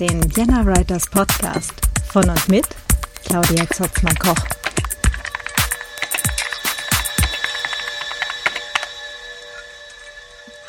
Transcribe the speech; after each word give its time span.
Den 0.00 0.22
Vienna 0.36 0.64
Writers 0.64 1.10
Podcast 1.10 1.72
von 2.06 2.30
und 2.30 2.48
mit 2.48 2.64
Claudia 3.24 3.68
Zotzmann-Koch. 3.68 4.36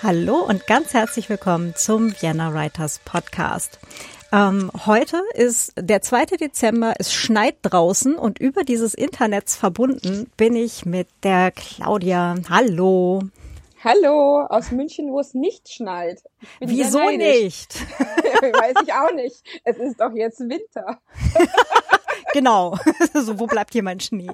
Hallo 0.02 0.38
und 0.38 0.66
ganz 0.66 0.96
herzlich 0.96 1.30
willkommen 1.30 1.76
zum 1.76 2.12
Vienna 2.20 2.52
Writers 2.56 3.02
Podcast. 3.06 3.78
Ähm, 4.32 4.72
heute 4.88 5.22
ist 5.36 5.74
der 5.78 6.02
2. 6.02 6.26
Dezember, 6.40 6.96
es 6.98 7.14
schneit 7.14 7.58
draußen 7.62 8.16
und 8.16 8.40
über 8.40 8.64
dieses 8.64 8.96
Internets 8.96 9.56
verbunden 9.56 10.32
bin 10.38 10.56
ich 10.56 10.88
mit 10.88 11.08
der 11.22 11.52
Claudia. 11.52 12.34
Hallo. 12.50 13.22
Hallo, 13.82 14.46
aus 14.50 14.72
München, 14.72 15.10
wo 15.10 15.22
es 15.22 15.34
nicht 15.34 15.70
schneit. 15.70 16.22
Wieso 16.60 17.00
nicht? 17.12 17.80
Weiß 18.00 18.76
ich 18.84 18.94
auch 18.94 19.14
nicht. 19.14 19.42
Es 19.64 19.78
ist 19.78 20.02
doch 20.02 20.12
jetzt 20.14 20.42
Winter. 20.42 21.00
genau. 22.34 22.78
so, 23.14 23.40
wo 23.40 23.48
bleibt 23.48 23.72
hier 23.72 23.84
mein 23.84 24.02
Schnee? 24.02 24.32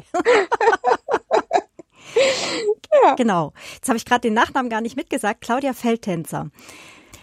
ja. 3.03 3.13
Genau. 3.15 3.53
Jetzt 3.75 3.87
habe 3.87 3.97
ich 3.97 4.05
gerade 4.05 4.21
den 4.21 4.33
Nachnamen 4.33 4.71
gar 4.71 4.81
nicht 4.81 4.97
mitgesagt. 4.97 5.41
Claudia 5.41 5.73
Feldtänzer. 5.73 6.49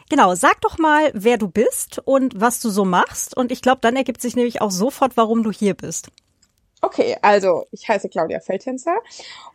Genau, 0.08 0.36
sag 0.36 0.60
doch 0.60 0.78
mal, 0.78 1.10
wer 1.14 1.38
du 1.38 1.48
bist 1.48 2.00
und 2.04 2.40
was 2.40 2.60
du 2.60 2.70
so 2.70 2.84
machst. 2.84 3.36
Und 3.36 3.50
ich 3.50 3.62
glaube, 3.62 3.80
dann 3.80 3.96
ergibt 3.96 4.22
sich 4.22 4.36
nämlich 4.36 4.60
auch 4.60 4.70
sofort, 4.70 5.16
warum 5.16 5.42
du 5.42 5.50
hier 5.50 5.74
bist. 5.74 6.12
Okay, 6.82 7.16
also 7.22 7.64
ich 7.72 7.88
heiße 7.88 8.08
Claudia 8.08 8.38
Feldtänzer 8.40 8.96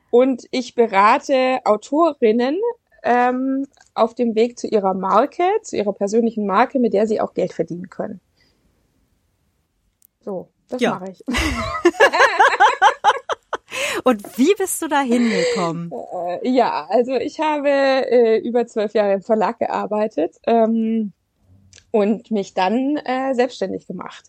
und 0.09 0.45
ich 0.51 0.75
berate 0.75 1.59
Autorinnen 1.65 2.59
ähm, 3.03 3.67
auf 3.93 4.15
dem 4.15 4.35
Weg 4.35 4.59
zu 4.59 4.67
ihrer 4.67 4.93
Marke, 4.93 5.43
zu 5.63 5.77
ihrer 5.77 5.93
persönlichen 5.93 6.45
Marke, 6.45 6.79
mit 6.79 6.93
der 6.93 7.07
sie 7.07 7.21
auch 7.21 7.33
Geld 7.33 7.53
verdienen 7.53 7.89
können. 7.89 8.19
So, 10.21 10.49
das 10.67 10.81
ja. 10.81 10.99
mache 10.99 11.11
ich. 11.11 11.23
Und 14.03 14.37
wie 14.37 14.53
bist 14.57 14.81
du 14.81 14.87
da 14.87 15.01
hingekommen? 15.01 15.91
Äh, 16.41 16.49
ja, 16.49 16.87
also 16.89 17.13
ich 17.15 17.39
habe 17.39 17.69
äh, 17.69 18.37
über 18.37 18.65
zwölf 18.67 18.93
Jahre 18.93 19.13
im 19.13 19.21
Verlag 19.21 19.59
gearbeitet 19.59 20.37
ähm, 20.45 21.13
und 21.91 22.31
mich 22.31 22.53
dann 22.53 22.97
äh, 22.97 23.33
selbstständig 23.33 23.87
gemacht. 23.87 24.25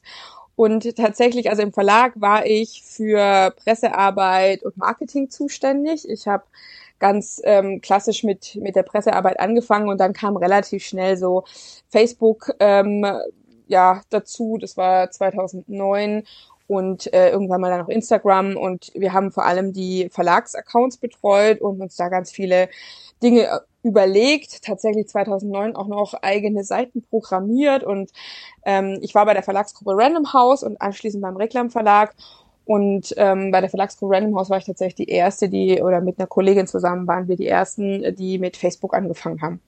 Und 0.58 0.96
tatsächlich, 0.96 1.50
also 1.50 1.62
im 1.62 1.72
Verlag 1.72 2.14
war 2.16 2.44
ich 2.44 2.82
für 2.84 3.54
Pressearbeit 3.62 4.64
und 4.64 4.76
Marketing 4.76 5.30
zuständig. 5.30 6.08
Ich 6.08 6.26
habe 6.26 6.42
ganz 6.98 7.40
ähm, 7.44 7.80
klassisch 7.80 8.24
mit 8.24 8.56
mit 8.56 8.74
der 8.74 8.82
Pressearbeit 8.82 9.38
angefangen 9.38 9.88
und 9.88 9.98
dann 9.98 10.12
kam 10.12 10.36
relativ 10.36 10.84
schnell 10.84 11.16
so 11.16 11.44
Facebook 11.90 12.50
ähm, 12.58 13.06
ja 13.68 14.02
dazu. 14.10 14.58
Das 14.60 14.76
war 14.76 15.12
2009 15.12 16.24
und 16.68 17.12
äh, 17.12 17.30
irgendwann 17.30 17.60
mal 17.60 17.70
dann 17.70 17.80
noch 17.80 17.88
Instagram. 17.88 18.56
Und 18.56 18.92
wir 18.94 19.12
haben 19.12 19.32
vor 19.32 19.44
allem 19.44 19.72
die 19.72 20.08
Verlagsaccounts 20.12 20.98
betreut 20.98 21.60
und 21.60 21.80
uns 21.80 21.96
da 21.96 22.08
ganz 22.08 22.30
viele 22.30 22.68
Dinge 23.22 23.44
äh, 23.46 23.58
überlegt, 23.82 24.62
tatsächlich 24.62 25.08
2009 25.08 25.74
auch 25.74 25.88
noch 25.88 26.14
eigene 26.14 26.62
Seiten 26.62 27.02
programmiert. 27.02 27.82
Und 27.82 28.12
ähm, 28.64 28.98
ich 29.00 29.14
war 29.14 29.24
bei 29.24 29.32
der 29.34 29.42
Verlagsgruppe 29.42 29.92
Random 29.96 30.32
House 30.34 30.62
und 30.62 30.80
anschließend 30.80 31.22
beim 31.22 31.36
Reklam 31.36 31.70
Verlag. 31.70 32.14
Und 32.66 33.14
ähm, 33.16 33.50
bei 33.50 33.62
der 33.62 33.70
Verlagsgruppe 33.70 34.14
Random 34.14 34.36
House 34.36 34.50
war 34.50 34.58
ich 34.58 34.66
tatsächlich 34.66 35.06
die 35.06 35.10
erste, 35.10 35.48
die 35.48 35.80
oder 35.80 36.02
mit 36.02 36.18
einer 36.18 36.26
Kollegin 36.26 36.66
zusammen 36.66 37.06
waren 37.06 37.26
wir 37.26 37.36
die 37.36 37.48
ersten, 37.48 38.14
die 38.14 38.38
mit 38.38 38.58
Facebook 38.58 38.94
angefangen 38.94 39.40
haben. 39.40 39.60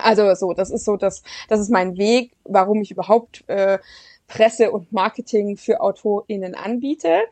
Also 0.00 0.32
so, 0.34 0.52
das 0.52 0.70
ist 0.70 0.84
so 0.84 0.96
das, 0.96 1.22
das 1.48 1.60
ist 1.60 1.70
mein 1.70 1.96
Weg, 1.98 2.32
warum 2.44 2.80
ich 2.80 2.92
überhaupt 2.92 3.44
äh, 3.48 3.78
Presse 4.32 4.70
und 4.70 4.92
Marketing 4.92 5.56
für 5.56 5.80
AutorInnen 5.80 6.54
anbiete 6.54 7.22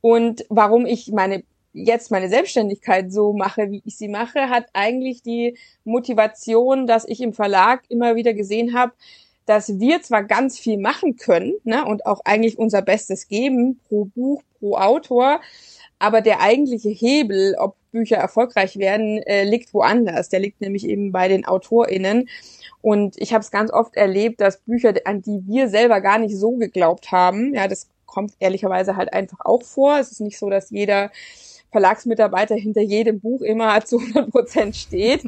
und 0.00 0.44
warum 0.48 0.86
ich 0.86 1.10
meine 1.12 1.42
jetzt 1.72 2.10
meine 2.10 2.28
Selbstständigkeit 2.28 3.12
so 3.12 3.32
mache, 3.32 3.70
wie 3.70 3.82
ich 3.84 3.96
sie 3.96 4.08
mache, 4.08 4.48
hat 4.48 4.66
eigentlich 4.72 5.22
die 5.22 5.56
Motivation, 5.84 6.86
dass 6.86 7.06
ich 7.06 7.20
im 7.20 7.32
Verlag 7.34 7.82
immer 7.88 8.16
wieder 8.16 8.34
gesehen 8.34 8.74
habe, 8.74 8.92
dass 9.46 9.78
wir 9.78 10.02
zwar 10.02 10.24
ganz 10.24 10.58
viel 10.58 10.78
machen 10.78 11.16
können 11.16 11.54
ne, 11.64 11.84
und 11.84 12.06
auch 12.06 12.20
eigentlich 12.24 12.58
unser 12.58 12.82
Bestes 12.82 13.28
geben 13.28 13.80
pro 13.88 14.06
Buch, 14.06 14.42
pro 14.58 14.76
Autor, 14.76 15.40
aber 15.98 16.20
der 16.20 16.40
eigentliche 16.40 16.90
Hebel, 16.90 17.54
ob 17.58 17.76
Bücher 17.90 18.16
erfolgreich 18.16 18.76
werden, 18.78 19.18
äh, 19.22 19.44
liegt 19.44 19.72
woanders. 19.74 20.28
Der 20.28 20.40
liegt 20.40 20.60
nämlich 20.60 20.86
eben 20.86 21.12
bei 21.12 21.28
den 21.28 21.44
AutorInnen. 21.46 22.28
Und 22.82 23.16
ich 23.18 23.32
habe 23.32 23.42
es 23.42 23.50
ganz 23.50 23.72
oft 23.72 23.96
erlebt, 23.96 24.40
dass 24.40 24.58
Bücher, 24.58 24.94
an 25.04 25.22
die 25.22 25.42
wir 25.46 25.68
selber 25.68 26.00
gar 26.00 26.18
nicht 26.18 26.36
so 26.36 26.52
geglaubt 26.56 27.10
haben, 27.12 27.54
ja, 27.54 27.68
das 27.68 27.88
kommt 28.06 28.32
ehrlicherweise 28.38 28.96
halt 28.96 29.12
einfach 29.12 29.40
auch 29.44 29.62
vor. 29.62 29.98
Es 29.98 30.10
ist 30.10 30.20
nicht 30.20 30.38
so, 30.38 30.48
dass 30.48 30.70
jeder 30.70 31.10
Verlagsmitarbeiter 31.70 32.54
hinter 32.54 32.80
jedem 32.80 33.20
Buch 33.20 33.42
immer 33.42 33.80
zu 33.84 33.98
100 33.98 34.30
Prozent 34.30 34.76
steht, 34.76 35.24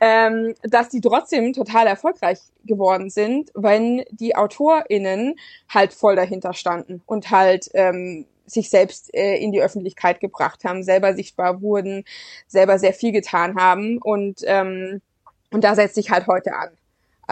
ähm, 0.00 0.54
dass 0.62 0.88
die 0.88 1.00
trotzdem 1.00 1.52
total 1.52 1.86
erfolgreich 1.86 2.38
geworden 2.64 3.10
sind, 3.10 3.50
wenn 3.54 4.04
die 4.10 4.36
AutorInnen 4.36 5.36
halt 5.68 5.92
voll 5.92 6.16
dahinter 6.16 6.54
standen 6.54 7.02
und 7.06 7.30
halt 7.30 7.68
ähm, 7.74 8.26
sich 8.46 8.70
selbst 8.70 9.12
äh, 9.14 9.36
in 9.36 9.50
die 9.52 9.62
Öffentlichkeit 9.62 10.20
gebracht 10.20 10.64
haben, 10.64 10.82
selber 10.82 11.14
sichtbar 11.14 11.62
wurden, 11.62 12.04
selber 12.46 12.78
sehr 12.78 12.92
viel 12.92 13.12
getan 13.12 13.56
haben 13.56 13.98
und 13.98 14.40
ähm, 14.44 15.00
und 15.52 15.64
da 15.64 15.74
setze 15.74 16.00
ich 16.00 16.10
halt 16.10 16.26
heute 16.26 16.54
an. 16.54 16.70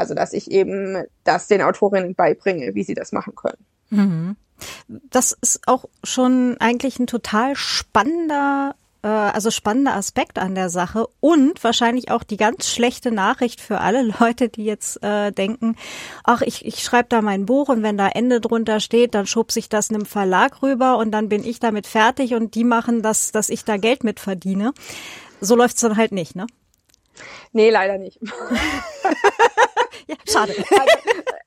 Also, 0.00 0.14
dass 0.14 0.32
ich 0.32 0.50
eben 0.50 1.04
das 1.24 1.46
den 1.46 1.62
Autorinnen 1.62 2.14
beibringe, 2.14 2.74
wie 2.74 2.82
sie 2.82 2.94
das 2.94 3.12
machen 3.12 3.34
können. 3.34 3.64
Mhm. 3.90 4.36
Das 4.88 5.36
ist 5.40 5.60
auch 5.66 5.84
schon 6.02 6.56
eigentlich 6.58 6.98
ein 6.98 7.06
total 7.06 7.54
spannender 7.54 8.74
äh, 9.02 9.08
also 9.08 9.50
spannender 9.50 9.94
Aspekt 9.94 10.38
an 10.38 10.54
der 10.54 10.68
Sache 10.68 11.06
und 11.20 11.62
wahrscheinlich 11.64 12.10
auch 12.10 12.22
die 12.22 12.36
ganz 12.36 12.68
schlechte 12.68 13.10
Nachricht 13.10 13.60
für 13.60 13.80
alle 13.80 14.02
Leute, 14.20 14.48
die 14.48 14.64
jetzt 14.64 15.02
äh, 15.02 15.32
denken, 15.32 15.76
ach, 16.24 16.42
ich, 16.42 16.66
ich 16.66 16.82
schreibe 16.82 17.08
da 17.08 17.22
mein 17.22 17.46
Buch 17.46 17.68
und 17.68 17.82
wenn 17.82 17.96
da 17.96 18.08
Ende 18.08 18.40
drunter 18.40 18.80
steht, 18.80 19.14
dann 19.14 19.26
schub 19.26 19.52
sich 19.52 19.68
das 19.68 19.90
einem 19.90 20.06
Verlag 20.06 20.62
rüber 20.62 20.98
und 20.98 21.10
dann 21.12 21.28
bin 21.28 21.44
ich 21.44 21.60
damit 21.60 21.86
fertig 21.86 22.34
und 22.34 22.54
die 22.54 22.64
machen 22.64 23.02
das, 23.02 23.32
dass 23.32 23.48
ich 23.48 23.64
da 23.64 23.76
Geld 23.76 24.04
mit 24.04 24.20
verdiene. 24.20 24.72
So 25.40 25.56
läuft's 25.56 25.80
dann 25.80 25.96
halt 25.96 26.12
nicht, 26.12 26.36
ne? 26.36 26.46
Nee, 27.52 27.70
leider 27.70 27.98
nicht. 27.98 28.20
ja, 30.06 30.16
schade. 30.26 30.54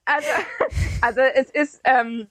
Also, 0.06 0.28
also, 1.02 1.22
also 1.22 1.22
es 1.22 1.50
ist, 1.50 1.80
ähm, 1.86 2.28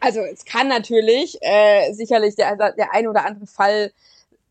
also 0.00 0.20
es 0.20 0.44
kann 0.44 0.66
natürlich 0.66 1.38
äh, 1.42 1.92
sicherlich 1.92 2.34
der, 2.34 2.56
der 2.72 2.92
ein 2.92 3.06
oder 3.06 3.24
andere 3.24 3.46
Fall 3.46 3.92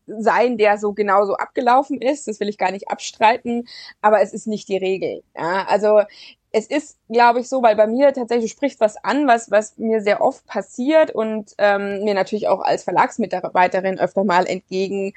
sein, 0.06 0.56
der 0.56 0.78
so 0.78 0.94
genauso 0.94 1.34
abgelaufen 1.34 2.00
ist. 2.00 2.26
Das 2.26 2.40
will 2.40 2.48
ich 2.48 2.56
gar 2.56 2.70
nicht 2.70 2.88
abstreiten, 2.88 3.68
aber 4.00 4.22
es 4.22 4.32
ist 4.32 4.46
nicht 4.46 4.68
die 4.68 4.78
Regel. 4.78 5.22
Ja, 5.36 5.66
also 5.66 6.00
es 6.52 6.66
ist, 6.66 6.96
glaube 7.10 7.40
ich, 7.40 7.48
so, 7.48 7.62
weil 7.62 7.76
bei 7.76 7.86
mir 7.86 8.14
tatsächlich 8.14 8.52
spricht 8.52 8.80
was 8.80 8.96
an, 8.96 9.26
was 9.26 9.50
was 9.50 9.76
mir 9.76 10.00
sehr 10.00 10.22
oft 10.22 10.46
passiert 10.46 11.10
und 11.10 11.52
ähm, 11.58 12.02
mir 12.04 12.14
natürlich 12.14 12.48
auch 12.48 12.60
als 12.60 12.84
Verlagsmitarbeiterin 12.84 13.98
öfter 13.98 14.24
mal 14.24 14.46
entgegen 14.46 15.12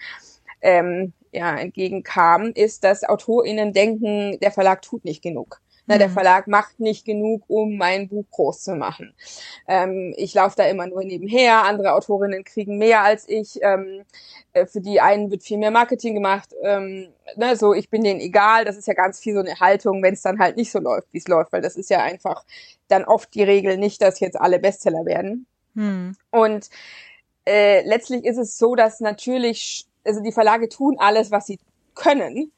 ähm, 0.62 1.14
ja 1.32 1.56
entgegenkam, 1.58 2.52
ist, 2.54 2.84
dass 2.84 3.04
AutorInnen 3.04 3.74
denken, 3.74 4.40
der 4.40 4.52
Verlag 4.52 4.82
tut 4.82 5.06
nicht 5.06 5.22
genug. 5.22 5.62
Na, 5.88 5.96
mhm. 5.96 6.00
Der 6.00 6.10
Verlag 6.10 6.48
macht 6.48 6.80
nicht 6.80 7.06
genug, 7.06 7.44
um 7.48 7.78
mein 7.78 8.10
Buch 8.10 8.26
groß 8.32 8.62
zu 8.62 8.76
machen. 8.76 9.14
Ähm, 9.68 10.14
ich 10.18 10.34
laufe 10.34 10.56
da 10.58 10.66
immer 10.66 10.86
nur 10.86 11.04
nebenher. 11.04 11.64
Andere 11.64 11.94
Autorinnen 11.94 12.44
kriegen 12.44 12.78
mehr 12.78 13.04
als 13.04 13.28
ich. 13.28 13.60
Ähm, 13.62 14.04
äh, 14.54 14.66
für 14.66 14.82
die 14.82 15.00
einen 15.00 15.32
wird 15.32 15.44
viel 15.44 15.58
mehr 15.58 15.72
Marketing 15.72 16.14
gemacht. 16.14 16.54
Ähm, 16.62 17.08
ne, 17.38 17.56
so, 17.56 17.74
ich 17.74 17.90
bin 17.90 18.04
denen 18.04 18.20
egal. 18.20 18.66
Das 18.66 18.78
ist 18.78 18.88
ja 18.88 18.94
ganz 18.94 19.20
viel 19.20 19.34
so 19.34 19.40
eine 19.40 19.60
Haltung, 19.60 20.04
wenn 20.04 20.14
es 20.14 20.22
dann 20.22 20.40
halt 20.40 20.58
nicht 20.58 20.72
so 20.72 20.80
läuft, 20.80 21.08
wie 21.14 21.20
es 21.20 21.28
läuft, 21.28 21.54
weil 21.54 21.62
das 21.62 21.78
ist 21.78 21.90
ja 21.90 22.04
einfach 22.04 22.44
dann 22.90 23.06
oft 23.06 23.34
die 23.34 23.44
Regel 23.44 23.78
nicht, 23.78 24.02
dass 24.02 24.20
jetzt 24.20 24.40
alle 24.40 24.60
Bestseller 24.60 25.06
werden. 25.06 25.48
Mhm. 25.74 26.16
Und 26.32 26.70
äh, 27.46 27.88
letztlich 27.88 28.26
ist 28.26 28.38
es 28.38 28.58
so, 28.58 28.76
dass 28.76 29.00
natürlich, 29.00 29.88
also 30.04 30.22
die 30.22 30.34
Verlage 30.34 30.68
tun 30.68 30.98
alles, 31.00 31.32
was 31.32 31.46
sie 31.46 31.60
können 31.96 32.52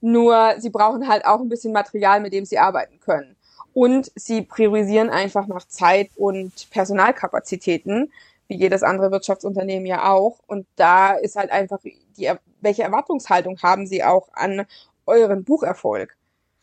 nur 0.00 0.54
sie 0.58 0.70
brauchen 0.70 1.08
halt 1.08 1.24
auch 1.24 1.40
ein 1.40 1.48
bisschen 1.48 1.72
Material, 1.72 2.20
mit 2.20 2.32
dem 2.32 2.44
sie 2.44 2.58
arbeiten 2.58 3.00
können. 3.00 3.36
Und 3.72 4.10
sie 4.14 4.42
priorisieren 4.42 5.10
einfach 5.10 5.46
nach 5.46 5.66
Zeit 5.66 6.10
und 6.16 6.68
Personalkapazitäten, 6.70 8.12
wie 8.48 8.56
jedes 8.56 8.82
andere 8.82 9.10
Wirtschaftsunternehmen 9.12 9.86
ja 9.86 10.10
auch. 10.10 10.38
Und 10.46 10.66
da 10.76 11.12
ist 11.12 11.36
halt 11.36 11.50
einfach 11.50 11.78
die, 11.80 12.32
welche 12.60 12.82
Erwartungshaltung 12.82 13.58
haben 13.62 13.86
sie 13.86 14.02
auch 14.02 14.28
an 14.32 14.66
euren 15.06 15.44
Bucherfolg? 15.44 16.17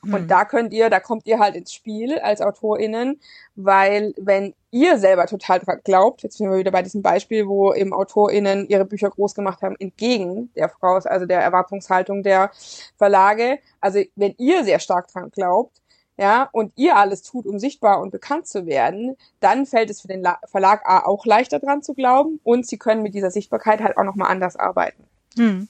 Und 0.06 0.22
hm. 0.22 0.28
da 0.28 0.46
könnt 0.46 0.74
ihr, 0.74 0.90
da 0.90 1.00
kommt 1.00 1.25
ihr 1.25 1.40
halt 1.40 1.56
ins 1.56 1.74
Spiel 1.74 2.19
als 2.19 2.42
AutorInnen, 2.42 3.19
weil 3.56 4.13
wenn 4.18 4.54
ihr 4.72 4.98
selber 4.98 5.25
total 5.25 5.60
dran 5.60 5.80
glaubt, 5.84 6.24
jetzt 6.24 6.38
sind 6.38 6.50
wir 6.50 6.57
wieder 6.57 6.72
bei 6.72 6.81
diesem 6.81 7.02
Beispiel, 7.02 7.48
wo 7.48 7.74
eben 7.74 7.94
AutorInnen 7.94 8.68
ihre 8.68 8.86
Bücher 8.86 9.10
groß 9.10 9.36
gemacht 9.36 9.62
haben, 9.62 9.75
entgegen 9.80 10.52
der 10.56 10.69
Voraus, 10.69 11.06
also 11.06 11.25
der 11.25 11.42
Erwartungshaltung 11.42 12.24
der 12.24 12.52
Verlage. 12.98 13.60
Also 13.80 14.02
wenn 14.16 14.36
ihr 14.38 14.63
sehr 14.63 14.80
stark 14.80 15.07
dran 15.07 15.31
glaubt, 15.31 15.81
ja, 16.18 16.48
und 16.54 16.72
ihr 16.75 16.96
alles 16.96 17.24
tut, 17.24 17.46
um 17.46 17.60
sichtbar 17.60 18.00
und 18.00 18.12
bekannt 18.12 18.48
zu 18.48 18.66
werden, 18.66 19.18
dann 19.42 19.66
fällt 19.66 19.90
es 19.90 20.02
für 20.02 20.07
den 20.07 20.22
La 20.22 20.40
Verlag 20.46 20.81
A 20.86 21.06
auch 21.06 21.25
leichter 21.25 21.60
dran 21.60 21.84
zu 21.84 21.94
glauben 21.94 22.40
und 22.44 22.66
sie 22.66 22.78
können 22.78 23.04
mit 23.04 23.13
dieser 23.13 23.31
Sichtbarkeit 23.31 23.81
halt 23.81 23.98
auch 23.98 24.04
nochmal 24.04 24.31
anders 24.31 24.56
arbeiten. 24.56 25.04
Hm. 25.38 25.68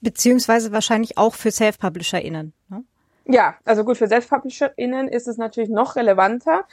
Beziehungsweise 0.00 0.72
wahrscheinlich 0.72 1.18
auch 1.18 1.34
für 1.34 1.52
Self-PublisherInnen. 1.52 2.52
Ne? 2.68 2.84
Ja, 3.28 3.56
also 3.64 3.84
gut, 3.84 3.96
für 3.98 4.06
SelfpublisherInnen 4.06 5.08
ist 5.08 5.26
es 5.26 5.36
natürlich 5.36 5.68
noch 5.68 5.96
relevanter, 5.96 6.64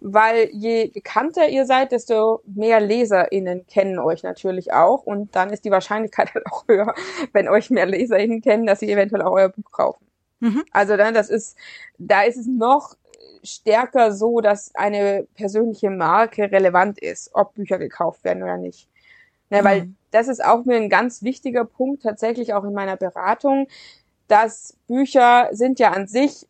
weil 0.00 0.48
je 0.52 0.86
bekannter 0.86 1.48
ihr 1.48 1.66
seid, 1.66 1.92
desto 1.92 2.40
mehr 2.46 2.80
LeserInnen 2.80 3.66
kennen 3.66 3.98
euch 3.98 4.22
natürlich 4.22 4.72
auch 4.72 5.02
und 5.04 5.36
dann 5.36 5.50
ist 5.50 5.66
die 5.66 5.70
Wahrscheinlichkeit 5.70 6.32
halt 6.34 6.46
auch 6.46 6.66
höher, 6.66 6.94
wenn 7.32 7.48
euch 7.48 7.68
mehr 7.68 7.84
LeserInnen 7.84 8.40
kennen, 8.40 8.66
dass 8.66 8.80
sie 8.80 8.90
eventuell 8.90 9.22
auch 9.22 9.32
euer 9.32 9.50
Buch 9.50 9.70
kaufen. 9.70 10.06
Mhm. 10.40 10.64
Also 10.72 10.96
dann, 10.96 11.12
das 11.12 11.28
ist, 11.28 11.58
da 11.98 12.22
ist 12.22 12.38
es 12.38 12.46
noch 12.46 12.94
stärker 13.42 14.12
so, 14.12 14.40
dass 14.40 14.74
eine 14.74 15.26
persönliche 15.34 15.90
Marke 15.90 16.50
relevant 16.50 16.98
ist, 16.98 17.30
ob 17.34 17.54
Bücher 17.54 17.78
gekauft 17.78 18.24
werden 18.24 18.42
oder 18.42 18.56
nicht. 18.56 18.88
Ne, 19.50 19.60
mhm. 19.60 19.64
Weil 19.64 19.88
das 20.10 20.28
ist 20.28 20.42
auch 20.42 20.64
mir 20.64 20.76
ein 20.76 20.88
ganz 20.88 21.22
wichtiger 21.22 21.66
Punkt 21.66 22.02
tatsächlich 22.02 22.54
auch 22.54 22.64
in 22.64 22.72
meiner 22.72 22.96
Beratung 22.96 23.68
dass 24.28 24.76
Bücher 24.86 25.48
sind 25.52 25.78
ja 25.78 25.90
an 25.90 26.06
sich 26.06 26.46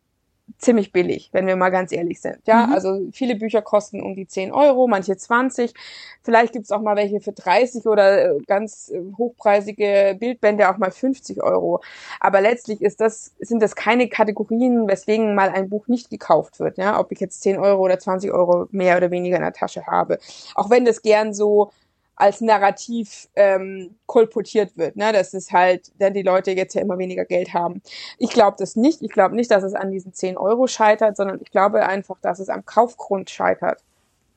ziemlich 0.57 0.91
billig, 0.91 1.29
wenn 1.31 1.47
wir 1.47 1.55
mal 1.55 1.69
ganz 1.69 1.91
ehrlich 1.91 2.19
sind. 2.19 2.39
Ja, 2.45 2.67
mhm. 2.67 2.73
also 2.73 3.01
viele 3.11 3.35
Bücher 3.35 3.61
kosten 3.61 4.01
um 4.01 4.15
die 4.15 4.27
10 4.27 4.51
Euro, 4.51 4.87
manche 4.87 5.15
20. 5.15 5.73
Vielleicht 6.21 6.53
gibt's 6.53 6.71
auch 6.71 6.81
mal 6.81 6.95
welche 6.95 7.21
für 7.21 7.31
30 7.31 7.85
oder 7.85 8.35
äh, 8.35 8.39
ganz 8.45 8.89
äh, 8.89 8.99
hochpreisige 9.17 10.17
Bildbände 10.19 10.69
auch 10.69 10.77
mal 10.77 10.91
50 10.91 11.41
Euro. 11.43 11.81
Aber 12.19 12.41
letztlich 12.41 12.81
ist 12.81 12.99
das, 12.99 13.33
sind 13.39 13.61
das 13.61 13.75
keine 13.75 14.09
Kategorien, 14.09 14.87
weswegen 14.87 15.35
mal 15.35 15.49
ein 15.49 15.69
Buch 15.69 15.87
nicht 15.87 16.09
gekauft 16.09 16.59
wird. 16.59 16.77
Ja, 16.77 16.99
ob 16.99 17.11
ich 17.11 17.19
jetzt 17.19 17.41
10 17.41 17.57
Euro 17.57 17.83
oder 17.83 17.99
20 17.99 18.31
Euro 18.31 18.67
mehr 18.71 18.97
oder 18.97 19.11
weniger 19.11 19.37
in 19.37 19.43
der 19.43 19.53
Tasche 19.53 19.85
habe. 19.85 20.19
Auch 20.55 20.69
wenn 20.69 20.83
das 20.83 21.01
gern 21.01 21.33
so 21.33 21.71
als 22.19 22.41
Narrativ 22.41 23.29
ähm, 23.35 23.95
kolportiert 24.05 24.77
wird, 24.77 24.97
ne? 24.97 25.13
Das 25.13 25.33
ist 25.33 25.53
halt, 25.53 25.89
denn 26.01 26.13
die 26.13 26.21
Leute 26.21 26.51
jetzt 26.51 26.75
ja 26.75 26.81
immer 26.81 26.97
weniger 26.97 27.23
Geld 27.23 27.53
haben. 27.53 27.81
Ich 28.17 28.31
glaube 28.31 28.57
das 28.59 28.75
nicht. 28.75 29.01
Ich 29.01 29.11
glaube 29.11 29.37
nicht, 29.37 29.49
dass 29.49 29.63
es 29.63 29.73
an 29.73 29.89
diesen 29.89 30.13
10 30.13 30.37
Euro 30.37 30.67
scheitert, 30.67 31.15
sondern 31.15 31.39
ich 31.41 31.49
glaube 31.49 31.87
einfach, 31.87 32.17
dass 32.21 32.39
es 32.39 32.49
am 32.49 32.65
Kaufgrund 32.65 33.29
scheitert. 33.29 33.81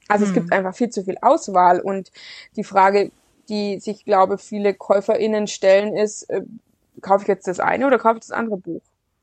Also 0.06 0.24
hm. 0.24 0.30
es 0.30 0.34
gibt 0.34 0.52
einfach 0.52 0.76
viel 0.76 0.90
zu 0.90 1.02
viel 1.02 1.18
Auswahl 1.22 1.80
und 1.80 2.12
die 2.54 2.62
Frage, 2.62 3.10
die 3.48 3.80
sich, 3.80 4.04
glaube 4.04 4.38
viele 4.38 4.74
KäuferInnen 4.74 5.48
stellen, 5.48 5.96
ist, 5.96 6.30
äh, 6.30 6.42
kaufe 7.00 7.22
ich 7.22 7.28
jetzt 7.28 7.48
das 7.48 7.58
eine 7.58 7.88
oder 7.88 7.98
kaufe 7.98 8.18
ich 8.18 8.20
das 8.20 8.30
andere 8.30 8.58
Buch? 8.58 8.82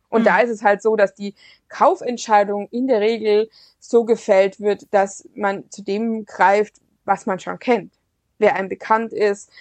Und 0.09 0.19
hm. 0.19 0.25
da 0.25 0.39
ist 0.39 0.49
es 0.49 0.63
halt 0.63 0.81
so, 0.81 0.97
dass 0.97 1.15
die 1.15 1.33
Kaufentscheidung 1.69 2.67
in 2.71 2.87
der 2.87 2.99
Regel 2.99 3.49
so 3.79 4.03
gefällt 4.03 4.59
wird, 4.59 4.85
dass 4.91 5.29
man 5.33 5.63
zu 5.71 5.81
dem 5.81 6.25
greift, 6.25 6.81
was 7.05 7.25
man 7.25 7.39
schon 7.39 7.57
kennt 7.57 7.93
wer 8.39 8.55
einem 8.55 8.69
bekannt 8.69 9.13
ist. 9.13 9.51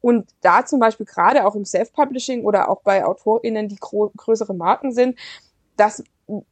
Und 0.00 0.28
da 0.40 0.64
zum 0.64 0.80
Beispiel 0.80 1.06
gerade 1.06 1.44
auch 1.44 1.54
im 1.54 1.64
Self-Publishing 1.64 2.44
oder 2.44 2.70
auch 2.70 2.82
bei 2.82 3.04
AutorInnen, 3.04 3.68
die 3.68 3.78
größere 3.78 4.54
Marken 4.54 4.92
sind, 4.92 5.18
dass 5.76 6.04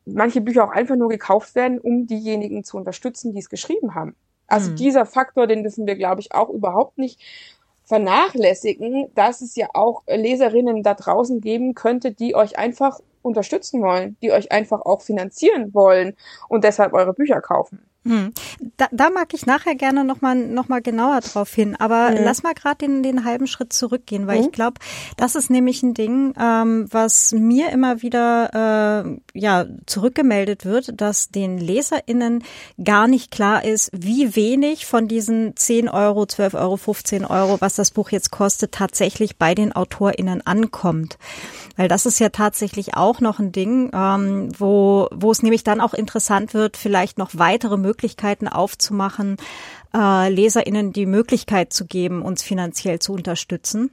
manche 0.04 0.40
Bücher 0.40 0.64
auch 0.64 0.72
einfach 0.72 0.96
nur 0.96 1.08
gekauft 1.08 1.54
werden, 1.54 1.78
um 1.78 2.06
diejenigen 2.06 2.64
zu 2.64 2.76
unterstützen, 2.76 3.32
die 3.32 3.38
es 3.38 3.50
geschrieben 3.50 3.94
haben. 3.94 4.16
Also 4.46 4.70
mhm. 4.70 4.76
dieser 4.76 5.06
Faktor, 5.06 5.46
den 5.46 5.62
dürfen 5.62 5.86
wir, 5.86 5.96
glaube 5.96 6.20
ich, 6.20 6.32
auch 6.34 6.48
überhaupt 6.48 6.98
nicht 6.98 7.20
vernachlässigen, 7.84 9.10
dass 9.14 9.42
es 9.42 9.54
ja 9.54 9.68
auch 9.74 10.02
Leserinnen 10.08 10.82
da 10.82 10.94
draußen 10.94 11.40
geben 11.40 11.74
könnte, 11.74 12.12
die 12.12 12.34
euch 12.34 12.58
einfach 12.58 13.00
unterstützen 13.22 13.82
wollen, 13.82 14.16
die 14.22 14.32
euch 14.32 14.50
einfach 14.52 14.80
auch 14.82 15.02
finanzieren 15.02 15.72
wollen 15.74 16.16
und 16.48 16.64
deshalb 16.64 16.92
eure 16.94 17.12
Bücher 17.12 17.40
kaufen. 17.40 17.86
Hm. 18.06 18.32
Da, 18.76 18.86
da 18.92 19.10
mag 19.10 19.34
ich 19.34 19.46
nachher 19.46 19.74
gerne 19.74 20.04
nochmal 20.04 20.36
noch 20.36 20.68
mal 20.68 20.80
genauer 20.80 21.20
drauf 21.20 21.52
hin. 21.52 21.74
Aber 21.76 22.10
mhm. 22.10 22.18
lass 22.22 22.44
mal 22.44 22.54
gerade 22.54 22.76
den, 22.78 23.02
den 23.02 23.24
halben 23.24 23.48
Schritt 23.48 23.72
zurückgehen, 23.72 24.28
weil 24.28 24.38
mhm. 24.38 24.44
ich 24.44 24.52
glaube, 24.52 24.80
das 25.16 25.34
ist 25.34 25.50
nämlich 25.50 25.82
ein 25.82 25.92
Ding, 25.92 26.32
ähm, 26.40 26.86
was 26.90 27.32
mir 27.32 27.70
immer 27.70 28.02
wieder 28.02 29.04
äh, 29.04 29.38
ja 29.38 29.66
zurückgemeldet 29.86 30.64
wird, 30.64 31.00
dass 31.00 31.30
den 31.30 31.58
LeserInnen 31.58 32.44
gar 32.82 33.08
nicht 33.08 33.32
klar 33.32 33.64
ist, 33.64 33.90
wie 33.92 34.36
wenig 34.36 34.86
von 34.86 35.08
diesen 35.08 35.56
10 35.56 35.88
Euro, 35.88 36.26
12 36.26 36.54
Euro, 36.54 36.76
15 36.76 37.24
Euro, 37.24 37.60
was 37.60 37.74
das 37.74 37.90
Buch 37.90 38.10
jetzt 38.10 38.30
kostet, 38.30 38.70
tatsächlich 38.70 39.36
bei 39.36 39.56
den 39.56 39.74
AutorInnen 39.74 40.46
ankommt. 40.46 41.18
Weil 41.76 41.88
das 41.88 42.06
ist 42.06 42.20
ja 42.20 42.28
tatsächlich 42.28 42.94
auch 42.94 43.20
noch 43.20 43.40
ein 43.40 43.50
Ding, 43.50 43.90
ähm, 43.92 44.48
wo, 44.56 45.08
wo 45.12 45.32
es 45.32 45.42
nämlich 45.42 45.64
dann 45.64 45.80
auch 45.80 45.92
interessant 45.92 46.54
wird, 46.54 46.76
vielleicht 46.76 47.18
noch 47.18 47.30
weitere 47.34 47.76
Möglichkeiten 47.76 47.95
aufzumachen, 48.48 49.36
äh, 49.94 50.28
LeserInnen 50.28 50.92
die 50.92 51.06
Möglichkeit 51.06 51.72
zu 51.72 51.86
geben, 51.86 52.22
uns 52.22 52.42
finanziell 52.42 52.98
zu 52.98 53.12
unterstützen. 53.12 53.90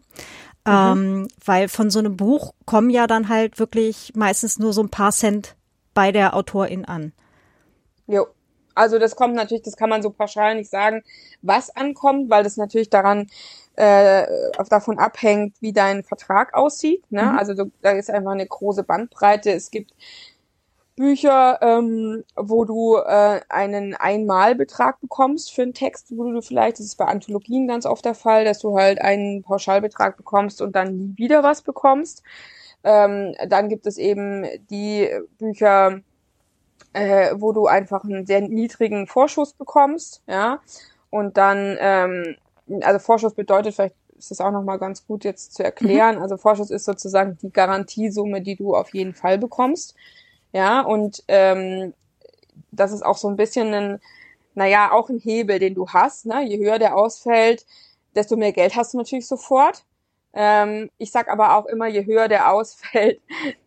Mhm. 0.65 0.71
Ähm, 0.71 1.27
weil 1.43 1.67
von 1.67 1.89
so 1.89 1.99
einem 1.99 2.15
Buch 2.15 2.53
kommen 2.65 2.89
ja 2.89 3.07
dann 3.07 3.29
halt 3.29 3.59
wirklich 3.59 4.13
meistens 4.15 4.59
nur 4.59 4.73
so 4.73 4.81
ein 4.81 4.89
paar 4.89 5.11
Cent 5.11 5.55
bei 5.93 6.11
der 6.11 6.35
Autorin 6.35 6.85
an. 6.85 7.11
Jo. 8.07 8.27
Also 8.75 8.97
das 8.97 9.15
kommt 9.15 9.35
natürlich, 9.35 9.61
das 9.63 9.75
kann 9.75 9.89
man 9.89 10.01
so 10.01 10.09
pauschal 10.09 10.55
nicht 10.55 10.69
sagen, 10.69 11.03
was 11.43 11.69
ankommt, 11.75 12.31
weil 12.31 12.43
das 12.43 12.57
natürlich 12.57 12.89
daran 12.89 13.27
äh, 13.75 14.25
davon 14.69 14.99
abhängt, 14.99 15.55
wie 15.59 15.73
dein 15.73 16.03
Vertrag 16.03 16.53
aussieht. 16.53 17.03
Ne? 17.11 17.23
Mhm. 17.23 17.37
Also 17.37 17.53
da 17.81 17.91
ist 17.91 18.09
einfach 18.09 18.31
eine 18.31 18.47
große 18.47 18.83
Bandbreite. 18.83 19.51
Es 19.51 19.69
gibt 19.69 19.91
Bücher, 20.95 21.59
ähm, 21.61 22.23
wo 22.35 22.65
du 22.65 22.97
äh, 22.97 23.41
einen 23.49 23.95
Einmalbetrag 23.95 25.01
bekommst 25.01 25.53
für 25.53 25.63
einen 25.63 25.73
Text, 25.73 26.15
wo 26.15 26.31
du 26.31 26.41
vielleicht, 26.41 26.79
das 26.79 26.85
ist 26.85 26.97
bei 26.97 27.05
Anthologien 27.05 27.67
ganz 27.67 27.85
oft 27.85 28.05
der 28.05 28.15
Fall, 28.15 28.45
dass 28.45 28.59
du 28.59 28.77
halt 28.77 29.01
einen 29.01 29.43
Pauschalbetrag 29.43 30.17
bekommst 30.17 30.61
und 30.61 30.75
dann 30.75 30.95
nie 30.97 31.13
wieder 31.17 31.43
was 31.43 31.61
bekommst. 31.61 32.23
Ähm, 32.83 33.35
dann 33.47 33.69
gibt 33.69 33.87
es 33.87 33.97
eben 33.97 34.45
die 34.69 35.09
Bücher, 35.37 36.01
äh, 36.93 37.33
wo 37.37 37.53
du 37.53 37.65
einfach 37.67 38.03
einen 38.03 38.25
sehr 38.25 38.41
niedrigen 38.41 39.07
Vorschuss 39.07 39.53
bekommst, 39.53 40.21
ja, 40.27 40.59
und 41.09 41.37
dann 41.37 41.77
ähm, 41.79 42.35
also 42.81 42.99
Vorschuss 42.99 43.33
bedeutet, 43.33 43.75
vielleicht 43.75 43.95
ist 44.17 44.31
es 44.31 44.39
auch 44.39 44.51
nochmal 44.51 44.79
ganz 44.79 45.05
gut 45.05 45.23
jetzt 45.25 45.53
zu 45.53 45.63
erklären. 45.63 46.15
Mhm. 46.15 46.21
Also 46.21 46.37
Vorschuss 46.37 46.71
ist 46.71 46.85
sozusagen 46.85 47.37
die 47.41 47.51
Garantiesumme, 47.51 48.41
die 48.41 48.55
du 48.55 48.75
auf 48.75 48.93
jeden 48.93 49.13
Fall 49.13 49.37
bekommst. 49.37 49.95
Ja, 50.53 50.81
und 50.81 51.23
ähm, 51.27 51.93
das 52.71 52.91
ist 52.91 53.03
auch 53.03 53.17
so 53.17 53.27
ein 53.27 53.35
bisschen 53.35 53.73
ein, 53.73 54.01
naja, 54.55 54.91
auch 54.91 55.09
ein 55.09 55.19
Hebel, 55.19 55.59
den 55.59 55.73
du 55.73 55.89
hast. 55.89 56.25
Ne? 56.25 56.45
Je 56.47 56.57
höher 56.59 56.79
der 56.79 56.95
ausfällt, 56.95 57.65
desto 58.15 58.35
mehr 58.37 58.53
Geld 58.53 58.75
hast 58.75 58.93
du 58.93 58.97
natürlich 58.97 59.27
sofort. 59.27 59.83
Ähm, 60.35 60.89
ich 60.97 61.11
sag 61.11 61.27
aber 61.29 61.57
auch 61.57 61.65
immer, 61.65 61.87
je 61.87 62.05
höher 62.05 62.27
der 62.27 62.51
ausfällt, 62.53 63.19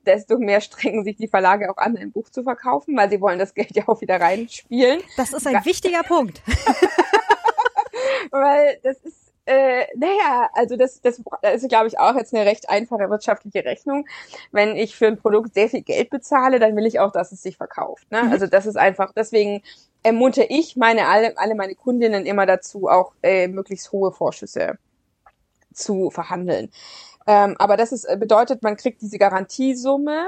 desto 0.06 0.38
mehr 0.38 0.60
strengen 0.60 1.04
sich 1.04 1.16
die 1.16 1.28
Verlage 1.28 1.70
auch 1.70 1.76
an, 1.76 1.96
ein 1.96 2.12
Buch 2.12 2.30
zu 2.30 2.42
verkaufen, 2.44 2.96
weil 2.96 3.10
sie 3.10 3.20
wollen 3.20 3.38
das 3.38 3.54
Geld 3.54 3.74
ja 3.74 3.84
auch 3.88 4.00
wieder 4.00 4.20
reinspielen. 4.20 5.00
Das 5.16 5.32
ist 5.32 5.46
ein 5.46 5.64
wichtiger 5.64 6.02
Punkt. 6.04 6.40
weil 8.30 8.78
das 8.82 8.98
ist, 8.98 9.25
äh, 9.46 9.86
naja, 9.96 10.50
also 10.54 10.76
das, 10.76 11.00
das 11.00 11.22
ist, 11.54 11.68
glaube 11.68 11.86
ich, 11.86 11.98
auch 11.98 12.16
jetzt 12.16 12.34
eine 12.34 12.44
recht 12.44 12.68
einfache 12.68 13.08
wirtschaftliche 13.08 13.64
Rechnung. 13.64 14.06
Wenn 14.50 14.76
ich 14.76 14.96
für 14.96 15.06
ein 15.06 15.18
Produkt 15.18 15.54
sehr 15.54 15.68
viel 15.68 15.82
Geld 15.82 16.10
bezahle, 16.10 16.58
dann 16.58 16.74
will 16.74 16.84
ich 16.84 16.98
auch, 16.98 17.12
dass 17.12 17.30
es 17.30 17.42
sich 17.42 17.56
verkauft. 17.56 18.10
Ne? 18.10 18.24
Mhm. 18.24 18.32
Also 18.32 18.46
das 18.48 18.66
ist 18.66 18.76
einfach, 18.76 19.12
deswegen 19.14 19.62
ermuntere 20.02 20.46
ich 20.48 20.76
meine 20.76 21.06
alle, 21.06 21.38
alle 21.38 21.54
meine 21.54 21.76
Kundinnen 21.76 22.26
immer 22.26 22.44
dazu, 22.44 22.88
auch 22.88 23.12
äh, 23.22 23.46
möglichst 23.46 23.92
hohe 23.92 24.10
Vorschüsse 24.10 24.78
zu 25.72 26.10
verhandeln. 26.10 26.70
Ähm, 27.28 27.56
aber 27.58 27.76
das 27.76 27.90
ist, 27.90 28.04
äh, 28.04 28.16
bedeutet, 28.16 28.62
man 28.62 28.76
kriegt 28.76 29.02
diese 29.02 29.18
Garantiesumme. 29.18 30.26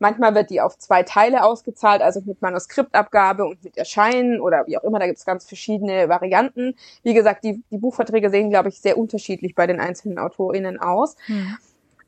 Manchmal 0.00 0.34
wird 0.34 0.50
die 0.50 0.60
auf 0.60 0.76
zwei 0.78 1.04
Teile 1.04 1.44
ausgezahlt, 1.44 2.02
also 2.02 2.20
mit 2.24 2.42
Manuskriptabgabe 2.42 3.44
und 3.44 3.62
mit 3.62 3.76
Erscheinen 3.76 4.40
oder 4.40 4.66
wie 4.66 4.76
auch 4.76 4.82
immer. 4.82 4.98
Da 4.98 5.06
gibt 5.06 5.18
es 5.18 5.24
ganz 5.24 5.46
verschiedene 5.46 6.08
Varianten. 6.08 6.74
Wie 7.04 7.14
gesagt, 7.14 7.44
die, 7.44 7.62
die 7.70 7.78
Buchverträge 7.78 8.30
sehen, 8.30 8.50
glaube 8.50 8.68
ich, 8.68 8.80
sehr 8.80 8.98
unterschiedlich 8.98 9.54
bei 9.54 9.68
den 9.68 9.78
einzelnen 9.78 10.18
AutorInnen 10.18 10.80
aus. 10.80 11.14
Hm. 11.26 11.56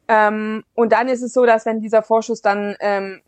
Ähm, 0.08 0.64
und 0.74 0.92
dann 0.92 1.08
ist 1.08 1.22
es 1.22 1.32
so, 1.32 1.46
dass 1.46 1.64
wenn 1.64 1.80
dieser 1.80 2.02
Vorschuss 2.02 2.42
dann 2.42 2.74
ähm, 2.80 3.20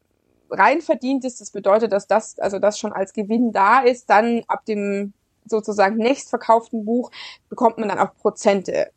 rein 0.51 0.81
verdient 0.81 1.25
ist, 1.25 1.41
das 1.41 1.53
bedeutet, 1.53 1.93
dass 1.93 2.09
das, 2.09 2.39
also 2.41 2.59
das 2.59 2.79
schon 2.79 2.93
als 2.93 3.13
Gewinn 3.13 3.53
da 3.53 3.81
ist, 3.81 4.11
dann 4.11 4.43
ab 4.49 4.65
dem 4.65 5.13
sozusagen 5.47 5.97
nächstverkauften 5.97 6.85
Buch 6.85 7.11
bekommt 7.49 7.79
man 7.79 7.89
dann 7.89 7.99
auch 7.99 8.17
Prozente 8.17 8.91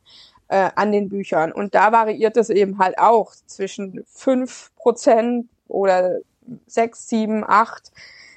äh, 0.50 0.70
an 0.76 0.92
den 0.92 1.10
Büchern. 1.10 1.52
Und 1.52 1.76
da 1.76 1.92
variiert 1.92 2.38
es 2.38 2.50
eben 2.50 2.80
halt 2.80 2.98
auch 3.00 3.34
zwischen 3.46 4.04
fünf 4.08 4.72
Prozent 4.76 5.48
oder 5.68 6.20
sechs, 6.66 7.08
sieben, 7.10 7.44
acht, 7.46 7.92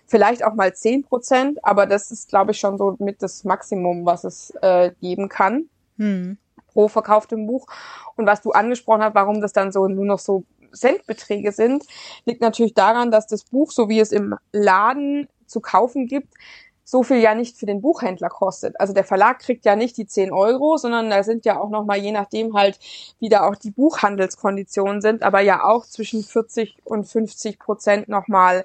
vielleicht 0.07 0.45
auch 0.45 0.55
mal 0.55 0.75
zehn 0.75 1.05
Prozent, 1.05 1.65
aber 1.65 1.87
das 1.87 2.11
ist, 2.11 2.29
glaube 2.29 2.51
ich, 2.51 2.59
schon 2.59 2.77
so 2.77 2.97
mit 2.99 3.23
das 3.23 3.45
Maximum, 3.45 4.05
was 4.05 4.25
es 4.25 4.53
äh, 4.61 4.91
geben 5.01 5.29
kann 5.29 5.69
hm. 5.97 6.37
pro 6.73 6.89
verkauftem 6.89 7.47
Buch. 7.47 7.67
Und 8.17 8.27
was 8.27 8.43
du 8.43 8.51
angesprochen 8.51 9.03
hast, 9.03 9.15
warum 9.15 9.41
das 9.41 9.53
dann 9.53 9.71
so 9.71 9.87
nur 9.87 10.05
noch 10.05 10.19
so 10.19 10.45
Centbeträge 10.73 11.53
sind, 11.53 11.85
liegt 12.25 12.41
natürlich 12.41 12.75
daran, 12.75 13.11
dass 13.11 13.27
das 13.27 13.45
Buch, 13.45 13.71
so 13.71 13.89
wie 13.89 14.01
es 14.01 14.13
im 14.13 14.37
Laden 14.53 15.29
zu 15.47 15.61
kaufen 15.61 16.07
gibt, 16.07 16.35
so 16.85 17.03
viel 17.03 17.19
ja 17.19 17.35
nicht 17.35 17.57
für 17.57 17.67
den 17.67 17.81
Buchhändler 17.81 18.29
kostet. 18.29 18.79
Also 18.81 18.93
der 18.93 19.05
Verlag 19.05 19.39
kriegt 19.39 19.65
ja 19.65 19.77
nicht 19.77 19.97
die 19.97 20.07
10 20.07 20.33
Euro, 20.33 20.77
sondern 20.77 21.11
da 21.11 21.23
sind 21.23 21.45
ja 21.45 21.61
auch 21.61 21.71
nochmal, 21.71 21.99
je 21.99 22.13
nachdem 22.13 22.55
halt, 22.55 22.79
wie 23.19 23.29
da 23.29 23.49
auch 23.49 23.57
die 23.57 23.71
Buchhandelskonditionen 23.71 25.01
sind, 25.01 25.23
aber 25.23 25.41
ja 25.41 25.65
auch 25.65 25.87
zwischen 25.87 26.23
40 26.25 26.79
und 26.85 27.05
50 27.05 27.59
Prozent 27.59 28.09
nochmal, 28.09 28.65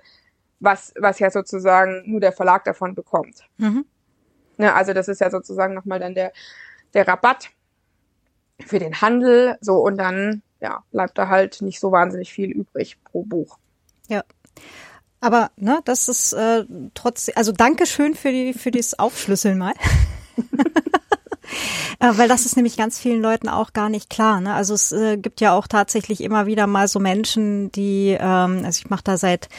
was, 0.60 0.94
was 1.00 1.20
ja 1.20 1.30
sozusagen 1.30 2.04
nur 2.06 2.20
der 2.20 2.32
Verlag 2.32 2.64
davon 2.64 2.96
bekommt. 2.96 3.44
Mhm. 3.58 3.86
Ne, 4.58 4.74
also 4.74 4.94
das 4.94 5.08
ist 5.08 5.22
ja 5.22 5.30
sozusagen 5.30 5.74
nochmal 5.74 6.00
dann 6.00 6.16
der, 6.16 6.32
der 6.94 7.08
Rabatt 7.08 7.50
für 8.66 8.80
den 8.80 9.02
Handel, 9.02 9.58
so 9.62 9.78
und 9.80 9.98
dann, 9.98 10.42
ja, 10.62 10.84
bleibt 10.92 11.18
da 11.18 11.28
halt 11.28 11.62
nicht 11.62 11.80
so 11.80 11.92
wahnsinnig 11.92 12.32
viel 12.32 12.52
übrig 12.52 12.98
pro 13.04 13.24
Buch. 13.24 13.60
Ja. 14.08 14.24
Aber 15.26 15.50
ne, 15.58 15.80
das 15.86 16.08
ist 16.08 16.34
äh, 16.34 16.66
trotzdem, 16.94 17.34
also 17.36 17.52
Dankeschön 17.52 18.14
für 18.14 18.32
die 18.32 18.54
für 18.54 18.70
dieses 18.70 19.00
Aufschlüsseln 19.00 19.58
mal. 19.58 19.74
äh, 22.00 22.12
weil 22.12 22.28
das 22.28 22.46
ist 22.46 22.58
nämlich 22.58 22.78
ganz 22.78 23.00
vielen 23.00 23.24
Leuten 23.24 23.50
auch 23.50 23.74
gar 23.74 23.90
nicht 23.90 24.12
klar. 24.12 24.40
Ne? 24.40 24.54
Also 24.54 24.76
es 24.76 24.92
äh, 24.92 25.18
gibt 25.18 25.42
ja 25.42 25.54
auch 25.54 25.66
tatsächlich 25.66 26.22
immer 26.22 26.46
wieder 26.46 26.68
mal 26.68 26.88
so 26.88 27.00
Menschen, 27.00 27.72
die, 27.72 28.16
ähm, 28.20 28.62
also 28.64 28.84
ich 28.86 28.92
mache 28.92 29.04
da 29.04 29.18
seit 29.18 29.50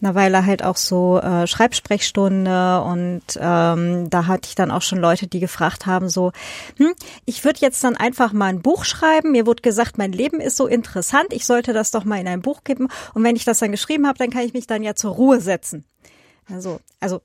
einer 0.00 0.14
Weile 0.14 0.44
halt 0.44 0.62
auch 0.62 0.76
so 0.76 1.18
äh, 1.20 1.46
Schreibsprechstunde 1.46 2.82
und 2.82 3.22
ähm, 3.38 4.10
da 4.10 4.26
hatte 4.26 4.48
ich 4.48 4.54
dann 4.54 4.70
auch 4.70 4.82
schon 4.82 4.98
Leute, 4.98 5.26
die 5.26 5.40
gefragt 5.40 5.86
haben, 5.86 6.08
so, 6.08 6.32
hm, 6.76 6.92
ich 7.24 7.44
würde 7.44 7.60
jetzt 7.60 7.82
dann 7.82 7.96
einfach 7.96 8.32
mal 8.32 8.46
ein 8.46 8.62
Buch 8.62 8.84
schreiben. 8.84 9.32
Mir 9.32 9.46
wurde 9.46 9.62
gesagt, 9.62 9.96
mein 9.96 10.12
Leben 10.12 10.40
ist 10.40 10.56
so 10.56 10.66
interessant, 10.66 11.28
ich 11.30 11.46
sollte 11.46 11.72
das 11.72 11.90
doch 11.90 12.04
mal 12.04 12.20
in 12.20 12.28
ein 12.28 12.42
Buch 12.42 12.62
kippen. 12.62 12.88
Und 13.14 13.24
wenn 13.24 13.36
ich 13.36 13.44
das 13.44 13.58
dann 13.58 13.72
geschrieben 13.72 14.06
habe, 14.06 14.18
dann 14.18 14.30
kann 14.30 14.42
ich 14.42 14.52
mich 14.52 14.66
dann 14.66 14.82
ja 14.82 14.94
zur 14.94 15.12
Ruhe 15.12 15.40
setzen. 15.40 15.84
Also, 16.48 16.80
also 17.00 17.22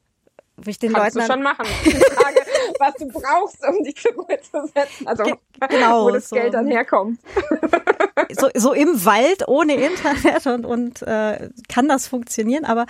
ich 0.65 0.79
den 0.79 0.93
Kannst 0.93 1.15
Leuten 1.15 1.27
du 1.27 1.33
schon 1.33 1.43
machen. 1.43 1.65
Die 1.85 1.91
Frage, 1.91 2.41
was 2.79 2.93
du 2.95 3.07
brauchst, 3.07 3.67
um 3.67 3.83
die 3.83 3.95
Ruhe 4.15 4.39
zu 4.41 4.67
setzen. 4.73 5.07
Also 5.07 5.23
genau, 5.69 6.05
wo 6.05 6.11
das 6.11 6.29
so. 6.29 6.35
Geld 6.35 6.53
dann 6.53 6.67
herkommt. 6.67 7.19
So, 8.37 8.49
so 8.53 8.73
im 8.73 9.05
Wald 9.05 9.47
ohne 9.47 9.75
Internet 9.75 10.45
und, 10.45 10.65
und 10.65 11.01
äh, 11.01 11.49
kann 11.69 11.87
das 11.87 12.07
funktionieren, 12.07 12.65
aber 12.65 12.85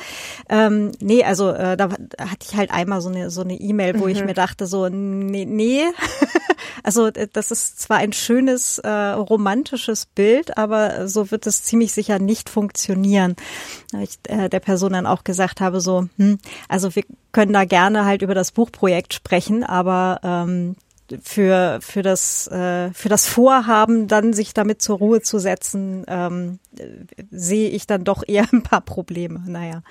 ähm, 0.50 0.92
nee, 1.00 1.24
also 1.24 1.50
äh, 1.50 1.78
da 1.78 1.90
hatte 1.90 2.46
ich 2.50 2.56
halt 2.56 2.72
einmal 2.72 3.02
so 3.02 3.10
eine 3.10 3.30
so 3.30 3.42
eine 3.42 3.54
E-Mail, 3.54 4.00
wo 4.00 4.06
mhm. 4.06 4.12
ich 4.12 4.24
mir 4.24 4.34
dachte, 4.34 4.66
so, 4.68 4.90
nee, 4.90 5.46
nee. 5.46 5.84
also 6.84 7.12
das 7.12 7.52
ist 7.52 7.80
zwar 7.80 7.98
ein 7.98 8.14
schönes 8.14 8.80
äh, 8.80 8.90
romantisches 8.90 10.06
Bild, 10.06 10.58
aber 10.58 11.08
so 11.08 11.32
wird 11.32 11.48
es 11.48 11.64
ziemlich 11.64 11.94
sicher 11.94 12.20
nicht 12.20 12.50
funktionieren. 12.50 13.36
Ich 14.02 14.18
äh, 14.28 14.50
der 14.50 14.60
Person 14.60 14.94
dann 14.94 15.06
auch 15.06 15.24
gesagt 15.24 15.62
habe, 15.62 15.82
so, 15.82 16.08
hm, 16.18 16.40
also 16.68 16.96
wir 16.96 17.04
können 17.32 17.54
da 17.54 17.66
gerne 17.66 18.06
halt 18.06 18.22
über 18.22 18.36
das 18.36 18.52
Buchprojekt 18.52 19.14
sprechen, 19.14 19.64
aber 19.64 20.20
ähm, 20.24 20.76
für 21.22 21.80
für 21.82 22.02
das 22.02 22.48
äh, 22.48 22.92
für 22.94 23.10
das 23.10 23.28
Vorhaben 23.28 24.08
dann 24.08 24.34
sich 24.34 24.54
damit 24.54 24.82
zur 24.82 24.98
Ruhe 24.98 25.22
zu 25.22 25.40
setzen 25.40 26.06
ähm, 26.08 26.60
sehe 27.32 27.70
ich 27.70 27.88
dann 27.88 28.04
doch 28.04 28.24
eher 28.28 28.48
ein 28.54 28.64
paar 28.64 28.82
Probleme 28.82 29.44
naja 29.48 29.84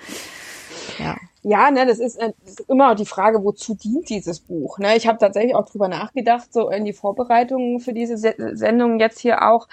ja 0.99 1.15
ja, 1.43 1.71
ne, 1.71 1.87
das 1.87 1.99
ist, 1.99 2.17
äh, 2.17 2.33
das 2.43 2.59
ist 2.59 2.69
immer 2.69 2.93
die 2.93 3.05
Frage, 3.05 3.43
wozu 3.43 3.73
dient 3.73 4.09
dieses 4.09 4.39
Buch. 4.39 4.77
Ne? 4.77 4.95
Ich 4.95 5.07
habe 5.07 5.17
tatsächlich 5.17 5.55
auch 5.55 5.67
drüber 5.67 5.87
nachgedacht, 5.87 6.53
so 6.53 6.69
in 6.69 6.85
die 6.85 6.93
Vorbereitungen 6.93 7.79
für 7.79 7.93
diese 7.93 8.17
Sendung 8.17 8.99
jetzt 8.99 9.19
hier 9.19 9.47
auch. 9.49 9.67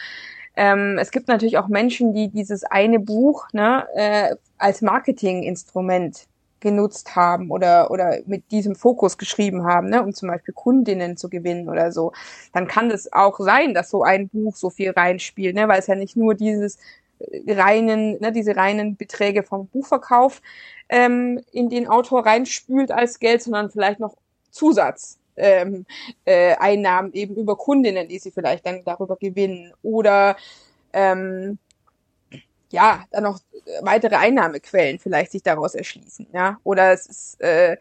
Ähm, 0.57 0.99
es 0.99 1.11
gibt 1.11 1.29
natürlich 1.29 1.59
auch 1.59 1.69
Menschen, 1.69 2.15
die 2.15 2.29
dieses 2.29 2.65
eine 2.65 2.99
Buch 2.99 3.47
ne, 3.53 3.87
äh, 3.95 4.37
als 4.57 4.81
Marketinginstrument 4.81 6.27
genutzt 6.61 7.17
haben 7.17 7.51
oder, 7.51 7.91
oder 7.91 8.19
mit 8.27 8.51
diesem 8.51 8.75
Fokus 8.75 9.19
geschrieben 9.19 9.65
haben, 9.65 9.89
ne, 9.89 10.03
um 10.03 10.13
zum 10.13 10.29
Beispiel 10.29 10.55
Kundinnen 10.55 11.17
zu 11.17 11.29
gewinnen 11.29 11.69
oder 11.69 11.93
so, 11.93 12.13
dann 12.53 12.67
kann 12.67 12.91
es 12.91 13.13
auch 13.13 13.39
sein, 13.39 13.75
dass 13.75 13.91
so 13.91 14.03
ein 14.03 14.29
Buch 14.29 14.57
so 14.57 14.71
viel 14.71 14.91
reinspielt, 14.91 15.55
ne, 15.55 15.69
weil 15.69 15.81
es 15.81 15.87
ja 15.87 15.95
nicht 15.95 16.17
nur 16.17 16.35
dieses 16.35 16.79
äh, 17.19 17.53
reinen, 17.53 18.19
ne, 18.21 18.33
diese 18.33 18.57
reinen 18.57 18.97
Beträge 18.97 19.43
vom 19.43 19.67
Buchverkauf 19.69 20.43
ähm, 20.89 21.41
in 21.53 21.69
den 21.69 21.87
Autor 21.87 22.27
reinspült 22.27 22.91
als 22.91 23.19
Geld, 23.19 23.43
sondern 23.43 23.71
vielleicht 23.71 24.01
noch 24.01 24.17
Zusatz. 24.51 25.19
Ähm, 25.41 25.87
äh, 26.25 26.57
Einnahmen 26.57 27.13
eben 27.13 27.37
über 27.37 27.57
Kundinnen, 27.57 28.09
die 28.09 28.19
sie 28.19 28.33
vielleicht 28.33 28.67
dann 28.67 28.83
darüber 28.85 29.15
gewinnen 29.15 29.73
oder 29.83 30.37
ähm, 30.93 31.59
ja, 32.71 33.05
dann 33.11 33.25
noch 33.25 33.41
weitere 33.83 34.17
Einnahmequellen 34.17 34.99
vielleicht 34.99 35.33
sich 35.33 35.43
daraus 35.43 35.75
erschließen, 35.75 36.29
ja. 36.33 36.59
Oder 36.65 36.93
es 36.93 37.07
ist 37.07 37.41
äh, 37.41 37.77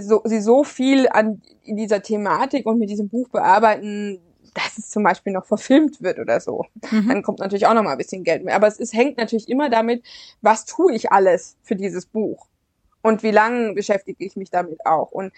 so, 0.00 0.22
sie 0.24 0.40
so 0.40 0.64
viel 0.64 1.08
an 1.08 1.42
in 1.64 1.76
dieser 1.76 2.02
Thematik 2.02 2.66
und 2.66 2.78
mit 2.78 2.90
diesem 2.90 3.08
Buch 3.08 3.28
bearbeiten, 3.28 4.20
dass 4.54 4.78
es 4.78 4.90
zum 4.90 5.04
Beispiel 5.04 5.32
noch 5.32 5.46
verfilmt 5.46 6.02
wird 6.02 6.18
oder 6.18 6.40
so. 6.40 6.66
Mhm. 6.90 7.08
Dann 7.08 7.22
kommt 7.22 7.38
natürlich 7.38 7.66
auch 7.66 7.74
noch 7.74 7.82
mal 7.82 7.92
ein 7.92 7.98
bisschen 7.98 8.24
Geld 8.24 8.44
mehr. 8.44 8.56
Aber 8.56 8.66
es 8.66 8.80
ist, 8.80 8.92
hängt 8.92 9.16
natürlich 9.16 9.48
immer 9.48 9.70
damit, 9.70 10.04
was 10.40 10.64
tue 10.64 10.94
ich 10.94 11.12
alles 11.12 11.56
für 11.62 11.76
dieses 11.76 12.06
Buch 12.06 12.48
und 13.02 13.22
wie 13.22 13.30
lange 13.30 13.74
beschäftige 13.74 14.24
ich 14.24 14.36
mich 14.36 14.50
damit 14.50 14.84
auch. 14.84 15.12
Und 15.12 15.32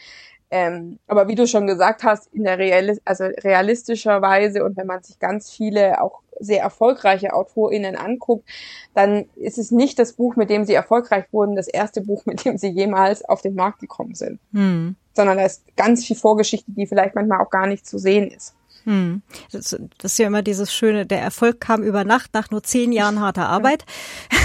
ähm, 0.52 0.98
aber 1.06 1.28
wie 1.28 1.34
du 1.34 1.46
schon 1.46 1.66
gesagt 1.66 2.04
hast, 2.04 2.26
in 2.34 2.44
der 2.44 2.58
Real 2.58 2.98
also 3.06 3.24
realistischer 3.24 4.20
Weise 4.20 4.62
und 4.64 4.76
wenn 4.76 4.86
man 4.86 5.02
sich 5.02 5.18
ganz 5.18 5.50
viele 5.50 6.02
auch 6.02 6.20
sehr 6.38 6.60
erfolgreiche 6.60 7.32
AutorInnen 7.32 7.96
anguckt, 7.96 8.46
dann 8.92 9.24
ist 9.36 9.56
es 9.56 9.70
nicht 9.70 9.98
das 9.98 10.12
Buch, 10.12 10.36
mit 10.36 10.50
dem 10.50 10.66
sie 10.66 10.74
erfolgreich 10.74 11.24
wurden, 11.32 11.56
das 11.56 11.68
erste 11.68 12.02
Buch, 12.02 12.26
mit 12.26 12.44
dem 12.44 12.58
sie 12.58 12.68
jemals 12.68 13.24
auf 13.24 13.40
den 13.40 13.54
Markt 13.54 13.78
gekommen 13.78 14.14
sind. 14.14 14.40
Hm. 14.52 14.94
Sondern 15.14 15.38
da 15.38 15.46
ist 15.46 15.64
ganz 15.74 16.04
viel 16.04 16.16
Vorgeschichte, 16.16 16.70
die 16.70 16.86
vielleicht 16.86 17.14
manchmal 17.14 17.40
auch 17.40 17.50
gar 17.50 17.66
nicht 17.66 17.86
zu 17.86 17.96
sehen 17.96 18.30
ist. 18.30 18.54
Hm. 18.84 19.22
Das, 19.52 19.70
das 19.70 20.12
ist 20.12 20.18
ja 20.18 20.26
immer 20.26 20.42
dieses 20.42 20.70
Schöne, 20.70 21.06
der 21.06 21.22
Erfolg 21.22 21.60
kam 21.60 21.82
über 21.82 22.04
Nacht 22.04 22.34
nach 22.34 22.50
nur 22.50 22.62
zehn 22.62 22.92
Jahren 22.92 23.20
harter 23.20 23.48
Arbeit. 23.48 23.86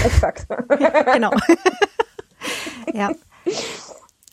Exakt. 0.06 0.46
genau. 1.12 1.32
ja. 2.94 3.10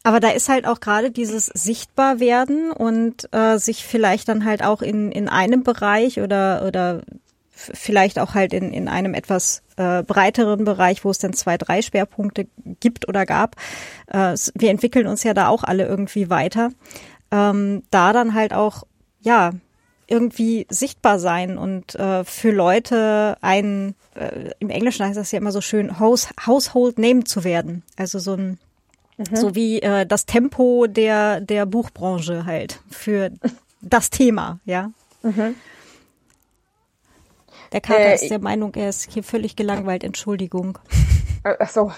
Aber 0.06 0.20
da 0.20 0.30
ist 0.30 0.50
halt 0.50 0.68
auch 0.68 0.82
gerade 0.82 1.10
dieses 1.10 1.48
Sichtbarwerden 1.48 2.70
und 2.72 3.28
äh, 3.34 3.58
sich 3.58 3.84
vielleicht 3.84 4.30
dann 4.30 4.46
halt 4.46 4.64
auch 4.64 4.84
in, 4.84 5.12
in 5.12 5.28
einem 5.28 5.64
Bereich 5.64 6.22
oder, 6.22 6.64
oder 6.68 7.02
vielleicht 7.50 8.20
auch 8.20 8.36
halt 8.36 8.54
in, 8.54 8.72
in 8.72 8.88
einem 8.88 9.16
etwas 9.16 9.64
äh, 9.78 10.04
breiteren 10.04 10.64
Bereich, 10.64 11.04
wo 11.04 11.10
es 11.10 11.18
dann 11.18 11.34
zwei, 11.34 11.58
drei 11.58 11.82
Schwerpunkte 11.82 12.46
gibt 12.80 13.10
oder 13.10 13.26
gab. 13.26 13.56
Äh, 14.06 14.36
wir 14.54 14.70
entwickeln 14.70 15.08
uns 15.08 15.24
ja 15.24 15.34
da 15.34 15.48
auch 15.48 15.64
alle 15.64 15.88
irgendwie 15.88 16.30
weiter. 16.30 16.70
Ähm, 17.32 17.82
da 17.90 18.14
dann 18.14 18.36
halt 18.36 18.54
auch, 18.54 18.84
ja, 19.22 19.54
irgendwie 20.06 20.68
sichtbar 20.70 21.18
sein 21.18 21.58
und 21.58 21.96
äh, 21.96 22.24
für 22.26 22.52
Leute 22.52 23.38
ein, 23.42 23.96
äh, 24.14 24.52
im 24.60 24.70
Englischen 24.70 25.04
heißt 25.04 25.18
das 25.18 25.32
ja 25.32 25.40
immer 25.40 25.52
so 25.52 25.62
schön, 25.62 26.00
House, 26.00 26.30
Household 26.46 27.00
Name 27.00 27.24
zu 27.24 27.44
werden. 27.44 27.82
Also 27.98 28.20
so 28.20 28.34
ein 28.34 28.60
Mhm. 29.18 29.36
So 29.36 29.56
wie 29.56 29.82
äh, 29.82 30.06
das 30.06 30.26
Tempo 30.26 30.88
der, 30.88 31.40
der 31.42 31.66
Buchbranche 31.66 32.46
halt 32.46 32.82
für 32.90 33.32
das 33.82 34.10
Thema, 34.10 34.60
ja. 34.66 34.92
Mhm. 35.24 35.56
Der 37.72 37.82
Kater 37.82 38.00
äh, 38.00 38.16
ist 38.16 38.30
der 38.30 38.40
Meinung, 38.40 38.74
er 38.76 38.90
ist 38.90 39.12
hier 39.12 39.24
völlig 39.24 39.56
gelangweilt. 39.56 40.04
Entschuldigung. 40.04 40.78
Ach 41.44 41.70
so. 41.70 41.92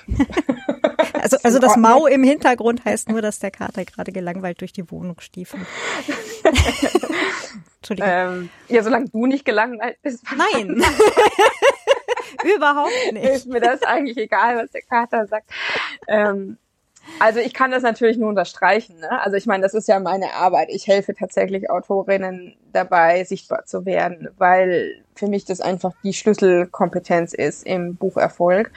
also, 1.14 1.38
also 1.44 1.60
das 1.60 1.78
Mau 1.78 2.08
im 2.08 2.24
Hintergrund 2.24 2.84
heißt 2.86 3.10
nur, 3.10 3.22
dass 3.22 3.40
der 3.40 3.52
Kater 3.52 3.86
gerade 3.86 4.12
gelangweilt 4.12 4.62
durch 4.62 4.74
die 4.74 4.90
Wohnung 4.92 5.20
stiefelt. 5.20 5.66
Entschuldigung. 7.78 8.12
Ähm, 8.12 8.50
ja, 8.68 8.84
solange 8.84 9.10
du 9.10 9.26
nicht 9.26 9.46
gelangweilt 9.46 9.98
bist. 10.02 10.24
Nein. 10.36 10.84
Überhaupt 12.56 13.14
nicht. 13.14 13.26
Ist 13.26 13.48
mir 13.48 13.62
das 13.62 13.84
eigentlich 13.84 14.18
egal, 14.18 14.58
was 14.58 14.72
der 14.72 14.82
Kater 14.82 15.28
sagt. 15.28 15.50
Ähm, 16.08 16.58
also 17.20 17.40
ich 17.40 17.54
kann 17.54 17.72
das 17.72 17.84
natürlich 17.84 18.18
nur 18.18 18.30
unterstreichen. 18.30 19.00
Ne? 19.00 19.22
Also 19.22 19.38
ich 19.38 19.46
meine, 19.46 19.64
das 19.64 19.74
ist 19.74 19.88
ja 19.88 20.00
meine 20.00 20.34
Arbeit. 20.34 20.70
Ich 20.70 20.88
helfe 20.88 21.14
tatsächlich 21.14 21.70
Autorinnen 21.70 22.56
dabei, 22.74 23.24
sichtbar 23.24 23.66
zu 23.66 23.86
werden, 23.86 24.30
weil 24.38 25.04
für 25.16 25.28
mich 25.28 25.46
das 25.46 25.62
einfach 25.62 25.94
die 26.04 26.14
Schlüsselkompetenz 26.14 27.34
ist 27.34 27.66
im 27.66 27.96
Bucherfolg. 27.96 28.72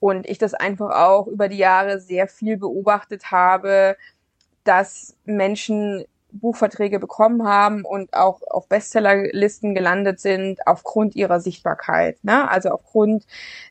Und 0.00 0.28
ich 0.28 0.38
das 0.38 0.54
einfach 0.54 0.90
auch 0.90 1.26
über 1.26 1.48
die 1.48 1.58
Jahre 1.58 2.00
sehr 2.00 2.28
viel 2.28 2.56
beobachtet 2.56 3.32
habe, 3.32 3.96
dass 4.62 5.16
Menschen 5.24 6.04
Buchverträge 6.32 6.98
bekommen 6.98 7.44
haben 7.44 7.84
und 7.84 8.12
auch 8.14 8.42
auf 8.50 8.68
Bestsellerlisten 8.68 9.74
gelandet 9.74 10.20
sind 10.20 10.66
aufgrund 10.66 11.16
ihrer 11.16 11.40
Sichtbarkeit, 11.40 12.22
ne? 12.22 12.50
also 12.50 12.70
aufgrund 12.70 13.26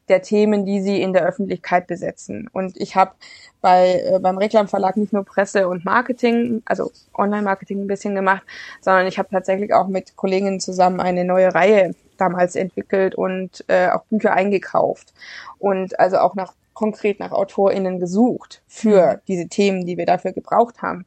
der 0.09 0.21
Themen, 0.21 0.65
die 0.65 0.81
sie 0.81 1.01
in 1.01 1.13
der 1.13 1.25
Öffentlichkeit 1.25 1.87
besetzen. 1.87 2.49
Und 2.51 2.77
ich 2.77 2.95
habe 2.95 3.11
bei 3.61 4.01
äh, 4.01 4.19
beim 4.19 4.37
Reklamverlag 4.37 4.97
nicht 4.97 5.13
nur 5.13 5.23
Presse 5.23 5.67
und 5.67 5.85
Marketing, 5.85 6.61
also 6.65 6.91
Online-Marketing 7.13 7.81
ein 7.81 7.87
bisschen 7.87 8.15
gemacht, 8.15 8.43
sondern 8.81 9.07
ich 9.07 9.17
habe 9.19 9.29
tatsächlich 9.31 9.73
auch 9.73 9.87
mit 9.87 10.15
Kolleginnen 10.15 10.59
zusammen 10.59 10.99
eine 10.99 11.25
neue 11.25 11.53
Reihe 11.53 11.95
damals 12.17 12.55
entwickelt 12.55 13.15
und 13.15 13.63
äh, 13.67 13.89
auch 13.89 14.03
Bücher 14.05 14.33
eingekauft 14.33 15.13
und 15.59 15.99
also 15.99 16.17
auch 16.17 16.35
nach 16.35 16.53
konkret 16.77 17.19
nach 17.19 17.31
AutorInnen 17.31 17.99
gesucht 17.99 18.61
für 18.67 19.13
mhm. 19.13 19.19
diese 19.27 19.47
Themen, 19.47 19.85
die 19.85 19.97
wir 19.97 20.05
dafür 20.05 20.31
gebraucht 20.31 20.81
haben. 20.81 21.05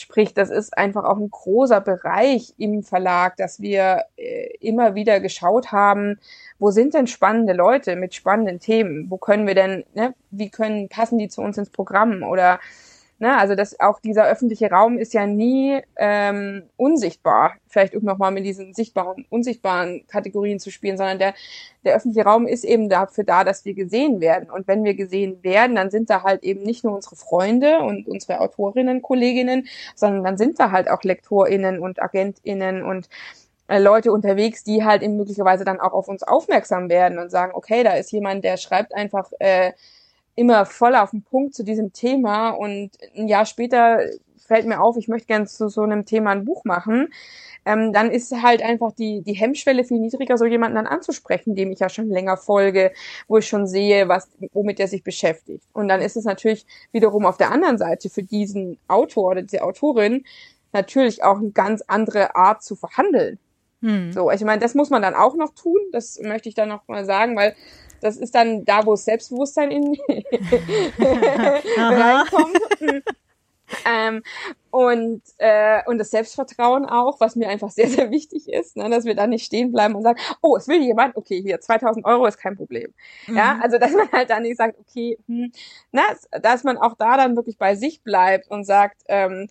Sprich, 0.00 0.32
das 0.32 0.50
ist 0.50 0.78
einfach 0.78 1.04
auch 1.04 1.16
ein 1.16 1.30
großer 1.30 1.80
Bereich 1.80 2.54
im 2.56 2.84
Verlag, 2.84 3.36
dass 3.36 3.60
wir 3.60 4.04
äh, 4.16 4.54
immer 4.60 4.94
wieder 4.94 5.18
geschaut 5.18 5.72
haben, 5.72 6.20
wo 6.58 6.70
sind 6.70 6.94
denn 6.94 7.06
spannende 7.06 7.52
Leute 7.52 7.96
mit 7.96 8.14
spannenden 8.14 8.60
Themen? 8.60 9.10
Wo 9.10 9.16
können 9.16 9.46
wir 9.46 9.54
denn, 9.54 9.84
ne, 9.94 10.14
wie 10.30 10.50
können, 10.50 10.88
passen 10.88 11.18
die 11.18 11.28
zu 11.28 11.42
uns 11.42 11.58
ins 11.58 11.70
Programm? 11.70 12.22
Oder 12.22 12.60
Ne? 13.20 13.36
Also 13.36 13.56
das 13.56 13.78
auch 13.80 13.98
dieser 14.00 14.26
öffentliche 14.26 14.70
Raum 14.70 14.96
ist 14.96 15.12
ja 15.12 15.26
nie 15.26 15.80
ähm, 15.96 16.62
unsichtbar, 16.76 17.54
vielleicht 17.66 17.96
um 17.96 18.04
nochmal 18.04 18.30
mit 18.30 18.44
diesen 18.44 18.74
sichtbaren, 18.74 19.26
unsichtbaren 19.28 20.06
Kategorien 20.06 20.60
zu 20.60 20.70
spielen, 20.70 20.96
sondern 20.96 21.18
der, 21.18 21.34
der 21.84 21.96
öffentliche 21.96 22.24
Raum 22.24 22.46
ist 22.46 22.64
eben 22.64 22.88
dafür 22.88 23.24
da, 23.24 23.42
dass 23.42 23.64
wir 23.64 23.74
gesehen 23.74 24.20
werden. 24.20 24.50
Und 24.50 24.68
wenn 24.68 24.84
wir 24.84 24.94
gesehen 24.94 25.42
werden, 25.42 25.74
dann 25.74 25.90
sind 25.90 26.10
da 26.10 26.22
halt 26.22 26.44
eben 26.44 26.62
nicht 26.62 26.84
nur 26.84 26.94
unsere 26.94 27.16
Freunde 27.16 27.80
und 27.80 28.06
unsere 28.06 28.40
Autorinnen, 28.40 29.02
Kolleginnen, 29.02 29.66
sondern 29.96 30.22
dann 30.22 30.38
sind 30.38 30.60
da 30.60 30.70
halt 30.70 30.88
auch 30.88 31.02
LektorInnen 31.02 31.80
und 31.80 32.00
AgentInnen 32.00 32.84
und 32.84 33.08
äh, 33.66 33.80
Leute 33.80 34.12
unterwegs, 34.12 34.62
die 34.62 34.84
halt 34.84 35.02
eben 35.02 35.16
möglicherweise 35.16 35.64
dann 35.64 35.80
auch 35.80 35.92
auf 35.92 36.06
uns 36.06 36.22
aufmerksam 36.22 36.88
werden 36.88 37.18
und 37.18 37.30
sagen, 37.30 37.52
okay, 37.54 37.82
da 37.82 37.94
ist 37.94 38.12
jemand, 38.12 38.44
der 38.44 38.58
schreibt 38.58 38.94
einfach 38.94 39.32
äh, 39.40 39.72
immer 40.38 40.66
voll 40.66 40.94
auf 40.94 41.10
den 41.10 41.22
Punkt 41.22 41.54
zu 41.54 41.64
diesem 41.64 41.92
Thema 41.92 42.50
und 42.50 42.90
ein 43.16 43.28
Jahr 43.28 43.44
später 43.44 44.00
fällt 44.38 44.66
mir 44.66 44.80
auf, 44.80 44.96
ich 44.96 45.08
möchte 45.08 45.26
gerne 45.26 45.46
zu 45.46 45.68
so 45.68 45.82
einem 45.82 46.06
Thema 46.06 46.30
ein 46.30 46.44
Buch 46.44 46.64
machen, 46.64 47.08
ähm, 47.66 47.92
dann 47.92 48.10
ist 48.10 48.32
halt 48.42 48.62
einfach 48.62 48.92
die, 48.92 49.20
die 49.22 49.34
Hemmschwelle 49.34 49.84
viel 49.84 49.98
niedriger, 49.98 50.38
so 50.38 50.46
jemanden 50.46 50.76
dann 50.76 50.86
anzusprechen, 50.86 51.54
dem 51.54 51.70
ich 51.70 51.80
ja 51.80 51.88
schon 51.88 52.08
länger 52.08 52.36
folge, 52.36 52.92
wo 53.26 53.38
ich 53.38 53.46
schon 53.46 53.66
sehe, 53.66 54.08
was, 54.08 54.30
womit 54.52 54.80
er 54.80 54.88
sich 54.88 55.02
beschäftigt. 55.02 55.64
Und 55.74 55.88
dann 55.88 56.00
ist 56.00 56.16
es 56.16 56.24
natürlich 56.24 56.64
wiederum 56.92 57.26
auf 57.26 57.36
der 57.36 57.50
anderen 57.50 57.76
Seite 57.76 58.08
für 58.08 58.22
diesen 58.22 58.78
Autor 58.88 59.32
oder 59.32 59.42
diese 59.42 59.62
Autorin 59.62 60.24
natürlich 60.72 61.22
auch 61.22 61.38
eine 61.38 61.50
ganz 61.50 61.82
andere 61.86 62.36
Art 62.36 62.62
zu 62.62 62.76
verhandeln. 62.76 63.38
Hm. 63.82 64.12
So, 64.12 64.30
ich 64.30 64.42
meine, 64.42 64.60
das 64.60 64.74
muss 64.74 64.90
man 64.90 65.02
dann 65.02 65.14
auch 65.14 65.36
noch 65.36 65.54
tun, 65.54 65.78
das 65.92 66.18
möchte 66.22 66.48
ich 66.48 66.54
dann 66.54 66.68
noch 66.68 66.88
mal 66.88 67.04
sagen, 67.04 67.36
weil 67.36 67.54
das 68.00 68.16
ist 68.16 68.34
dann 68.34 68.64
da, 68.64 68.84
wo 68.86 68.92
das 68.92 69.04
Selbstbewusstsein 69.04 69.70
in 69.70 69.94
reinkommt. 71.78 72.58
ähm, 73.86 74.22
und, 74.70 75.22
äh, 75.38 75.82
und 75.86 75.98
das 75.98 76.10
Selbstvertrauen 76.10 76.84
auch, 76.86 77.20
was 77.20 77.36
mir 77.36 77.48
einfach 77.48 77.70
sehr, 77.70 77.88
sehr 77.88 78.10
wichtig 78.10 78.48
ist, 78.48 78.76
ne, 78.76 78.88
dass 78.90 79.04
wir 79.04 79.14
da 79.14 79.26
nicht 79.26 79.44
stehen 79.44 79.72
bleiben 79.72 79.94
und 79.94 80.02
sagen, 80.02 80.20
oh, 80.42 80.56
es 80.56 80.68
will 80.68 80.82
jemand, 80.82 81.16
okay, 81.16 81.40
hier, 81.40 81.60
2000 81.60 82.04
Euro 82.04 82.26
ist 82.26 82.38
kein 82.38 82.56
Problem. 82.56 82.92
Mhm. 83.26 83.36
Ja, 83.36 83.58
also, 83.62 83.78
dass 83.78 83.92
man 83.92 84.10
halt 84.12 84.30
dann 84.30 84.42
nicht 84.42 84.56
sagt, 84.56 84.78
okay, 84.78 85.18
hm, 85.26 85.52
na, 85.92 86.02
dass 86.42 86.64
man 86.64 86.76
auch 86.76 86.94
da 86.94 87.16
dann 87.16 87.36
wirklich 87.36 87.58
bei 87.58 87.74
sich 87.74 88.02
bleibt 88.02 88.50
und 88.50 88.64
sagt, 88.64 89.02
ähm, 89.08 89.48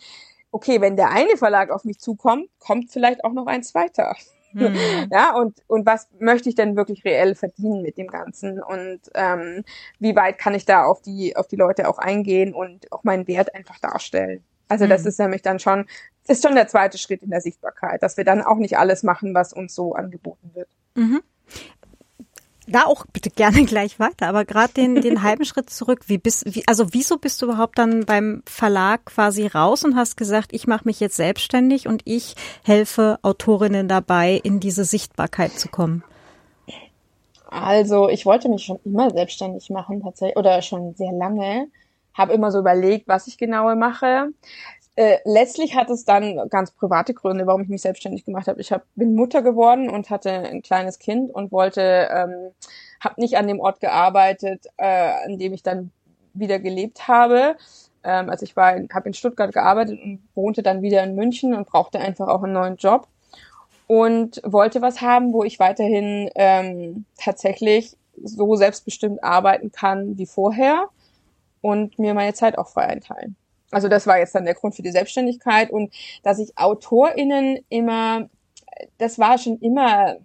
okay, 0.52 0.82
wenn 0.82 0.96
der 0.96 1.10
eine 1.12 1.38
Verlag 1.38 1.72
auf 1.72 1.84
mich 1.84 2.00
zukommt, 2.00 2.50
kommt 2.60 2.92
vielleicht 2.92 3.24
auch 3.24 3.34
noch 3.34 3.48
ein 3.48 3.64
zweiter. 3.64 4.16
Mhm. 4.54 4.76
Ja, 5.12 5.36
und, 5.36 5.64
und 5.68 5.86
was 5.86 6.08
möchte 6.20 6.50
ich 6.50 6.56
denn 6.56 6.76
wirklich 6.76 7.04
reell 7.06 7.36
verdienen 7.36 7.82
mit 7.82 7.98
dem 7.98 8.08
Ganzen? 8.08 8.62
Und 8.62 9.02
ähm, 9.14 9.64
wie 10.00 10.16
weit 10.16 10.38
kann 10.38 10.56
ich 10.56 10.66
da 10.66 10.86
auf 10.86 11.02
die, 11.02 11.36
auf 11.36 11.48
die 11.48 11.56
Leute 11.56 11.88
auch 11.88 11.98
eingehen 11.98 12.54
und 12.54 12.92
auch 12.92 13.04
meinen 13.04 13.28
Wert 13.28 13.54
einfach 13.56 13.80
darstellen? 13.80 14.44
Also 14.68 14.86
mhm. 14.86 14.90
das 14.90 15.06
ist 15.06 15.20
nämlich 15.20 15.42
dann 15.42 15.60
schon, 15.60 15.86
ist 16.28 16.44
schon 16.44 16.56
der 16.56 16.68
zweite 16.68 16.98
Schritt 16.98 17.24
in 17.24 17.30
der 17.30 17.42
Sichtbarkeit, 17.42 18.04
dass 18.04 18.18
wir 18.18 18.26
dann 18.26 18.42
auch 18.42 18.58
nicht 18.58 18.78
alles 18.78 19.04
machen, 19.04 19.34
was 19.34 19.54
uns 19.54 19.74
so 19.74 19.94
angeboten 19.94 20.52
wird. 20.54 20.70
Mhm 20.96 21.22
da 22.68 22.84
auch 22.86 23.06
bitte 23.12 23.30
gerne 23.30 23.66
gleich 23.66 24.00
weiter, 24.00 24.28
aber 24.28 24.46
gerade 24.46 24.74
den, 24.74 25.02
den 25.02 25.24
halben 25.24 25.46
Schritt 25.46 25.70
zurück, 25.70 26.02
wie 26.08 26.18
bist, 26.18 26.44
wie, 26.54 26.64
also 26.68 26.94
wieso 26.94 27.18
bist 27.18 27.42
du 27.42 27.48
überhaupt 27.48 27.78
dann 27.78 28.06
beim 28.06 28.44
Verlag 28.46 29.06
quasi 29.06 29.48
raus 29.48 29.84
und 29.84 29.96
hast 29.96 30.18
gesagt, 30.18 30.54
ich 30.54 30.68
mache 30.68 30.86
mich 30.86 31.00
jetzt 31.00 31.16
selbstständig 31.16 31.88
und 31.88 32.02
ich 32.06 32.36
helfe 32.64 33.20
Autorinnen 33.22 33.88
dabei, 33.88 34.40
in 34.44 34.60
diese 34.60 34.84
Sichtbarkeit 34.84 35.54
zu 35.54 35.70
kommen? 35.70 36.04
Also 37.50 38.10
ich 38.10 38.26
wollte 38.26 38.50
mich 38.50 38.66
schon 38.66 38.80
immer 38.84 39.10
selbstständig 39.10 39.70
machen 39.70 40.02
tatsächlich 40.02 40.38
oder 40.38 40.62
schon 40.62 40.94
sehr 40.96 41.14
lange. 41.14 41.68
Habe 42.14 42.34
immer 42.34 42.52
so 42.52 42.60
überlegt, 42.60 43.08
was 43.08 43.28
ich 43.28 43.38
genau 43.38 43.74
mache. 43.76 44.30
Äh, 44.98 45.20
letztlich 45.26 45.76
hat 45.76 45.92
es 45.92 46.06
dann 46.06 46.50
ganz 46.50 46.72
private 46.72 47.14
Gründe, 47.14 47.46
warum 47.46 47.62
ich 47.62 47.70
mich 47.70 47.84
selbstständig 47.84 48.26
gemacht 48.26 48.48
habe. 48.48 48.60
Ich 48.60 48.72
hab, 48.72 48.84
bin 48.96 49.14
Mutter 49.14 49.44
geworden 49.44 49.92
und 49.92 50.10
hatte 50.10 50.32
ein 50.32 50.64
kleines 50.64 50.98
Kind 50.98 51.30
und 51.30 51.52
wollte, 51.52 52.10
ähm, 52.12 52.52
habe 53.00 53.22
nicht 53.22 53.38
an 53.38 53.48
dem 53.48 53.60
Ort 53.60 53.80
gearbeitet, 53.80 54.66
äh, 54.78 55.12
an 55.24 55.38
dem 55.38 55.54
ich 55.54 55.62
dann 55.62 55.92
wieder 56.34 56.58
gelebt 56.58 57.08
habe. 57.08 57.58
Ähm, 58.04 58.32
also 58.32 58.44
ich 58.44 58.56
war, 58.56 58.74
habe 58.92 59.08
in 59.08 59.14
Stuttgart 59.14 59.54
gearbeitet 59.54 60.00
und 60.04 60.28
wohnte 60.34 60.64
dann 60.64 60.82
wieder 60.82 61.04
in 61.04 61.14
München 61.14 61.54
und 61.54 61.68
brauchte 61.68 62.00
einfach 62.00 62.28
auch 62.28 62.42
einen 62.42 62.54
neuen 62.54 62.78
Job 62.78 63.08
und 63.86 64.42
wollte 64.44 64.82
was 64.82 65.02
haben, 65.02 65.32
wo 65.32 65.44
ich 65.44 65.60
weiterhin 65.60 66.32
ähm, 66.34 67.06
tatsächlich 67.20 67.96
so 68.24 68.56
selbstbestimmt 68.56 69.24
arbeiten 69.24 69.72
kann 69.72 70.18
wie 70.18 70.26
vorher 70.26 70.90
und 71.62 72.00
mir 72.00 72.16
meine 72.16 72.34
Zeit 72.34 72.58
auch 72.58 72.70
frei 72.70 72.88
einteilen. 72.88 73.36
Also 73.72 73.88
das 73.90 74.08
war 74.08 74.18
jetzt 74.18 74.34
dann 74.34 74.46
der 74.46 74.54
Grund 74.54 74.76
für 74.76 74.82
die 74.82 74.92
Selbstständigkeit 74.92 75.70
und 75.72 75.94
dass 76.24 76.40
ich 76.40 76.58
AutorInnen 76.58 77.60
immer, 77.70 78.30
das 78.98 79.20
war 79.20 79.38
schon 79.38 79.60
immer, 79.60 80.18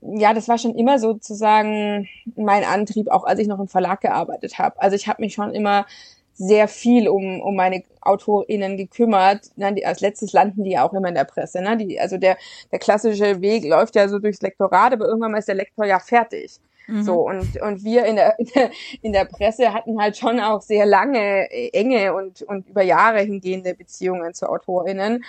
ja, 0.00 0.32
das 0.32 0.48
war 0.48 0.58
schon 0.58 0.76
immer 0.76 0.98
sozusagen 0.98 2.08
mein 2.36 2.64
Antrieb, 2.64 3.08
auch 3.10 3.24
als 3.24 3.40
ich 3.40 3.48
noch 3.48 3.58
im 3.58 3.68
Verlag 3.68 4.00
gearbeitet 4.00 4.58
habe. 4.58 4.80
Also 4.80 4.94
ich 4.94 5.08
habe 5.08 5.22
mich 5.22 5.34
schon 5.34 5.52
immer 5.54 5.86
sehr 6.34 6.68
viel 6.68 7.08
um, 7.08 7.40
um 7.40 7.56
meine 7.56 7.82
AutorInnen 8.02 8.76
gekümmert. 8.76 9.50
Na, 9.56 9.70
die, 9.70 9.86
als 9.86 10.00
letztes 10.00 10.32
landen 10.32 10.64
die 10.64 10.72
ja 10.72 10.86
auch 10.86 10.92
immer 10.92 11.08
in 11.08 11.14
der 11.14 11.24
Presse. 11.24 11.62
Ne? 11.62 11.76
Die, 11.78 11.98
also 11.98 12.18
der, 12.18 12.36
der 12.70 12.78
klassische 12.78 13.40
Weg 13.40 13.64
läuft 13.64 13.96
ja 13.96 14.08
so 14.08 14.18
durchs 14.18 14.42
Lektorat, 14.42 14.92
aber 14.92 15.06
irgendwann 15.06 15.32
mal 15.32 15.38
ist 15.38 15.48
der 15.48 15.54
Lektor 15.54 15.86
ja 15.86 15.98
fertig. 15.98 16.60
Mhm. 16.86 17.02
So, 17.02 17.26
und, 17.26 17.60
und 17.60 17.84
wir 17.84 18.04
in 18.04 18.16
der, 18.16 18.36
in 19.02 19.12
der, 19.12 19.24
Presse 19.24 19.72
hatten 19.72 20.00
halt 20.00 20.16
schon 20.16 20.40
auch 20.40 20.62
sehr 20.62 20.86
lange, 20.86 21.50
äh, 21.50 21.70
enge 21.72 22.14
und, 22.14 22.42
und 22.42 22.68
über 22.68 22.82
Jahre 22.82 23.20
hingehende 23.20 23.74
Beziehungen 23.74 24.34
zu 24.34 24.48
AutorInnen. 24.48 25.24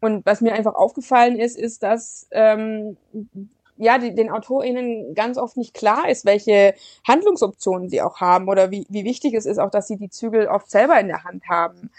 Und 0.00 0.26
was 0.26 0.40
mir 0.40 0.52
einfach 0.52 0.74
aufgefallen 0.74 1.38
ist, 1.38 1.56
ist, 1.56 1.82
dass 1.82 2.26
ähm, 2.32 2.96
ja, 3.76 3.98
die, 3.98 4.14
den 4.14 4.30
AutorInnen 4.30 5.14
ganz 5.14 5.38
oft 5.38 5.56
nicht 5.56 5.74
klar 5.74 6.08
ist, 6.08 6.24
welche 6.24 6.74
Handlungsoptionen 7.06 7.88
sie 7.88 8.02
auch 8.02 8.20
haben 8.20 8.48
oder 8.48 8.70
wie, 8.70 8.86
wie 8.88 9.04
wichtig 9.04 9.34
es 9.34 9.46
ist 9.46 9.58
auch, 9.58 9.70
dass 9.70 9.88
sie 9.88 9.96
die 9.96 10.10
Zügel 10.10 10.46
oft 10.46 10.70
selber 10.70 10.98
in 11.00 11.08
der 11.08 11.24
Hand 11.24 11.44
haben. 11.48 11.90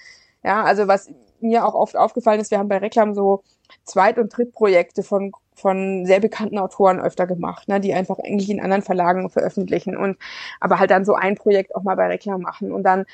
Ja, 0.44 0.64
also 0.64 0.88
was 0.88 1.10
mir 1.42 1.66
auch 1.66 1.74
oft 1.74 1.96
aufgefallen 1.98 2.40
ist, 2.40 2.52
wir 2.52 2.60
haben 2.60 2.70
bei 2.70 2.78
Reklam 2.78 3.14
so 3.14 3.44
Zweit- 3.86 4.18
und 4.18 4.36
Drittprojekte 4.36 5.04
von, 5.04 5.32
von 5.56 6.06
sehr 6.06 6.20
bekannten 6.20 6.58
Autoren 6.58 7.00
öfter 7.00 7.28
gemacht, 7.28 7.68
ne, 7.68 7.80
die 7.80 7.94
einfach 7.94 8.20
eigentlich 8.20 8.50
in 8.50 8.60
anderen 8.60 8.84
Verlagen 8.84 9.30
veröffentlichen 9.30 9.98
und 9.98 10.18
aber 10.60 10.80
halt 10.80 10.92
dann 10.92 11.06
so 11.06 11.16
ein 11.16 11.36
Projekt 11.36 11.76
auch 11.76 11.84
mal 11.84 11.96
bei 11.96 12.08
Reklam 12.08 12.42
machen. 12.42 12.72
Und 12.72 12.84
dann 12.84 13.06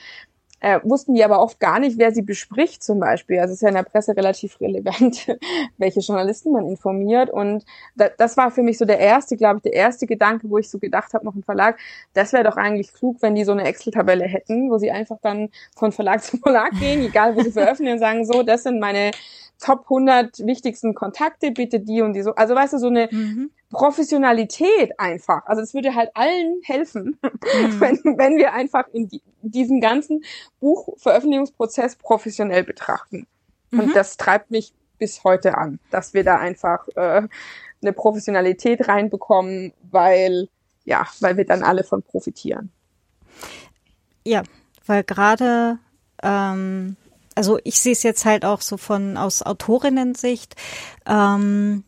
äh, 0.60 0.80
wussten 0.84 1.14
die 1.14 1.24
aber 1.24 1.42
oft 1.42 1.60
gar 1.60 1.80
nicht, 1.80 1.98
wer 1.98 2.14
sie 2.14 2.22
bespricht 2.22 2.84
zum 2.84 3.00
Beispiel. 3.00 3.40
Also 3.40 3.52
es 3.52 3.58
ist 3.58 3.62
ja 3.62 3.70
in 3.70 3.76
der 3.76 3.84
Presse 3.84 4.16
relativ 4.16 4.60
relevant, 4.60 5.28
welche 5.78 6.00
Journalisten 6.02 6.52
man 6.52 6.68
informiert. 6.68 7.30
Und 7.30 7.66
da, 7.96 8.10
das 8.10 8.38
war 8.38 8.52
für 8.52 8.64
mich 8.64 8.78
so 8.78 8.86
der 8.86 9.00
erste, 9.00 9.38
glaube 9.38 9.58
ich, 9.58 9.64
der 9.64 9.74
erste 9.74 10.06
Gedanke, 10.06 10.50
wo 10.50 10.58
ich 10.58 10.70
so 10.70 10.80
gedacht 10.80 11.14
habe, 11.14 11.26
noch 11.26 11.36
ein 11.36 11.44
Verlag, 11.44 11.80
das 12.14 12.34
wäre 12.34 12.44
doch 12.44 12.58
eigentlich 12.58 12.94
klug, 12.94 13.18
wenn 13.22 13.36
die 13.36 13.44
so 13.44 13.52
eine 13.52 13.64
Excel-Tabelle 13.64 14.26
hätten, 14.26 14.70
wo 14.70 14.78
sie 14.78 14.92
einfach 14.92 15.18
dann 15.22 15.50
von 15.76 15.92
Verlag 15.92 16.24
zu 16.24 16.38
Verlag 16.38 16.72
gehen, 16.80 17.06
egal 17.06 17.36
wo 17.36 17.42
sie 17.42 17.52
veröffentlichen, 17.52 18.00
sagen, 18.00 18.26
so, 18.26 18.44
das 18.44 18.64
sind 18.64 18.80
meine 18.80 19.12
Top 19.60 19.84
100 19.84 20.46
wichtigsten 20.46 20.96
Kontakte, 20.96 21.52
bitte 21.52 21.80
die 21.80 22.02
und 22.02 22.14
die 22.14 22.22
so. 22.22 22.34
Also 22.36 22.56
weißt 22.56 22.74
du, 22.74 22.78
so 22.78 22.88
eine 22.88 23.10
mhm. 23.12 23.52
Professionalität 23.70 25.00
einfach. 25.00 25.46
Also 25.46 25.62
es 25.62 25.74
würde 25.74 25.96
halt 25.96 26.10
allen 26.16 26.60
helfen, 26.64 27.20
mhm. 27.22 27.30
wenn, 27.80 27.98
wenn 28.18 28.38
wir 28.38 28.54
einfach 28.54 28.88
in 28.94 29.08
die, 29.08 29.22
diesen 29.42 29.82
ganzen 29.82 30.24
Buchveröffentlichungsprozess 30.60 31.96
professionell 31.96 32.64
betrachten. 32.64 33.28
Mhm. 33.72 33.80
Und 33.80 33.96
das 33.96 34.18
treibt 34.18 34.52
mich 34.52 34.74
bis 34.98 35.24
heute 35.24 35.58
an, 35.58 35.80
dass 35.92 36.14
wir 36.14 36.24
da 36.24 36.38
einfach 36.38 36.88
äh, 36.96 37.28
eine 37.82 37.94
Professionalität 37.94 38.88
reinbekommen, 38.88 39.74
weil 39.92 40.50
ja, 40.86 41.08
weil 41.20 41.38
wir 41.38 41.46
dann 41.46 41.64
alle 41.64 41.84
von 41.84 42.02
profitieren. 42.02 42.72
Ja, 44.26 44.44
weil 44.88 45.04
gerade 45.04 45.78
ähm, 46.24 46.98
also 47.40 47.58
ich 47.64 47.80
sehe 47.80 47.94
es 47.94 48.04
jetzt 48.04 48.26
halt 48.26 48.44
auch 48.44 48.60
so 48.60 48.76
von 48.76 49.16
aus 49.16 49.44
Autorinnen-Sicht, 49.44 50.56
ähm, 51.06 51.86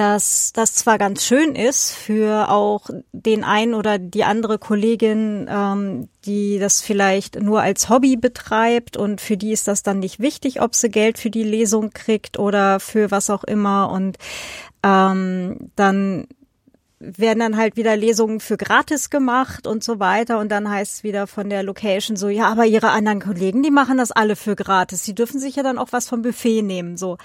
dass 0.00 0.54
das 0.54 0.74
zwar 0.74 0.96
ganz 0.96 1.26
schön 1.26 1.54
ist 1.54 1.92
für 1.92 2.48
auch 2.48 2.88
den 3.12 3.44
einen 3.44 3.74
oder 3.74 3.98
die 3.98 4.24
andere 4.24 4.58
Kollegin, 4.58 5.46
ähm, 5.50 6.08
die 6.24 6.58
das 6.58 6.80
vielleicht 6.80 7.42
nur 7.42 7.60
als 7.60 7.90
Hobby 7.90 8.16
betreibt 8.16 8.96
und 8.96 9.20
für 9.20 9.36
die 9.36 9.52
ist 9.52 9.68
das 9.68 9.82
dann 9.82 9.98
nicht 9.98 10.18
wichtig, 10.18 10.62
ob 10.62 10.74
sie 10.74 10.88
Geld 10.88 11.18
für 11.18 11.28
die 11.28 11.42
Lesung 11.42 11.90
kriegt 11.90 12.38
oder 12.38 12.80
für 12.80 13.10
was 13.10 13.28
auch 13.28 13.44
immer. 13.44 13.92
Und 13.92 14.16
ähm, 14.82 15.70
dann 15.76 16.26
werden 17.00 17.40
dann 17.40 17.56
halt 17.56 17.76
wieder 17.76 17.96
Lesungen 17.96 18.40
für 18.40 18.58
gratis 18.58 19.08
gemacht 19.08 19.66
und 19.66 19.82
so 19.82 19.98
weiter. 19.98 20.38
Und 20.38 20.50
dann 20.50 20.70
heißt 20.70 20.96
es 20.96 21.02
wieder 21.02 21.26
von 21.26 21.48
der 21.48 21.62
Location 21.62 22.16
so, 22.16 22.28
ja, 22.28 22.46
aber 22.46 22.66
ihre 22.66 22.90
anderen 22.90 23.20
Kollegen, 23.20 23.62
die 23.62 23.70
machen 23.70 23.96
das 23.96 24.12
alle 24.12 24.36
für 24.36 24.54
gratis. 24.54 25.04
Sie 25.04 25.14
dürfen 25.14 25.40
sich 25.40 25.56
ja 25.56 25.62
dann 25.62 25.78
auch 25.78 25.88
was 25.92 26.08
vom 26.08 26.20
Buffet 26.20 26.62
nehmen. 26.62 26.98
So, 26.98 27.16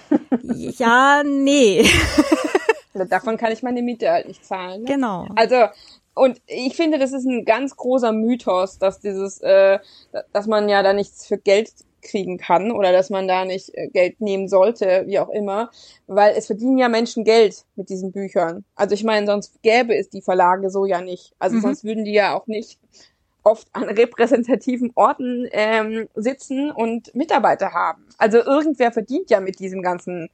ja, 0.42 1.22
nee. 1.24 1.84
Davon 3.08 3.38
kann 3.38 3.52
ich 3.52 3.62
meine 3.62 3.80
Miete 3.80 4.10
halt 4.10 4.28
nicht 4.28 4.44
zahlen. 4.44 4.82
Ne? 4.82 4.86
Genau. 4.86 5.26
Also, 5.34 5.56
und 6.14 6.42
ich 6.46 6.76
finde, 6.76 6.98
das 6.98 7.12
ist 7.12 7.24
ein 7.24 7.46
ganz 7.46 7.74
großer 7.74 8.12
Mythos, 8.12 8.78
dass 8.78 9.00
dieses, 9.00 9.40
äh, 9.40 9.78
dass 10.32 10.46
man 10.46 10.68
ja 10.68 10.82
da 10.82 10.92
nichts 10.92 11.26
für 11.26 11.38
Geld 11.38 11.70
kriegen 12.02 12.36
kann 12.36 12.70
oder 12.72 12.92
dass 12.92 13.10
man 13.10 13.28
da 13.28 13.44
nicht 13.44 13.74
äh, 13.74 13.88
Geld 13.88 14.20
nehmen 14.20 14.48
sollte, 14.48 15.04
wie 15.06 15.18
auch 15.18 15.30
immer, 15.30 15.70
weil 16.06 16.34
es 16.36 16.46
verdienen 16.46 16.78
ja 16.78 16.88
Menschen 16.88 17.24
Geld 17.24 17.64
mit 17.76 17.88
diesen 17.88 18.12
Büchern. 18.12 18.64
Also 18.74 18.94
ich 18.94 19.04
meine, 19.04 19.26
sonst 19.26 19.62
gäbe 19.62 19.96
es 19.96 20.10
die 20.10 20.22
Verlage 20.22 20.70
so 20.70 20.84
ja 20.84 21.00
nicht. 21.00 21.32
Also 21.38 21.56
mhm. 21.56 21.60
sonst 21.62 21.84
würden 21.84 22.04
die 22.04 22.12
ja 22.12 22.36
auch 22.36 22.46
nicht 22.46 22.78
oft 23.42 23.68
an 23.72 23.84
repräsentativen 23.88 24.92
Orten 24.94 25.48
ähm, 25.52 26.08
sitzen 26.14 26.70
und 26.70 27.14
Mitarbeiter 27.14 27.72
haben. 27.72 28.06
Also 28.18 28.38
irgendwer 28.38 28.92
verdient 28.92 29.30
ja 29.30 29.40
mit 29.40 29.58
diesem 29.58 29.82
ganzen 29.82 30.28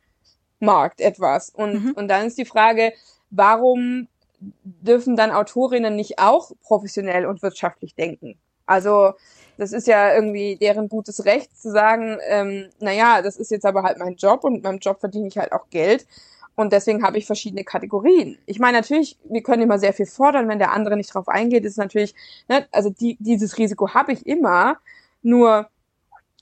Markt 0.60 1.00
etwas. 1.00 1.50
Und, 1.50 1.84
mhm. 1.84 1.92
und 1.92 2.08
dann 2.08 2.26
ist 2.26 2.38
die 2.38 2.44
Frage, 2.44 2.92
warum 3.30 4.08
dürfen 4.40 5.16
dann 5.16 5.30
Autorinnen 5.30 5.96
nicht 5.96 6.18
auch 6.18 6.52
professionell 6.62 7.26
und 7.26 7.42
wirtschaftlich 7.42 7.94
denken? 7.94 8.38
Also 8.66 9.14
das 9.58 9.72
ist 9.72 9.86
ja 9.86 10.14
irgendwie 10.14 10.56
deren 10.56 10.88
gutes 10.88 11.24
Recht 11.24 11.56
zu 11.60 11.70
sagen, 11.70 12.18
ähm, 12.28 12.70
naja, 12.78 13.20
das 13.22 13.36
ist 13.36 13.50
jetzt 13.50 13.66
aber 13.66 13.82
halt 13.82 13.98
mein 13.98 14.14
Job 14.14 14.44
und 14.44 14.54
mit 14.54 14.62
meinem 14.62 14.78
Job 14.78 15.00
verdiene 15.00 15.28
ich 15.28 15.36
halt 15.36 15.52
auch 15.52 15.68
Geld. 15.68 16.06
Und 16.54 16.72
deswegen 16.72 17.04
habe 17.04 17.18
ich 17.18 17.26
verschiedene 17.26 17.62
Kategorien. 17.62 18.38
Ich 18.46 18.58
meine, 18.58 18.78
natürlich, 18.78 19.16
wir 19.24 19.42
können 19.42 19.62
immer 19.62 19.78
sehr 19.78 19.92
viel 19.92 20.06
fordern, 20.06 20.48
wenn 20.48 20.58
der 20.58 20.72
andere 20.72 20.96
nicht 20.96 21.12
drauf 21.12 21.28
eingeht, 21.28 21.64
ist 21.64 21.76
natürlich, 21.76 22.14
ne, 22.48 22.66
also 22.72 22.90
die, 22.90 23.16
dieses 23.20 23.58
Risiko 23.58 23.94
habe 23.94 24.12
ich 24.12 24.26
immer. 24.26 24.78
Nur 25.22 25.68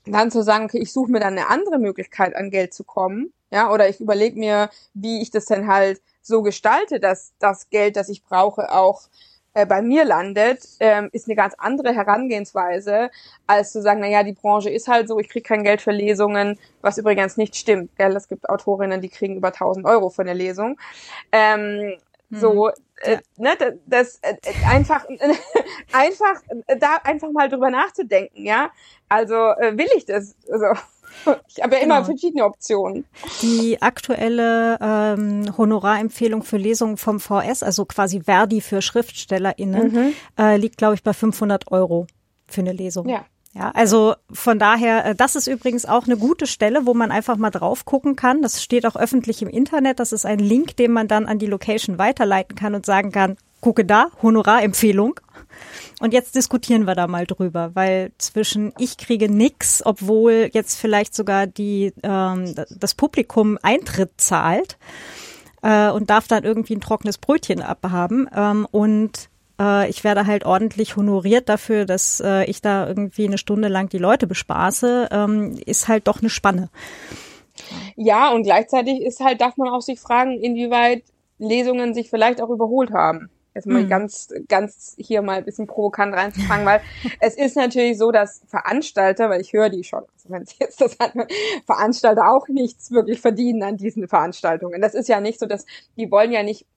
dann 0.05 0.31
zu 0.31 0.43
sagen, 0.43 0.65
okay, 0.65 0.79
ich 0.79 0.93
suche 0.93 1.11
mir 1.11 1.19
dann 1.19 1.37
eine 1.37 1.49
andere 1.49 1.79
Möglichkeit, 1.79 2.35
an 2.35 2.51
Geld 2.51 2.73
zu 2.73 2.83
kommen, 2.83 3.33
ja, 3.51 3.71
oder 3.71 3.89
ich 3.89 4.01
überlege 4.01 4.37
mir, 4.37 4.69
wie 4.93 5.21
ich 5.21 5.31
das 5.31 5.45
denn 5.45 5.67
halt 5.67 6.01
so 6.21 6.41
gestalte, 6.41 6.99
dass 6.99 7.33
das 7.39 7.69
Geld, 7.69 7.95
das 7.95 8.09
ich 8.09 8.23
brauche, 8.23 8.71
auch 8.73 9.03
äh, 9.57 9.65
bei 9.65 9.81
mir 9.81 10.05
landet, 10.05 10.67
ähm, 10.79 11.09
ist 11.13 11.27
eine 11.27 11.35
ganz 11.35 11.55
andere 11.57 11.93
Herangehensweise, 11.93 13.09
als 13.47 13.71
zu 13.71 13.81
sagen, 13.81 14.01
na 14.01 14.07
ja, 14.07 14.21
die 14.21 14.33
Branche 14.33 14.69
ist 14.69 14.87
halt 14.87 15.07
so, 15.07 15.17
ich 15.19 15.29
kriege 15.29 15.47
kein 15.47 15.63
Geld 15.63 15.81
für 15.81 15.91
Lesungen, 15.91 16.59
was 16.81 16.99
übrigens 16.99 17.37
nicht 17.37 17.55
stimmt. 17.55 17.95
Gell? 17.97 18.15
Es 18.15 18.27
gibt 18.27 18.47
Autorinnen, 18.49 19.01
die 19.01 19.09
kriegen 19.09 19.35
über 19.35 19.47
1000 19.47 19.85
Euro 19.87 20.09
für 20.09 20.21
eine 20.21 20.33
Lesung. 20.33 20.79
Ähm, 21.31 21.95
hm. 22.29 22.39
So, 22.39 22.69
äh, 23.01 23.17
ne, 23.37 23.55
das 23.85 24.19
äh, 24.21 24.35
einfach, 24.69 25.05
einfach, 25.93 26.41
da 26.79 26.97
einfach 27.03 27.31
mal 27.31 27.49
drüber 27.49 27.69
nachzudenken, 27.69 28.45
ja. 28.45 28.71
Also 29.09 29.35
äh, 29.35 29.77
will 29.77 29.87
ich 29.95 30.05
das? 30.05 30.35
Also, 30.51 30.65
ich 31.47 31.63
habe 31.63 31.75
ja 31.75 31.81
immer 31.81 31.95
genau. 31.95 32.05
verschiedene 32.05 32.45
Optionen. 32.45 33.05
Die 33.41 33.81
aktuelle 33.81 34.77
ähm, 34.81 35.57
Honorarempfehlung 35.57 36.43
für 36.43 36.57
Lesungen 36.57 36.97
vom 36.97 37.19
VS, 37.19 37.63
also 37.63 37.85
quasi 37.85 38.21
Verdi 38.21 38.61
für 38.61 38.81
SchriftstellerInnen, 38.81 39.93
mhm. 39.93 40.13
äh, 40.37 40.57
liegt, 40.57 40.77
glaube 40.77 40.95
ich, 40.95 41.03
bei 41.03 41.13
500 41.13 41.71
Euro 41.71 42.07
für 42.47 42.61
eine 42.61 42.73
Lesung. 42.73 43.07
Ja. 43.09 43.25
Ja, 43.57 43.71
also 43.73 44.13
von 44.31 44.59
daher, 44.59 45.05
äh, 45.05 45.15
das 45.15 45.35
ist 45.35 45.47
übrigens 45.47 45.85
auch 45.85 46.05
eine 46.05 46.17
gute 46.17 46.45
Stelle, 46.45 46.85
wo 46.85 46.93
man 46.93 47.11
einfach 47.11 47.37
mal 47.37 47.49
drauf 47.49 47.85
gucken 47.85 48.15
kann. 48.15 48.43
Das 48.43 48.61
steht 48.61 48.85
auch 48.85 48.95
öffentlich 48.95 49.41
im 49.41 49.49
Internet. 49.49 49.99
Das 49.99 50.11
ist 50.11 50.25
ein 50.27 50.37
Link, 50.37 50.77
den 50.77 50.91
man 50.91 51.07
dann 51.07 51.25
an 51.25 51.39
die 51.39 51.47
Location 51.47 51.97
weiterleiten 51.97 52.55
kann 52.55 52.75
und 52.75 52.85
sagen 52.85 53.11
kann, 53.11 53.35
gucke 53.59 53.83
da, 53.83 54.09
Honorarempfehlung. 54.21 55.19
Und 55.99 56.13
jetzt 56.13 56.35
diskutieren 56.35 56.85
wir 56.85 56.93
da 56.93 57.07
mal 57.07 57.25
drüber, 57.25 57.71
weil 57.73 58.11
zwischen 58.19 58.73
ich 58.77 58.97
kriege 58.97 59.27
nix, 59.27 59.83
obwohl 59.83 60.51
jetzt 60.53 60.79
vielleicht 60.79 61.15
sogar 61.15 61.47
die 61.47 61.93
ähm, 62.03 62.53
das 62.69 62.93
Publikum 62.93 63.57
Eintritt 63.63 64.11
zahlt 64.17 64.77
äh, 65.63 65.89
und 65.89 66.11
darf 66.11 66.27
dann 66.27 66.43
irgendwie 66.43 66.75
ein 66.75 66.81
trockenes 66.81 67.17
Brötchen 67.17 67.63
abhaben 67.63 68.29
ähm, 68.35 68.67
und 68.69 69.29
äh, 69.59 69.89
ich 69.89 70.03
werde 70.03 70.25
halt 70.25 70.45
ordentlich 70.45 70.95
honoriert 70.95 71.49
dafür, 71.49 71.85
dass 71.85 72.21
äh, 72.23 72.45
ich 72.45 72.61
da 72.61 72.87
irgendwie 72.87 73.25
eine 73.25 73.37
Stunde 73.37 73.67
lang 73.67 73.89
die 73.89 73.97
Leute 73.97 74.27
bespaße, 74.27 75.09
ähm, 75.11 75.57
ist 75.65 75.87
halt 75.87 76.07
doch 76.07 76.21
eine 76.21 76.29
Spanne. 76.29 76.69
Ja, 77.95 78.31
und 78.31 78.43
gleichzeitig 78.43 79.01
ist 79.01 79.19
halt, 79.19 79.41
darf 79.41 79.57
man 79.57 79.69
auch 79.69 79.81
sich 79.81 79.99
fragen, 79.99 80.39
inwieweit 80.39 81.03
Lesungen 81.39 81.93
sich 81.93 82.09
vielleicht 82.09 82.41
auch 82.41 82.49
überholt 82.49 82.91
haben. 82.91 83.29
Jetzt 83.57 83.65
mal 83.65 83.83
mhm. 83.83 83.89
ganz, 83.89 84.29
ganz 84.47 84.95
hier 84.99 85.23
mal 85.23 85.37
ein 85.37 85.45
bisschen 85.45 85.65
provokant 85.65 86.13
reinzufangen, 86.13 86.63
weil 86.63 86.79
es 87.19 87.35
ist 87.35 87.55
natürlich 87.55 87.97
so, 87.97 88.11
dass 88.11 88.43
Veranstalter, 88.45 89.31
weil 89.31 89.41
ich 89.41 89.51
höre 89.51 89.69
die 89.69 89.83
schon, 89.83 90.03
also 90.13 90.29
wenn 90.29 90.45
Sie 90.45 90.57
jetzt 90.59 90.79
das 90.79 90.95
hat, 90.99 91.13
Veranstalter 91.65 92.31
auch 92.31 92.47
nichts 92.49 92.91
wirklich 92.91 93.19
verdienen 93.19 93.63
an 93.63 93.77
diesen 93.77 94.07
Veranstaltungen. 94.07 94.79
Das 94.79 94.93
ist 94.93 95.09
ja 95.09 95.19
nicht 95.19 95.39
so, 95.39 95.47
dass 95.47 95.65
die 95.97 96.11
wollen 96.11 96.31
ja 96.31 96.43
nicht 96.43 96.67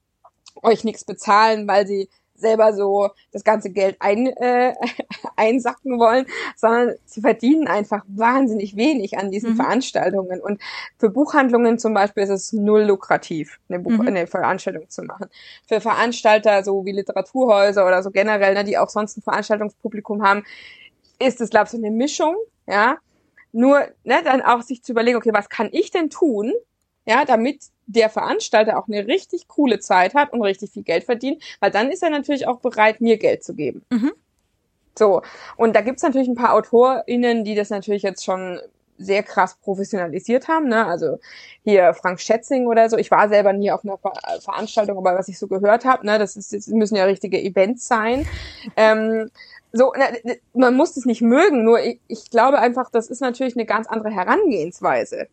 euch 0.62 0.83
nichts 0.83 1.05
bezahlen, 1.05 1.69
weil 1.69 1.87
sie 1.87 2.09
selber 2.40 2.72
so 2.72 3.11
das 3.33 3.44
ganze 3.44 3.70
Geld 3.70 3.96
ein, 4.00 4.26
äh, 4.26 4.74
einsacken 5.37 5.98
wollen, 5.98 6.26
sondern 6.57 6.94
sie 7.05 7.20
verdienen 7.20 7.68
einfach 7.68 8.05
wahnsinnig 8.09 8.76
wenig 8.76 9.18
an 9.18 9.31
diesen 9.31 9.53
mhm. 9.53 9.57
Veranstaltungen. 9.57 10.40
Und 10.40 10.61
für 10.98 11.11
Buchhandlungen 11.11 11.79
zum 11.79 11.94
Beispiel 11.94 12.22
ist 12.22 12.31
es 12.31 12.53
null 12.53 12.83
lukrativ, 12.83 13.59
eine, 13.68 13.79
Buch 13.79 13.92
mhm. 13.92 14.09
eine 14.09 14.26
Veranstaltung 14.26 14.88
zu 14.88 15.03
machen. 15.03 15.29
Für 15.66 15.81
Veranstalter, 15.81 16.64
so 16.64 16.85
wie 16.85 16.92
Literaturhäuser 16.92 17.87
oder 17.87 18.03
so 18.03 18.11
generell, 18.11 18.55
ne, 18.55 18.64
die 18.64 18.79
auch 18.79 18.88
sonst 18.88 19.16
ein 19.16 19.22
Veranstaltungspublikum 19.22 20.22
haben, 20.22 20.44
ist 21.18 21.40
es, 21.40 21.50
glaube 21.50 21.66
ich, 21.66 21.70
so 21.70 21.76
eine 21.76 21.90
Mischung, 21.90 22.37
ja. 22.66 22.96
Nur 23.53 23.81
ne, 24.05 24.20
dann 24.24 24.42
auch 24.42 24.62
sich 24.62 24.83
zu 24.83 24.92
überlegen, 24.92 25.16
okay, 25.16 25.33
was 25.33 25.48
kann 25.48 25.68
ich 25.72 25.90
denn 25.90 26.09
tun, 26.09 26.53
ja, 27.05 27.24
damit 27.24 27.64
der 27.92 28.11
Veranstalter 28.11 28.79
auch 28.79 28.88
eine 28.88 29.07
richtig 29.07 29.48
coole 29.48 29.81
Zeit 29.81 30.14
hat 30.14 30.33
und 30.33 30.42
richtig 30.42 30.70
viel 30.70 30.83
Geld 30.83 31.05
verdient, 31.05 31.42
weil 31.61 31.70
dann 31.70 31.90
ist 31.90 32.03
er 32.03 32.11
natürlich 32.11 32.46
auch 32.46 32.61
bereit, 32.61 33.00
mir 33.00 33.18
Geld 33.18 33.44
zu 33.44 33.55
geben. 33.55 33.85
Mhm. 33.90 34.12
So, 34.98 35.22
und 35.57 35.74
da 35.74 35.81
gibt's 35.81 36.03
natürlich 36.03 36.29
ein 36.29 36.35
paar 36.35 36.55
AutorInnen, 36.55 37.44
die 37.44 37.55
das 37.55 37.70
natürlich 37.70 38.03
jetzt 38.03 38.24
schon 38.24 38.61
sehr 38.98 39.22
krass 39.22 39.57
professionalisiert 39.62 40.46
haben. 40.46 40.68
Ne? 40.68 40.87
Also 40.87 41.18
hier 41.64 41.94
Frank 41.94 42.20
Schätzing 42.20 42.66
oder 42.66 42.90
so. 42.90 42.98
Ich 42.98 43.11
war 43.11 43.29
selber 43.29 43.53
nie 43.53 43.72
auf 43.72 43.83
einer 43.83 43.96
Ver 43.96 44.12
Veranstaltung, 44.40 44.98
aber 44.98 45.16
was 45.16 45.29
ich 45.29 45.38
so 45.38 45.46
gehört 45.46 45.87
habe, 45.87 46.05
ne, 46.05 46.18
das, 46.18 46.37
ist, 46.37 46.53
das 46.53 46.66
müssen 46.66 46.96
ja 46.96 47.05
richtige 47.05 47.40
Events 47.40 47.88
sein. 47.88 48.26
Ähm, 48.76 49.31
so, 49.72 49.92
ne, 49.92 50.38
man 50.53 50.74
muss 50.74 50.96
es 50.96 51.07
nicht 51.07 51.22
mögen, 51.22 51.64
nur 51.64 51.81
ich, 51.81 51.98
ich 52.09 52.31
glaube 52.31 52.59
einfach, 52.59 52.90
das 52.90 53.09
ist 53.09 53.20
natürlich 53.20 53.57
eine 53.57 53.64
ganz 53.64 53.87
andere 53.87 54.11
Herangehensweise. 54.11 55.29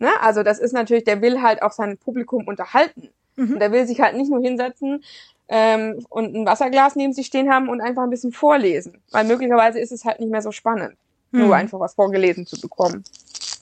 Ne? 0.00 0.08
Also 0.20 0.42
das 0.42 0.58
ist 0.58 0.72
natürlich, 0.72 1.04
der 1.04 1.22
will 1.22 1.40
halt 1.40 1.62
auch 1.62 1.72
sein 1.72 1.96
Publikum 1.98 2.48
unterhalten. 2.48 3.10
Mhm. 3.36 3.54
Und 3.54 3.60
der 3.60 3.70
will 3.70 3.86
sich 3.86 4.00
halt 4.00 4.16
nicht 4.16 4.30
nur 4.30 4.40
hinsetzen 4.40 5.04
ähm, 5.48 6.04
und 6.08 6.34
ein 6.34 6.46
Wasserglas 6.46 6.96
neben 6.96 7.12
sich 7.12 7.26
stehen 7.26 7.52
haben 7.52 7.68
und 7.68 7.80
einfach 7.80 8.02
ein 8.02 8.10
bisschen 8.10 8.32
vorlesen. 8.32 8.98
Weil 9.10 9.24
möglicherweise 9.24 9.78
ist 9.78 9.92
es 9.92 10.04
halt 10.04 10.18
nicht 10.18 10.30
mehr 10.30 10.42
so 10.42 10.52
spannend, 10.52 10.96
mhm. 11.30 11.40
nur 11.40 11.54
einfach 11.54 11.78
was 11.78 11.94
vorgelesen 11.94 12.46
zu 12.46 12.60
bekommen. 12.60 13.04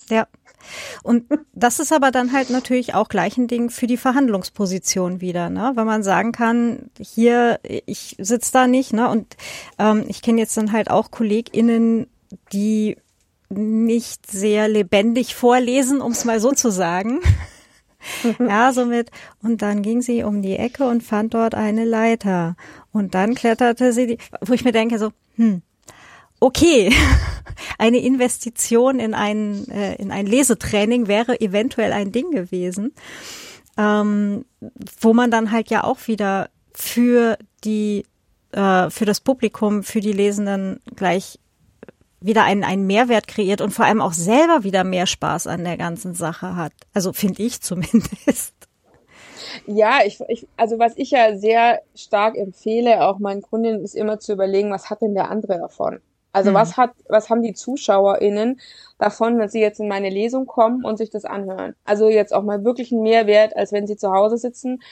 Ja. 0.08 0.26
Und 1.02 1.24
das 1.54 1.78
ist 1.78 1.92
aber 1.92 2.10
dann 2.10 2.32
halt 2.32 2.50
natürlich 2.50 2.94
auch 2.94 3.08
gleich 3.08 3.38
ein 3.38 3.48
Ding 3.48 3.70
für 3.70 3.86
die 3.86 3.96
Verhandlungsposition 3.96 5.20
wieder, 5.20 5.48
ne? 5.48 5.72
Weil 5.74 5.86
man 5.86 6.02
sagen 6.02 6.32
kann, 6.32 6.90
hier, 7.00 7.58
ich 7.62 8.16
sitze 8.18 8.52
da 8.52 8.66
nicht, 8.66 8.92
ne? 8.92 9.08
Und 9.08 9.36
ähm, 9.78 10.04
ich 10.08 10.20
kenne 10.20 10.40
jetzt 10.40 10.56
dann 10.56 10.72
halt 10.72 10.90
auch 10.90 11.10
KollegInnen, 11.10 12.06
die 12.52 12.98
nicht 13.50 14.30
sehr 14.30 14.68
lebendig 14.68 15.34
vorlesen, 15.34 16.00
um 16.00 16.12
es 16.12 16.24
mal 16.24 16.40
so 16.40 16.52
zu 16.52 16.70
sagen. 16.70 17.20
ja, 18.38 18.72
somit. 18.72 19.10
Und 19.42 19.62
dann 19.62 19.82
ging 19.82 20.02
sie 20.02 20.22
um 20.22 20.42
die 20.42 20.56
Ecke 20.56 20.86
und 20.86 21.02
fand 21.02 21.34
dort 21.34 21.54
eine 21.54 21.84
Leiter. 21.84 22.56
Und 22.92 23.14
dann 23.14 23.34
kletterte 23.34 23.92
sie, 23.92 24.06
die, 24.06 24.18
wo 24.40 24.52
ich 24.52 24.64
mir 24.64 24.72
denke 24.72 24.98
so, 24.98 25.10
hm, 25.36 25.62
okay, 26.40 26.92
eine 27.78 27.98
Investition 27.98 29.00
in 29.00 29.14
ein, 29.14 29.68
äh, 29.68 29.94
in 29.96 30.10
ein 30.10 30.26
Lesetraining 30.26 31.08
wäre 31.08 31.40
eventuell 31.40 31.92
ein 31.92 32.12
Ding 32.12 32.30
gewesen, 32.30 32.92
ähm, 33.76 34.44
wo 35.00 35.14
man 35.14 35.30
dann 35.30 35.50
halt 35.50 35.70
ja 35.70 35.84
auch 35.84 36.06
wieder 36.06 36.50
für 36.72 37.38
die, 37.64 38.04
äh, 38.52 38.90
für 38.90 39.04
das 39.04 39.20
Publikum, 39.20 39.82
für 39.82 40.00
die 40.00 40.12
Lesenden 40.12 40.80
gleich 40.94 41.38
wieder 42.20 42.44
einen, 42.44 42.64
einen 42.64 42.86
Mehrwert 42.86 43.28
kreiert 43.28 43.60
und 43.60 43.70
vor 43.70 43.84
allem 43.84 44.00
auch 44.00 44.12
selber 44.12 44.64
wieder 44.64 44.84
mehr 44.84 45.06
Spaß 45.06 45.46
an 45.46 45.64
der 45.64 45.76
ganzen 45.76 46.14
Sache 46.14 46.56
hat. 46.56 46.72
Also 46.94 47.12
finde 47.12 47.42
ich 47.42 47.60
zumindest. 47.62 48.54
Ja, 49.66 50.00
ich, 50.04 50.20
ich, 50.28 50.46
also 50.56 50.78
was 50.78 50.94
ich 50.96 51.10
ja 51.12 51.36
sehr 51.36 51.80
stark 51.94 52.36
empfehle, 52.36 53.06
auch 53.06 53.18
meinen 53.18 53.42
Kundinnen, 53.42 53.82
ist 53.82 53.94
immer 53.94 54.18
zu 54.18 54.32
überlegen, 54.32 54.70
was 54.70 54.90
hat 54.90 55.00
denn 55.00 55.14
der 55.14 55.30
andere 55.30 55.58
davon? 55.58 56.00
Also 56.32 56.50
mhm. 56.50 56.54
was 56.54 56.76
hat, 56.76 56.90
was 57.08 57.30
haben 57.30 57.42
die 57.42 57.54
ZuschauerInnen 57.54 58.60
davon, 58.98 59.38
wenn 59.38 59.48
sie 59.48 59.60
jetzt 59.60 59.80
in 59.80 59.88
meine 59.88 60.10
Lesung 60.10 60.46
kommen 60.46 60.84
und 60.84 60.98
sich 60.98 61.10
das 61.10 61.24
anhören? 61.24 61.74
Also 61.84 62.08
jetzt 62.08 62.34
auch 62.34 62.42
mal 62.42 62.64
wirklich 62.64 62.92
einen 62.92 63.02
Mehrwert, 63.02 63.56
als 63.56 63.72
wenn 63.72 63.86
sie 63.86 63.96
zu 63.96 64.12
Hause 64.12 64.36
sitzen 64.36 64.82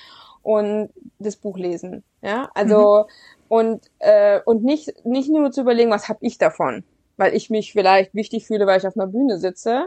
und 0.43 0.91
das 1.19 1.37
Buch 1.37 1.59
lesen. 1.59 2.05
Ja, 2.23 2.51
also 2.55 3.05
mhm. 3.05 3.45
und 3.49 3.81
äh, 3.99 4.41
und 4.45 4.65
nicht 4.65 5.05
nicht 5.05 5.29
nur 5.29 5.51
zu 5.51 5.61
überlegen, 5.61 5.91
was 5.91 6.09
habe 6.09 6.21
ich 6.23 6.39
davon, 6.39 6.85
weil 7.17 7.35
ich 7.35 7.51
mich 7.51 7.73
vielleicht 7.73 8.15
wichtig 8.15 8.47
fühle, 8.47 8.67
weil 8.67 8.79
ich 8.79 8.87
auf 8.87 8.97
einer 8.97 9.07
Bühne 9.07 9.39
sitze, 9.39 9.87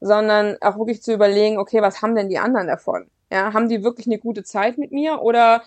sondern 0.00 0.56
auch 0.60 0.78
wirklich 0.78 1.02
zu 1.02 1.12
überlegen, 1.12 1.58
okay, 1.58 1.82
was 1.82 2.02
haben 2.02 2.14
denn 2.14 2.28
die 2.28 2.38
anderen 2.38 2.66
davon? 2.66 3.06
Ja, 3.30 3.52
haben 3.52 3.68
die 3.68 3.82
wirklich 3.82 4.06
eine 4.06 4.18
gute 4.18 4.44
Zeit 4.44 4.78
mit 4.78 4.92
mir 4.92 5.20
oder 5.22 5.62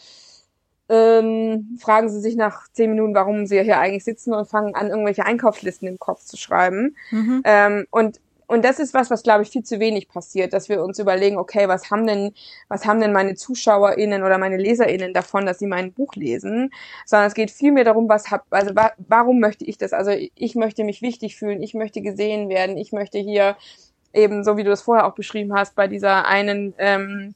ähm, 0.88 1.78
fragen 1.80 2.10
sie 2.10 2.19
sich 2.19 2.36
nach 2.36 2.67
zehn 2.72 2.89
Minuten, 2.89 3.13
warum 3.13 3.45
sie 3.45 3.62
hier 3.62 3.80
eigentlich 3.80 4.04
sitzen 4.04 4.34
und 4.34 4.48
fangen 4.48 4.76
an, 4.76 4.89
irgendwelche 4.89 5.26
Einkaufslisten 5.26 5.88
im 5.88 6.00
Kopf 6.00 6.24
zu 6.24 6.38
schreiben. 6.38 6.95
Mhm. 7.12 7.41
Ähm, 7.43 7.86
und 7.91 8.19
und 8.49 8.65
das 8.65 8.79
ist 8.79 8.95
was, 8.95 9.12
was 9.12 9.21
glaube 9.21 9.43
ich 9.43 9.51
viel 9.51 9.62
zu 9.62 9.79
wenig 9.79 10.09
passiert, 10.09 10.53
dass 10.53 10.69
wir 10.69 10.83
uns 10.83 10.97
überlegen, 10.97 11.38
okay, 11.38 11.67
was 11.67 11.91
haben 11.91 12.07
denn, 12.07 12.33
was 12.67 12.83
haben 12.88 12.99
denn 12.99 13.13
meine 13.13 13.35
ZuschauerInnen 13.35 14.23
oder 14.23 14.39
meine 14.39 14.57
LeserInnen 14.57 15.13
davon, 15.13 15.45
dass 15.45 15.59
sie 15.59 15.67
mein 15.67 15.93
Buch 15.93 16.15
lesen? 16.15 16.71
Sondern 17.05 17.27
es 17.27 17.35
geht 17.35 17.51
viel 17.51 17.71
mehr 17.71 17.83
darum, 17.83 18.09
was 18.09 18.31
hab, 18.31 18.47
also 18.49 18.75
wa 18.75 18.91
warum 18.97 19.39
möchte 19.39 19.65
ich 19.65 19.77
das? 19.77 19.93
Also 19.93 20.09
ich 20.33 20.55
möchte 20.55 20.83
mich 20.83 21.03
wichtig 21.03 21.38
fühlen, 21.38 21.62
ich 21.62 21.75
möchte 21.75 22.01
gesehen 22.01 22.49
werden, 22.49 22.75
ich 22.75 22.91
möchte 22.91 23.19
hier 23.19 23.55
eben, 24.13 24.43
so 24.43 24.57
wie 24.57 24.63
du 24.63 24.71
das 24.71 24.81
vorher 24.81 25.05
auch 25.05 25.13
beschrieben 25.13 25.53
hast, 25.53 25.75
bei 25.75 25.88
dieser 25.88 26.25
einen 26.25 26.73
ähm, 26.79 27.35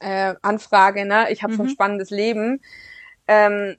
äh, 0.00 0.34
Anfrage, 0.42 1.06
ne, 1.06 1.32
ich 1.32 1.42
habe 1.42 1.54
mhm. 1.54 1.56
so 1.56 1.62
ein 1.62 1.68
mhm. 1.68 1.72
spannendes 1.72 2.10
Leben. 2.10 2.60
Ähm, 3.26 3.76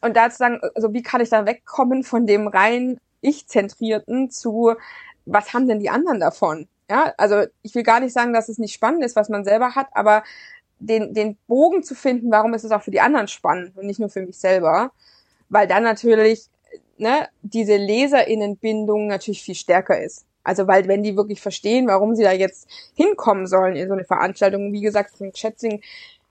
und 0.00 0.16
da 0.16 0.28
zu 0.28 0.38
sagen, 0.38 0.58
also 0.74 0.92
wie 0.92 1.02
kann 1.02 1.20
ich 1.20 1.28
da 1.28 1.46
wegkommen 1.46 2.02
von 2.02 2.26
dem 2.26 2.48
rein 2.48 2.98
ich-zentrierten 3.20 4.30
zu, 4.30 4.74
was 5.26 5.52
haben 5.52 5.68
denn 5.68 5.80
die 5.80 5.90
anderen 5.90 6.20
davon? 6.20 6.68
Ja, 6.90 7.14
also 7.16 7.44
ich 7.62 7.74
will 7.74 7.82
gar 7.82 8.00
nicht 8.00 8.12
sagen, 8.12 8.32
dass 8.32 8.48
es 8.48 8.58
nicht 8.58 8.74
spannend 8.74 9.04
ist, 9.04 9.16
was 9.16 9.28
man 9.28 9.44
selber 9.44 9.74
hat, 9.74 9.88
aber 9.92 10.22
den, 10.78 11.14
den 11.14 11.36
Bogen 11.46 11.82
zu 11.82 11.94
finden, 11.94 12.30
warum 12.30 12.52
ist 12.54 12.64
es 12.64 12.72
auch 12.72 12.82
für 12.82 12.90
die 12.90 13.00
anderen 13.00 13.28
spannend 13.28 13.76
und 13.76 13.86
nicht 13.86 14.00
nur 14.00 14.10
für 14.10 14.22
mich 14.22 14.36
selber, 14.36 14.92
weil 15.48 15.66
dann 15.66 15.82
natürlich 15.82 16.48
ne, 16.98 17.28
diese 17.42 17.76
Leserinnenbindung 17.76 19.06
natürlich 19.06 19.42
viel 19.42 19.54
stärker 19.54 20.02
ist. 20.02 20.26
Also 20.42 20.66
weil 20.66 20.86
wenn 20.88 21.02
die 21.02 21.16
wirklich 21.16 21.40
verstehen, 21.40 21.86
warum 21.86 22.14
sie 22.14 22.22
da 22.22 22.32
jetzt 22.32 22.68
hinkommen 22.94 23.46
sollen 23.46 23.76
in 23.76 23.88
so 23.88 23.94
eine 23.94 24.04
Veranstaltung, 24.04 24.72
wie 24.72 24.82
gesagt, 24.82 25.16
Frank 25.16 25.38
Schätzing 25.38 25.80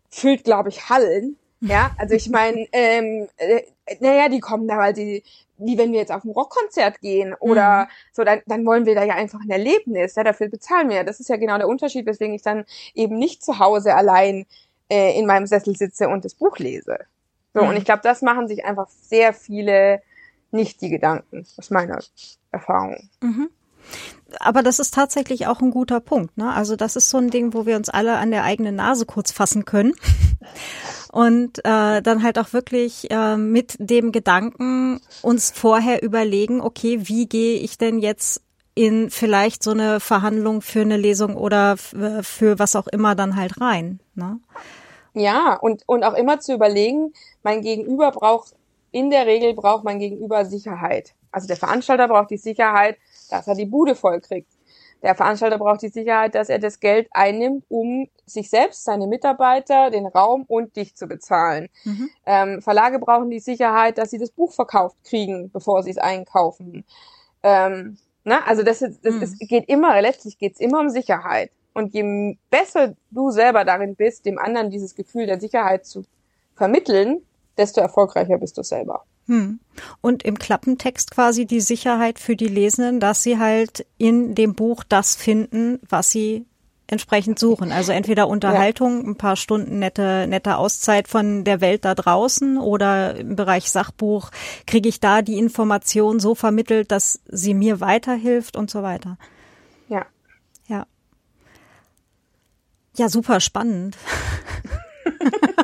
füllt, 0.10 0.44
glaube 0.44 0.70
ich, 0.70 0.90
Hallen. 0.90 1.38
Ja, 1.62 1.92
also 1.98 2.14
ich 2.14 2.30
meine, 2.30 2.68
ähm, 2.74 3.28
äh, 3.38 3.62
naja, 4.00 4.30
die 4.30 4.42
kommen 4.42 4.68
da, 4.68 4.78
weil 4.78 4.96
sie, 4.96 5.24
wie 5.58 5.78
wenn 5.78 5.92
wir 5.92 6.00
jetzt 6.00 6.12
auf 6.12 6.24
ein 6.24 6.32
Rockkonzert 6.32 7.00
gehen 7.02 7.34
oder 7.40 7.84
mhm. 7.84 7.88
so, 8.12 8.24
dann, 8.24 8.42
dann 8.46 8.66
wollen 8.66 8.86
wir 8.86 8.96
da 8.96 9.04
ja 9.04 9.16
einfach 9.16 9.40
ein 9.42 9.50
Erlebnis, 9.50 10.16
ja, 10.16 10.24
dafür 10.24 10.50
bezahlen 10.50 10.90
wir. 10.90 11.04
Das 11.04 11.20
ist 11.20 11.30
ja 11.30 11.38
genau 11.38 11.58
der 11.58 11.68
Unterschied, 11.68 12.06
weswegen 12.06 12.34
ich 12.34 12.42
dann 12.42 12.66
eben 12.94 13.18
nicht 13.18 13.44
zu 13.44 13.60
Hause 13.60 13.96
allein 13.96 14.46
äh, 14.90 15.18
in 15.18 15.26
meinem 15.26 15.48
Sessel 15.48 15.76
sitze 15.76 16.10
und 16.10 16.26
das 16.26 16.36
Buch 16.36 16.58
lese. 16.58 17.00
So, 17.54 17.62
mhm. 17.62 17.70
und 17.70 17.78
ich 17.78 17.86
glaube, 17.86 18.02
das 18.04 18.22
machen 18.22 18.48
sich 18.48 18.66
einfach 18.66 18.90
sehr 18.90 19.34
viele 19.34 20.02
nicht 20.52 20.82
die 20.82 20.90
Gedanken, 20.90 21.46
aus 21.58 21.70
meiner 21.70 22.00
Erfahrung. 22.52 23.10
Mhm. 23.22 23.50
Aber 24.40 24.64
das 24.64 24.80
ist 24.80 24.94
tatsächlich 24.94 25.48
auch 25.48 25.62
ein 25.62 25.72
guter 25.72 26.00
Punkt. 26.00 26.38
Ne? 26.38 26.52
Also 26.54 26.76
das 26.76 26.96
ist 26.96 27.10
so 27.10 27.18
ein 27.18 27.30
Ding, 27.30 27.54
wo 27.54 27.66
wir 27.66 27.76
uns 27.76 27.90
alle 27.90 28.18
an 28.18 28.32
der 28.32 28.44
eigenen 28.44 28.76
Nase 28.76 29.06
kurz 29.06 29.32
fassen 29.32 29.66
können. 29.66 29.94
Und 31.14 31.60
äh, 31.60 32.02
dann 32.02 32.24
halt 32.24 32.40
auch 32.40 32.54
wirklich 32.54 33.12
äh, 33.12 33.38
mit 33.38 33.76
dem 33.78 34.12
Gedanken 34.12 35.00
uns 35.22 35.52
vorher 35.52 36.02
überlegen, 36.02 36.60
okay, 36.60 37.02
wie 37.04 37.28
gehe 37.28 37.60
ich 37.60 37.78
denn 37.78 38.00
jetzt 38.00 38.42
in 38.74 39.12
vielleicht 39.12 39.62
so 39.62 39.70
eine 39.70 40.00
Verhandlung 40.00 40.64
für 40.64 40.82
eine 40.82 40.98
Lesung 40.98 41.38
oder 41.38 41.78
für 41.78 42.58
was 42.58 42.76
auch 42.76 42.88
immer 42.88 43.14
dann 43.14 43.36
halt 43.36 43.62
rein. 43.62 44.00
Ne? 44.16 44.40
Ja, 45.14 45.54
und, 45.54 45.84
und 45.86 46.04
auch 46.04 46.16
immer 46.16 46.40
zu 46.40 46.56
überlegen, 46.56 47.14
mein 47.44 47.62
Gegenüber 47.62 48.10
braucht, 48.10 48.56
in 48.92 49.12
der 49.12 49.28
Regel 49.28 49.54
braucht 49.54 49.84
mein 49.84 50.00
Gegenüber 50.00 50.46
Sicherheit. 50.46 51.14
Also 51.32 51.48
der 51.48 51.58
Veranstalter 51.58 52.08
braucht 52.08 52.32
die 52.32 52.38
Sicherheit, 52.38 52.98
dass 53.30 53.48
er 53.48 53.54
die 53.54 53.68
Bude 53.68 53.94
voll 53.94 54.20
kriegt. 54.20 54.52
Der 55.04 55.16
Veranstalter 55.16 55.58
braucht 55.58 55.82
die 55.82 55.90
Sicherheit, 55.90 56.34
dass 56.34 56.48
er 56.48 56.60
das 56.60 56.80
Geld 56.80 57.10
einnimmt, 57.12 57.66
um 57.68 58.08
sich 58.26 58.50
selbst, 58.50 58.86
seine 58.86 59.06
Mitarbeiter, 59.06 59.92
den 59.92 60.08
Raum 60.08 60.46
und 60.48 60.78
dich 60.78 60.96
zu 60.96 61.08
bezahlen. 61.08 61.68
Mhm. 61.84 62.10
Ähm, 62.26 62.62
Verlage 62.62 63.00
brauchen 63.00 63.30
die 63.30 63.42
Sicherheit, 63.42 63.98
dass 63.98 64.12
sie 64.12 64.18
das 64.18 64.32
Buch 64.32 64.54
verkauft 64.54 64.96
kriegen, 65.04 65.52
bevor 65.52 65.84
sie 65.84 65.92
es 65.92 65.98
einkaufen. 65.98 66.86
Ähm, 67.44 67.98
ne? 68.24 68.48
Also 68.48 68.64
das, 68.64 68.82
ist, 68.82 69.06
das 69.06 69.16
mhm. 69.16 69.22
ist, 69.24 69.40
geht 69.40 69.68
immer, 69.68 70.02
letztlich 70.02 70.38
geht 70.38 70.54
es 70.54 70.62
immer 70.62 70.80
um 70.80 70.90
Sicherheit. 70.90 71.52
Und 71.74 71.94
je 71.94 72.38
besser 72.50 72.96
du 73.12 73.30
selber 73.30 73.66
darin 73.66 73.96
bist, 73.96 74.26
dem 74.26 74.38
anderen 74.38 74.70
dieses 74.70 74.96
Gefühl 74.96 75.26
der 75.26 75.40
Sicherheit 75.40 75.86
zu 75.86 76.06
vermitteln, 76.56 77.24
desto 77.58 77.82
erfolgreicher 77.82 78.38
bist 78.38 78.58
du 78.58 78.64
selber. 78.64 79.04
Hm. 79.28 79.60
Und 80.02 80.24
im 80.24 80.38
Klappentext 80.38 81.12
quasi 81.12 81.46
die 81.46 81.62
Sicherheit 81.62 82.20
für 82.20 82.36
die 82.36 82.48
Lesenden, 82.48 83.00
dass 83.00 83.24
sie 83.24 83.40
halt 83.40 83.86
in 83.98 84.36
dem 84.36 84.54
Buch 84.54 84.84
das 84.84 85.16
finden, 85.16 85.80
was 85.88 86.12
sie 86.12 86.46
entsprechend 86.88 87.40
suchen. 87.40 87.72
Also 87.72 87.92
entweder 87.92 88.28
Unterhaltung, 88.28 89.08
ein 89.08 89.16
paar 89.16 89.36
Stunden 89.36 89.80
nette, 89.80 90.28
nette 90.28 90.58
Auszeit 90.58 91.08
von 91.08 91.44
der 91.44 91.62
Welt 91.62 91.86
da 91.86 91.96
draußen 91.96 92.58
oder 92.58 93.16
im 93.16 93.36
Bereich 93.36 93.72
Sachbuch 93.72 94.30
kriege 94.68 94.90
ich 94.90 95.00
da 95.00 95.22
die 95.22 95.38
Information 95.38 96.20
so 96.20 96.36
vermittelt, 96.36 96.92
dass 96.92 97.22
sie 97.26 97.54
mir 97.54 97.80
weiterhilft 97.80 98.56
und 98.56 98.70
so 98.70 98.84
weiter. 98.84 99.18
Ja. 99.88 100.06
Ja. 100.68 100.86
Ja, 102.96 103.10
super 103.10 103.40
spannend. 103.40 103.98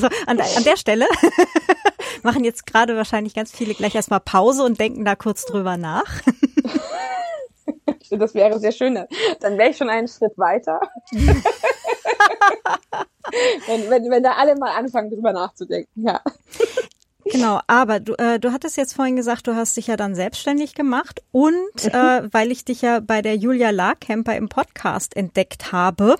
so, 0.00 0.08
an, 0.26 0.40
an 0.40 0.64
der 0.64 0.76
Stelle 0.76 1.06
machen 2.22 2.44
jetzt 2.44 2.66
gerade 2.66 2.96
wahrscheinlich 2.96 3.34
ganz 3.34 3.52
viele 3.52 3.74
gleich 3.74 3.94
erstmal 3.94 4.20
Pause 4.20 4.64
und 4.64 4.78
denken 4.80 5.04
da 5.04 5.14
kurz 5.14 5.44
drüber 5.46 5.76
nach. 5.76 6.22
das 8.10 8.34
wäre 8.34 8.58
sehr 8.58 8.72
schön. 8.72 8.94
Dann 9.40 9.58
wäre 9.58 9.70
ich 9.70 9.76
schon 9.76 9.90
einen 9.90 10.08
Schritt 10.08 10.36
weiter. 10.36 10.80
wenn, 13.66 13.90
wenn, 13.90 14.10
wenn 14.10 14.22
da 14.22 14.32
alle 14.32 14.56
mal 14.56 14.76
anfangen, 14.76 15.10
drüber 15.10 15.32
nachzudenken, 15.32 16.06
ja. 16.06 16.20
Genau, 17.30 17.60
aber 17.66 18.00
du, 18.00 18.14
äh, 18.14 18.38
du 18.38 18.52
hattest 18.52 18.76
jetzt 18.76 18.94
vorhin 18.94 19.16
gesagt, 19.16 19.46
du 19.46 19.54
hast 19.54 19.76
dich 19.76 19.86
ja 19.86 19.96
dann 19.96 20.14
selbstständig 20.14 20.74
gemacht 20.74 21.22
und 21.32 21.54
mhm. 21.82 21.90
äh, 21.90 22.32
weil 22.32 22.52
ich 22.52 22.64
dich 22.64 22.82
ja 22.82 23.00
bei 23.00 23.22
der 23.22 23.36
Julia 23.36 23.70
Larkemper 23.70 24.36
im 24.36 24.48
Podcast 24.48 25.16
entdeckt 25.16 25.72
habe. 25.72 26.16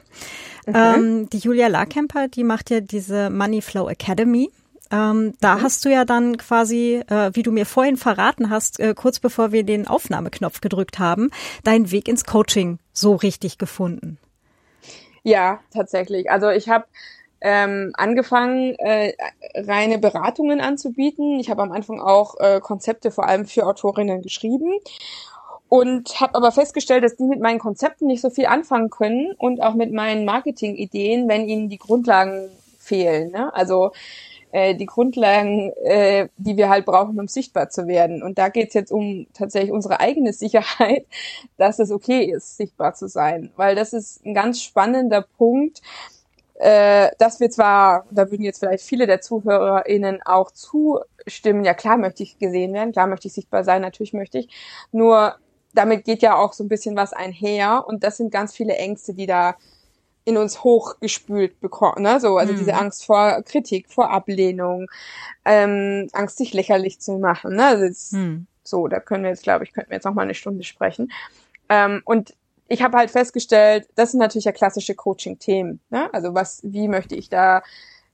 Mhm. 0.66 0.74
Ähm, 0.74 1.30
die 1.30 1.38
Julia 1.38 1.68
Larkemper, 1.68 2.28
die 2.28 2.44
macht 2.44 2.70
ja 2.70 2.80
diese 2.80 3.28
Money 3.30 3.60
Flow 3.60 3.88
Academy. 3.88 4.50
Ähm, 4.90 5.34
da 5.40 5.56
mhm. 5.56 5.62
hast 5.62 5.84
du 5.84 5.90
ja 5.90 6.04
dann 6.04 6.38
quasi, 6.38 7.02
äh, 7.08 7.30
wie 7.34 7.42
du 7.42 7.52
mir 7.52 7.66
vorhin 7.66 7.96
verraten 7.96 8.48
hast, 8.48 8.80
äh, 8.80 8.94
kurz 8.94 9.18
bevor 9.18 9.52
wir 9.52 9.62
den 9.62 9.86
Aufnahmeknopf 9.86 10.60
gedrückt 10.60 10.98
haben, 10.98 11.30
deinen 11.64 11.90
Weg 11.90 12.08
ins 12.08 12.24
Coaching 12.24 12.78
so 12.92 13.14
richtig 13.14 13.58
gefunden. 13.58 14.18
Ja, 15.22 15.60
tatsächlich. 15.72 16.30
Also 16.30 16.50
ich 16.50 16.68
habe 16.68 16.84
ähm, 17.44 17.92
angefangen, 17.92 18.74
äh, 18.78 19.12
reine 19.54 19.98
Beratungen 19.98 20.62
anzubieten. 20.62 21.38
Ich 21.38 21.50
habe 21.50 21.62
am 21.62 21.72
Anfang 21.72 22.00
auch 22.00 22.40
äh, 22.40 22.58
Konzepte 22.60 23.10
vor 23.10 23.28
allem 23.28 23.44
für 23.44 23.66
Autorinnen 23.66 24.22
geschrieben 24.22 24.72
und 25.68 26.20
habe 26.20 26.36
aber 26.36 26.52
festgestellt, 26.52 27.04
dass 27.04 27.16
die 27.16 27.24
mit 27.24 27.40
meinen 27.40 27.58
Konzepten 27.58 28.06
nicht 28.06 28.22
so 28.22 28.30
viel 28.30 28.46
anfangen 28.46 28.88
können 28.88 29.34
und 29.36 29.62
auch 29.62 29.74
mit 29.74 29.92
meinen 29.92 30.24
Marketingideen, 30.24 31.28
wenn 31.28 31.46
ihnen 31.46 31.68
die 31.68 31.76
Grundlagen 31.76 32.48
fehlen. 32.78 33.30
Ne? 33.32 33.54
Also 33.54 33.92
äh, 34.50 34.74
die 34.74 34.86
Grundlagen, 34.86 35.70
äh, 35.84 36.28
die 36.38 36.56
wir 36.56 36.70
halt 36.70 36.86
brauchen, 36.86 37.20
um 37.20 37.28
sichtbar 37.28 37.68
zu 37.68 37.86
werden. 37.86 38.22
Und 38.22 38.38
da 38.38 38.48
geht's 38.48 38.72
jetzt 38.72 38.90
um 38.90 39.26
tatsächlich 39.34 39.70
unsere 39.70 40.00
eigene 40.00 40.32
Sicherheit, 40.32 41.04
dass 41.58 41.78
es 41.78 41.90
okay 41.90 42.24
ist, 42.24 42.56
sichtbar 42.56 42.94
zu 42.94 43.06
sein. 43.06 43.50
Weil 43.56 43.74
das 43.74 43.92
ist 43.92 44.24
ein 44.24 44.32
ganz 44.32 44.62
spannender 44.62 45.26
Punkt, 45.36 45.82
äh, 46.54 47.10
dass 47.18 47.40
wir 47.40 47.50
zwar, 47.50 48.06
da 48.10 48.30
würden 48.30 48.44
jetzt 48.44 48.60
vielleicht 48.60 48.84
viele 48.84 49.06
der 49.06 49.20
ZuhörerInnen 49.20 50.22
auch 50.22 50.50
zustimmen, 50.50 51.64
ja 51.64 51.74
klar 51.74 51.96
möchte 51.96 52.22
ich 52.22 52.38
gesehen 52.38 52.72
werden, 52.72 52.92
klar 52.92 53.06
möchte 53.06 53.28
ich 53.28 53.34
sichtbar 53.34 53.64
sein, 53.64 53.82
natürlich 53.82 54.12
möchte 54.12 54.38
ich, 54.38 54.48
nur 54.92 55.36
damit 55.74 56.04
geht 56.04 56.22
ja 56.22 56.36
auch 56.36 56.52
so 56.52 56.62
ein 56.62 56.68
bisschen 56.68 56.96
was 56.96 57.12
einher 57.12 57.84
und 57.86 58.04
das 58.04 58.16
sind 58.16 58.30
ganz 58.30 58.54
viele 58.54 58.76
Ängste, 58.76 59.14
die 59.14 59.26
da 59.26 59.56
in 60.24 60.36
uns 60.38 60.64
hochgespült 60.64 61.60
bekommen, 61.60 62.02
ne? 62.02 62.18
So, 62.18 62.38
also 62.38 62.54
mhm. 62.54 62.58
diese 62.58 62.74
Angst 62.74 63.04
vor 63.04 63.42
Kritik, 63.42 63.90
vor 63.90 64.10
Ablehnung, 64.10 64.86
ähm, 65.44 66.08
Angst, 66.12 66.38
sich 66.38 66.54
lächerlich 66.54 67.00
zu 67.00 67.18
machen, 67.18 67.56
ne? 67.56 67.66
Also 67.66 67.84
jetzt, 67.84 68.12
mhm. 68.14 68.46
So, 68.64 68.88
da 68.88 68.98
können 68.98 69.24
wir 69.24 69.30
jetzt, 69.30 69.42
glaube 69.42 69.64
ich, 69.64 69.72
könnten 69.72 69.90
wir 69.90 69.96
jetzt 69.96 70.04
noch 70.04 70.14
mal 70.14 70.22
eine 70.22 70.34
Stunde 70.34 70.64
sprechen. 70.64 71.12
Ähm, 71.68 72.00
und 72.04 72.34
ich 72.74 72.82
habe 72.82 72.98
halt 72.98 73.10
festgestellt, 73.10 73.88
das 73.94 74.10
sind 74.10 74.20
natürlich 74.20 74.46
ja 74.46 74.52
klassische 74.52 74.94
Coaching-Themen. 74.94 75.80
Ne? 75.90 76.12
Also 76.12 76.34
was, 76.34 76.60
wie 76.64 76.88
möchte 76.88 77.14
ich 77.14 77.28
da 77.28 77.62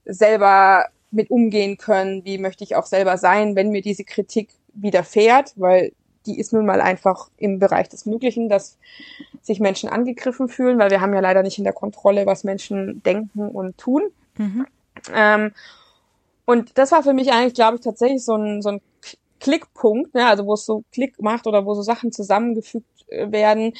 selber 0.04 0.86
mit 1.10 1.30
umgehen 1.30 1.78
können? 1.78 2.24
Wie 2.26 2.36
möchte 2.36 2.62
ich 2.62 2.76
auch 2.76 2.84
selber 2.84 3.16
sein, 3.16 3.56
wenn 3.56 3.70
mir 3.70 3.80
diese 3.80 4.04
Kritik 4.04 4.50
widerfährt? 4.74 5.54
Weil 5.56 5.92
die 6.26 6.38
ist 6.38 6.52
nun 6.52 6.66
mal 6.66 6.82
einfach 6.82 7.30
im 7.38 7.58
Bereich 7.58 7.88
des 7.88 8.04
Möglichen, 8.04 8.50
dass 8.50 8.76
sich 9.40 9.60
Menschen 9.60 9.88
angegriffen 9.88 10.48
fühlen, 10.48 10.78
weil 10.78 10.90
wir 10.90 11.00
haben 11.00 11.14
ja 11.14 11.20
leider 11.20 11.42
nicht 11.42 11.56
in 11.56 11.64
der 11.64 11.72
Kontrolle, 11.72 12.26
was 12.26 12.44
Menschen 12.44 13.02
denken 13.02 13.48
und 13.48 13.78
tun. 13.78 14.02
Mhm. 14.36 14.66
Ähm, 15.14 15.52
und 16.44 16.76
das 16.76 16.92
war 16.92 17.02
für 17.02 17.14
mich 17.14 17.32
eigentlich, 17.32 17.54
glaube 17.54 17.76
ich, 17.76 17.80
tatsächlich 17.80 18.22
so 18.22 18.34
ein, 18.34 18.60
so 18.60 18.68
ein 18.68 18.80
Klickpunkt, 19.40 20.14
ne? 20.14 20.26
also 20.26 20.44
wo 20.44 20.52
es 20.52 20.66
so 20.66 20.84
Klick 20.92 21.20
macht 21.22 21.46
oder 21.46 21.64
wo 21.64 21.72
so 21.72 21.80
Sachen 21.80 22.12
zusammengefügt 22.12 22.84
äh, 23.08 23.32
werden, 23.32 23.72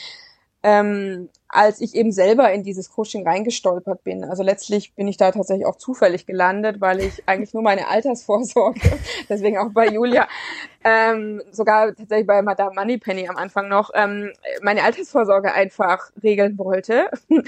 ähm, 0.63 1.29
als 1.49 1.81
ich 1.81 1.95
eben 1.95 2.13
selber 2.13 2.53
in 2.53 2.63
dieses 2.63 2.91
Coaching 2.91 3.27
reingestolpert 3.27 4.05
bin. 4.05 4.25
Also 4.25 4.43
letztlich 4.43 4.95
bin 4.95 5.09
ich 5.09 5.17
da 5.17 5.33
tatsächlich 5.33 5.67
auch 5.67 5.77
zufällig 5.77 6.27
gelandet, 6.27 6.81
weil 6.81 7.01
ich 7.01 7.23
eigentlich 7.27 7.55
nur 7.55 7.63
meine 7.63 7.89
Altersvorsorge, 7.89 8.81
deswegen 9.29 9.59
auch 9.59 9.71
bei 9.71 9.89
Julia, 9.89 10.29
ähm, 10.85 11.43
sogar 11.51 11.95
tatsächlich 11.95 12.27
bei 12.27 12.43
Madame 12.43 12.75
Moneypenny 12.75 13.29
am 13.29 13.37
Anfang 13.37 13.69
noch, 13.69 13.91
ähm, 13.95 14.33
meine 14.63 14.85
Altersvorsorge 14.85 15.53
einfach 15.53 16.11
regeln 16.23 16.57
wollte 16.59 17.11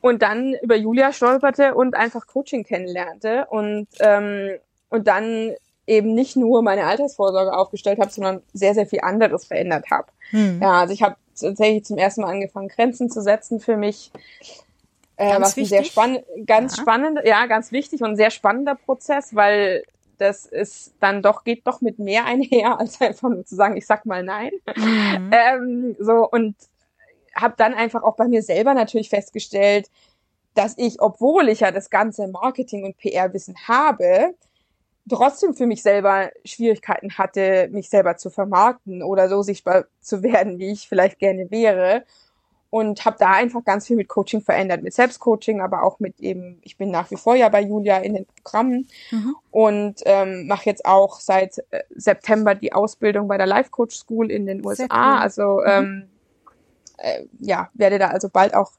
und 0.00 0.22
dann 0.22 0.54
über 0.62 0.76
Julia 0.76 1.12
stolperte 1.12 1.74
und 1.74 1.94
einfach 1.94 2.26
Coaching 2.26 2.64
kennenlernte 2.64 3.46
und 3.50 3.86
ähm, 4.00 4.58
und 4.88 5.08
dann 5.08 5.52
eben 5.86 6.14
nicht 6.14 6.36
nur 6.36 6.62
meine 6.62 6.84
Altersvorsorge 6.84 7.52
aufgestellt 7.52 8.00
habe, 8.00 8.10
sondern 8.10 8.42
sehr, 8.52 8.74
sehr 8.74 8.86
viel 8.86 9.00
anderes 9.00 9.46
verändert 9.46 9.86
habe. 9.90 10.08
Hm. 10.30 10.60
Ja, 10.60 10.80
also 10.80 10.92
ich 10.92 11.02
habe 11.02 11.16
tatsächlich 11.40 11.84
zum 11.84 11.98
ersten 11.98 12.22
Mal 12.22 12.30
angefangen, 12.30 12.68
Grenzen 12.68 13.10
zu 13.10 13.22
setzen 13.22 13.60
für 13.60 13.76
mich. 13.76 14.10
Äh, 15.16 15.40
was 15.40 15.56
wichtig. 15.56 15.78
ein 15.78 15.84
sehr 15.84 15.84
spannend, 15.84 16.24
ganz 16.46 16.76
ja. 16.76 16.82
spannend, 16.82 17.20
ja, 17.24 17.46
ganz 17.46 17.72
wichtig 17.72 18.02
und 18.02 18.16
sehr 18.16 18.30
spannender 18.30 18.74
Prozess, 18.74 19.34
weil 19.34 19.84
das 20.18 20.46
ist 20.46 20.94
dann 21.00 21.22
doch, 21.22 21.44
geht 21.44 21.66
doch 21.66 21.80
mit 21.80 21.98
mehr 21.98 22.24
einher, 22.24 22.78
als 22.80 23.00
einfach 23.00 23.28
nur 23.28 23.44
zu 23.44 23.54
sagen, 23.54 23.76
ich 23.76 23.86
sag 23.86 24.06
mal 24.06 24.22
nein. 24.22 24.52
Mhm. 24.76 25.30
Ähm, 25.32 25.96
so, 25.98 26.28
und 26.28 26.56
habe 27.34 27.54
dann 27.56 27.74
einfach 27.74 28.02
auch 28.02 28.16
bei 28.16 28.28
mir 28.28 28.42
selber 28.42 28.74
natürlich 28.74 29.10
festgestellt, 29.10 29.90
dass 30.54 30.76
ich, 30.78 31.00
obwohl 31.00 31.48
ich 31.48 31.60
ja 31.60 31.70
das 31.70 31.90
ganze 31.90 32.28
Marketing 32.28 32.84
und 32.84 32.96
PR-Wissen 32.96 33.56
habe, 33.68 34.34
trotzdem 35.08 35.54
für 35.54 35.66
mich 35.66 35.82
selber 35.82 36.30
Schwierigkeiten 36.44 37.16
hatte, 37.18 37.68
mich 37.70 37.88
selber 37.88 38.16
zu 38.16 38.30
vermarkten 38.30 39.02
oder 39.02 39.28
so 39.28 39.42
sichtbar 39.42 39.86
zu 40.00 40.22
werden, 40.22 40.58
wie 40.58 40.72
ich 40.72 40.88
vielleicht 40.88 41.18
gerne 41.18 41.50
wäre. 41.50 42.04
Und 42.68 43.04
habe 43.04 43.16
da 43.18 43.30
einfach 43.30 43.64
ganz 43.64 43.86
viel 43.86 43.96
mit 43.96 44.08
Coaching 44.08 44.42
verändert, 44.42 44.82
mit 44.82 44.92
Selbstcoaching, 44.92 45.60
aber 45.60 45.84
auch 45.84 46.00
mit 46.00 46.18
eben, 46.20 46.58
ich 46.62 46.76
bin 46.76 46.90
nach 46.90 47.10
wie 47.10 47.16
vor 47.16 47.36
ja 47.36 47.48
bei 47.48 47.62
Julia 47.62 47.98
in 47.98 48.14
den 48.14 48.26
Programmen 48.26 48.88
mhm. 49.12 49.36
und 49.52 50.02
ähm, 50.04 50.46
mache 50.48 50.66
jetzt 50.66 50.84
auch 50.84 51.20
seit 51.20 51.58
äh, 51.70 51.84
September 51.94 52.54
die 52.54 52.72
Ausbildung 52.72 53.28
bei 53.28 53.38
der 53.38 53.46
Life 53.46 53.70
Coach 53.70 53.94
School 53.96 54.30
in 54.30 54.46
den 54.46 54.66
USA. 54.66 54.84
Cool. 54.84 55.22
Also 55.22 55.60
mhm. 55.64 55.64
ähm, 55.66 56.08
äh, 56.98 57.22
ja, 57.38 57.70
werde 57.74 57.98
da 57.98 58.08
also 58.08 58.28
bald 58.28 58.52
auch 58.54 58.72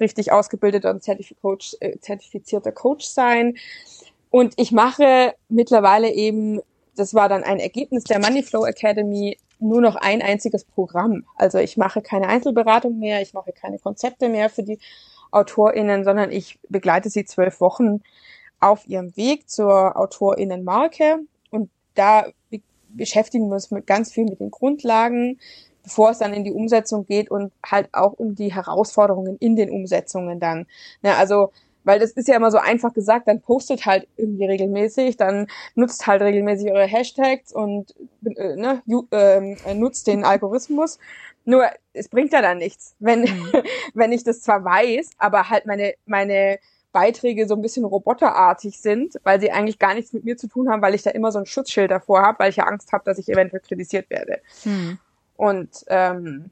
richtig 0.00 0.32
ausgebildeter 0.32 0.90
und 0.90 1.06
äh, 1.06 1.98
zertifizierter 2.00 2.72
Coach 2.72 3.06
sein. 3.06 3.56
Und 4.36 4.52
ich 4.58 4.70
mache 4.70 5.32
mittlerweile 5.48 6.12
eben, 6.12 6.60
das 6.94 7.14
war 7.14 7.30
dann 7.30 7.42
ein 7.42 7.58
Ergebnis 7.58 8.04
der 8.04 8.18
Moneyflow 8.18 8.66
Academy, 8.66 9.38
nur 9.60 9.80
noch 9.80 9.96
ein 9.96 10.20
einziges 10.20 10.66
Programm. 10.66 11.24
Also 11.36 11.56
ich 11.56 11.78
mache 11.78 12.02
keine 12.02 12.28
Einzelberatung 12.28 12.98
mehr, 12.98 13.22
ich 13.22 13.32
mache 13.32 13.52
keine 13.52 13.78
Konzepte 13.78 14.28
mehr 14.28 14.50
für 14.50 14.62
die 14.62 14.78
AutorInnen, 15.30 16.04
sondern 16.04 16.32
ich 16.32 16.58
begleite 16.68 17.08
sie 17.08 17.24
zwölf 17.24 17.62
Wochen 17.62 18.02
auf 18.60 18.86
ihrem 18.86 19.16
Weg 19.16 19.48
zur 19.48 19.98
AutorInnenmarke. 19.98 21.20
Und 21.50 21.70
da 21.94 22.26
beschäftigen 22.90 23.48
wir 23.48 23.54
uns 23.54 23.70
mit 23.70 23.86
ganz 23.86 24.12
viel 24.12 24.24
mit 24.24 24.40
den 24.40 24.50
Grundlagen, 24.50 25.40
bevor 25.82 26.10
es 26.10 26.18
dann 26.18 26.34
in 26.34 26.44
die 26.44 26.52
Umsetzung 26.52 27.06
geht 27.06 27.30
und 27.30 27.54
halt 27.64 27.88
auch 27.94 28.12
um 28.12 28.34
die 28.34 28.52
Herausforderungen 28.52 29.38
in 29.38 29.56
den 29.56 29.70
Umsetzungen 29.70 30.40
dann. 30.40 30.66
Ne, 31.00 31.16
also 31.16 31.52
weil 31.86 32.00
das 32.00 32.10
ist 32.10 32.26
ja 32.26 32.34
immer 32.36 32.50
so 32.50 32.58
einfach 32.58 32.92
gesagt, 32.92 33.28
dann 33.28 33.40
postet 33.40 33.86
halt 33.86 34.08
irgendwie 34.16 34.44
regelmäßig, 34.44 35.16
dann 35.16 35.46
nutzt 35.76 36.06
halt 36.06 36.20
regelmäßig 36.20 36.72
eure 36.72 36.84
Hashtags 36.84 37.52
und 37.52 37.94
äh, 38.24 38.56
ne, 38.56 38.82
äh, 39.12 39.74
nutzt 39.74 40.08
den 40.08 40.24
Algorithmus. 40.24 40.98
Nur 41.44 41.64
es 41.92 42.08
bringt 42.08 42.32
ja 42.32 42.42
dann 42.42 42.58
nichts, 42.58 42.96
wenn, 42.98 43.20
mhm. 43.20 43.52
wenn 43.94 44.10
ich 44.10 44.24
das 44.24 44.40
zwar 44.40 44.64
weiß, 44.64 45.10
aber 45.18 45.48
halt 45.48 45.66
meine, 45.66 45.94
meine 46.06 46.58
Beiträge 46.90 47.46
so 47.46 47.54
ein 47.54 47.62
bisschen 47.62 47.84
roboterartig 47.84 48.80
sind, 48.80 49.14
weil 49.22 49.40
sie 49.40 49.52
eigentlich 49.52 49.78
gar 49.78 49.94
nichts 49.94 50.12
mit 50.12 50.24
mir 50.24 50.36
zu 50.36 50.48
tun 50.48 50.68
haben, 50.68 50.82
weil 50.82 50.94
ich 50.94 51.04
da 51.04 51.10
immer 51.10 51.30
so 51.30 51.38
ein 51.38 51.46
Schutzschild 51.46 51.92
davor 51.92 52.22
habe, 52.22 52.40
weil 52.40 52.50
ich 52.50 52.56
ja 52.56 52.64
Angst 52.64 52.92
habe, 52.92 53.04
dass 53.04 53.18
ich 53.18 53.28
eventuell 53.28 53.62
kritisiert 53.62 54.10
werde. 54.10 54.40
Mhm. 54.64 54.98
Und 55.36 55.84
ähm, 55.86 56.50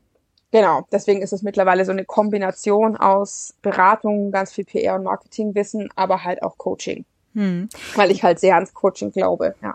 Genau, 0.55 0.87
deswegen 0.93 1.21
ist 1.21 1.33
es 1.33 1.43
mittlerweile 1.43 1.85
so 1.85 1.91
eine 1.91 2.05
Kombination 2.05 2.97
aus 2.97 3.57
Beratung, 3.61 4.31
ganz 4.31 4.53
viel 4.53 4.65
PR 4.65 4.95
und 4.95 5.03
Marketingwissen, 5.03 5.89
aber 5.97 6.23
halt 6.23 6.45
auch 6.45 6.59
Coaching. 6.59 7.05
Hm. 7.35 7.69
Weil 7.97 8.13
ich 8.13 8.23
halt 8.23 8.39
sehr 8.39 8.55
ans 8.55 8.73
Coaching 8.73 9.11
glaube, 9.11 9.57
ja. 9.61 9.75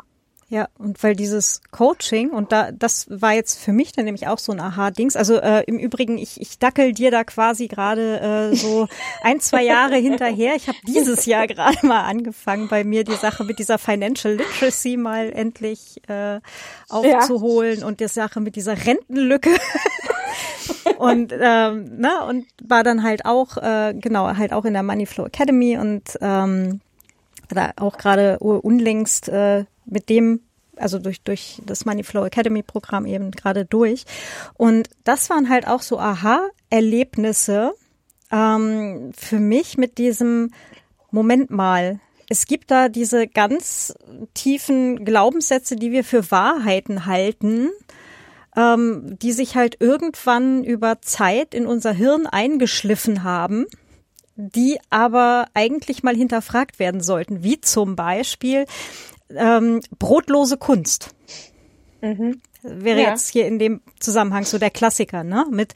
Ja, 0.52 0.68
und 0.80 1.04
weil 1.04 1.16
dieses 1.16 1.62
Coaching, 1.70 2.32
und 2.32 2.52
da, 2.52 2.72
das 2.72 3.06
war 3.08 3.34
jetzt 3.34 3.60
für 3.60 3.72
mich 3.72 3.92
dann 3.92 4.06
nämlich 4.06 4.26
auch 4.26 4.40
so 4.40 4.52
ein 4.52 4.60
Aha-Dings. 4.60 5.16
Also 5.16 5.36
äh, 5.36 5.64
im 5.68 5.78
Übrigen, 5.78 6.18
ich, 6.18 6.42
ich 6.42 6.58
dackel 6.58 6.92
dir 6.92 7.12
da 7.12 7.24
quasi 7.24 7.68
gerade 7.68 8.20
äh, 8.52 8.56
so 8.56 8.88
ein, 9.22 9.40
zwei 9.42 9.64
Jahre 9.64 9.98
hinterher. 9.98 10.56
Ich 10.56 10.68
habe 10.68 10.80
dieses 10.88 11.28
Jahr 11.28 11.46
gerade 11.46 11.86
mal 11.86 12.02
angefangen, 12.02 12.68
bei 12.68 12.84
mir 12.84 13.04
die 13.04 13.14
Sache 13.14 13.44
mit 13.44 13.60
dieser 13.60 13.78
Financial 13.78 14.34
Literacy 14.34 14.98
mal 14.98 15.32
endlich 15.32 16.02
äh, 16.10 16.40
aufzuholen 16.90 17.82
ja. 17.82 17.86
und 17.86 18.00
die 18.00 18.08
Sache 18.08 18.40
mit 18.40 18.56
dieser 18.56 18.88
Rentenlücke 18.88 19.52
und 20.98 21.32
ähm, 21.32 22.00
ne, 22.00 22.26
und 22.28 22.48
war 22.64 22.84
dann 22.84 23.04
halt 23.04 23.24
auch 23.26 23.58
äh, 23.58 23.94
genau 23.94 24.36
halt 24.36 24.54
auch 24.54 24.66
in 24.66 24.74
der 24.74 24.82
Moneyflow 24.82 25.28
Academy 25.28 25.78
und 25.78 26.18
ähm, 26.22 26.82
da 27.50 27.72
auch 27.78 27.98
gerade 27.98 28.40
unlängst 28.40 29.30
äh, 29.30 29.66
mit 29.90 30.10
dem 30.10 30.42
also 30.76 30.98
durch, 30.98 31.22
durch 31.24 31.62
das 31.66 31.84
Moneyflow 31.84 32.24
Academy 32.24 32.64
Programm 32.64 33.06
eben 33.06 33.32
gerade 33.32 33.66
durch. 33.66 34.06
Und 34.54 34.90
das 35.04 35.30
waren 35.30 35.50
halt 35.50 35.68
auch 35.68 35.82
so 35.82 36.00
Aha-Erlebnisse 36.00 37.74
ähm, 38.32 39.12
für 39.14 39.40
mich 39.40 39.78
mit 39.78 39.98
diesem 39.98 40.52
Moment 41.12 41.50
mal. 41.50 42.00
Es 42.30 42.46
gibt 42.46 42.72
da 42.72 42.88
diese 42.88 43.28
ganz 43.28 43.94
tiefen 44.34 45.04
Glaubenssätze, 45.04 45.76
die 45.76 45.92
wir 45.92 46.06
für 46.06 46.32
Wahrheiten 46.32 47.06
halten 47.06 47.72
ähm, 48.56 49.18
die 49.20 49.32
sich 49.32 49.56
halt 49.56 49.78
irgendwann 49.80 50.64
über 50.64 51.02
Zeit 51.02 51.54
in 51.54 51.66
unser 51.66 51.94
Hirn 51.94 52.28
eingeschliffen 52.28 53.24
haben, 53.24 53.66
die 54.36 54.80
aber 54.90 55.48
eigentlich 55.54 56.04
mal 56.04 56.16
hinterfragt 56.16 56.80
werden 56.80 57.02
sollten, 57.02 57.44
wie 57.44 57.62
zum 57.62 57.96
Beispiel 57.96 58.66
ähm, 59.36 59.82
brotlose 59.98 60.58
Kunst. 60.58 61.16
Mhm. 62.02 62.42
Wäre 62.62 63.02
ja. 63.02 63.10
jetzt 63.10 63.30
hier 63.30 63.48
in 63.48 63.58
dem 63.58 63.82
Zusammenhang 64.00 64.44
so 64.44 64.58
der 64.58 64.70
Klassiker, 64.70 65.24
ne? 65.24 65.46
Mit 65.50 65.74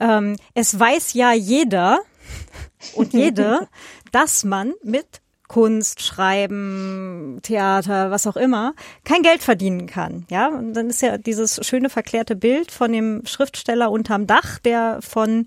ähm, 0.00 0.36
es 0.54 0.78
weiß 0.78 1.14
ja 1.14 1.32
jeder 1.32 2.00
und 2.94 3.12
jede, 3.12 3.68
dass 4.10 4.44
man 4.44 4.74
mit 4.82 5.20
Kunst, 5.46 6.02
Schreiben, 6.02 7.38
Theater, 7.42 8.10
was 8.10 8.26
auch 8.26 8.36
immer, 8.36 8.74
kein 9.04 9.22
Geld 9.22 9.42
verdienen 9.42 9.86
kann. 9.86 10.26
Ja, 10.30 10.48
und 10.48 10.74
dann 10.74 10.90
ist 10.90 11.02
ja 11.02 11.18
dieses 11.18 11.64
schöne 11.64 11.90
verklärte 11.90 12.34
Bild 12.34 12.72
von 12.72 12.90
dem 12.90 13.22
Schriftsteller 13.26 13.90
unterm 13.90 14.26
Dach, 14.26 14.58
der 14.58 14.98
von 15.00 15.46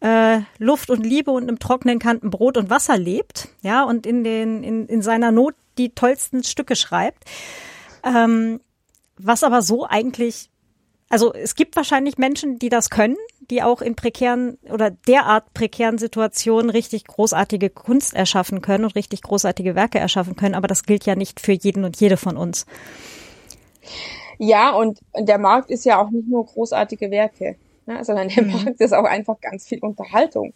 äh, 0.00 0.40
Luft 0.58 0.90
und 0.90 1.04
Liebe 1.04 1.30
und 1.30 1.44
einem 1.44 1.58
trockenen 1.58 1.98
Kanten 1.98 2.30
Brot 2.30 2.56
und 2.56 2.70
Wasser 2.70 2.96
lebt, 2.96 3.48
ja, 3.62 3.82
und 3.82 4.06
in 4.06 4.24
den 4.24 4.62
in, 4.62 4.86
in 4.86 5.02
seiner 5.02 5.32
Not 5.32 5.54
die 5.80 5.94
tollsten 5.94 6.44
Stücke 6.44 6.76
schreibt. 6.76 7.24
Ähm, 8.04 8.60
was 9.16 9.42
aber 9.42 9.62
so 9.62 9.86
eigentlich, 9.86 10.50
also 11.08 11.32
es 11.32 11.54
gibt 11.54 11.76
wahrscheinlich 11.76 12.18
Menschen, 12.18 12.58
die 12.58 12.68
das 12.68 12.90
können, 12.90 13.16
die 13.50 13.62
auch 13.62 13.82
in 13.82 13.96
prekären 13.96 14.58
oder 14.70 14.90
derart 14.90 15.52
prekären 15.54 15.98
Situationen 15.98 16.70
richtig 16.70 17.04
großartige 17.04 17.68
Kunst 17.68 18.14
erschaffen 18.14 18.62
können 18.62 18.84
und 18.84 18.94
richtig 18.94 19.22
großartige 19.22 19.74
Werke 19.74 19.98
erschaffen 19.98 20.36
können. 20.36 20.54
Aber 20.54 20.68
das 20.68 20.84
gilt 20.84 21.04
ja 21.04 21.16
nicht 21.16 21.40
für 21.40 21.52
jeden 21.52 21.84
und 21.84 22.00
jede 22.00 22.16
von 22.16 22.36
uns. 22.36 22.66
Ja, 24.38 24.70
und 24.70 25.00
der 25.14 25.38
Markt 25.38 25.70
ist 25.70 25.84
ja 25.84 26.00
auch 26.00 26.10
nicht 26.10 26.28
nur 26.28 26.46
großartige 26.46 27.10
Werke, 27.10 27.56
ne, 27.86 28.04
sondern 28.04 28.28
der 28.28 28.44
mhm. 28.44 28.52
Markt 28.52 28.80
ist 28.80 28.94
auch 28.94 29.04
einfach 29.04 29.40
ganz 29.40 29.66
viel 29.66 29.80
Unterhaltung. 29.80 30.54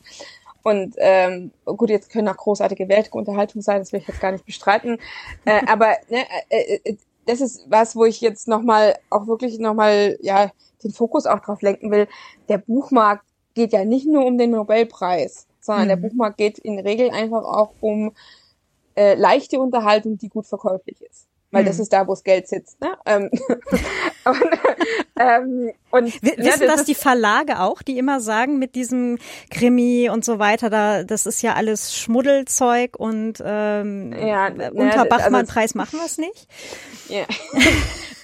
Und 0.65 0.97
ähm, 0.99 1.53
gut, 1.65 1.91
jetzt 1.91 2.11
können 2.11 2.29
auch 2.29 2.37
großartige 2.37 2.89
Werke 2.89 3.17
Unterhaltung 3.17 3.63
sein, 3.63 3.81
das 3.81 3.93
will 3.93 4.01
ich 4.01 4.09
jetzt 4.09 4.21
gar 4.21 4.33
nicht 4.33 4.45
bestreiten. 4.45 4.99
äh, 5.45 5.61
aber 5.69 5.97
ne, 6.09 6.25
äh, 6.49 6.81
äh, 6.85 6.97
das 7.27 7.41
ist 7.41 7.67
was, 7.69 7.95
wo 7.95 8.05
ich 8.05 8.21
jetzt 8.21 8.49
nochmal 8.49 8.97
auch 9.11 9.27
wirklich 9.27 9.59
nochmal, 9.59 10.19
ja, 10.21 10.51
den 10.83 10.91
Fokus 10.91 11.27
auch 11.27 11.41
drauf 11.41 11.63
lenken 11.63 11.91
will. 11.91 12.09
Der 12.49 12.59
Buchmarkt 12.59 13.25
geht 13.55 13.73
ja 13.73 13.85
nicht 13.85 14.07
nur 14.07 14.27
um 14.27 14.37
den 14.37 14.51
Nobelpreis, 14.51 15.47
sondern 15.61 15.85
mhm. 15.85 15.89
der 15.89 15.97
Buchmarkt 15.97 16.39
geht 16.39 16.59
in 16.59 16.77
der 16.77 16.85
Regel 16.85 17.11
einfach 17.11 17.45
auch 17.45 17.73
um 17.81 18.13
äh, 18.97 19.15
leichte 19.15 19.61
Unterhaltung, 19.61 20.19
die 20.19 20.29
gut 20.29 20.47
verkäuflich 20.47 21.01
ist 21.03 21.29
weil 21.55 21.63
hm. 21.63 21.67
das 21.67 21.79
ist 21.79 21.93
da, 21.93 22.07
wo 22.07 22.13
das 22.13 22.25
Geld 22.25 22.49
sitzt. 22.49 22.81
Ne? 22.81 22.99
Ähm, 23.07 23.31
und, 24.31 24.43
ähm, 25.19 25.73
und, 25.91 26.23
Wissen 26.23 26.43
ja, 26.43 26.57
das, 26.57 26.59
das 26.59 26.85
die 26.85 26.95
Verlage 26.95 27.61
auch, 27.61 27.83
die 27.83 27.99
immer 27.99 28.21
sagen, 28.21 28.59
mit 28.59 28.75
diesem 28.75 29.19
Krimi 29.51 30.09
und 30.11 30.25
so 30.25 30.39
weiter, 30.39 30.71
da 30.71 31.05
das 31.05 31.27
ist 31.27 31.43
ja 31.43 31.55
alles 31.55 31.97
Schmuddelzeug 31.97 32.97
und 32.99 33.43
ähm, 33.45 34.13
ja, 34.13 34.49
unter 34.49 35.01
also 35.01 35.09
Bachmann-Preis 35.09 35.77
also, 35.77 35.79
machen 35.79 35.99
wir 35.99 36.07
es 36.07 36.19
nicht? 36.19 36.49
Ja. 37.09 37.25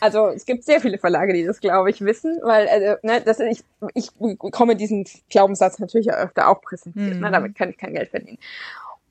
Also 0.03 0.29
es 0.29 0.47
gibt 0.47 0.65
sehr 0.65 0.81
viele 0.81 0.97
Verlage, 0.97 1.35
die 1.35 1.45
das, 1.45 1.61
glaube 1.61 1.91
ich, 1.91 2.01
wissen, 2.01 2.41
weil 2.43 2.67
also, 2.69 2.97
ne, 3.03 3.21
das, 3.21 3.39
ich, 3.39 3.63
ich 3.93 4.09
komme 4.51 4.75
diesen 4.75 5.07
Glaubenssatz 5.29 5.79
natürlich 5.79 6.11
öfter 6.11 6.49
auch 6.49 6.63
präsentiert. 6.63 7.17
Mhm. 7.17 7.21
Ne, 7.21 7.31
damit 7.31 7.55
kann 7.55 7.69
ich 7.69 7.77
kein 7.77 7.93
Geld 7.93 8.09
verdienen. 8.09 8.39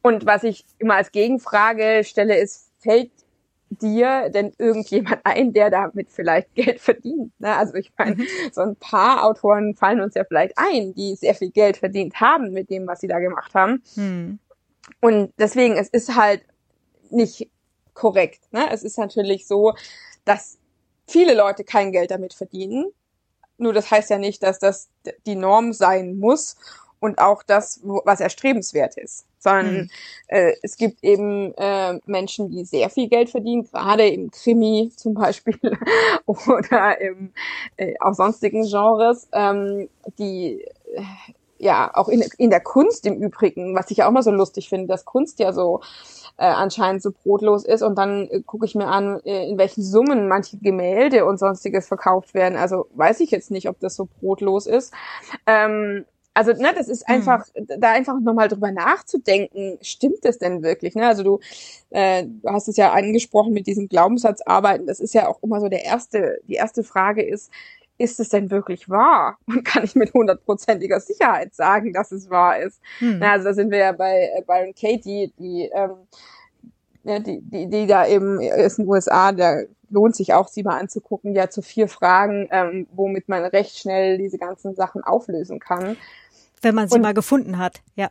Und 0.02 0.26
was 0.26 0.44
ich 0.44 0.66
immer 0.80 0.96
als 0.96 1.12
Gegenfrage 1.12 2.04
stelle, 2.04 2.38
ist, 2.38 2.72
fällt 2.80 3.12
dir 3.70 4.30
denn 4.30 4.54
irgendjemand 4.58 5.20
ein, 5.24 5.54
der 5.54 5.70
damit 5.70 6.10
vielleicht 6.10 6.54
Geld 6.56 6.80
verdient? 6.80 7.32
Ne? 7.40 7.56
Also 7.56 7.76
ich 7.76 7.92
meine, 7.98 8.16
mhm. 8.16 8.28
so 8.52 8.62
ein 8.62 8.76
paar 8.76 9.24
Autoren 9.24 9.76
fallen 9.76 10.02
uns 10.02 10.16
ja 10.16 10.24
vielleicht 10.24 10.54
ein, 10.58 10.94
die 10.96 11.16
sehr 11.16 11.36
viel 11.36 11.52
Geld 11.52 11.78
verdient 11.78 12.20
haben 12.20 12.52
mit 12.52 12.70
dem, 12.70 12.88
was 12.88 13.02
sie 13.02 13.08
da 13.08 13.20
gemacht 13.20 13.54
haben. 13.54 13.84
Mhm. 13.96 14.40
Und 15.02 15.34
deswegen, 15.38 15.76
es 15.76 15.90
ist 15.90 16.16
halt 16.16 16.42
nicht 17.12 17.50
korrekt. 17.94 18.42
Ne? 18.52 18.68
Es 18.72 18.84
ist 18.84 18.98
natürlich 18.98 19.48
so, 19.48 19.74
dass 20.26 20.58
viele 21.08 21.36
Leute 21.36 21.64
kein 21.64 21.92
Geld 21.92 22.12
damit 22.12 22.34
verdienen. 22.34 22.86
Nur 23.58 23.74
das 23.74 23.92
heißt 23.92 24.10
ja 24.10 24.18
nicht, 24.18 24.42
dass 24.42 24.60
das 24.60 24.90
die 25.26 25.36
Norm 25.36 25.74
sein 25.74 26.18
muss 26.18 26.56
und 27.00 27.20
auch 27.20 27.44
das, 27.44 27.82
was 27.84 28.20
erstrebenswert 28.20 28.98
ist, 28.98 29.26
sondern 29.38 29.74
mhm. 29.74 29.90
äh, 30.28 30.54
es 30.62 30.78
gibt 30.78 31.04
eben 31.04 31.54
äh, 31.56 32.00
Menschen, 32.06 32.50
die 32.50 32.66
sehr 32.66 32.90
viel 32.90 33.08
Geld 33.08 33.30
verdienen, 33.30 33.64
gerade 33.64 34.08
im 34.08 34.32
Krimi 34.32 34.92
zum 34.96 35.14
Beispiel 35.14 35.60
oder 36.26 37.00
im, 37.02 37.32
äh, 37.78 37.94
auch 38.00 38.14
sonstigen 38.14 38.64
Genres, 38.64 39.28
ähm, 39.34 39.90
die 40.18 40.66
äh, 40.94 41.02
ja 41.60 41.92
auch 41.94 42.08
in, 42.08 42.24
in 42.38 42.50
der 42.50 42.62
Kunst 42.62 43.06
im 43.06 43.22
Übrigen, 43.22 43.76
was 43.76 43.92
ich 43.92 44.04
auch 44.04 44.12
mal 44.12 44.24
so 44.24 44.32
lustig 44.32 44.70
finde, 44.70 44.88
dass 44.88 45.06
Kunst 45.06 45.40
ja 45.40 45.54
so 45.54 45.82
äh, 46.38 46.46
anscheinend 46.46 47.04
so 47.04 47.12
brotlos 47.12 47.66
ist 47.66 47.84
und 47.84 47.98
dann 47.98 48.28
äh, 48.30 48.42
gucke 48.42 48.66
ich 48.66 48.76
mir 48.76 48.88
an, 48.88 49.20
äh, 49.26 49.48
in 49.50 49.58
welchen 49.58 49.84
Summen 49.84 50.28
manche 50.28 50.58
Gemälde 50.58 51.26
und 51.26 51.38
sonstiges 51.38 51.88
verkauft 51.88 52.34
werden. 52.34 52.58
Also 52.58 52.88
weiß 52.96 53.20
ich 53.20 53.30
jetzt 53.32 53.52
nicht, 53.52 53.68
ob 53.68 53.80
das 53.80 53.96
so 53.96 54.08
brotlos 54.20 54.66
ist. 54.66 54.94
Ähm, 55.46 56.06
also, 56.40 56.54
ne, 56.54 56.72
das 56.74 56.88
ist 56.88 57.06
hm. 57.06 57.16
einfach, 57.16 57.46
mhm. 57.54 57.82
da 57.82 57.92
einfach 57.92 58.18
nochmal 58.22 58.48
drüber 58.48 58.72
nachzudenken, 58.72 59.78
stimmt 59.82 60.24
das 60.24 60.38
denn 60.38 60.64
wirklich? 60.64 60.96
Ne? 60.96 61.06
Also 61.06 61.24
du, 61.24 61.40
äh, 61.90 62.24
du 62.26 62.50
hast 62.50 62.70
es 62.70 62.78
ja 62.78 62.94
angesprochen 62.94 63.52
mit 63.52 63.68
diesem 63.68 63.90
Glaubenssatzarbeiten, 63.90 64.88
das 64.88 65.02
ist 65.02 65.14
ja 65.14 65.28
auch 65.28 65.44
immer 65.44 65.60
so 65.60 65.68
der 65.68 65.84
erste, 65.84 66.40
die 66.48 66.54
erste 66.54 66.84
Frage 66.86 67.24
ist, 67.24 67.52
ist 67.98 68.22
es 68.22 68.30
denn 68.30 68.50
wirklich 68.50 68.90
wahr? 68.90 69.38
Und 69.48 69.66
kann 69.66 69.84
ich 69.84 69.96
mit 69.96 70.14
hundertprozentiger 70.14 71.02
Sicherheit 71.02 71.54
sagen, 71.54 71.92
dass 71.92 72.14
es 72.14 72.30
wahr 72.30 72.58
ist? 72.58 72.80
Mhm. 73.02 73.18
Na, 73.20 73.34
also 73.34 73.50
da 73.50 73.54
sind 73.54 73.72
wir 73.72 73.80
ja 73.80 73.92
bei 73.92 74.32
äh, 74.38 74.42
Byron 74.48 74.74
Katie, 74.74 75.34
die, 75.38 75.70
ähm, 75.74 75.92
ja, 77.04 77.20
die, 77.20 77.42
die, 77.42 77.68
die 77.68 77.86
da 77.86 78.08
eben 78.08 78.40
ist 78.40 78.80
in 78.80 78.86
den 78.86 78.92
USA, 78.92 79.34
da 79.34 79.64
lohnt 79.90 80.16
sich 80.16 80.34
auch, 80.34 80.48
sie 80.48 80.64
mal 80.64 80.80
anzugucken, 80.80 81.36
ja 81.36 81.50
zu 81.50 81.62
vier 81.62 81.88
Fragen, 81.88 82.48
ähm, 82.52 82.88
womit 82.94 83.28
man 83.30 83.44
recht 83.44 83.78
schnell 83.78 84.18
diese 84.18 84.38
ganzen 84.38 84.76
Sachen 84.76 85.04
auflösen 85.04 85.60
kann. 85.60 85.98
Wenn 86.62 86.76
man 86.76 86.90
sie 86.90 86.96
Und, 86.96 87.02
mal 87.02 87.14
gefunden 87.14 87.58
hat, 87.58 87.82
ja. 87.96 88.10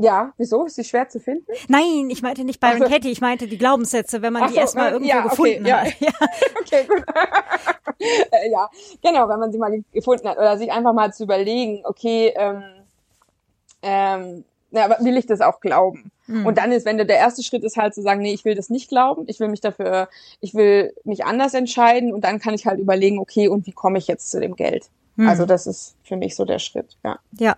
Ja, 0.00 0.32
wieso? 0.36 0.64
Ist 0.64 0.76
sie 0.76 0.84
schwer 0.84 1.08
zu 1.08 1.18
finden? 1.18 1.44
Nein, 1.66 2.08
ich 2.08 2.22
meinte 2.22 2.44
nicht 2.44 2.60
Byron 2.60 2.82
also, 2.82 2.94
Katie, 2.94 3.10
ich 3.10 3.20
meinte 3.20 3.48
die 3.48 3.58
Glaubenssätze, 3.58 4.22
wenn 4.22 4.32
man 4.32 4.46
die 4.46 4.54
so, 4.54 4.60
erstmal 4.60 4.92
irgendwo 4.92 5.10
ja, 5.10 5.22
gefunden 5.22 5.62
okay, 5.62 5.72
hat. 5.72 6.00
Ja. 6.00 6.08
okay, 6.60 6.86
gut. 6.86 7.04
Äh, 8.00 8.52
ja, 8.52 8.70
genau, 9.02 9.28
wenn 9.28 9.40
man 9.40 9.50
sie 9.50 9.58
mal 9.58 9.82
gefunden 9.92 10.28
hat. 10.28 10.38
Oder 10.38 10.56
sich 10.56 10.70
einfach 10.70 10.92
mal 10.92 11.12
zu 11.12 11.24
überlegen, 11.24 11.82
okay, 11.84 12.32
ähm, 12.36 12.62
ähm, 13.82 14.44
aber 14.72 15.04
will 15.04 15.16
ich 15.16 15.26
das 15.26 15.40
auch 15.40 15.58
glauben? 15.58 16.12
Mhm. 16.28 16.46
Und 16.46 16.58
dann 16.58 16.70
ist, 16.70 16.86
wenn 16.86 16.96
der, 16.96 17.06
der 17.06 17.16
erste 17.16 17.42
Schritt 17.42 17.64
ist 17.64 17.76
halt 17.76 17.94
zu 17.94 18.02
sagen, 18.02 18.20
nee, 18.20 18.32
ich 18.32 18.44
will 18.44 18.54
das 18.54 18.70
nicht 18.70 18.88
glauben, 18.88 19.24
ich 19.26 19.40
will 19.40 19.48
mich 19.48 19.60
dafür, 19.60 20.08
ich 20.40 20.54
will 20.54 20.94
mich 21.02 21.24
anders 21.24 21.54
entscheiden 21.54 22.12
und 22.14 22.22
dann 22.22 22.38
kann 22.38 22.54
ich 22.54 22.66
halt 22.66 22.78
überlegen, 22.78 23.18
okay, 23.18 23.48
und 23.48 23.66
wie 23.66 23.72
komme 23.72 23.98
ich 23.98 24.06
jetzt 24.06 24.30
zu 24.30 24.38
dem 24.38 24.54
Geld? 24.54 24.90
Mhm. 25.18 25.28
Also 25.28 25.46
das 25.46 25.66
ist 25.66 25.96
für 26.04 26.16
mich 26.16 26.36
so 26.36 26.44
der 26.44 26.60
Schritt, 26.60 26.96
ja. 27.04 27.18
Ja. 27.38 27.56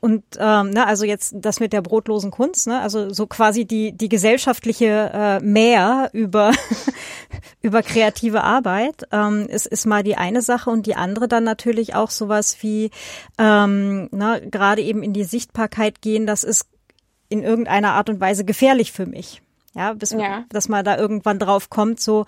Und 0.00 0.24
ähm, 0.38 0.70
ne, 0.70 0.86
also 0.86 1.04
jetzt 1.04 1.32
das 1.36 1.60
mit 1.60 1.72
der 1.72 1.80
brotlosen 1.80 2.30
Kunst, 2.32 2.66
ne, 2.66 2.80
also 2.80 3.12
so 3.12 3.26
quasi 3.26 3.64
die 3.64 3.92
die 3.92 4.08
gesellschaftliche 4.08 5.10
äh, 5.14 5.40
Mehr 5.40 6.10
über 6.12 6.50
über 7.62 7.82
kreative 7.82 8.42
Arbeit 8.42 9.06
ähm, 9.12 9.46
ist 9.48 9.66
ist 9.66 9.86
mal 9.86 10.02
die 10.02 10.16
eine 10.16 10.42
Sache 10.42 10.70
und 10.70 10.86
die 10.86 10.96
andere 10.96 11.28
dann 11.28 11.44
natürlich 11.44 11.94
auch 11.94 12.10
sowas 12.10 12.56
wie 12.62 12.90
ähm, 13.38 14.08
ne, 14.10 14.42
gerade 14.50 14.82
eben 14.82 15.02
in 15.02 15.12
die 15.12 15.24
Sichtbarkeit 15.24 16.02
gehen. 16.02 16.26
Das 16.26 16.42
ist 16.44 16.66
in 17.28 17.42
irgendeiner 17.42 17.92
Art 17.92 18.10
und 18.10 18.20
Weise 18.20 18.44
gefährlich 18.44 18.92
für 18.92 19.06
mich. 19.06 19.40
Ja, 19.74 19.94
bis 19.94 20.10
ja. 20.10 20.44
dass 20.50 20.68
man 20.68 20.84
da 20.84 20.98
irgendwann 20.98 21.38
drauf 21.38 21.70
kommt, 21.70 21.98
so 22.00 22.26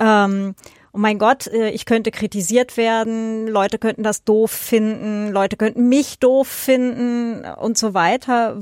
ähm, 0.00 0.56
oh 0.92 0.98
mein 0.98 1.18
Gott, 1.18 1.46
äh, 1.46 1.70
ich 1.70 1.84
könnte 1.84 2.10
kritisiert 2.10 2.76
werden, 2.76 3.46
Leute 3.46 3.78
könnten 3.78 4.02
das 4.02 4.24
doof 4.24 4.50
finden, 4.50 5.30
Leute 5.30 5.56
könnten 5.56 5.88
mich 5.88 6.18
doof 6.18 6.48
finden 6.48 7.44
und 7.44 7.78
so 7.78 7.94
weiter, 7.94 8.60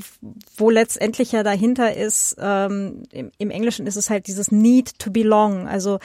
wo 0.56 0.70
letztendlich 0.70 1.32
ja 1.32 1.42
dahinter 1.42 1.96
ist, 1.96 2.36
ähm, 2.38 3.04
im, 3.10 3.30
im 3.38 3.50
Englischen 3.50 3.86
ist 3.86 3.96
es 3.96 4.10
halt 4.10 4.26
dieses 4.26 4.50
Need 4.50 4.98
to 4.98 5.10
belong, 5.10 5.66
also 5.68 5.98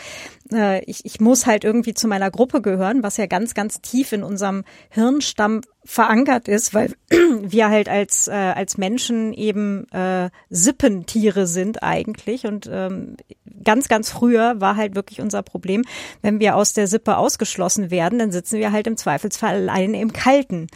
äh, 0.51 0.83
ich, 0.85 1.05
ich 1.05 1.19
muss 1.19 1.45
halt 1.45 1.63
irgendwie 1.63 1.93
zu 1.93 2.07
meiner 2.07 2.31
Gruppe 2.31 2.61
gehören, 2.61 3.03
was 3.03 3.17
ja 3.17 3.25
ganz, 3.25 3.53
ganz 3.53 3.81
tief 3.81 4.13
in 4.13 4.23
unserem 4.23 4.63
Hirnstamm 4.89 5.61
verankert 5.85 6.47
ist, 6.47 6.73
weil 6.73 6.93
wir 7.09 7.69
halt 7.69 7.89
als, 7.89 8.27
äh, 8.27 8.31
als 8.31 8.77
Menschen 8.77 9.33
eben 9.33 9.87
äh, 9.91 10.29
Sippentiere 10.49 11.47
sind 11.47 11.83
eigentlich. 11.83 12.45
Und 12.45 12.69
ähm, 12.71 13.17
ganz, 13.63 13.87
ganz 13.87 14.09
früher 14.09 14.61
war 14.61 14.75
halt 14.75 14.95
wirklich 14.95 15.21
unser 15.21 15.43
Problem, 15.43 15.83
wenn 16.21 16.39
wir 16.39 16.55
aus 16.55 16.73
der 16.73 16.87
Sippe 16.87 17.17
ausgeschlossen 17.17 17.91
werden, 17.91 18.19
dann 18.19 18.31
sitzen 18.31 18.59
wir 18.59 18.71
halt 18.71 18.87
im 18.87 18.97
Zweifelsfall 18.97 19.55
alleine 19.55 19.99
im 19.99 20.13
Kalten 20.13 20.67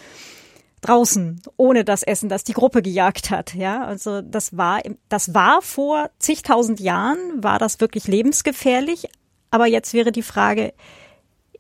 draußen 0.82 1.42
ohne 1.58 1.84
das 1.84 2.04
Essen, 2.04 2.30
das 2.30 2.44
die 2.44 2.54
Gruppe 2.54 2.82
gejagt 2.82 3.32
hat. 3.32 3.54
Ja, 3.56 3.84
also 3.84 4.22
das 4.22 4.56
war, 4.56 4.82
das 5.10 5.34
war 5.34 5.62
vor 5.62 6.10
zigtausend 6.20 6.80
Jahren, 6.80 7.44
war 7.44 7.60
das 7.60 7.80
wirklich 7.80 8.08
lebensgefährlich. 8.08 9.10
Aber 9.50 9.66
jetzt 9.66 9.94
wäre 9.94 10.12
die 10.12 10.22
Frage, 10.22 10.74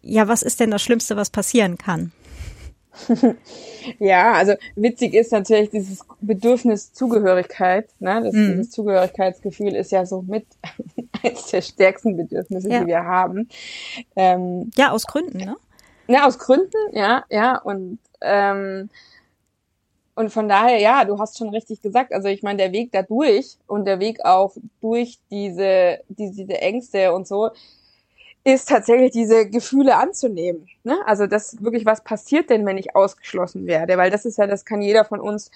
ja, 0.01 0.27
was 0.27 0.43
ist 0.43 0.59
denn 0.59 0.71
das 0.71 0.83
Schlimmste, 0.83 1.15
was 1.15 1.29
passieren 1.29 1.77
kann? 1.77 2.11
ja, 3.99 4.33
also 4.33 4.53
witzig 4.75 5.13
ist 5.13 5.31
natürlich 5.31 5.69
dieses 5.69 6.05
Bedürfnis 6.21 6.93
Zugehörigkeit. 6.93 7.89
Ne? 7.99 8.21
Das, 8.23 8.33
mm. 8.33 8.51
Dieses 8.51 8.71
Zugehörigkeitsgefühl 8.71 9.75
ist 9.75 9.91
ja 9.91 10.05
so 10.05 10.21
mit 10.21 10.45
eines 11.23 11.47
der 11.47 11.61
stärksten 11.61 12.17
Bedürfnisse, 12.17 12.69
ja. 12.69 12.79
die 12.81 12.87
wir 12.87 13.03
haben. 13.03 13.49
Ähm, 14.15 14.71
ja, 14.75 14.91
aus 14.91 15.05
Gründen, 15.05 15.37
ne? 15.37 15.55
Ja, 16.07 16.25
aus 16.25 16.39
Gründen, 16.39 16.77
ja, 16.93 17.25
ja. 17.29 17.57
Und 17.57 17.99
ähm, 18.21 18.89
und 20.17 20.31
von 20.31 20.49
daher, 20.49 20.79
ja, 20.79 21.05
du 21.05 21.19
hast 21.19 21.37
schon 21.37 21.49
richtig 21.49 21.79
gesagt. 21.83 22.11
Also 22.11 22.27
ich 22.27 22.41
meine, 22.41 22.57
der 22.57 22.71
Weg 22.71 22.91
da 22.91 23.03
durch 23.03 23.57
und 23.67 23.85
der 23.85 23.99
Weg 23.99 24.25
auch 24.25 24.55
durch 24.81 25.19
diese, 25.29 25.99
diese, 26.09 26.33
diese 26.33 26.59
Ängste 26.59 27.13
und 27.13 27.27
so, 27.27 27.51
ist 28.47 28.69
tatsächlich 28.69 29.11
diese 29.11 29.49
Gefühle 29.49 29.97
anzunehmen. 29.97 30.69
Ne? 30.85 30.97
Also 31.05 31.27
das 31.27 31.61
wirklich, 31.61 31.85
was 31.85 32.01
passiert 32.01 32.49
denn, 32.49 32.65
wenn 32.65 32.77
ich 32.77 32.95
ausgeschlossen 32.95 33.67
werde? 33.67 33.97
Weil 33.97 34.09
das 34.09 34.23
ist 34.23 34.37
ja, 34.37 34.47
das 34.47 34.63
kann 34.63 34.81
jeder 34.81 35.03
von 35.03 35.19
uns 35.19 35.51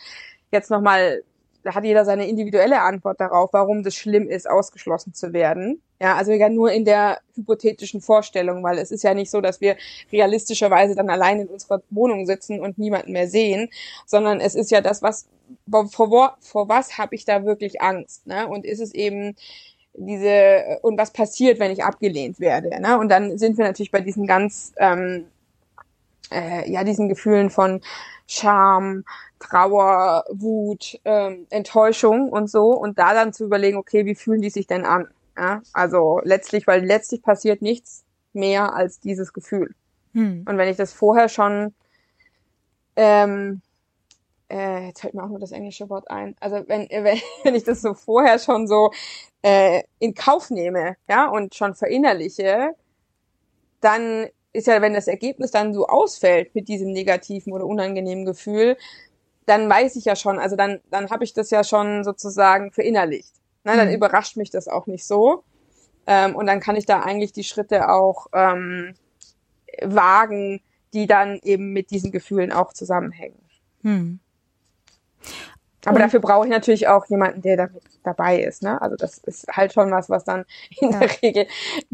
jetzt 0.52 0.70
nochmal, 0.70 1.24
da 1.64 1.74
hat 1.74 1.86
jeder 1.86 2.04
seine 2.04 2.28
individuelle 2.28 2.82
Antwort 2.82 3.22
darauf, 3.22 3.54
warum 3.54 3.84
das 3.84 3.96
schlimm 3.96 4.28
ist, 4.28 4.50
ausgeschlossen 4.50 5.14
zu 5.14 5.32
werden. 5.32 5.82
Ja, 6.02 6.18
also 6.18 6.34
ja 6.34 6.50
nur 6.50 6.74
in 6.74 6.84
der 6.84 7.20
hypothetischen 7.36 8.02
Vorstellung, 8.02 8.62
weil 8.62 8.78
es 8.78 8.92
ist 8.92 9.04
ja 9.04 9.14
nicht 9.14 9.32
so, 9.32 9.40
dass 9.40 9.62
wir 9.62 9.78
realistischerweise 10.12 10.94
dann 10.94 11.10
allein 11.10 11.40
in 11.40 11.48
unserer 11.48 11.82
Wohnung 11.92 12.26
sitzen 12.26 12.60
und 12.60 12.78
niemanden 12.78 13.14
mehr 13.14 13.30
sehen, 13.30 13.70
sondern 14.06 14.42
es 14.42 14.54
ist 14.54 14.70
ja 14.70 14.82
das, 14.82 15.02
was 15.02 15.28
vor, 15.92 16.36
vor 16.42 16.68
was 16.68 16.98
habe 16.98 17.16
ich 17.16 17.24
da 17.24 17.46
wirklich 17.46 17.82
Angst? 17.82 18.28
Ne? 18.28 18.50
Und 18.50 18.66
ist 18.66 18.82
es 18.82 18.94
eben 18.94 19.38
diese 19.94 20.80
und 20.82 20.98
was 20.98 21.12
passiert, 21.12 21.60
wenn 21.60 21.72
ich 21.72 21.84
abgelehnt 21.84 22.40
werde. 22.40 22.70
Ne? 22.82 22.98
Und 22.98 23.10
dann 23.10 23.38
sind 23.38 23.58
wir 23.58 23.66
natürlich 23.66 23.92
bei 23.92 24.02
diesen 24.02 24.26
ganz 24.26 24.74
ähm, 24.78 25.26
äh, 26.32 26.70
ja 26.72 26.84
diesen 26.84 27.10
Gefühlen 27.10 27.50
von 27.50 27.82
Scham, 28.28 29.04
Trauer, 29.40 30.24
Wut, 30.30 31.00
ähm, 31.04 31.48
Enttäuschung 31.50 32.30
und 32.30 32.50
so 32.50 32.72
und 32.72 32.98
da 32.98 33.14
dann 33.14 33.34
zu 33.34 33.44
überlegen, 33.46 33.78
okay, 33.78 34.06
wie 34.06 34.16
fühlen 34.16 34.42
die 34.42 34.50
sich 34.50 34.68
denn 34.68 34.86
an? 34.86 35.08
Ja? 35.38 35.62
Also 35.74 36.22
letztlich, 36.24 36.68
weil 36.68 36.86
letztlich 36.86 37.22
passiert 37.22 37.62
nichts 37.62 38.04
mehr 38.34 38.74
als 38.74 39.00
dieses 39.00 39.34
Gefühl. 39.34 39.76
Hm. 40.14 40.46
Und 40.48 40.58
wenn 40.58 40.70
ich 40.70 40.78
das 40.78 40.94
vorher 40.94 41.28
schon 41.28 41.74
ähm, 42.96 43.62
äh, 44.52 44.88
jetzt 44.88 45.02
fällt 45.02 45.14
mir 45.14 45.24
auch 45.24 45.30
nur 45.30 45.40
das 45.40 45.52
englische 45.52 45.90
Wort 45.90 46.10
ein. 46.12 46.36
Also 46.40 46.64
wenn, 46.68 46.88
wenn, 46.90 47.20
wenn 47.44 47.56
ich 47.56 47.64
das 47.64 47.82
so 47.82 47.94
vorher 47.94 48.40
schon 48.40 48.68
so 48.68 48.92
äh, 49.42 49.84
in 50.00 50.14
Kauf 50.14 50.50
nehme, 50.50 50.98
ja, 51.10 51.28
und 51.28 51.56
schon 51.56 51.74
verinnerliche, 51.74 52.76
dann 53.80 54.28
ist 54.54 54.68
ja, 54.68 54.82
wenn 54.82 54.94
das 54.94 55.08
Ergebnis 55.08 55.52
dann 55.52 55.74
so 55.74 55.88
ausfällt 55.88 56.54
mit 56.56 56.68
diesem 56.68 56.92
negativen 56.92 57.54
oder 57.54 57.66
unangenehmen 57.66 58.26
Gefühl, 58.26 58.78
dann 59.46 59.70
weiß 59.70 59.96
ich 59.96 60.06
ja 60.06 60.16
schon, 60.16 60.40
also 60.40 60.56
dann, 60.56 60.82
dann 60.92 61.10
habe 61.10 61.24
ich 61.24 61.34
das 61.34 61.50
ja 61.52 61.64
schon 61.64 62.04
sozusagen 62.04 62.72
verinnerlicht. 62.72 63.34
Ne, 63.64 63.76
dann 63.76 63.90
mhm. 63.90 63.96
überrascht 63.96 64.38
mich 64.38 64.50
das 64.50 64.68
auch 64.68 64.88
nicht 64.88 65.06
so. 65.06 65.44
Ähm, 66.08 66.36
und 66.36 66.48
dann 66.48 66.60
kann 66.60 66.76
ich 66.76 66.86
da 66.86 67.02
eigentlich 67.02 67.32
die 67.32 67.44
Schritte 67.44 67.90
auch 67.90 68.28
ähm, 68.34 68.96
wagen, 69.82 70.62
die 70.94 71.08
dann 71.08 71.40
eben 71.44 71.72
mit 71.72 71.92
diesen 71.92 72.12
Gefühlen 72.12 72.52
auch 72.52 72.74
zusammenhängen. 72.74 73.40
Mhm. 73.84 74.20
Aber 75.86 75.96
und 75.96 76.02
dafür 76.02 76.20
brauche 76.20 76.46
ich 76.46 76.52
natürlich 76.52 76.88
auch 76.88 77.06
jemanden, 77.08 77.42
der 77.42 77.58
damit 77.58 77.84
dabei 78.04 78.42
ist. 78.42 78.62
Ne? 78.62 78.80
Also 78.82 78.96
das 78.96 79.18
ist 79.18 79.48
halt 79.48 79.74
schon 79.74 79.92
was, 79.92 80.10
was 80.10 80.24
dann 80.24 80.46
in 80.80 80.92
ja. 80.92 81.00
der 81.00 81.22
Regel 81.22 81.48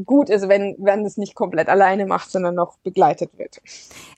gut 0.05 0.29
ist, 0.29 0.49
wenn, 0.49 0.75
wenn 0.79 1.05
es 1.05 1.17
nicht 1.17 1.35
komplett 1.35 1.69
alleine 1.69 2.05
macht, 2.05 2.29
sondern 2.29 2.55
noch 2.55 2.77
begleitet 2.79 3.31
wird. 3.37 3.61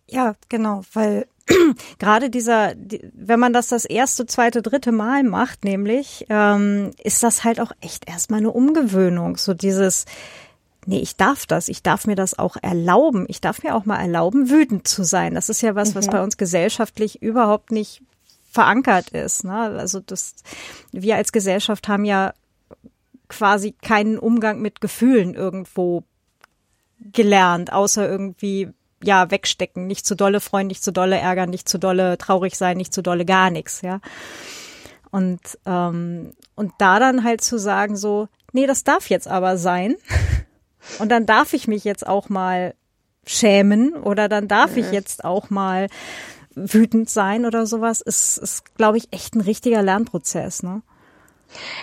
Ja, 0.07 0.33
genau, 0.49 0.81
weil 0.93 1.27
gerade 1.99 2.29
dieser, 2.29 2.73
wenn 3.13 3.39
man 3.39 3.53
das 3.53 3.67
das 3.67 3.85
erste, 3.85 4.25
zweite, 4.25 4.61
dritte 4.61 4.91
Mal 4.91 5.23
macht, 5.23 5.63
nämlich, 5.63 6.25
ähm, 6.29 6.91
ist 7.03 7.21
das 7.21 7.43
halt 7.43 7.59
auch 7.59 7.71
echt 7.81 8.09
erstmal 8.09 8.39
eine 8.39 8.51
Umgewöhnung. 8.51 9.37
So 9.37 9.53
dieses, 9.53 10.05
nee, 10.87 10.99
ich 10.99 11.15
darf 11.15 11.45
das, 11.45 11.67
ich 11.67 11.83
darf 11.83 12.07
mir 12.07 12.15
das 12.15 12.37
auch 12.37 12.57
erlauben. 12.61 13.25
Ich 13.27 13.39
darf 13.39 13.61
mir 13.61 13.75
auch 13.75 13.85
mal 13.85 13.99
erlauben, 13.99 14.49
wütend 14.49 14.87
zu 14.87 15.03
sein. 15.03 15.35
Das 15.35 15.49
ist 15.49 15.61
ja 15.61 15.75
was, 15.75 15.93
was 15.93 16.07
mhm. 16.07 16.11
bei 16.11 16.23
uns 16.23 16.37
gesellschaftlich 16.37 17.21
überhaupt 17.21 17.71
nicht 17.71 18.01
verankert 18.49 19.09
ist. 19.09 19.43
Ne? 19.43 19.53
Also 19.53 19.99
das, 19.99 20.35
wir 20.91 21.15
als 21.15 21.31
Gesellschaft 21.31 21.87
haben 21.87 22.05
ja 22.05 22.33
quasi 23.27 23.73
keinen 23.81 24.17
Umgang 24.17 24.59
mit 24.59 24.81
Gefühlen 24.81 25.35
irgendwo 25.35 26.03
gelernt, 26.99 27.71
außer 27.71 28.09
irgendwie 28.09 28.69
ja 29.03 29.31
wegstecken, 29.31 29.87
nicht 29.87 30.05
zu 30.05 30.15
dolle 30.15 30.41
freuen, 30.41 30.67
nicht 30.67 30.83
zu 30.83 30.91
dolle 30.91 31.17
ärgern, 31.17 31.49
nicht 31.49 31.69
zu 31.69 31.77
dolle 31.77 32.17
traurig 32.17 32.55
sein, 32.57 32.77
nicht 32.77 32.93
zu 32.93 33.01
dolle 33.01 33.25
gar 33.25 33.49
nichts, 33.49 33.81
ja. 33.81 34.01
Und 35.11 35.39
ähm, 35.65 36.33
und 36.55 36.73
da 36.77 36.99
dann 36.99 37.23
halt 37.23 37.41
zu 37.41 37.57
sagen 37.57 37.95
so, 37.95 38.27
nee, 38.51 38.67
das 38.67 38.83
darf 38.83 39.09
jetzt 39.09 39.27
aber 39.27 39.57
sein. 39.57 39.95
Und 40.97 41.09
dann 41.09 41.25
darf 41.25 41.53
ich 41.53 41.67
mich 41.67 41.83
jetzt 41.83 42.07
auch 42.07 42.29
mal 42.29 42.73
schämen 43.27 43.93
oder 43.93 44.27
dann 44.27 44.47
darf 44.47 44.75
ich 44.77 44.91
jetzt 44.91 45.23
auch 45.23 45.49
mal 45.49 45.87
wütend 46.59 47.09
sein 47.09 47.45
oder 47.45 47.65
sowas, 47.65 48.01
ist, 48.01 48.37
ist 48.37 48.75
glaube 48.75 48.97
ich, 48.97 49.11
echt 49.11 49.35
ein 49.35 49.41
richtiger 49.41 49.81
Lernprozess, 49.81 50.63
ne? 50.63 50.81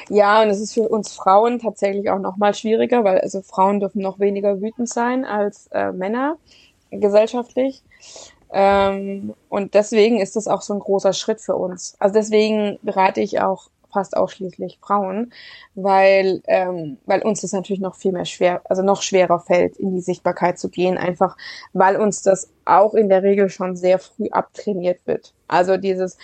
Ja, 0.09 0.43
und 0.43 0.49
es 0.49 0.61
ist 0.61 0.75
für 0.75 0.89
uns 0.89 1.13
Frauen 1.13 1.59
tatsächlich 1.59 2.09
auch 2.11 2.21
noch 2.21 2.37
mal 2.37 2.55
schwieriger, 2.55 3.03
weil 3.03 3.19
also 3.19 3.43
Frauen 3.43 3.81
dürfen 3.81 4.01
noch 4.01 4.21
weniger 4.21 4.61
wütend 4.61 4.89
sein 4.89 5.25
als 5.25 5.69
äh, 5.73 5.91
Männer 5.93 6.37
gesellschaftlich. 6.91 7.83
Ähm, 8.53 9.35
und 9.49 9.75
deswegen 9.75 10.21
ist 10.21 10.37
das 10.37 10.47
auch 10.47 10.63
so 10.63 10.73
ein 10.73 10.81
großer 10.81 11.13
Schritt 11.13 11.41
für 11.41 11.57
uns. 11.57 11.97
Also 11.99 12.15
deswegen 12.15 12.79
berate 12.83 13.21
ich 13.21 13.41
auch 13.41 13.69
fast 13.93 14.17
ausschließlich 14.17 14.79
Frauen, 14.81 15.33
weil, 15.75 16.43
ähm, 16.47 16.99
weil 17.07 17.23
uns 17.23 17.41
das 17.41 17.53
natürlich 17.53 17.81
noch 17.81 17.95
viel 17.95 18.13
mehr 18.13 18.25
schwer, 18.25 18.63
also 18.65 18.83
noch 18.83 19.03
schwerer 19.03 19.41
fällt, 19.41 19.77
in 19.77 19.95
die 19.95 20.01
Sichtbarkeit 20.01 20.59
zu 20.59 20.69
gehen, 20.69 20.99
einfach 20.99 21.37
weil 21.73 21.97
uns 21.97 22.23
das 22.23 22.51
auch 22.65 22.95
in 22.95 23.09
der 23.09 23.23
Regel 23.23 23.49
schon 23.49 23.77
sehr 23.77 23.99
früh 23.99 24.29
abtrainiert 24.31 25.01
wird. 25.07 25.35
Also 25.49 25.77
dieses, 25.77 26.19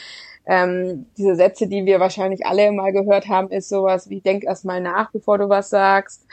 ähm, 0.46 1.06
diese 1.16 1.36
Sätze, 1.36 1.66
die 1.68 1.86
wir 1.86 2.00
wahrscheinlich 2.00 2.46
alle 2.46 2.72
mal 2.72 2.92
gehört 2.92 3.28
haben, 3.28 3.50
ist 3.50 3.68
sowas 3.68 4.10
wie 4.10 4.20
denk 4.20 4.44
erst 4.44 4.64
mal 4.64 4.80
nach, 4.80 5.10
bevor 5.12 5.38
du 5.38 5.48
was 5.48 5.70
sagst, 5.70 6.26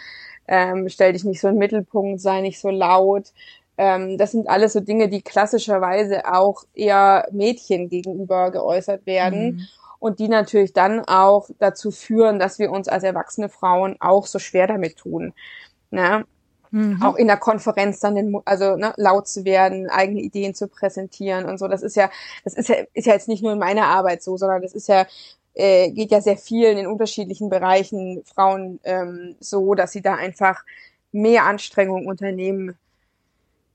ähm, 0.47 0.89
stell 0.89 1.13
dich 1.13 1.23
nicht 1.23 1.41
so 1.41 1.47
im 1.47 1.57
Mittelpunkt, 1.57 2.21
sei 2.21 2.41
nicht 2.41 2.59
so 2.59 2.69
laut. 2.69 3.31
Ähm, 3.77 4.17
das 4.17 4.31
sind 4.31 4.49
alles 4.49 4.73
so 4.73 4.79
Dinge, 4.79 5.07
die 5.07 5.21
klassischerweise 5.21 6.25
auch 6.33 6.63
eher 6.73 7.27
Mädchen 7.31 7.87
gegenüber 7.87 8.51
geäußert 8.51 9.05
werden. 9.05 9.55
Mhm 9.55 9.67
und 9.99 10.19
die 10.19 10.27
natürlich 10.27 10.73
dann 10.73 11.01
auch 11.05 11.49
dazu 11.59 11.91
führen, 11.91 12.39
dass 12.39 12.59
wir 12.59 12.71
uns 12.71 12.87
als 12.87 13.03
erwachsene 13.03 13.49
Frauen 13.49 13.97
auch 13.99 14.25
so 14.25 14.39
schwer 14.39 14.67
damit 14.67 14.97
tun. 14.97 15.33
Ne? 15.91 16.25
Mhm. 16.71 17.01
Auch 17.01 17.15
in 17.15 17.27
der 17.27 17.37
Konferenz 17.37 17.99
dann 17.99 18.15
den, 18.15 18.37
also 18.45 18.75
ne, 18.75 18.93
laut 18.95 19.27
zu 19.27 19.43
werden, 19.43 19.89
eigene 19.89 20.21
Ideen 20.21 20.53
zu 20.53 20.67
präsentieren 20.67 21.45
und 21.45 21.57
so. 21.57 21.67
Das 21.67 21.81
ist 21.81 21.95
ja, 21.95 22.09
das 22.43 22.53
ist 22.53 22.69
ja, 22.69 22.75
ist 22.93 23.07
ja 23.07 23.13
jetzt 23.13 23.27
nicht 23.27 23.43
nur 23.43 23.53
in 23.53 23.59
meiner 23.59 23.87
Arbeit 23.87 24.23
so, 24.23 24.37
sondern 24.37 24.61
das 24.61 24.73
ist 24.73 24.87
ja 24.87 25.05
äh, 25.55 25.91
geht 25.91 26.11
ja 26.11 26.21
sehr 26.21 26.37
vielen 26.37 26.77
in 26.77 26.87
unterschiedlichen 26.87 27.49
Bereichen 27.49 28.23
Frauen 28.23 28.79
ähm, 28.83 29.35
so, 29.39 29.73
dass 29.75 29.91
sie 29.91 30.01
da 30.01 30.15
einfach 30.15 30.63
mehr 31.11 31.43
Anstrengung 31.45 32.05
unternehmen 32.05 32.77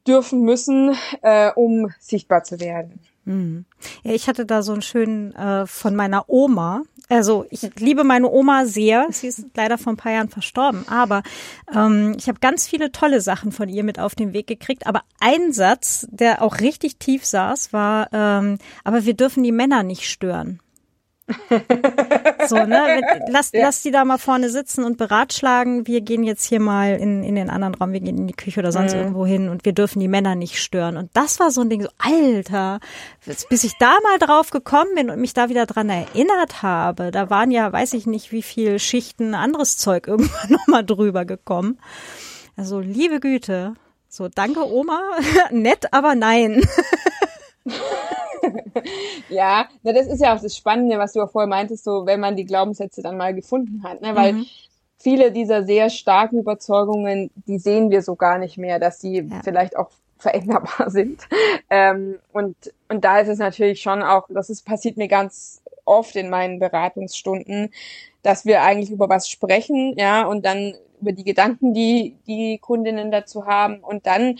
dürfen 0.06 0.42
müssen, 0.42 0.96
äh, 1.22 1.50
um 1.54 1.92
sichtbar 1.98 2.44
zu 2.44 2.60
werden. 2.60 3.00
Mhm. 3.24 3.64
Ja, 4.02 4.12
ich 4.12 4.28
hatte 4.28 4.46
da 4.46 4.62
so 4.62 4.72
einen 4.72 4.82
schönen 4.82 5.34
äh, 5.34 5.66
von 5.66 5.94
meiner 5.96 6.28
Oma. 6.28 6.82
Also 7.08 7.46
ich 7.50 7.62
liebe 7.78 8.02
meine 8.02 8.30
Oma 8.30 8.64
sehr. 8.66 9.06
Sie 9.10 9.26
ist 9.26 9.46
leider 9.54 9.76
vor 9.78 9.92
ein 9.92 9.96
paar 9.96 10.12
Jahren 10.12 10.28
verstorben. 10.28 10.88
Aber 10.88 11.22
ähm, 11.74 12.14
ich 12.18 12.28
habe 12.28 12.40
ganz 12.40 12.66
viele 12.66 12.92
tolle 12.92 13.20
Sachen 13.20 13.52
von 13.52 13.68
ihr 13.68 13.84
mit 13.84 13.98
auf 13.98 14.14
den 14.14 14.32
Weg 14.32 14.46
gekriegt. 14.46 14.86
Aber 14.86 15.02
ein 15.20 15.52
Satz, 15.52 16.06
der 16.10 16.42
auch 16.42 16.60
richtig 16.60 16.98
tief 16.98 17.24
saß, 17.24 17.72
war, 17.72 18.08
ähm, 18.12 18.58
aber 18.84 19.04
wir 19.04 19.14
dürfen 19.14 19.42
die 19.42 19.52
Männer 19.52 19.82
nicht 19.82 20.08
stören. 20.08 20.60
so, 22.48 22.56
ne? 22.56 23.00
Lass, 23.28 23.52
ja. 23.52 23.62
lass 23.62 23.80
die 23.80 23.90
da 23.90 24.04
mal 24.04 24.18
vorne 24.18 24.50
sitzen 24.50 24.84
und 24.84 24.98
beratschlagen. 24.98 25.86
Wir 25.86 26.02
gehen 26.02 26.22
jetzt 26.22 26.44
hier 26.44 26.60
mal 26.60 26.96
in, 26.96 27.22
in 27.22 27.34
den 27.34 27.48
anderen 27.48 27.74
Raum, 27.74 27.92
wir 27.92 28.00
gehen 28.00 28.18
in 28.18 28.26
die 28.26 28.34
Küche 28.34 28.60
oder 28.60 28.72
sonst 28.72 28.92
mhm. 28.92 29.00
irgendwo 29.00 29.24
hin 29.24 29.48
und 29.48 29.64
wir 29.64 29.72
dürfen 29.72 30.00
die 30.00 30.08
Männer 30.08 30.34
nicht 30.34 30.60
stören. 30.60 30.96
Und 30.96 31.10
das 31.14 31.40
war 31.40 31.50
so 31.50 31.62
ein 31.62 31.70
Ding, 31.70 31.82
so, 31.82 31.88
Alter, 31.98 32.80
bis 33.48 33.64
ich 33.64 33.78
da 33.78 33.96
mal 34.02 34.18
drauf 34.18 34.50
gekommen 34.50 34.94
bin 34.94 35.10
und 35.10 35.20
mich 35.20 35.32
da 35.32 35.48
wieder 35.48 35.64
dran 35.64 35.88
erinnert 35.88 36.62
habe, 36.62 37.10
da 37.10 37.30
waren 37.30 37.50
ja, 37.50 37.72
weiß 37.72 37.94
ich 37.94 38.06
nicht, 38.06 38.30
wie 38.30 38.42
viel 38.42 38.78
Schichten 38.78 39.34
anderes 39.34 39.78
Zeug 39.78 40.06
irgendwann 40.08 40.50
nochmal 40.50 40.84
drüber 40.84 41.24
gekommen. 41.24 41.78
Also, 42.56 42.80
liebe 42.80 43.18
Güte. 43.18 43.74
So, 44.08 44.28
danke 44.28 44.64
Oma. 44.64 45.00
Nett, 45.50 45.92
aber 45.92 46.14
nein. 46.14 46.62
ja, 49.28 49.68
na, 49.82 49.92
das 49.92 50.06
ist 50.06 50.20
ja 50.20 50.34
auch 50.34 50.40
das 50.40 50.56
Spannende, 50.56 50.98
was 50.98 51.12
du 51.12 51.22
auch 51.22 51.30
vorher 51.30 51.48
meintest, 51.48 51.84
so 51.84 52.06
wenn 52.06 52.20
man 52.20 52.36
die 52.36 52.44
Glaubenssätze 52.44 53.02
dann 53.02 53.16
mal 53.16 53.34
gefunden 53.34 53.82
hat, 53.82 54.00
ne? 54.00 54.14
weil 54.14 54.32
mhm. 54.34 54.46
viele 54.98 55.32
dieser 55.32 55.64
sehr 55.64 55.90
starken 55.90 56.38
Überzeugungen, 56.38 57.30
die 57.46 57.58
sehen 57.58 57.90
wir 57.90 58.02
so 58.02 58.16
gar 58.16 58.38
nicht 58.38 58.58
mehr, 58.58 58.78
dass 58.78 59.00
sie 59.00 59.20
ja. 59.20 59.40
vielleicht 59.42 59.76
auch 59.76 59.90
veränderbar 60.18 60.90
sind. 60.90 61.22
Ähm, 61.70 62.18
und, 62.32 62.56
und 62.88 63.04
da 63.04 63.20
ist 63.20 63.28
es 63.28 63.38
natürlich 63.38 63.80
schon 63.80 64.02
auch, 64.02 64.26
das 64.28 64.50
ist, 64.50 64.64
passiert 64.64 64.96
mir 64.96 65.08
ganz 65.08 65.62
oft 65.84 66.16
in 66.16 66.30
meinen 66.30 66.58
Beratungsstunden, 66.58 67.70
dass 68.22 68.46
wir 68.46 68.62
eigentlich 68.62 68.90
über 68.90 69.08
was 69.08 69.28
sprechen, 69.28 69.94
ja, 69.98 70.26
und 70.26 70.46
dann 70.46 70.74
über 71.00 71.12
die 71.12 71.24
Gedanken, 71.24 71.74
die 71.74 72.16
die 72.26 72.58
Kundinnen 72.58 73.10
dazu 73.10 73.46
haben 73.46 73.80
und 73.80 74.06
dann 74.06 74.38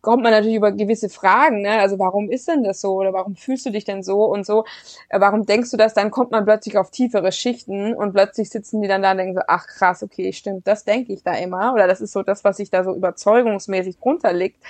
kommt 0.00 0.22
man 0.22 0.32
natürlich 0.32 0.56
über 0.56 0.72
gewisse 0.72 1.08
Fragen, 1.08 1.62
ne? 1.62 1.80
Also 1.80 1.98
warum 1.98 2.30
ist 2.30 2.48
denn 2.48 2.64
das 2.64 2.80
so 2.80 2.94
oder 2.94 3.12
warum 3.12 3.36
fühlst 3.36 3.66
du 3.66 3.70
dich 3.70 3.84
denn 3.84 4.02
so 4.02 4.24
und 4.24 4.46
so? 4.46 4.64
Äh, 5.08 5.20
warum 5.20 5.46
denkst 5.46 5.70
du 5.70 5.76
das? 5.76 5.94
Dann 5.94 6.10
kommt 6.10 6.30
man 6.30 6.44
plötzlich 6.44 6.78
auf 6.78 6.90
tiefere 6.90 7.32
Schichten 7.32 7.94
und 7.94 8.12
plötzlich 8.12 8.50
sitzen 8.50 8.82
die 8.82 8.88
dann 8.88 9.02
da 9.02 9.12
und 9.12 9.18
denken 9.18 9.34
so, 9.34 9.42
ach 9.48 9.66
krass, 9.66 10.02
okay, 10.02 10.32
stimmt, 10.32 10.66
das 10.66 10.84
denke 10.84 11.12
ich 11.12 11.22
da 11.22 11.34
immer 11.34 11.72
oder 11.74 11.86
das 11.86 12.00
ist 12.00 12.12
so 12.12 12.22
das, 12.22 12.44
was 12.44 12.56
sich 12.58 12.70
da 12.70 12.84
so 12.84 12.94
überzeugungsmäßig 12.94 13.98
drunter 13.98 14.32
liegt. 14.32 14.62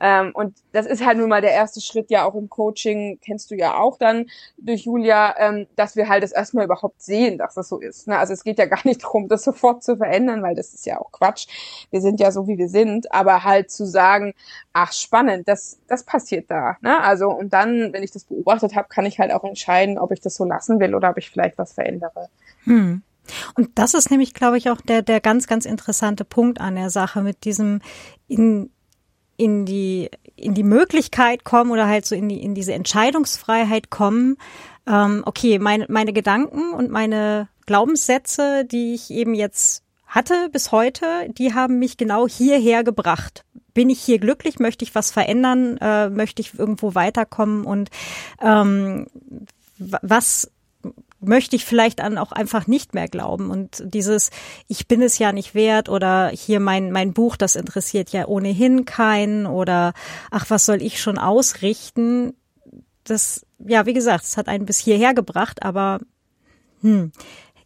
Ähm, 0.00 0.32
und 0.34 0.56
das 0.72 0.86
ist 0.86 1.04
halt 1.04 1.18
nun 1.18 1.28
mal 1.28 1.40
der 1.40 1.52
erste 1.52 1.80
Schritt 1.80 2.10
ja 2.10 2.24
auch 2.24 2.34
im 2.34 2.48
Coaching, 2.48 3.18
kennst 3.24 3.50
du 3.50 3.54
ja 3.54 3.78
auch 3.78 3.98
dann 3.98 4.26
durch 4.58 4.84
Julia, 4.84 5.34
ähm, 5.38 5.66
dass 5.76 5.96
wir 5.96 6.08
halt 6.08 6.22
das 6.22 6.32
erstmal 6.32 6.64
überhaupt 6.64 7.00
sehen, 7.02 7.38
dass 7.38 7.54
das 7.54 7.68
so 7.68 7.78
ist. 7.78 8.06
Ne? 8.06 8.18
Also 8.18 8.32
es 8.32 8.44
geht 8.44 8.58
ja 8.58 8.66
gar 8.66 8.80
nicht 8.84 9.02
darum, 9.04 9.28
das 9.28 9.44
sofort 9.44 9.82
zu 9.82 9.96
verändern, 9.96 10.42
weil 10.42 10.54
das 10.54 10.74
ist 10.74 10.86
ja 10.86 11.00
auch 11.00 11.12
Quatsch. 11.12 11.46
Wir 11.90 12.00
sind 12.00 12.20
ja 12.20 12.30
so, 12.30 12.46
wie 12.46 12.58
wir 12.58 12.68
sind, 12.68 13.12
aber 13.12 13.44
halt 13.44 13.70
zu 13.70 13.86
sagen, 13.86 14.34
ach 14.72 14.92
spannend, 14.92 15.48
das, 15.48 15.78
das 15.88 16.04
passiert 16.04 16.50
da. 16.50 16.76
Ne? 16.82 17.00
Also 17.02 17.28
und 17.30 17.52
dann, 17.52 17.92
wenn 17.92 18.02
ich 18.02 18.10
das 18.10 18.24
beobachtet 18.24 18.74
habe, 18.74 18.88
kann 18.88 19.06
ich 19.06 19.18
halt 19.18 19.32
auch 19.32 19.44
entscheiden, 19.44 19.98
ob 19.98 20.12
ich 20.12 20.20
das 20.20 20.34
so 20.34 20.44
lassen 20.44 20.78
will 20.80 20.94
oder 20.94 21.10
ob 21.10 21.18
ich 21.18 21.30
vielleicht 21.30 21.58
was 21.58 21.72
verändere. 21.72 22.28
Hm. 22.64 23.02
Und 23.54 23.70
das 23.76 23.94
ist 23.94 24.10
nämlich, 24.10 24.34
glaube 24.34 24.58
ich, 24.58 24.70
auch 24.70 24.80
der, 24.80 25.02
der 25.02 25.20
ganz, 25.20 25.46
ganz 25.46 25.64
interessante 25.64 26.24
Punkt 26.24 26.60
an 26.60 26.76
der 26.76 26.90
Sache 26.90 27.22
mit 27.22 27.44
diesem 27.44 27.80
in 28.28 28.70
in 29.36 29.64
die 29.64 30.10
in 30.36 30.54
die 30.54 30.62
Möglichkeit 30.62 31.44
kommen 31.44 31.70
oder 31.70 31.86
halt 31.86 32.04
so 32.06 32.14
in 32.14 32.28
die 32.28 32.42
in 32.42 32.54
diese 32.54 32.74
Entscheidungsfreiheit 32.74 33.90
kommen. 33.90 34.36
Ähm, 34.86 35.22
okay, 35.26 35.58
meine 35.58 35.86
meine 35.88 36.12
Gedanken 36.12 36.72
und 36.72 36.90
meine 36.90 37.48
Glaubenssätze, 37.66 38.64
die 38.64 38.94
ich 38.94 39.10
eben 39.10 39.34
jetzt 39.34 39.82
hatte 40.06 40.48
bis 40.52 40.72
heute, 40.72 41.28
die 41.36 41.52
haben 41.54 41.78
mich 41.78 41.96
genau 41.96 42.28
hierher 42.28 42.84
gebracht 42.84 43.44
bin 43.76 43.90
ich 43.90 44.00
hier 44.00 44.18
glücklich? 44.18 44.58
Möchte 44.58 44.84
ich 44.84 44.94
was 44.94 45.10
verändern? 45.10 45.76
Äh, 45.76 46.08
möchte 46.08 46.40
ich 46.40 46.58
irgendwo 46.58 46.94
weiterkommen? 46.94 47.66
Und 47.66 47.90
ähm, 48.40 49.06
was 49.78 50.50
möchte 51.28 51.56
ich 51.56 51.64
vielleicht 51.64 52.00
an 52.00 52.18
auch 52.18 52.32
einfach 52.32 52.66
nicht 52.66 52.94
mehr 52.94 53.08
glauben. 53.08 53.50
Und 53.50 53.82
dieses, 53.84 54.30
ich 54.68 54.88
bin 54.88 55.02
es 55.02 55.18
ja 55.18 55.32
nicht 55.32 55.54
wert 55.54 55.88
oder 55.88 56.28
hier 56.28 56.60
mein, 56.60 56.92
mein 56.92 57.12
Buch, 57.12 57.36
das 57.36 57.56
interessiert 57.56 58.10
ja 58.10 58.26
ohnehin 58.26 58.84
keinen 58.84 59.46
oder 59.46 59.92
ach, 60.30 60.46
was 60.48 60.66
soll 60.66 60.82
ich 60.82 61.00
schon 61.00 61.18
ausrichten? 61.18 62.34
Das, 63.04 63.46
ja, 63.58 63.86
wie 63.86 63.94
gesagt, 63.94 64.24
es 64.24 64.36
hat 64.36 64.48
einen 64.48 64.66
bis 64.66 64.78
hierher 64.78 65.14
gebracht, 65.14 65.62
aber 65.62 66.00
hm, 66.82 67.12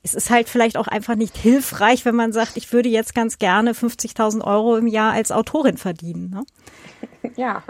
es 0.03 0.15
ist 0.15 0.31
halt 0.31 0.49
vielleicht 0.49 0.77
auch 0.77 0.89
einfach 0.89 1.15
nicht 1.15 1.37
hilfreich, 1.37 2.05
wenn 2.05 2.15
man 2.15 2.33
sagt, 2.33 2.57
ich 2.57 2.73
würde 2.73 2.89
jetzt 2.89 3.15
ganz 3.15 3.39
gerne 3.39 3.73
50.000 3.73 4.43
Euro 4.43 4.77
im 4.77 4.87
Jahr 4.87 5.13
als 5.13 5.31
Autorin 5.31 5.77
verdienen. 5.77 6.31
Ne? 6.31 6.43
Ja, 7.37 7.63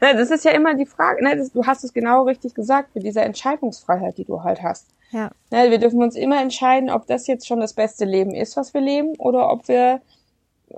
das 0.00 0.30
ist 0.30 0.44
ja 0.44 0.50
immer 0.50 0.74
die 0.74 0.84
Frage. 0.84 1.22
Ne? 1.22 1.48
Du 1.54 1.64
hast 1.64 1.84
es 1.84 1.92
genau 1.92 2.24
richtig 2.24 2.54
gesagt 2.54 2.94
mit 2.96 3.04
dieser 3.04 3.22
Entscheidungsfreiheit, 3.22 4.18
die 4.18 4.24
du 4.24 4.42
halt 4.42 4.64
hast. 4.64 4.88
Ja. 5.12 5.30
Ne, 5.50 5.70
wir 5.70 5.78
dürfen 5.78 6.02
uns 6.02 6.16
immer 6.16 6.40
entscheiden, 6.40 6.90
ob 6.90 7.06
das 7.06 7.28
jetzt 7.28 7.46
schon 7.46 7.60
das 7.60 7.72
beste 7.72 8.04
Leben 8.04 8.34
ist, 8.34 8.56
was 8.56 8.74
wir 8.74 8.80
leben, 8.80 9.14
oder 9.18 9.50
ob 9.50 9.68
wir 9.68 10.00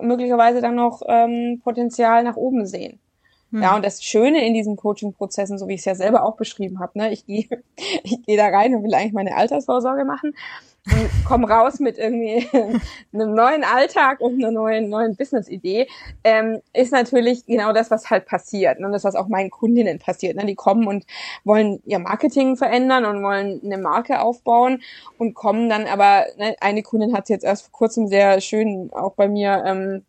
möglicherweise 0.01 0.61
dann 0.61 0.75
noch 0.75 1.03
ähm, 1.07 1.61
Potenzial 1.65 2.23
nach 2.23 2.37
oben 2.37 2.67
sehen. 2.67 2.99
Ja, 3.53 3.71
hm. 3.71 3.77
und 3.77 3.85
das 3.85 4.03
Schöne 4.03 4.47
in 4.47 4.55
diesen 4.55 4.77
Coaching-Prozessen, 4.77 5.59
so 5.59 5.69
wie 5.69 5.75
ich 5.75 5.81
es 5.81 5.85
ja 5.85 5.95
selber 5.95 6.25
auch 6.25 6.37
beschrieben 6.37 6.81
habe, 6.81 6.99
ne, 6.99 7.13
ich 7.13 7.27
gehe 7.27 7.47
ich 8.03 8.23
geh 8.27 8.37
da 8.37 8.49
rein 8.49 8.75
und 8.75 8.83
will 8.83 8.95
eigentlich 8.95 9.13
meine 9.13 9.37
Altersvorsorge 9.37 10.05
machen 10.05 10.35
und 10.87 11.25
komme 11.25 11.49
raus 11.49 11.79
mit 11.79 11.97
irgendwie 11.97 12.49
einem 13.13 13.35
neuen 13.35 13.63
Alltag 13.63 14.21
und 14.21 14.43
einer 14.43 14.51
neuen, 14.51 14.89
neuen 14.89 15.15
Business-Idee, 15.15 15.87
ähm, 16.25 16.61
ist 16.73 16.93
natürlich 16.93 17.47
genau 17.47 17.73
das, 17.73 17.91
was 17.91 18.11
halt 18.11 18.27
passiert. 18.27 18.81
Ne? 18.81 18.87
Und 18.87 18.93
das, 18.93 19.05
was 19.05 19.15
auch 19.15 19.29
meinen 19.29 19.51
Kundinnen 19.51 19.99
passiert. 20.01 20.37
Ne? 20.37 20.45
Die 20.45 20.57
kommen 20.57 20.89
und 20.89 21.05
wollen 21.45 21.81
ihr 21.85 22.01
Marketing 22.01 22.57
verändern 22.57 23.05
und 23.05 23.23
wollen 23.23 23.61
eine 23.65 23.79
Marke 23.79 24.21
aufbauen 24.21 24.83
und 25.19 25.35
kommen 25.35 25.69
dann 25.69 25.87
aber, 25.87 26.27
ne, 26.37 26.57
eine 26.61 26.83
Kundin 26.83 27.15
hat 27.15 27.25
es 27.25 27.29
jetzt 27.29 27.45
erst 27.45 27.63
vor 27.63 27.73
kurzem 27.73 28.09
sehr 28.09 28.41
schön 28.41 28.91
auch 28.93 29.13
bei 29.15 29.29
mir 29.29 29.63
ähm, 29.65 30.05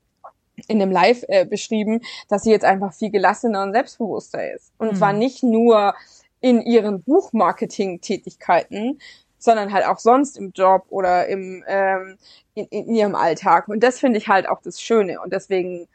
in 0.68 0.80
dem 0.80 0.92
Live 0.92 1.24
äh, 1.28 1.46
beschrieben, 1.46 2.02
dass 2.30 2.44
sie 2.44 2.52
jetzt 2.52 2.66
einfach 2.66 2.94
viel 2.94 3.10
gelassener 3.10 3.64
und 3.64 3.74
selbstbewusster 3.74 4.54
ist. 4.54 4.72
Und 4.78 4.92
mhm. 4.92 4.96
zwar 4.96 5.14
nicht 5.14 5.44
nur 5.44 5.96
in 6.42 6.62
ihren 6.62 7.02
Buchmarketing-Tätigkeiten, 7.04 9.00
sondern 9.40 9.74
halt 9.74 9.86
auch 9.86 10.00
sonst 10.00 10.38
im 10.38 10.52
Job 10.52 10.86
oder 10.90 11.28
im 11.28 11.64
ähm, 11.68 12.18
in, 12.54 12.66
in 12.68 12.96
ihrem 12.96 13.16
Alltag. 13.16 13.68
Und 13.68 13.82
das 13.82 14.00
finde 14.00 14.18
ich 14.18 14.28
halt 14.28 14.48
auch 14.48 14.62
das 14.62 14.82
Schöne. 14.82 15.20
Und 15.22 15.34
deswegen, 15.34 15.88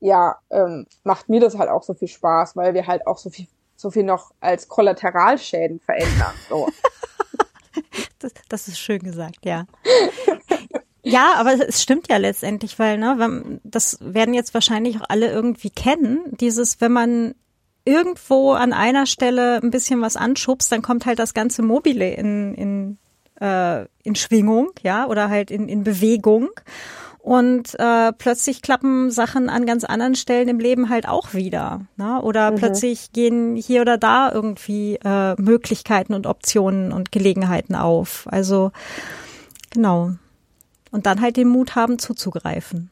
ja, 0.00 0.38
ähm, 0.50 0.86
macht 1.02 1.28
mir 1.28 1.40
das 1.40 1.58
halt 1.58 1.70
auch 1.70 1.82
so 1.82 1.94
viel 1.94 2.08
Spaß, 2.08 2.56
weil 2.56 2.74
wir 2.74 2.86
halt 2.86 3.06
auch 3.06 3.18
so 3.18 3.30
viel, 3.30 3.46
so 3.76 3.90
viel 3.90 4.04
noch 4.04 4.32
als 4.40 4.68
Kollateralschäden 4.68 5.80
verändern. 5.80 6.32
So. 6.48 6.68
das, 8.18 8.32
das 8.48 8.68
ist 8.68 8.78
schön 8.78 9.00
gesagt, 9.00 9.44
ja. 9.44 9.66
Ja, 11.04 11.34
aber 11.36 11.68
es 11.68 11.82
stimmt 11.82 12.08
ja 12.08 12.16
letztendlich, 12.16 12.78
weil 12.78 12.98
ne, 12.98 13.60
das 13.62 13.98
werden 14.00 14.34
jetzt 14.34 14.54
wahrscheinlich 14.54 15.00
auch 15.00 15.06
alle 15.08 15.30
irgendwie 15.30 15.70
kennen. 15.70 16.20
Dieses, 16.40 16.80
wenn 16.80 16.92
man 16.92 17.34
irgendwo 17.84 18.52
an 18.52 18.72
einer 18.72 19.06
Stelle 19.06 19.60
ein 19.62 19.70
bisschen 19.70 20.00
was 20.00 20.16
anschubst, 20.16 20.72
dann 20.72 20.82
kommt 20.82 21.06
halt 21.06 21.18
das 21.18 21.34
ganze 21.34 21.62
Mobile 21.62 22.14
in, 22.14 22.54
in, 22.54 22.98
äh, 23.40 23.84
in 24.02 24.14
Schwingung, 24.14 24.70
ja, 24.82 25.06
oder 25.06 25.28
halt 25.28 25.50
in, 25.50 25.68
in 25.68 25.84
Bewegung. 25.84 26.48
Und 27.18 27.78
äh, 27.78 28.12
plötzlich 28.12 28.60
klappen 28.60 29.10
Sachen 29.10 29.48
an 29.48 29.64
ganz 29.64 29.84
anderen 29.84 30.14
Stellen 30.14 30.48
im 30.48 30.58
Leben 30.58 30.90
halt 30.90 31.08
auch 31.08 31.32
wieder. 31.32 31.80
Ne? 31.96 32.20
Oder 32.20 32.50
mhm. 32.50 32.56
plötzlich 32.56 33.12
gehen 33.12 33.56
hier 33.56 33.80
oder 33.80 33.96
da 33.96 34.30
irgendwie 34.30 34.98
äh, 35.02 35.34
Möglichkeiten 35.40 36.12
und 36.12 36.26
Optionen 36.26 36.92
und 36.92 37.12
Gelegenheiten 37.12 37.76
auf. 37.76 38.26
Also 38.30 38.72
genau. 39.70 40.12
Und 40.94 41.06
dann 41.06 41.20
halt 41.20 41.36
den 41.36 41.48
Mut 41.48 41.74
haben 41.74 41.98
zuzugreifen. 41.98 42.88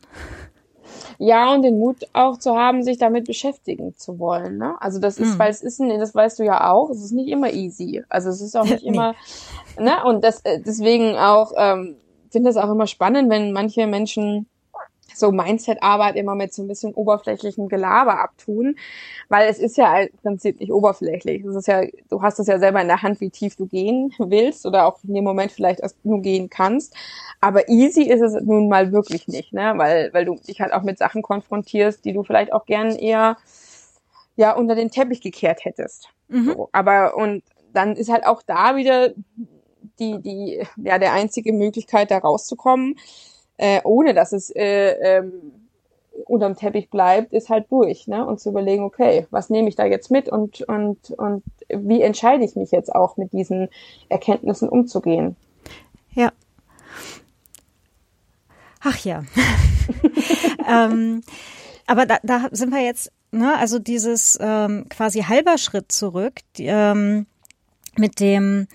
Ja, 1.18 1.54
und 1.54 1.62
den 1.62 1.78
Mut 1.78 1.98
auch 2.14 2.36
zu 2.36 2.56
haben, 2.56 2.82
sich 2.82 2.98
damit 2.98 3.26
beschäftigen 3.26 3.94
zu 3.96 4.18
wollen. 4.18 4.58
Ne? 4.58 4.74
Also 4.80 4.98
das 4.98 5.18
ist, 5.18 5.34
mhm. 5.34 5.38
weil 5.38 5.50
es 5.52 5.62
ist, 5.62 5.78
das 5.78 6.12
weißt 6.12 6.40
du 6.40 6.42
ja 6.42 6.72
auch, 6.72 6.90
es 6.90 7.00
ist 7.00 7.12
nicht 7.12 7.28
immer 7.28 7.52
easy. 7.52 8.02
Also 8.08 8.30
es 8.30 8.40
ist 8.40 8.56
auch 8.56 8.64
nicht 8.64 8.82
immer, 8.82 9.14
nee. 9.78 9.84
ne? 9.84 10.04
Und 10.04 10.24
das 10.24 10.40
äh, 10.40 10.60
deswegen 10.60 11.14
auch, 11.14 11.52
ähm, 11.56 11.94
finde 12.32 12.50
das 12.50 12.56
auch 12.56 12.72
immer 12.72 12.88
spannend, 12.88 13.30
wenn 13.30 13.52
manche 13.52 13.86
Menschen 13.86 14.48
so 15.14 15.32
Mindset-Arbeit 15.32 16.16
immer 16.16 16.34
mit 16.34 16.52
so 16.52 16.62
ein 16.62 16.68
bisschen 16.68 16.94
oberflächlichen 16.94 17.68
Gelaber 17.68 18.20
abtun, 18.20 18.76
weil 19.28 19.48
es 19.48 19.58
ist 19.58 19.76
ja 19.76 20.00
im 20.00 20.16
Prinzip 20.22 20.60
nicht 20.60 20.72
oberflächlich. 20.72 21.44
Es 21.44 21.56
ist 21.56 21.68
ja, 21.68 21.82
du 22.08 22.22
hast 22.22 22.38
es 22.38 22.46
ja 22.46 22.58
selber 22.58 22.80
in 22.80 22.88
der 22.88 23.02
Hand, 23.02 23.20
wie 23.20 23.30
tief 23.30 23.56
du 23.56 23.66
gehen 23.66 24.12
willst 24.18 24.66
oder 24.66 24.86
auch 24.86 24.98
in 25.04 25.14
dem 25.14 25.24
Moment 25.24 25.52
vielleicht 25.52 25.80
erst 25.80 26.04
nur 26.04 26.20
gehen 26.20 26.50
kannst. 26.50 26.94
Aber 27.40 27.68
easy 27.68 28.02
ist 28.02 28.20
es 28.20 28.34
nun 28.42 28.68
mal 28.68 28.92
wirklich 28.92 29.28
nicht, 29.28 29.52
ne? 29.52 29.74
Weil, 29.76 30.12
weil 30.12 30.24
du 30.24 30.36
dich 30.36 30.60
halt 30.60 30.72
auch 30.72 30.82
mit 30.82 30.98
Sachen 30.98 31.22
konfrontierst, 31.22 32.04
die 32.04 32.12
du 32.12 32.22
vielleicht 32.22 32.52
auch 32.52 32.66
gern 32.66 32.94
eher 32.96 33.36
ja 34.36 34.54
unter 34.54 34.74
den 34.74 34.90
Teppich 34.90 35.20
gekehrt 35.20 35.64
hättest. 35.64 36.08
Mhm. 36.28 36.44
So, 36.44 36.68
aber 36.72 37.16
und 37.16 37.42
dann 37.72 37.96
ist 37.96 38.10
halt 38.10 38.26
auch 38.26 38.42
da 38.42 38.76
wieder 38.76 39.10
die, 39.98 40.20
die, 40.20 40.62
ja, 40.76 40.98
der 40.98 41.12
einzige 41.12 41.52
Möglichkeit, 41.52 42.10
da 42.10 42.18
rauszukommen, 42.18 42.96
äh, 43.56 43.80
ohne 43.84 44.14
dass 44.14 44.32
es 44.32 44.50
äh, 44.50 44.92
ähm, 44.92 45.32
unterm 46.26 46.56
Teppich 46.56 46.90
bleibt, 46.90 47.32
ist 47.32 47.48
halt 47.48 47.70
durch, 47.70 48.06
ne? 48.06 48.24
Und 48.26 48.40
zu 48.40 48.50
überlegen, 48.50 48.84
okay, 48.84 49.26
was 49.30 49.50
nehme 49.50 49.68
ich 49.68 49.76
da 49.76 49.84
jetzt 49.84 50.10
mit 50.10 50.28
und 50.28 50.62
und 50.62 51.10
und 51.10 51.42
wie 51.68 52.02
entscheide 52.02 52.44
ich 52.44 52.54
mich 52.56 52.70
jetzt 52.70 52.94
auch 52.94 53.16
mit 53.16 53.32
diesen 53.32 53.68
Erkenntnissen 54.08 54.68
umzugehen? 54.68 55.36
Ja. 56.12 56.32
Ach 58.82 58.98
ja. 59.04 59.22
ähm, 60.68 61.22
aber 61.86 62.06
da, 62.06 62.18
da 62.22 62.48
sind 62.52 62.72
wir 62.72 62.82
jetzt, 62.82 63.12
ne, 63.30 63.56
also 63.58 63.78
dieses 63.78 64.38
ähm, 64.40 64.86
quasi 64.88 65.20
halber 65.22 65.58
Schritt 65.58 65.92
zurück, 65.92 66.40
die, 66.56 66.66
ähm, 66.66 67.26
mit 67.96 68.20
dem 68.20 68.66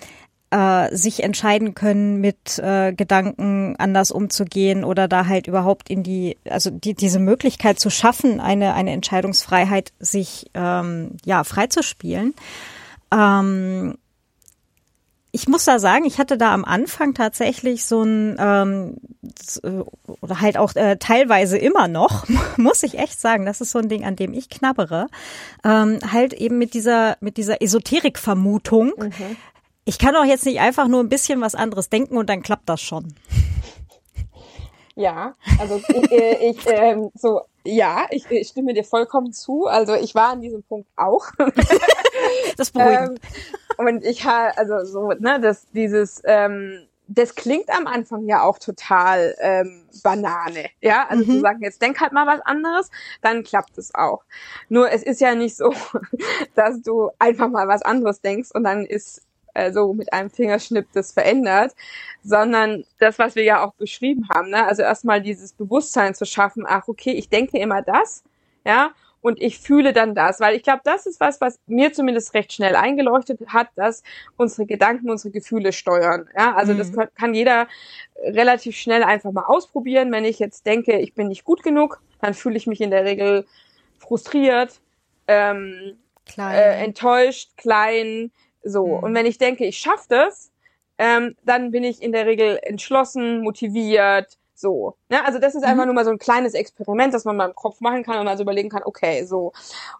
äh, 0.49 0.95
sich 0.95 1.23
entscheiden 1.23 1.75
können, 1.75 2.21
mit 2.21 2.57
äh, 2.59 2.93
Gedanken 2.93 3.75
anders 3.77 4.11
umzugehen 4.11 4.83
oder 4.83 5.07
da 5.07 5.27
halt 5.27 5.47
überhaupt 5.47 5.89
in 5.89 6.03
die, 6.03 6.37
also 6.49 6.69
die, 6.69 6.93
diese 6.93 7.19
Möglichkeit 7.19 7.79
zu 7.79 7.89
schaffen, 7.89 8.39
eine, 8.39 8.73
eine 8.73 8.91
Entscheidungsfreiheit 8.91 9.91
sich 9.99 10.49
ähm, 10.53 11.17
ja 11.25 11.43
freizuspielen. 11.43 12.33
Ähm, 13.11 13.97
ich 15.33 15.47
muss 15.49 15.65
da 15.65 15.77
sagen, 15.77 16.05
ich 16.05 16.17
hatte 16.17 16.37
da 16.37 16.53
am 16.53 16.63
Anfang 16.63 17.13
tatsächlich 17.13 17.85
so 17.85 18.01
ein 18.03 18.37
ähm, 18.39 18.95
oder 20.21 20.39
halt 20.39 20.57
auch 20.57 20.73
äh, 20.75 20.95
teilweise 20.97 21.57
immer 21.57 21.89
noch, 21.89 22.25
muss 22.57 22.83
ich 22.83 22.97
echt 22.97 23.19
sagen, 23.19 23.45
das 23.45 23.59
ist 23.59 23.71
so 23.71 23.79
ein 23.79 23.89
Ding, 23.89 24.05
an 24.05 24.15
dem 24.15 24.33
ich 24.33 24.49
knabbere, 24.49 25.07
ähm, 25.65 25.99
halt 26.09 26.31
eben 26.31 26.57
mit 26.57 26.73
dieser 26.73 27.17
mit 27.19 27.35
dieser 27.35 27.61
Esoterik-Vermutung, 27.61 28.93
mhm 28.97 29.35
ich 29.87 29.97
kann 29.97 30.17
auch 30.17 30.25
jetzt 30.25 30.45
nicht 30.45 30.59
einfach 30.59 30.89
nur 30.89 30.99
ein 30.99 31.07
bisschen 31.07 31.39
was 31.39 31.55
anderes 31.55 31.89
denken 31.89 32.17
und 32.17 32.29
dann 32.29 32.43
klappt 32.43 32.67
das 32.67 32.81
schon. 32.81 33.15
Ja, 34.95 35.35
also 35.59 35.81
ich, 35.87 36.11
äh, 36.11 36.49
ich 36.49 36.57
ähm, 36.67 37.09
so 37.15 37.41
ja, 37.63 38.05
ich, 38.09 38.29
ich 38.29 38.49
stimme 38.49 38.73
dir 38.73 38.83
vollkommen 38.83 39.31
zu. 39.31 39.65
Also 39.65 39.93
ich 39.95 40.13
war 40.13 40.31
an 40.31 40.41
diesem 40.41 40.63
Punkt 40.63 40.89
auch. 40.97 41.27
das 42.57 42.71
beruhigt. 42.71 42.99
ähm, 42.99 43.17
und 43.77 44.03
ich 44.03 44.25
habe 44.25 44.57
also 44.57 44.83
so 44.83 45.13
ne, 45.19 45.39
das 45.39 45.67
dieses 45.71 46.21
ähm, 46.25 46.85
das 47.07 47.35
klingt 47.35 47.69
am 47.69 47.87
Anfang 47.87 48.25
ja 48.27 48.43
auch 48.43 48.59
total 48.59 49.35
ähm, 49.39 49.85
Banane, 50.03 50.69
ja. 50.81 51.07
Also 51.07 51.23
mhm. 51.23 51.31
zu 51.31 51.39
sagen, 51.39 51.63
jetzt 51.63 51.81
denk 51.81 52.01
halt 52.01 52.11
mal 52.11 52.27
was 52.27 52.41
anderes, 52.41 52.89
dann 53.21 53.43
klappt 53.43 53.77
es 53.77 53.95
auch. 53.95 54.23
Nur 54.67 54.91
es 54.91 55.03
ist 55.03 55.21
ja 55.21 55.33
nicht 55.33 55.55
so, 55.55 55.73
dass 56.55 56.81
du 56.81 57.09
einfach 57.19 57.49
mal 57.49 57.69
was 57.69 57.83
anderes 57.83 58.19
denkst 58.19 58.49
und 58.53 58.65
dann 58.65 58.85
ist 58.85 59.26
äh, 59.57 59.71
so 59.71 59.93
mit 59.93 60.13
einem 60.13 60.29
Fingerschnipp 60.29 60.87
das 60.93 61.11
verändert, 61.11 61.73
sondern 62.23 62.85
das, 62.99 63.17
was 63.19 63.35
wir 63.35 63.43
ja 63.43 63.65
auch 63.65 63.73
beschrieben 63.73 64.27
haben, 64.29 64.49
ne? 64.49 64.65
also 64.65 64.83
erstmal 64.83 65.21
dieses 65.21 65.53
Bewusstsein 65.53 66.13
zu 66.13 66.25
schaffen, 66.25 66.65
ach 66.67 66.87
okay, 66.87 67.11
ich 67.11 67.29
denke 67.29 67.57
immer 67.57 67.81
das, 67.81 68.23
ja, 68.65 68.91
und 69.21 69.41
ich 69.41 69.59
fühle 69.59 69.93
dann 69.93 70.13
das, 70.13 70.39
weil 70.39 70.55
ich 70.55 70.63
glaube, 70.63 70.81
das 70.83 71.05
ist 71.07 71.19
was, 71.19 71.41
was 71.41 71.59
mir 71.65 71.91
zumindest 71.91 72.33
recht 72.33 72.53
schnell 72.53 72.75
eingeleuchtet 72.75 73.39
hat, 73.47 73.69
dass 73.75 74.03
unsere 74.37 74.67
Gedanken 74.67 75.09
unsere 75.09 75.31
Gefühle 75.31 75.73
steuern. 75.73 76.29
Ja, 76.37 76.55
also 76.55 76.73
mhm. 76.73 76.77
das 76.77 76.93
kann, 76.93 77.07
kann 77.15 77.33
jeder 77.33 77.67
relativ 78.23 78.77
schnell 78.77 79.03
einfach 79.03 79.31
mal 79.31 79.45
ausprobieren. 79.45 80.11
Wenn 80.11 80.23
ich 80.23 80.39
jetzt 80.39 80.65
denke, 80.65 80.99
ich 80.99 81.13
bin 81.15 81.27
nicht 81.27 81.43
gut 81.43 81.63
genug, 81.63 81.99
dann 82.21 82.35
fühle 82.35 82.57
ich 82.57 82.67
mich 82.67 82.79
in 82.79 82.91
der 82.91 83.05
Regel 83.05 83.45
frustriert, 83.97 84.79
ähm, 85.27 85.97
äh, 86.37 86.83
enttäuscht, 86.83 87.57
klein, 87.57 88.31
so. 88.67 88.85
Mhm. 88.85 89.03
Und 89.03 89.15
wenn 89.15 89.25
ich 89.25 89.37
denke, 89.37 89.65
ich 89.65 89.77
schaffe 89.77 90.05
das, 90.09 90.51
ähm, 90.97 91.35
dann 91.43 91.71
bin 91.71 91.83
ich 91.83 92.01
in 92.01 92.11
der 92.11 92.25
Regel 92.25 92.59
entschlossen, 92.63 93.41
motiviert, 93.41 94.37
So, 94.59 94.95
ne? 95.09 95.23
Also 95.23 95.37
das 95.37 95.53
ist 95.53 95.63
einfach 95.63 95.83
mhm. 95.83 95.89
nur 95.89 95.93
mal 95.93 96.05
so 96.05 96.09
ein 96.09 96.17
kleines 96.17 96.55
Experiment, 96.55 97.13
das 97.13 97.25
man 97.25 97.37
mal 97.37 97.49
im 97.49 97.55
Kopf 97.55 97.79
machen 97.79 98.03
kann 98.03 98.17
und 98.17 98.25
mal 98.25 98.37
so 98.37 98.41
überlegen 98.43 98.69
kann, 98.69 98.81
okay, 98.85 99.23
so. 99.23 99.51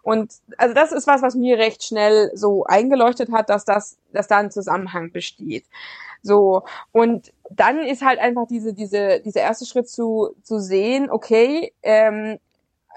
Und 0.02 0.34
also 0.56 0.74
das 0.74 0.90
ist 0.90 1.06
was, 1.06 1.22
was 1.22 1.36
mir 1.36 1.58
recht 1.58 1.84
schnell 1.84 2.32
so 2.34 2.64
eingeleuchtet 2.64 3.30
hat, 3.32 3.50
dass 3.50 3.64
das, 3.64 3.98
dass 4.12 4.26
da 4.26 4.38
ein 4.38 4.50
Zusammenhang 4.50 5.12
besteht. 5.12 5.64
So. 6.22 6.64
Und 6.90 7.32
dann 7.50 7.78
ist 7.78 8.02
halt 8.04 8.18
einfach 8.18 8.46
diese, 8.48 8.74
diese, 8.74 9.20
dieser 9.20 9.42
erste 9.42 9.64
Schritt 9.64 9.88
zu, 9.88 10.30
zu 10.42 10.58
sehen, 10.58 11.08
okay, 11.08 11.72
ähm, 11.84 12.38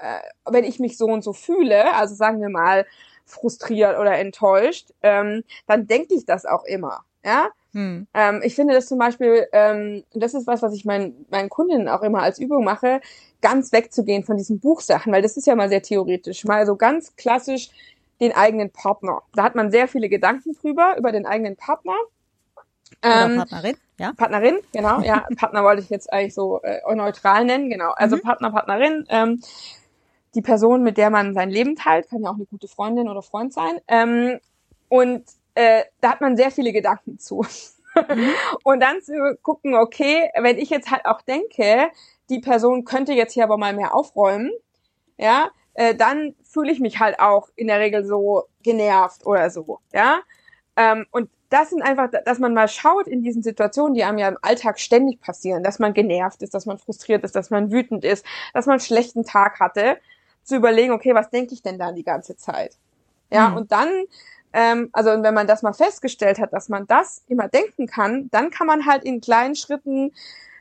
äh, 0.00 0.20
wenn 0.50 0.64
ich 0.64 0.80
mich 0.80 0.98
so 0.98 1.06
und 1.06 1.22
so 1.22 1.32
fühle, 1.32 1.94
also 1.94 2.16
sagen 2.16 2.40
wir 2.40 2.48
mal 2.50 2.86
frustriert 3.32 3.98
oder 3.98 4.18
enttäuscht, 4.18 4.90
ähm, 5.02 5.44
dann 5.66 5.86
denke 5.86 6.14
ich 6.14 6.24
das 6.24 6.46
auch 6.46 6.64
immer. 6.64 7.04
Ja, 7.24 7.50
hm. 7.72 8.06
Ähm, 8.12 8.40
ich 8.44 8.54
finde 8.54 8.74
das 8.74 8.86
zum 8.86 8.98
Beispiel, 8.98 9.46
ähm, 9.52 10.04
das 10.12 10.34
ist 10.34 10.46
was, 10.46 10.62
was 10.62 10.74
ich 10.74 10.84
meinen, 10.84 11.26
meinen 11.30 11.48
Kundinnen 11.48 11.88
auch 11.88 12.02
immer 12.02 12.22
als 12.22 12.38
Übung 12.38 12.64
mache, 12.64 13.00
ganz 13.40 13.72
wegzugehen 13.72 14.24
von 14.24 14.36
diesen 14.36 14.60
Buchsachen, 14.60 15.12
weil 15.12 15.22
das 15.22 15.36
ist 15.36 15.46
ja 15.46 15.54
mal 15.54 15.68
sehr 15.68 15.82
theoretisch, 15.82 16.44
mal 16.44 16.66
so 16.66 16.76
ganz 16.76 17.16
klassisch 17.16 17.70
den 18.20 18.32
eigenen 18.32 18.70
Partner. 18.70 19.22
Da 19.34 19.42
hat 19.42 19.54
man 19.54 19.70
sehr 19.70 19.88
viele 19.88 20.08
Gedanken 20.08 20.54
drüber, 20.54 20.96
über 20.98 21.12
den 21.12 21.26
eigenen 21.26 21.56
Partner. 21.56 21.94
Ähm, 23.02 23.36
Partnerin, 23.38 23.76
ja. 23.98 24.12
Partnerin, 24.12 24.58
genau, 24.72 25.00
ja. 25.00 25.26
Partner 25.36 25.64
wollte 25.64 25.82
ich 25.82 25.88
jetzt 25.88 26.12
eigentlich 26.12 26.34
so 26.34 26.60
äh, 26.62 26.94
neutral 26.94 27.46
nennen, 27.46 27.70
genau. 27.70 27.92
Also 27.92 28.16
mhm. 28.16 28.20
Partner, 28.20 28.50
Partnerin. 28.50 29.06
Ähm, 29.08 29.42
die 30.34 30.42
Person, 30.42 30.82
mit 30.82 30.96
der 30.96 31.10
man 31.10 31.34
sein 31.34 31.50
Leben 31.50 31.76
teilt, 31.76 32.08
kann 32.08 32.22
ja 32.22 32.30
auch 32.30 32.36
eine 32.36 32.46
gute 32.46 32.68
Freundin 32.68 33.08
oder 33.08 33.22
Freund 33.22 33.52
sein. 33.52 33.80
Ähm, 33.88 34.38
und 34.88 35.24
äh, 35.54 35.82
da 36.00 36.12
hat 36.12 36.20
man 36.20 36.36
sehr 36.36 36.50
viele 36.50 36.72
Gedanken 36.72 37.18
zu. 37.18 37.44
Mhm. 37.94 38.30
und 38.64 38.80
dann 38.80 39.02
zu 39.02 39.12
gucken, 39.42 39.74
okay, 39.74 40.30
wenn 40.38 40.58
ich 40.58 40.70
jetzt 40.70 40.90
halt 40.90 41.04
auch 41.04 41.20
denke, 41.22 41.90
die 42.30 42.40
Person 42.40 42.84
könnte 42.84 43.12
jetzt 43.12 43.34
hier 43.34 43.44
aber 43.44 43.58
mal 43.58 43.74
mehr 43.74 43.94
aufräumen, 43.94 44.50
ja, 45.18 45.50
äh, 45.74 45.94
dann 45.94 46.34
fühle 46.42 46.72
ich 46.72 46.80
mich 46.80 47.00
halt 47.00 47.20
auch 47.20 47.48
in 47.54 47.66
der 47.66 47.80
Regel 47.80 48.04
so 48.04 48.44
genervt 48.62 49.26
oder 49.26 49.50
so, 49.50 49.80
ja. 49.92 50.20
Ähm, 50.76 51.06
und 51.10 51.28
das 51.50 51.68
sind 51.68 51.82
einfach, 51.82 52.08
dass 52.24 52.38
man 52.38 52.54
mal 52.54 52.66
schaut 52.66 53.06
in 53.06 53.22
diesen 53.22 53.42
Situationen, 53.42 53.92
die 53.92 54.04
einem 54.04 54.16
ja 54.16 54.28
im 54.28 54.38
Alltag 54.40 54.80
ständig 54.80 55.20
passieren, 55.20 55.62
dass 55.62 55.78
man 55.78 55.92
genervt 55.92 56.40
ist, 56.40 56.54
dass 56.54 56.64
man 56.64 56.78
frustriert 56.78 57.24
ist, 57.24 57.36
dass 57.36 57.50
man 57.50 57.70
wütend 57.70 58.04
ist, 58.04 58.24
dass 58.54 58.64
man 58.64 58.74
einen 58.74 58.80
schlechten 58.80 59.24
Tag 59.24 59.60
hatte, 59.60 59.98
zu 60.42 60.56
überlegen, 60.56 60.92
okay, 60.92 61.14
was 61.14 61.30
denke 61.30 61.54
ich 61.54 61.62
denn 61.62 61.78
da 61.78 61.92
die 61.92 62.04
ganze 62.04 62.36
Zeit? 62.36 62.76
Ja, 63.30 63.50
mhm. 63.50 63.56
und 63.56 63.72
dann 63.72 63.88
ähm, 64.52 64.90
also 64.92 65.10
wenn 65.10 65.34
man 65.34 65.46
das 65.46 65.62
mal 65.62 65.72
festgestellt 65.72 66.38
hat, 66.38 66.52
dass 66.52 66.68
man 66.68 66.86
das 66.86 67.22
immer 67.28 67.48
denken 67.48 67.86
kann, 67.86 68.28
dann 68.30 68.50
kann 68.50 68.66
man 68.66 68.86
halt 68.86 69.04
in 69.04 69.20
kleinen 69.20 69.54
Schritten 69.54 70.12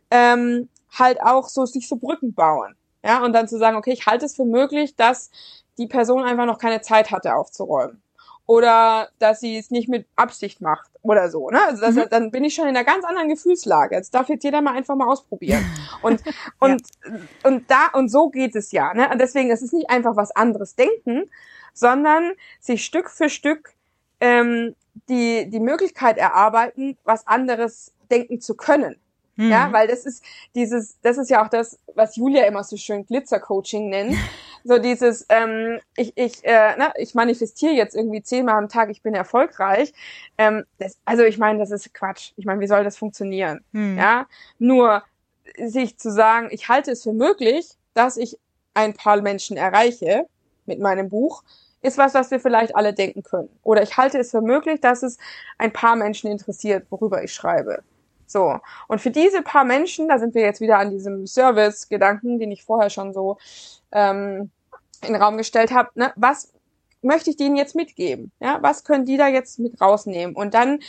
ähm, 0.10 0.70
halt 0.98 1.22
auch 1.22 1.48
so 1.50 1.66
sich 1.66 1.88
so 1.88 1.98
Brücken 1.98 2.34
bauen. 2.34 2.76
Ja, 3.04 3.24
und 3.24 3.34
dann 3.34 3.48
zu 3.48 3.58
sagen, 3.58 3.78
okay, 3.78 3.92
ich 3.94 4.06
halte 4.06 4.26
es 4.26 4.36
für 4.36 4.46
möglich, 4.46 4.96
dass 4.96 5.32
die 5.78 5.88
Person 5.88 6.24
einfach 6.24 6.46
noch 6.46 6.60
keine 6.60 6.82
Zeit 6.82 7.12
hatte 7.12 7.36
aufzuräumen. 7.36 8.02
Oder 8.52 9.08
dass 9.18 9.40
sie 9.40 9.58
es 9.58 9.72
nicht 9.72 9.88
mit 9.88 10.06
Absicht 10.18 10.60
macht 10.60 10.92
oder 11.04 11.30
so. 11.30 11.50
Ne? 11.50 11.60
Also 11.70 11.84
das, 11.84 11.96
mhm. 11.96 12.10
dann 12.10 12.32
bin 12.32 12.44
ich 12.44 12.54
schon 12.54 12.68
in 12.68 12.76
einer 12.76 12.84
ganz 12.84 13.06
anderen 13.06 13.30
Gefühlslage. 13.30 13.96
Jetzt 13.96 14.14
darf 14.14 14.28
jetzt 14.28 14.44
jeder 14.44 14.62
mal 14.62 14.76
einfach 14.76 14.98
mal 14.98 15.08
ausprobieren. 15.08 15.64
Und, 16.02 16.22
und, 16.60 16.82
ja. 17.06 17.12
und 17.44 17.72
da, 17.72 17.88
und 17.94 18.10
so 18.10 18.28
geht 18.28 18.54
es 18.58 18.74
ja. 18.74 18.94
Ne? 18.94 19.10
Und 19.10 19.22
deswegen, 19.22 19.50
es 19.52 19.62
ist 19.62 19.72
nicht 19.72 19.90
einfach 19.90 20.18
was 20.18 20.36
anderes 20.36 20.76
denken, 20.76 21.30
sondern 21.74 22.34
sich 22.60 22.84
Stück 22.84 23.10
für 23.10 23.30
Stück 23.30 23.74
ähm, 24.20 24.76
die, 25.08 25.50
die 25.50 25.62
Möglichkeit 25.62 26.18
erarbeiten, 26.18 26.98
was 27.06 27.26
anderes 27.28 27.94
denken 28.12 28.42
zu 28.42 28.56
können. 28.56 28.98
Mhm. 29.38 29.50
Ja, 29.50 29.72
weil 29.72 29.88
das 29.88 30.06
ist 30.06 30.26
dieses, 30.56 31.00
das 31.04 31.18
ist 31.18 31.30
ja 31.30 31.42
auch 31.42 31.50
das, 31.50 31.80
was 31.96 32.18
Julia 32.18 32.44
immer 32.48 32.66
so 32.66 32.76
schön 32.76 33.06
Glitzer-Coaching 33.06 33.88
nennt. 33.88 34.18
So 34.64 34.78
dieses, 34.78 35.26
ähm, 35.30 35.80
ich, 35.96 36.14
ich, 36.16 36.44
äh, 36.44 36.76
na, 36.78 36.94
ich 36.98 37.16
manifestiere 37.16 37.74
jetzt 37.74 37.96
irgendwie 37.96 38.22
zehnmal 38.22 38.56
am 38.56 38.70
Tag, 38.70 38.90
ich 38.90 39.02
bin 39.02 39.14
erfolgreich. 39.14 39.94
Ähm, 40.38 40.66
das, 40.78 40.98
also 41.06 41.24
ich 41.24 41.38
meine, 41.38 41.60
das 41.60 41.72
ist 41.72 41.94
Quatsch. 41.94 42.34
Ich 42.36 42.46
meine, 42.46 42.60
wie 42.60 42.68
soll 42.68 42.84
das 42.84 42.98
funktionieren? 42.98 43.64
Mhm. 43.72 43.98
Ja, 43.98 44.28
nur 44.60 45.04
sich 45.58 45.98
zu 45.98 46.12
sagen, 46.12 46.48
ich 46.52 46.70
halte 46.70 46.92
es 46.92 47.04
für 47.04 47.14
möglich, 47.14 47.70
dass 47.94 48.18
ich 48.18 48.38
ein 48.74 48.94
paar 48.94 49.22
Menschen 49.22 49.58
erreiche 49.58 50.26
mit 50.66 50.80
meinem 50.80 51.10
Buch, 51.10 51.44
ist 51.82 51.98
was, 51.98 52.14
was 52.14 52.32
wir 52.32 52.40
vielleicht 52.40 52.76
alle 52.76 52.94
denken 52.94 53.24
können. 53.24 53.50
Oder 53.64 53.82
ich 53.82 53.98
halte 53.98 54.20
es 54.20 54.32
für 54.32 54.42
möglich, 54.42 54.80
dass 54.82 55.04
es 55.04 55.18
ein 55.58 55.74
paar 55.74 55.96
Menschen 55.96 56.30
interessiert, 56.30 56.86
worüber 56.90 57.24
ich 57.24 57.34
schreibe. 57.34 57.84
So. 58.32 58.60
Und 58.88 59.02
für 59.02 59.12
diese 59.12 59.42
paar 59.42 59.64
Menschen, 59.64 60.08
da 60.08 60.20
sind 60.20 60.36
wir 60.36 60.42
jetzt 60.42 60.62
wieder 60.62 60.78
an 60.78 60.90
diesem 60.90 61.28
Service-Gedanken, 61.28 62.40
den 62.40 62.52
ich 62.52 62.64
vorher 62.64 62.90
schon 62.90 63.14
so 63.14 63.38
ähm, 63.92 64.52
in 65.02 65.14
den 65.14 65.22
Raum 65.22 65.38
gestellt 65.38 65.72
habe. 65.72 65.90
Ne? 65.96 66.14
Was 66.16 66.54
möchte 67.02 67.30
ich 67.30 67.38
denen 67.38 67.56
jetzt 67.56 67.76
mitgeben? 67.76 68.32
Ja, 68.40 68.60
was 68.62 68.84
können 68.84 69.06
die 69.06 69.18
da 69.18 69.28
jetzt 69.28 69.60
mit 69.60 69.80
rausnehmen? 69.82 70.36
Und 70.36 70.54
dann 70.54 70.80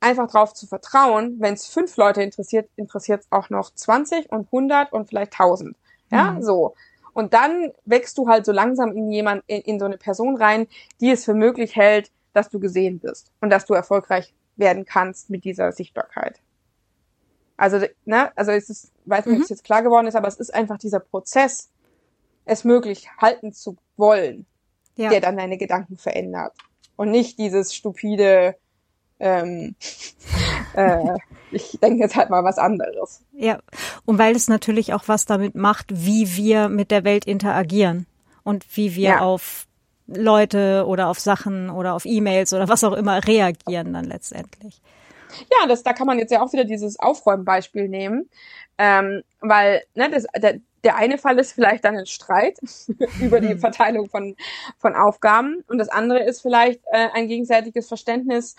einfach 0.00 0.30
darauf 0.30 0.52
zu 0.52 0.66
vertrauen, 0.66 1.36
wenn 1.40 1.54
es 1.54 1.66
fünf 1.66 1.96
Leute 1.96 2.22
interessiert, 2.22 2.68
interessiert 2.76 3.22
es 3.22 3.26
auch 3.30 3.48
noch 3.48 3.72
20 3.74 4.30
und 4.30 4.46
100 4.46 4.92
und 4.92 5.08
vielleicht 5.08 5.32
1000. 5.32 5.76
Ja, 6.10 6.32
mhm. 6.32 6.42
so. 6.42 6.74
Und 7.14 7.32
dann 7.32 7.72
wächst 7.84 8.18
du 8.18 8.28
halt 8.28 8.44
so 8.44 8.52
langsam 8.52 8.92
in 8.92 9.10
jemand, 9.10 9.42
in, 9.46 9.62
in 9.62 9.78
so 9.78 9.86
eine 9.86 9.96
Person 9.96 10.36
rein, 10.36 10.66
die 11.00 11.10
es 11.10 11.24
für 11.24 11.34
möglich 11.34 11.74
hält, 11.76 12.10
dass 12.34 12.50
du 12.50 12.60
gesehen 12.60 12.98
bist 12.98 13.32
und 13.40 13.50
dass 13.50 13.64
du 13.64 13.74
erfolgreich 13.74 14.34
werden 14.56 14.84
kannst 14.84 15.30
mit 15.30 15.44
dieser 15.44 15.72
Sichtbarkeit. 15.72 16.40
Also, 17.56 17.80
ne, 18.04 18.36
also 18.36 18.50
es 18.50 18.68
ist, 18.68 18.92
weiß 19.04 19.26
nicht, 19.26 19.34
mhm. 19.34 19.40
ob 19.40 19.44
es 19.44 19.50
jetzt 19.50 19.64
klar 19.64 19.82
geworden 19.82 20.06
ist, 20.06 20.16
aber 20.16 20.28
es 20.28 20.36
ist 20.36 20.52
einfach 20.52 20.78
dieser 20.78 21.00
Prozess, 21.00 21.70
es 22.44 22.64
möglich 22.64 23.08
halten 23.18 23.52
zu 23.52 23.76
wollen, 23.96 24.46
ja. 24.96 25.10
der 25.10 25.20
dann 25.20 25.36
deine 25.36 25.56
Gedanken 25.56 25.96
verändert. 25.96 26.52
Und 26.96 27.10
nicht 27.10 27.38
dieses 27.38 27.74
stupide, 27.74 28.56
ähm, 29.20 29.76
äh, 30.74 31.16
ich 31.52 31.78
denke 31.80 32.02
jetzt 32.02 32.16
halt 32.16 32.30
mal 32.30 32.44
was 32.44 32.58
anderes. 32.58 33.22
Ja, 33.32 33.60
und 34.04 34.18
weil 34.18 34.34
es 34.34 34.48
natürlich 34.48 34.92
auch 34.92 35.04
was 35.06 35.26
damit 35.26 35.54
macht, 35.54 35.86
wie 35.90 36.36
wir 36.36 36.68
mit 36.68 36.90
der 36.90 37.04
Welt 37.04 37.24
interagieren 37.24 38.06
und 38.42 38.76
wie 38.76 38.94
wir 38.94 39.08
ja. 39.08 39.20
auf 39.20 39.66
Leute 40.06 40.84
oder 40.86 41.08
auf 41.08 41.18
Sachen 41.18 41.70
oder 41.70 41.94
auf 41.94 42.04
E-Mails 42.04 42.52
oder 42.52 42.68
was 42.68 42.84
auch 42.84 42.92
immer 42.92 43.26
reagieren 43.26 43.92
dann 43.92 44.04
letztendlich. 44.04 44.82
Ja, 45.58 45.66
das, 45.66 45.82
da 45.82 45.92
kann 45.92 46.06
man 46.06 46.18
jetzt 46.18 46.30
ja 46.30 46.42
auch 46.42 46.52
wieder 46.52 46.64
dieses 46.64 46.98
Aufräumbeispiel 46.98 47.88
nehmen, 47.88 48.28
ähm, 48.78 49.22
weil 49.40 49.82
ne, 49.94 50.10
das, 50.10 50.26
der, 50.36 50.60
der 50.82 50.96
eine 50.96 51.18
Fall 51.18 51.38
ist 51.38 51.52
vielleicht 51.52 51.84
dann 51.84 51.96
ein 51.96 52.06
Streit 52.06 52.58
über 53.20 53.40
die 53.40 53.54
mhm. 53.54 53.58
Verteilung 53.58 54.08
von, 54.08 54.36
von 54.78 54.94
Aufgaben 54.94 55.64
und 55.68 55.78
das 55.78 55.88
andere 55.88 56.22
ist 56.24 56.42
vielleicht 56.42 56.80
äh, 56.92 57.08
ein 57.12 57.28
gegenseitiges 57.28 57.88
Verständnis, 57.88 58.56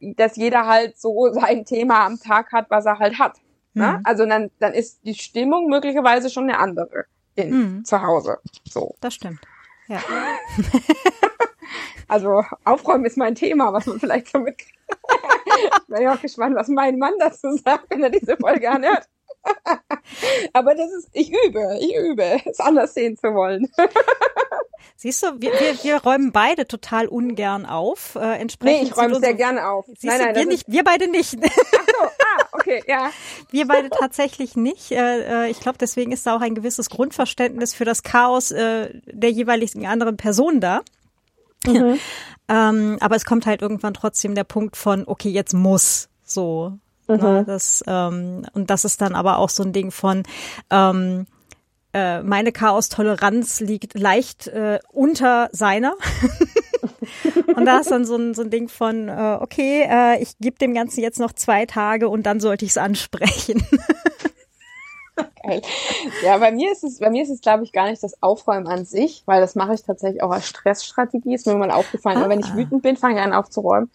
dass 0.00 0.36
jeder 0.36 0.66
halt 0.66 0.98
so 0.98 1.30
sein 1.32 1.64
Thema 1.64 2.06
am 2.06 2.20
Tag 2.20 2.52
hat, 2.52 2.66
was 2.70 2.86
er 2.86 2.98
halt 2.98 3.18
hat. 3.18 3.38
Ne? 3.74 3.98
Mhm. 3.98 4.00
Also 4.04 4.26
dann, 4.26 4.50
dann 4.58 4.74
ist 4.74 5.00
die 5.04 5.14
Stimmung 5.14 5.68
möglicherweise 5.68 6.28
schon 6.28 6.44
eine 6.44 6.58
andere 6.58 7.06
in, 7.34 7.50
mhm. 7.50 7.84
zu 7.84 8.02
Hause. 8.02 8.38
So. 8.68 8.94
Das 9.00 9.14
stimmt. 9.14 9.40
Ja. 9.88 10.00
also 12.08 12.44
Aufräumen 12.64 13.04
ist 13.04 13.16
mein 13.16 13.34
Thema, 13.34 13.72
was 13.72 13.86
man 13.86 13.98
vielleicht 13.98 14.28
so 14.28 14.38
mit. 14.38 14.56
Bin 15.88 16.02
ich 16.02 16.08
auch 16.08 16.20
gespannt, 16.20 16.56
was 16.56 16.68
mein 16.68 16.98
Mann 16.98 17.14
dazu 17.18 17.52
sagt, 17.64 17.90
wenn 17.90 18.02
er 18.02 18.10
diese 18.10 18.36
Folge 18.36 18.70
anhört. 18.70 19.06
Aber 20.52 20.74
das 20.74 20.90
ist, 20.92 21.08
ich 21.12 21.32
übe, 21.32 21.78
ich 21.80 21.94
übe, 21.96 22.40
es 22.44 22.60
anders 22.60 22.94
sehen 22.94 23.16
zu 23.16 23.34
wollen. 23.34 23.68
Siehst 24.96 25.22
du, 25.22 25.40
wir, 25.40 25.52
wir, 25.52 25.82
wir 25.82 26.02
räumen 26.02 26.30
beide 26.30 26.66
total 26.68 27.08
ungern 27.08 27.66
auf. 27.66 28.14
Äh, 28.14 28.38
entsprechend 28.38 28.82
nee, 28.82 28.88
ich 28.88 28.96
räume 28.96 29.18
sehr 29.18 29.34
gerne 29.34 29.68
auf. 29.68 29.86
Siehst 29.86 30.04
nein, 30.04 30.20
nein, 30.20 30.34
du, 30.34 30.40
wir, 30.40 30.46
nicht, 30.46 30.64
wir 30.68 30.84
beide 30.84 31.10
nicht. 31.10 31.36
Ach 31.42 31.86
so, 31.86 32.04
ah, 32.04 32.46
okay, 32.52 32.84
ja. 32.86 33.10
Wir 33.50 33.66
beide 33.66 33.90
tatsächlich 33.90 34.54
nicht. 34.54 34.92
Äh, 34.92 35.46
äh, 35.46 35.50
ich 35.50 35.58
glaube, 35.58 35.78
deswegen 35.78 36.12
ist 36.12 36.26
da 36.26 36.36
auch 36.36 36.40
ein 36.40 36.54
gewisses 36.54 36.88
Grundverständnis 36.88 37.74
für 37.74 37.84
das 37.84 38.04
Chaos 38.04 38.52
äh, 38.52 38.90
der 39.06 39.30
jeweiligen 39.30 39.86
anderen 39.86 40.16
Person 40.16 40.60
da. 40.60 40.82
Mhm. 41.66 41.98
ähm, 42.48 42.98
aber 43.00 43.16
es 43.16 43.24
kommt 43.24 43.46
halt 43.46 43.62
irgendwann 43.62 43.94
trotzdem 43.94 44.34
der 44.34 44.44
Punkt 44.44 44.76
von, 44.76 45.04
okay, 45.06 45.30
jetzt 45.30 45.54
muss 45.54 46.08
so. 46.24 46.78
Ne, 47.08 47.16
mhm. 47.16 47.22
Ne, 47.22 47.44
das, 47.44 47.82
ähm, 47.86 48.46
und 48.54 48.70
das 48.70 48.84
ist 48.84 49.00
dann 49.00 49.14
aber 49.14 49.38
auch 49.38 49.50
so 49.50 49.62
ein 49.62 49.72
Ding 49.72 49.90
von, 49.90 50.22
ähm, 50.70 51.26
äh, 51.94 52.22
meine 52.22 52.52
Chaos-Toleranz 52.52 53.60
liegt 53.60 53.98
leicht 53.98 54.46
äh, 54.46 54.78
unter 54.90 55.50
seiner. 55.52 55.94
und 57.54 57.66
da 57.66 57.78
ist 57.80 57.90
dann 57.90 58.06
so 58.06 58.16
ein, 58.16 58.34
so 58.34 58.42
ein 58.42 58.50
Ding 58.50 58.68
von, 58.68 59.08
äh, 59.08 59.36
okay, 59.40 59.86
äh, 59.88 60.22
ich 60.22 60.38
gebe 60.38 60.56
dem 60.56 60.74
Ganzen 60.74 61.00
jetzt 61.00 61.18
noch 61.18 61.32
zwei 61.32 61.66
Tage 61.66 62.08
und 62.08 62.24
dann 62.24 62.40
sollte 62.40 62.64
ich 62.64 62.72
es 62.72 62.78
ansprechen. 62.78 63.66
Geil. 65.42 65.62
Ja, 66.22 66.38
bei 66.38 66.52
mir 66.52 66.72
ist 66.72 66.84
es, 66.84 66.98
bei 66.98 67.10
mir 67.10 67.22
ist 67.22 67.30
es, 67.30 67.40
glaube 67.40 67.64
ich, 67.64 67.72
gar 67.72 67.88
nicht 67.88 68.02
das 68.02 68.22
Aufräumen 68.22 68.66
an 68.66 68.84
sich, 68.84 69.22
weil 69.26 69.40
das 69.40 69.54
mache 69.54 69.74
ich 69.74 69.82
tatsächlich 69.82 70.22
auch 70.22 70.30
als 70.30 70.46
Stressstrategie, 70.46 71.34
ist 71.34 71.46
mir 71.46 71.54
mal 71.54 71.70
aufgefallen. 71.70 72.18
Ah. 72.18 72.20
Aber 72.20 72.30
wenn 72.30 72.40
ich 72.40 72.50
ah. 72.52 72.56
wütend 72.56 72.82
bin, 72.82 72.96
fange 72.96 73.16
ich 73.16 73.20
an 73.20 73.32
aufzuräumen. 73.32 73.90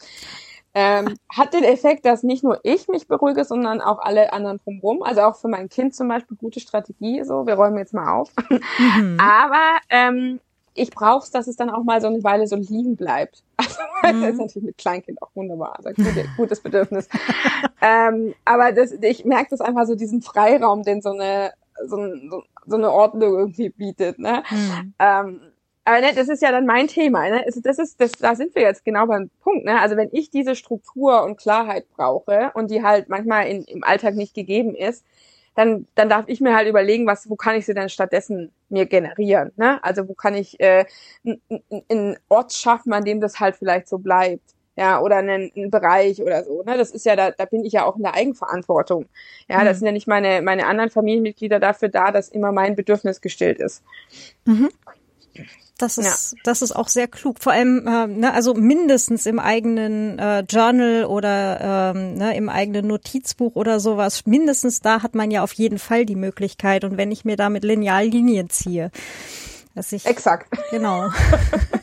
ähm, 0.73 1.15
hat 1.29 1.53
den 1.53 1.63
Effekt, 1.63 2.05
dass 2.05 2.21
nicht 2.21 2.43
nur 2.43 2.59
ich 2.63 2.87
mich 2.87 3.07
beruhige, 3.07 3.43
sondern 3.45 3.81
auch 3.81 3.99
alle 3.99 4.31
anderen 4.31 4.59
drumherum. 4.63 5.01
Also 5.01 5.21
auch 5.21 5.35
für 5.35 5.47
mein 5.47 5.69
Kind 5.69 5.95
zum 5.95 6.07
Beispiel 6.07 6.37
gute 6.37 6.59
Strategie. 6.59 7.23
So, 7.23 7.47
wir 7.47 7.55
räumen 7.55 7.77
jetzt 7.77 7.93
mal 7.93 8.13
auf. 8.13 8.31
Mhm. 8.77 9.17
Aber 9.19 9.79
ähm, 9.89 10.39
ich 10.77 10.91
brauche 10.91 11.23
es, 11.23 11.31
dass 11.31 11.47
es 11.47 11.55
dann 11.55 11.69
auch 11.69 11.83
mal 11.83 12.01
so 12.01 12.07
eine 12.07 12.23
Weile 12.23 12.47
so 12.47 12.55
liegen 12.55 12.95
bleibt. 12.95 13.43
Also, 14.03 14.17
mhm. 14.17 14.21
das 14.21 14.31
ist 14.33 14.39
natürlich 14.39 14.63
mit 14.63 14.77
Kleinkind 14.77 15.21
auch 15.23 15.31
wunderbar, 15.33 15.75
also 15.75 15.89
gute, 15.89 16.25
gutes 16.37 16.59
Bedürfnis. 16.61 17.09
ähm, 17.81 18.35
aber 18.45 18.71
das, 18.71 18.91
ich 18.91 19.25
merke 19.25 19.49
das 19.49 19.59
einfach 19.59 19.87
so 19.87 19.95
diesen 19.95 20.21
Freiraum, 20.21 20.83
den 20.83 21.01
so 21.01 21.09
eine 21.09 21.51
so, 21.83 21.97
so, 22.29 22.43
so 22.67 22.75
eine 22.75 22.91
Ordnung 22.91 23.33
irgendwie 23.33 23.69
bietet. 23.69 24.19
Ne? 24.19 24.43
Mhm. 24.49 24.93
Ähm, 24.99 25.41
aber 25.85 26.01
ne, 26.01 26.13
das 26.13 26.27
ist 26.27 26.41
ja 26.41 26.51
dann 26.51 26.65
mein 26.65 26.87
Thema. 26.87 27.29
Ne? 27.29 27.45
Das 27.63 27.79
ist, 27.79 27.99
das, 27.99 28.11
da 28.11 28.35
sind 28.35 28.53
wir 28.55 28.61
jetzt 28.61 28.83
genau 28.83 29.07
beim 29.07 29.29
Punkt. 29.41 29.65
Ne? 29.65 29.79
Also 29.79 29.95
wenn 29.95 30.09
ich 30.11 30.29
diese 30.29 30.55
Struktur 30.55 31.23
und 31.23 31.37
Klarheit 31.37 31.85
brauche 31.95 32.51
und 32.53 32.71
die 32.71 32.83
halt 32.83 33.09
manchmal 33.09 33.47
in, 33.47 33.63
im 33.63 33.83
Alltag 33.83 34.15
nicht 34.15 34.33
gegeben 34.33 34.75
ist, 34.75 35.05
dann, 35.57 35.87
dann 35.95 36.07
darf 36.07 36.25
ich 36.27 36.39
mir 36.39 36.55
halt 36.55 36.67
überlegen, 36.67 37.07
was, 37.07 37.31
wo 37.31 37.35
kann 37.35 37.55
ich 37.55 37.65
sie 37.65 37.73
denn 37.73 37.89
stattdessen 37.89 38.51
mir 38.69 38.85
generieren. 38.85 39.51
Ne? 39.55 39.83
Also 39.83 40.07
wo 40.07 40.13
kann 40.13 40.35
ich 40.35 40.59
äh, 40.59 40.85
einen 41.89 42.15
Ort 42.29 42.53
schaffen, 42.53 42.93
an 42.93 43.03
dem 43.03 43.19
das 43.19 43.39
halt 43.39 43.55
vielleicht 43.55 43.87
so 43.87 43.97
bleibt. 43.97 44.53
Ja, 44.75 45.01
oder 45.01 45.15
einen, 45.15 45.51
einen 45.55 45.71
Bereich 45.71 46.21
oder 46.21 46.43
so. 46.43 46.61
Ne? 46.61 46.77
Das 46.77 46.91
ist 46.91 47.07
ja, 47.07 47.15
da, 47.15 47.31
da 47.31 47.45
bin 47.45 47.65
ich 47.65 47.73
ja 47.73 47.85
auch 47.85 47.95
in 47.95 48.03
der 48.03 48.13
Eigenverantwortung. 48.13 49.07
Ja, 49.49 49.61
mhm. 49.61 49.65
das 49.65 49.79
sind 49.79 49.87
ja 49.87 49.91
nicht 49.91 50.07
meine, 50.07 50.43
meine 50.43 50.67
anderen 50.67 50.91
Familienmitglieder 50.91 51.59
dafür 51.59 51.89
da, 51.89 52.11
dass 52.11 52.29
immer 52.29 52.51
mein 52.51 52.75
Bedürfnis 52.75 53.19
gestillt 53.19 53.57
ist. 53.57 53.83
Mhm. 54.45 54.69
Das 55.77 55.99
ist, 55.99 56.33
ja. 56.33 56.39
das 56.43 56.61
ist 56.63 56.75
auch 56.75 56.87
sehr 56.87 57.07
klug. 57.07 57.37
Vor 57.39 57.51
allem, 57.51 57.87
äh, 57.87 58.07
ne, 58.07 58.33
also 58.33 58.55
mindestens 58.55 59.27
im 59.27 59.37
eigenen 59.37 60.17
äh, 60.17 60.39
Journal 60.39 61.05
oder 61.05 61.93
ähm, 61.95 62.15
ne, 62.15 62.35
im 62.35 62.49
eigenen 62.49 62.87
Notizbuch 62.87 63.55
oder 63.55 63.79
sowas. 63.79 64.25
Mindestens 64.25 64.81
da 64.81 65.03
hat 65.03 65.13
man 65.13 65.29
ja 65.29 65.43
auf 65.43 65.53
jeden 65.53 65.77
Fall 65.77 66.05
die 66.05 66.15
Möglichkeit. 66.15 66.83
Und 66.83 66.97
wenn 66.97 67.11
ich 67.11 67.25
mir 67.25 67.37
da 67.37 67.49
mit 67.49 67.63
Lineallinien 67.63 68.49
ziehe, 68.49 68.91
dass 69.75 69.91
ich 69.91 70.07
exakt 70.07 70.47
genau. 70.71 71.09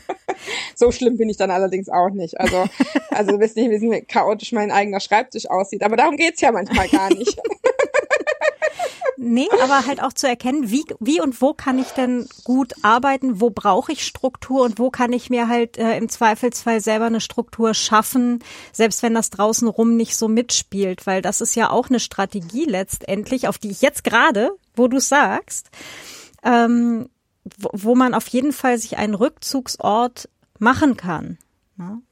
so 0.74 0.90
schlimm 0.90 1.16
bin 1.16 1.28
ich 1.28 1.36
dann 1.36 1.52
allerdings 1.52 1.88
auch 1.88 2.10
nicht. 2.10 2.40
Also, 2.40 2.64
also 3.10 3.38
wisst 3.38 3.56
nicht, 3.56 3.70
wie 3.70 4.00
chaotisch 4.02 4.50
mein 4.50 4.72
eigener 4.72 4.98
Schreibtisch 4.98 5.48
aussieht. 5.48 5.84
Aber 5.84 5.96
darum 5.96 6.16
geht's 6.16 6.40
ja 6.40 6.50
manchmal 6.50 6.88
gar 6.88 7.10
nicht. 7.10 7.38
Nee, 9.16 9.48
aber 9.62 9.86
halt 9.86 10.02
auch 10.02 10.12
zu 10.12 10.26
erkennen, 10.26 10.70
wie, 10.70 10.84
wie 10.98 11.20
und 11.20 11.40
wo 11.40 11.54
kann 11.54 11.78
ich 11.78 11.88
denn 11.88 12.28
gut 12.42 12.74
arbeiten, 12.82 13.40
wo 13.40 13.50
brauche 13.50 13.92
ich 13.92 14.04
Struktur 14.04 14.62
und 14.62 14.78
wo 14.78 14.90
kann 14.90 15.12
ich 15.12 15.30
mir 15.30 15.48
halt 15.48 15.78
äh, 15.78 15.96
im 15.96 16.08
Zweifelsfall 16.08 16.80
selber 16.80 17.06
eine 17.06 17.20
Struktur 17.20 17.74
schaffen, 17.74 18.42
selbst 18.72 19.02
wenn 19.02 19.14
das 19.14 19.30
draußen 19.30 19.68
rum 19.68 19.96
nicht 19.96 20.16
so 20.16 20.26
mitspielt, 20.26 21.06
weil 21.06 21.22
das 21.22 21.40
ist 21.40 21.54
ja 21.54 21.70
auch 21.70 21.88
eine 21.88 22.00
Strategie 22.00 22.64
letztendlich, 22.64 23.46
auf 23.46 23.58
die 23.58 23.70
ich 23.70 23.82
jetzt 23.82 24.02
gerade, 24.04 24.50
wo 24.74 24.88
du 24.88 24.98
sagst, 24.98 25.70
ähm, 26.42 27.08
wo, 27.58 27.70
wo 27.72 27.94
man 27.94 28.14
auf 28.14 28.26
jeden 28.28 28.52
Fall 28.52 28.78
sich 28.78 28.98
einen 28.98 29.14
Rückzugsort 29.14 30.28
machen 30.58 30.96
kann. 30.96 31.38
Ne? 31.76 32.02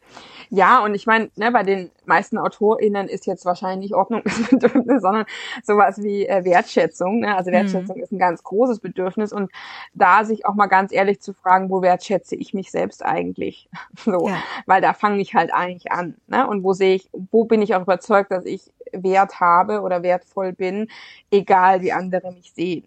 Ja, 0.54 0.84
und 0.84 0.94
ich 0.94 1.06
meine, 1.06 1.30
ne, 1.36 1.50
bei 1.50 1.62
den 1.62 1.90
meisten 2.04 2.36
AutorInnen 2.36 3.08
ist 3.08 3.26
jetzt 3.26 3.46
wahrscheinlich 3.46 3.90
nicht 3.90 3.94
Ordnungsbedürfnis, 3.94 5.00
sondern 5.00 5.24
sowas 5.62 6.02
wie 6.02 6.26
äh, 6.26 6.44
Wertschätzung. 6.44 7.20
Ne? 7.20 7.34
Also 7.34 7.50
Wertschätzung 7.50 7.96
mhm. 7.96 8.02
ist 8.02 8.12
ein 8.12 8.18
ganz 8.18 8.42
großes 8.42 8.80
Bedürfnis 8.80 9.32
und 9.32 9.50
da 9.94 10.24
sich 10.26 10.44
auch 10.44 10.52
mal 10.52 10.66
ganz 10.66 10.92
ehrlich 10.92 11.22
zu 11.22 11.32
fragen, 11.32 11.70
wo 11.70 11.80
wertschätze 11.80 12.36
ich 12.36 12.52
mich 12.52 12.70
selbst 12.70 13.02
eigentlich? 13.02 13.70
so, 14.04 14.28
ja. 14.28 14.42
weil 14.66 14.82
da 14.82 14.92
fange 14.92 15.22
ich 15.22 15.34
halt 15.34 15.54
eigentlich 15.54 15.90
an. 15.90 16.16
Ne? 16.26 16.46
Und 16.46 16.64
wo 16.64 16.74
sehe 16.74 16.96
ich, 16.96 17.08
wo 17.30 17.44
bin 17.44 17.62
ich 17.62 17.74
auch 17.74 17.82
überzeugt, 17.82 18.30
dass 18.30 18.44
ich 18.44 18.74
Wert 18.92 19.40
habe 19.40 19.80
oder 19.80 20.02
wertvoll 20.02 20.52
bin, 20.52 20.88
egal 21.30 21.80
wie 21.80 21.92
andere 21.92 22.30
mich 22.30 22.52
sehen. 22.52 22.84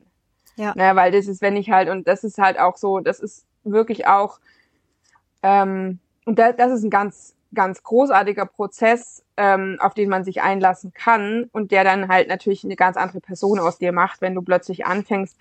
Ja. 0.56 0.76
Ne? 0.76 0.96
Weil 0.96 1.12
das 1.12 1.26
ist, 1.26 1.42
wenn 1.42 1.58
ich 1.58 1.72
halt, 1.72 1.90
und 1.90 2.08
das 2.08 2.24
ist 2.24 2.38
halt 2.38 2.60
auch 2.60 2.78
so, 2.78 3.00
das 3.00 3.20
ist 3.20 3.44
wirklich 3.64 4.06
auch, 4.06 4.40
ähm, 5.42 5.98
und 6.28 6.38
da, 6.38 6.52
das 6.52 6.72
ist 6.72 6.84
ein 6.84 6.92
ganz 6.92 7.35
ganz 7.56 7.84
großartiger 7.84 8.46
Prozess, 8.46 9.24
ähm, 9.38 9.78
auf 9.80 9.94
den 9.94 10.10
man 10.10 10.24
sich 10.24 10.42
einlassen 10.42 10.94
kann 10.94 11.50
und 11.52 11.72
der 11.72 11.84
dann 11.84 12.08
halt 12.08 12.28
natürlich 12.28 12.64
eine 12.64 12.76
ganz 12.76 12.98
andere 12.98 13.22
Person 13.22 13.60
aus 13.60 13.78
dir 13.78 13.92
macht, 13.92 14.22
wenn 14.22 14.36
du 14.36 14.42
plötzlich 14.42 14.86
anfängst, 14.86 15.38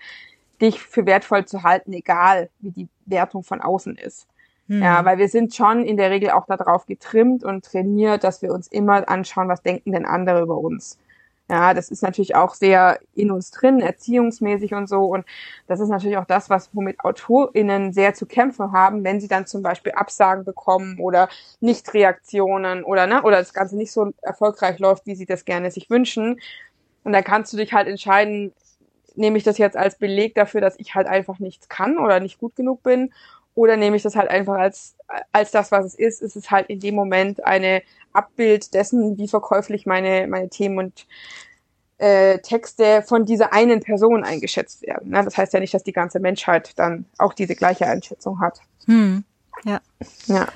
dich 0.61 0.81
für 0.81 1.05
wertvoll 1.05 1.45
zu 1.45 1.63
halten, 1.63 1.93
egal 1.93 2.49
wie 2.59 2.71
die 2.71 2.87
Wertung 3.05 3.43
von 3.43 3.61
außen 3.61 3.97
ist. 3.97 4.27
Hm. 4.67 4.81
Ja, 4.81 5.05
weil 5.05 5.17
wir 5.17 5.29
sind 5.29 5.53
schon 5.53 5.83
in 5.83 5.97
der 5.97 6.09
Regel 6.09 6.31
auch 6.31 6.47
darauf 6.47 6.85
getrimmt 6.85 7.43
und 7.43 7.65
trainiert, 7.65 8.23
dass 8.23 8.41
wir 8.41 8.51
uns 8.51 8.67
immer 8.67 9.07
anschauen, 9.07 9.47
was 9.47 9.61
denken 9.61 9.91
denn 9.91 10.05
andere 10.05 10.41
über 10.41 10.57
uns. 10.57 10.97
Ja, 11.49 11.75
das 11.75 11.89
ist 11.91 12.01
natürlich 12.01 12.33
auch 12.35 12.55
sehr 12.55 12.99
in 13.13 13.29
uns 13.29 13.51
drin, 13.51 13.79
erziehungsmäßig 13.79 14.73
und 14.73 14.87
so. 14.89 15.03
Und 15.05 15.25
das 15.67 15.79
ist 15.79 15.89
natürlich 15.89 16.17
auch 16.17 16.25
das, 16.25 16.49
was 16.49 16.71
womit 16.73 16.99
AutorInnen 17.05 17.93
sehr 17.93 18.15
zu 18.15 18.25
kämpfen 18.25 18.71
haben, 18.71 19.03
wenn 19.03 19.21
sie 19.21 19.27
dann 19.27 19.45
zum 19.45 19.61
Beispiel 19.61 19.91
Absagen 19.91 20.43
bekommen 20.43 20.99
oder 20.99 21.29
Nichtreaktionen 21.59 22.83
oder 22.83 23.05
ne, 23.05 23.21
oder 23.21 23.37
das 23.37 23.53
Ganze 23.53 23.77
nicht 23.77 23.91
so 23.91 24.11
erfolgreich 24.23 24.79
läuft, 24.79 25.05
wie 25.05 25.13
sie 25.15 25.27
das 25.27 25.45
gerne 25.45 25.69
sich 25.69 25.89
wünschen. 25.91 26.39
Und 27.03 27.13
dann 27.13 27.23
kannst 27.23 27.53
du 27.53 27.57
dich 27.57 27.73
halt 27.73 27.87
entscheiden, 27.87 28.51
nehme 29.15 29.37
ich 29.37 29.43
das 29.43 29.57
jetzt 29.59 29.77
als 29.77 29.97
Beleg 29.97 30.35
dafür, 30.35 30.61
dass 30.61 30.79
ich 30.79 30.95
halt 30.95 31.07
einfach 31.07 31.39
nichts 31.39 31.69
kann 31.69 31.97
oder 31.99 32.19
nicht 32.19 32.39
gut 32.39 32.55
genug 32.55 32.83
bin, 32.83 33.13
oder 33.55 33.77
nehme 33.77 33.95
ich 33.95 34.03
das 34.03 34.17
halt 34.17 34.29
einfach 34.29 34.55
als, 34.55 34.97
als 35.31 35.51
das, 35.51 35.71
was 35.71 35.85
es 35.85 35.95
ist. 35.95 36.21
Es 36.21 36.35
ist 36.35 36.51
halt 36.51 36.67
in 36.69 36.81
dem 36.81 36.93
Moment 36.95 37.45
eine 37.45 37.83
Abbild 38.15 38.73
dessen, 38.73 39.17
wie 39.17 39.27
verkäuflich 39.27 39.85
meine, 39.85 40.27
meine 40.27 40.49
Themen 40.49 40.79
und 40.79 41.05
äh, 41.97 42.39
Texte 42.39 43.03
von 43.07 43.25
dieser 43.25 43.53
einen 43.53 43.81
Person 43.81 44.23
eingeschätzt 44.23 44.81
werden. 44.81 45.11
Ne? 45.11 45.23
Das 45.23 45.37
heißt 45.37 45.53
ja 45.53 45.59
nicht, 45.59 45.73
dass 45.73 45.83
die 45.83 45.93
ganze 45.93 46.19
Menschheit 46.19 46.77
dann 46.77 47.05
auch 47.17 47.33
diese 47.33 47.55
gleiche 47.55 47.87
Einschätzung 47.87 48.39
hat. 48.41 48.59
Hm. 48.85 49.23
Ja. 49.63 49.79
Ja. 50.27 50.47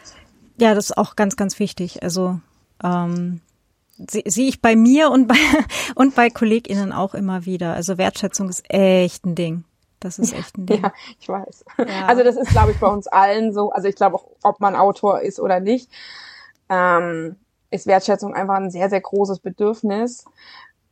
Ja, 0.57 0.75
das 0.75 0.89
ist 0.89 0.97
auch 0.97 1.15
ganz, 1.15 1.37
ganz 1.37 1.57
wichtig. 1.59 2.03
Also 2.03 2.39
ähm, 2.83 3.39
sehe 4.09 4.23
seh 4.25 4.47
ich 4.47 4.61
bei 4.61 4.75
mir 4.75 5.09
und 5.09 5.27
bei 5.27 5.35
und 5.95 6.15
bei 6.15 6.29
KollegInnen 6.29 6.91
auch 6.91 7.13
immer 7.13 7.45
wieder. 7.45 7.73
Also 7.73 7.97
Wertschätzung 7.97 8.49
ist 8.49 8.69
echt 8.69 9.25
ein 9.25 9.35
Ding. 9.35 9.63
Das 10.01 10.17
ist 10.17 10.33
echt 10.33 10.57
ein 10.57 10.65
Ding. 10.65 10.81
Ja, 10.81 10.93
ich 11.19 11.27
weiß. 11.27 11.65
Ja. 11.77 12.07
Also 12.07 12.23
das 12.23 12.37
ist, 12.37 12.51
glaube 12.51 12.71
ich, 12.71 12.79
bei 12.79 12.87
uns 12.87 13.07
allen 13.07 13.53
so. 13.53 13.71
Also 13.71 13.87
ich 13.87 13.95
glaube 13.95 14.15
auch, 14.15 14.27
ob 14.43 14.59
man 14.59 14.75
Autor 14.75 15.21
ist 15.21 15.39
oder 15.39 15.59
nicht, 15.59 15.89
ähm, 16.69 17.35
ist 17.71 17.87
Wertschätzung 17.87 18.33
einfach 18.33 18.55
ein 18.55 18.71
sehr, 18.71 18.89
sehr 18.89 19.01
großes 19.01 19.39
Bedürfnis. 19.39 20.25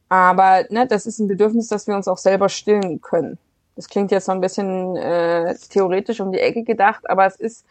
Aber 0.10 0.66
ne, 0.70 0.88
das 0.88 1.06
ist 1.06 1.20
ein 1.20 1.28
Bedürfnis, 1.28 1.68
das 1.68 1.88
wir 1.88 1.96
uns 1.96 2.08
auch 2.08 2.18
selber 2.18 2.50
stillen 2.50 3.02
können. 3.02 3.38
Das 3.76 3.88
klingt 3.90 4.12
jetzt 4.12 4.26
so 4.26 4.32
ein 4.32 4.42
bisschen 4.42 4.96
äh, 4.96 5.56
theoretisch 5.70 6.20
um 6.20 6.32
die 6.32 6.40
Ecke 6.40 6.64
gedacht, 6.64 7.10
aber 7.10 7.26
es 7.26 7.36
ist, 7.36 7.66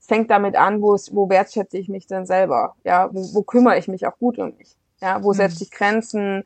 es 0.00 0.06
fängt 0.06 0.30
damit 0.30 0.56
an, 0.56 0.82
wo, 0.82 0.94
es, 0.94 1.14
wo 1.14 1.28
wertschätze 1.28 1.78
ich 1.78 1.88
mich 1.88 2.06
denn 2.06 2.26
selber? 2.26 2.74
Ja, 2.84 3.08
wo, 3.12 3.34
wo 3.34 3.42
kümmere 3.42 3.78
ich 3.78 3.86
mich 3.86 4.06
auch 4.06 4.18
gut 4.18 4.38
um 4.38 4.54
mich? 4.56 4.74
Ja, 5.00 5.22
wo 5.22 5.32
setze 5.32 5.56
mhm. 5.56 5.62
ich 5.62 5.70
Grenzen? 5.70 6.44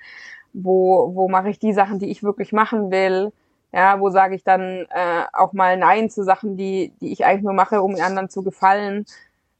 Wo, 0.52 1.14
wo 1.14 1.28
mache 1.28 1.50
ich 1.50 1.58
die 1.58 1.72
Sachen, 1.72 1.98
die 1.98 2.10
ich 2.10 2.22
wirklich 2.22 2.52
machen 2.52 2.90
will? 2.90 3.32
Ja, 3.72 4.00
wo 4.00 4.10
sage 4.10 4.34
ich 4.34 4.44
dann 4.44 4.86
äh, 4.90 5.24
auch 5.32 5.52
mal 5.52 5.76
Nein 5.76 6.10
zu 6.10 6.24
Sachen, 6.24 6.56
die, 6.56 6.92
die 7.00 7.12
ich 7.12 7.24
eigentlich 7.24 7.44
nur 7.44 7.52
mache, 7.52 7.82
um 7.82 7.94
anderen 7.96 8.30
zu 8.30 8.42
gefallen. 8.42 9.06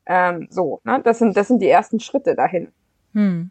Ähm, 0.09 0.48
so, 0.50 0.80
ne? 0.84 1.00
das 1.04 1.18
sind, 1.18 1.36
das 1.36 1.48
sind 1.48 1.61
die 1.61 1.68
ersten 1.68 2.00
Schritte 2.00 2.34
dahin. 2.34 2.72
Hm. 3.12 3.50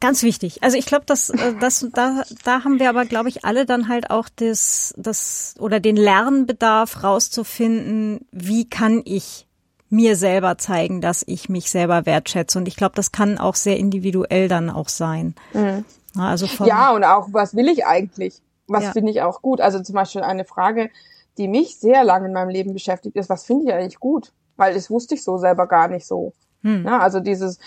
Ganz 0.00 0.22
wichtig. 0.22 0.62
Also 0.62 0.76
ich 0.76 0.86
glaube, 0.86 1.06
dass 1.06 1.30
äh, 1.30 1.54
das 1.58 1.86
da 1.92 2.22
da 2.44 2.64
haben 2.64 2.78
wir 2.78 2.88
aber 2.88 3.04
glaube 3.04 3.28
ich 3.28 3.44
alle 3.44 3.66
dann 3.66 3.88
halt 3.88 4.10
auch 4.10 4.28
das 4.36 4.94
das 4.96 5.56
oder 5.58 5.80
den 5.80 5.96
Lernbedarf 5.96 7.02
rauszufinden, 7.02 8.26
wie 8.30 8.68
kann 8.68 9.02
ich 9.04 9.48
mir 9.90 10.16
selber 10.16 10.58
zeigen, 10.58 11.00
dass 11.00 11.24
ich 11.26 11.48
mich 11.48 11.70
selber 11.70 12.06
wertschätze 12.06 12.58
und 12.58 12.68
ich 12.68 12.76
glaube, 12.76 12.94
das 12.94 13.10
kann 13.10 13.38
auch 13.38 13.54
sehr 13.54 13.78
individuell 13.78 14.46
dann 14.48 14.70
auch 14.70 14.88
sein. 14.88 15.34
Mhm. 15.52 15.84
Also 16.16 16.46
ja, 16.64 16.92
und 16.92 17.04
auch, 17.04 17.28
was 17.32 17.54
will 17.54 17.68
ich 17.68 17.86
eigentlich? 17.86 18.40
Was 18.66 18.84
ja. 18.84 18.92
finde 18.92 19.10
ich 19.10 19.22
auch 19.22 19.40
gut? 19.40 19.60
Also 19.60 19.82
zum 19.82 19.94
Beispiel 19.94 20.22
eine 20.22 20.44
Frage, 20.44 20.90
die 21.38 21.48
mich 21.48 21.78
sehr 21.78 22.04
lange 22.04 22.26
in 22.26 22.32
meinem 22.32 22.50
Leben 22.50 22.72
beschäftigt 22.72 23.16
ist, 23.16 23.30
was 23.30 23.44
finde 23.44 23.66
ich 23.66 23.72
eigentlich 23.72 24.00
gut? 24.00 24.32
Weil 24.56 24.74
das 24.74 24.90
wusste 24.90 25.14
ich 25.14 25.22
so 25.22 25.38
selber 25.38 25.66
gar 25.66 25.88
nicht 25.88 26.06
so. 26.06 26.32
Hm. 26.62 26.84
Ja, 26.84 26.98
also 26.98 27.20
dieses, 27.20 27.58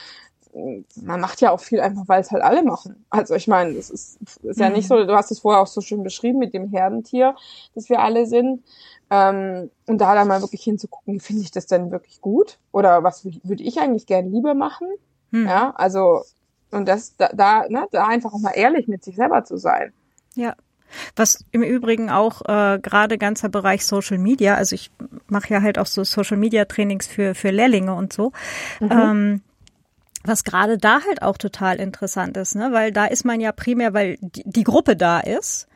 man 1.01 1.21
macht 1.21 1.41
ja 1.41 1.51
auch 1.51 1.61
viel 1.61 1.79
einfach, 1.79 2.03
weil 2.07 2.21
es 2.21 2.31
halt 2.31 2.43
alle 2.43 2.63
machen. 2.63 3.05
Also 3.09 3.35
ich 3.35 3.47
meine, 3.47 3.71
es 3.71 3.89
ist, 3.89 4.19
ist 4.43 4.59
ja 4.59 4.69
nicht 4.69 4.89
hm. 4.89 4.99
so, 4.99 5.05
du 5.05 5.15
hast 5.15 5.31
es 5.31 5.39
vorher 5.39 5.61
auch 5.61 5.67
so 5.67 5.81
schön 5.81 6.03
beschrieben 6.03 6.39
mit 6.39 6.53
dem 6.53 6.69
Herdentier, 6.69 7.35
das 7.73 7.89
wir 7.89 8.01
alle 8.01 8.25
sind. 8.25 8.63
Ähm, 9.09 9.71
und 9.87 9.99
da 9.99 10.15
dann 10.15 10.27
mal 10.27 10.41
wirklich 10.41 10.63
hinzugucken, 10.63 11.19
finde 11.19 11.43
ich 11.43 11.51
das 11.51 11.67
denn 11.67 11.91
wirklich 11.91 12.21
gut? 12.21 12.59
Oder 12.71 13.03
was 13.03 13.25
würde 13.25 13.63
ich 13.63 13.79
eigentlich 13.79 14.05
gern 14.05 14.31
lieber 14.31 14.53
machen? 14.53 14.87
Hm. 15.31 15.47
Ja, 15.47 15.71
also 15.75 16.23
und 16.71 16.87
das 16.87 17.15
da, 17.17 17.29
da, 17.33 17.67
ne, 17.67 17.87
da 17.91 18.07
einfach 18.07 18.33
auch 18.33 18.39
mal 18.39 18.51
ehrlich 18.51 18.87
mit 18.87 19.03
sich 19.03 19.15
selber 19.15 19.43
zu 19.43 19.57
sein. 19.57 19.93
Ja. 20.35 20.55
Was 21.15 21.45
im 21.51 21.63
Übrigen 21.63 22.09
auch 22.09 22.41
äh, 22.43 22.79
gerade 22.79 23.17
ganzer 23.17 23.49
Bereich 23.49 23.85
Social 23.85 24.17
Media, 24.17 24.55
also 24.55 24.75
ich 24.75 24.91
mache 25.27 25.53
ja 25.53 25.61
halt 25.61 25.77
auch 25.77 25.85
so 25.85 26.03
Social 26.03 26.37
Media 26.37 26.65
Trainings 26.65 27.07
für, 27.07 27.35
für 27.35 27.51
Lehrlinge 27.51 27.93
und 27.93 28.13
so. 28.13 28.31
Mhm. 28.79 28.91
Ähm, 28.91 29.41
was 30.23 30.43
gerade 30.43 30.77
da 30.77 31.01
halt 31.01 31.21
auch 31.21 31.37
total 31.37 31.77
interessant 31.77 32.37
ist, 32.37 32.55
ne? 32.55 32.69
weil 32.71 32.91
da 32.91 33.05
ist 33.05 33.25
man 33.25 33.39
ja 33.39 33.51
primär, 33.51 33.93
weil 33.93 34.17
die, 34.21 34.43
die 34.45 34.63
Gruppe 34.63 34.95
da 34.95 35.19
ist. 35.19 35.67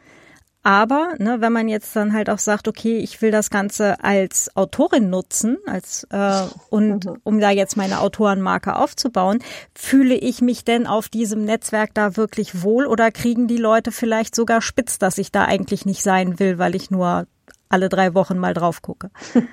Aber 0.66 1.10
ne, 1.20 1.42
wenn 1.42 1.54
man 1.54 1.68
jetzt 1.68 1.96
dann 1.96 2.12
halt 2.14 2.28
auch 2.28 2.40
sagt, 2.40 2.68
okay, 2.68 2.98
ich 2.98 3.22
will 3.22 3.30
das 3.30 3.52
Ganze 3.52 4.04
als 4.04 4.50
Autorin 4.56 5.12
nutzen, 5.12 5.60
als 5.68 6.08
äh, 6.10 6.42
und 6.72 7.06
mhm. 7.06 7.22
um 7.24 7.40
da 7.40 7.52
jetzt 7.52 7.78
meine 7.78 8.00
Autorenmarke 8.00 8.76
aufzubauen, 8.76 9.44
fühle 9.76 10.16
ich 10.16 10.42
mich 10.42 10.66
denn 10.66 10.88
auf 10.88 11.08
diesem 11.08 11.46
Netzwerk 11.46 11.94
da 11.94 12.18
wirklich 12.18 12.64
wohl 12.64 12.88
oder 12.88 13.12
kriegen 13.12 13.48
die 13.48 13.58
Leute 13.58 13.92
vielleicht 13.92 14.34
sogar 14.34 14.60
spitz, 14.64 14.98
dass 14.98 15.20
ich 15.20 15.32
da 15.32 15.46
eigentlich 15.46 15.86
nicht 15.86 16.02
sein 16.02 16.40
will, 16.40 16.58
weil 16.58 16.74
ich 16.74 16.90
nur 16.90 17.28
alle 17.70 17.88
drei 17.88 18.16
Wochen 18.16 18.40
mal 18.40 18.56
drauf 18.56 18.82
gucke. 18.82 19.12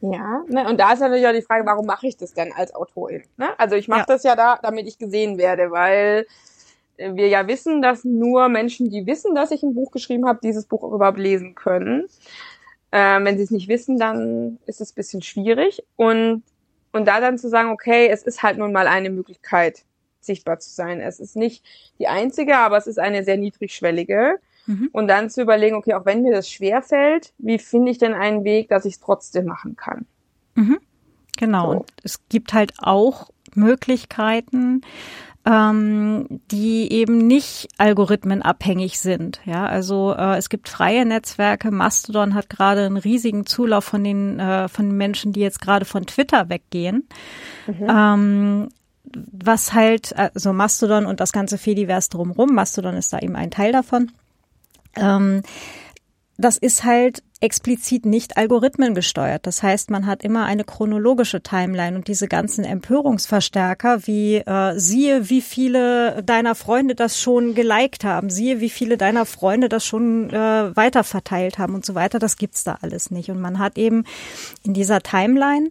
Ja, 0.00 0.44
ne, 0.46 0.68
und 0.68 0.78
da 0.78 0.92
ist 0.92 1.00
natürlich 1.00 1.26
auch 1.26 1.32
die 1.32 1.42
Frage, 1.42 1.66
warum 1.66 1.86
mache 1.86 2.06
ich 2.06 2.16
das 2.16 2.32
denn 2.32 2.52
als 2.52 2.72
Autorin? 2.72 3.24
Ne? 3.36 3.48
Also 3.58 3.74
ich 3.74 3.88
mache 3.88 4.00
ja. 4.00 4.06
das 4.06 4.22
ja 4.22 4.36
da, 4.36 4.60
damit 4.62 4.86
ich 4.86 4.98
gesehen 4.98 5.36
werde, 5.36 5.72
weil 5.72 6.26
wir 6.98 7.28
ja 7.28 7.46
wissen, 7.46 7.80
dass 7.80 8.04
nur 8.04 8.48
Menschen, 8.48 8.90
die 8.90 9.06
wissen, 9.06 9.34
dass 9.34 9.50
ich 9.50 9.62
ein 9.62 9.74
Buch 9.74 9.90
geschrieben 9.90 10.26
habe, 10.26 10.40
dieses 10.42 10.66
Buch 10.66 10.82
auch 10.82 10.92
überhaupt 10.92 11.18
lesen 11.18 11.54
können. 11.54 12.06
Ähm, 12.90 13.24
wenn 13.24 13.36
sie 13.36 13.44
es 13.44 13.50
nicht 13.50 13.68
wissen, 13.68 13.98
dann 13.98 14.58
ist 14.66 14.80
es 14.80 14.92
ein 14.92 14.96
bisschen 14.96 15.22
schwierig. 15.22 15.84
Und, 15.96 16.42
und 16.92 17.06
da 17.06 17.20
dann 17.20 17.38
zu 17.38 17.48
sagen, 17.48 17.70
okay, 17.70 18.08
es 18.08 18.22
ist 18.22 18.42
halt 18.42 18.58
nun 18.58 18.72
mal 18.72 18.88
eine 18.88 19.10
Möglichkeit, 19.10 19.84
sichtbar 20.20 20.58
zu 20.58 20.70
sein. 20.70 21.00
Es 21.00 21.20
ist 21.20 21.36
nicht 21.36 21.64
die 21.98 22.08
einzige, 22.08 22.58
aber 22.58 22.76
es 22.76 22.86
ist 22.86 22.98
eine 22.98 23.24
sehr 23.24 23.36
niedrigschwellige. 23.36 24.40
Mhm. 24.66 24.90
Und 24.92 25.08
dann 25.08 25.30
zu 25.30 25.42
überlegen, 25.42 25.76
okay, 25.76 25.94
auch 25.94 26.04
wenn 26.04 26.22
mir 26.22 26.32
das 26.32 26.50
schwer 26.50 26.82
fällt, 26.82 27.32
wie 27.38 27.58
finde 27.58 27.90
ich 27.90 27.98
denn 27.98 28.14
einen 28.14 28.44
Weg, 28.44 28.68
dass 28.68 28.84
ich 28.84 28.94
es 28.94 29.00
trotzdem 29.00 29.46
machen 29.46 29.76
kann? 29.76 30.06
Mhm. 30.54 30.78
Genau. 31.38 31.72
So. 31.72 31.78
Und 31.78 31.92
es 32.02 32.28
gibt 32.28 32.52
halt 32.52 32.72
auch 32.78 33.30
Möglichkeiten, 33.54 34.82
ähm, 35.48 36.26
die 36.50 36.92
eben 36.92 37.26
nicht 37.26 37.68
algorithmenabhängig 37.78 38.98
sind. 38.98 39.40
Ja, 39.46 39.64
also 39.66 40.14
äh, 40.14 40.36
es 40.36 40.50
gibt 40.50 40.68
freie 40.68 41.06
Netzwerke. 41.06 41.70
Mastodon 41.70 42.34
hat 42.34 42.50
gerade 42.50 42.84
einen 42.84 42.98
riesigen 42.98 43.46
Zulauf 43.46 43.84
von 43.84 44.04
den 44.04 44.38
äh, 44.38 44.68
von 44.68 44.86
den 44.90 44.96
Menschen, 44.96 45.32
die 45.32 45.40
jetzt 45.40 45.60
gerade 45.60 45.86
von 45.86 46.04
Twitter 46.04 46.50
weggehen. 46.50 47.08
Mhm. 47.66 47.86
Ähm, 47.88 48.68
was 49.32 49.72
halt, 49.72 50.14
also 50.18 50.52
Mastodon 50.52 51.06
und 51.06 51.20
das 51.20 51.32
ganze 51.32 51.56
Fediverse 51.56 52.10
drumrum, 52.10 52.54
Mastodon 52.54 52.94
ist 52.94 53.10
da 53.14 53.18
eben 53.20 53.36
ein 53.36 53.50
Teil 53.50 53.72
davon. 53.72 54.12
Ähm, 54.96 55.42
das 56.38 56.56
ist 56.56 56.84
halt 56.84 57.22
explizit 57.40 58.06
nicht 58.06 58.36
algorithmengesteuert. 58.36 59.46
Das 59.46 59.62
heißt, 59.62 59.90
man 59.90 60.06
hat 60.06 60.22
immer 60.22 60.44
eine 60.44 60.64
chronologische 60.64 61.42
Timeline 61.42 61.96
und 61.96 62.08
diese 62.08 62.28
ganzen 62.28 62.64
Empörungsverstärker 62.64 64.06
wie 64.06 64.36
äh, 64.36 64.78
siehe, 64.78 65.28
wie 65.28 65.40
viele 65.40 66.22
deiner 66.22 66.54
Freunde 66.54 66.94
das 66.94 67.20
schon 67.20 67.54
geliked 67.54 68.04
haben, 68.04 68.30
siehe, 68.30 68.60
wie 68.60 68.70
viele 68.70 68.96
deiner 68.96 69.26
Freunde 69.26 69.68
das 69.68 69.84
schon 69.84 70.30
äh, 70.30 70.76
weiterverteilt 70.76 71.58
haben 71.58 71.74
und 71.74 71.84
so 71.84 71.94
weiter, 71.94 72.18
das 72.18 72.36
gibt's 72.36 72.64
da 72.64 72.78
alles 72.80 73.10
nicht. 73.10 73.30
Und 73.30 73.40
man 73.40 73.58
hat 73.58 73.76
eben 73.76 74.04
in 74.64 74.74
dieser 74.74 75.00
Timeline 75.00 75.70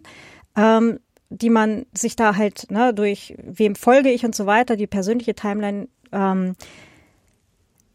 ähm, 0.56 1.00
die 1.30 1.50
man 1.50 1.84
sich 1.92 2.16
da 2.16 2.36
halt 2.36 2.70
ne, 2.70 2.94
durch 2.94 3.34
wem 3.42 3.74
folge 3.74 4.10
ich 4.10 4.24
und 4.24 4.34
so 4.34 4.46
weiter, 4.46 4.76
die 4.76 4.86
persönliche 4.86 5.34
Timeline 5.34 5.88
ähm, 6.12 6.56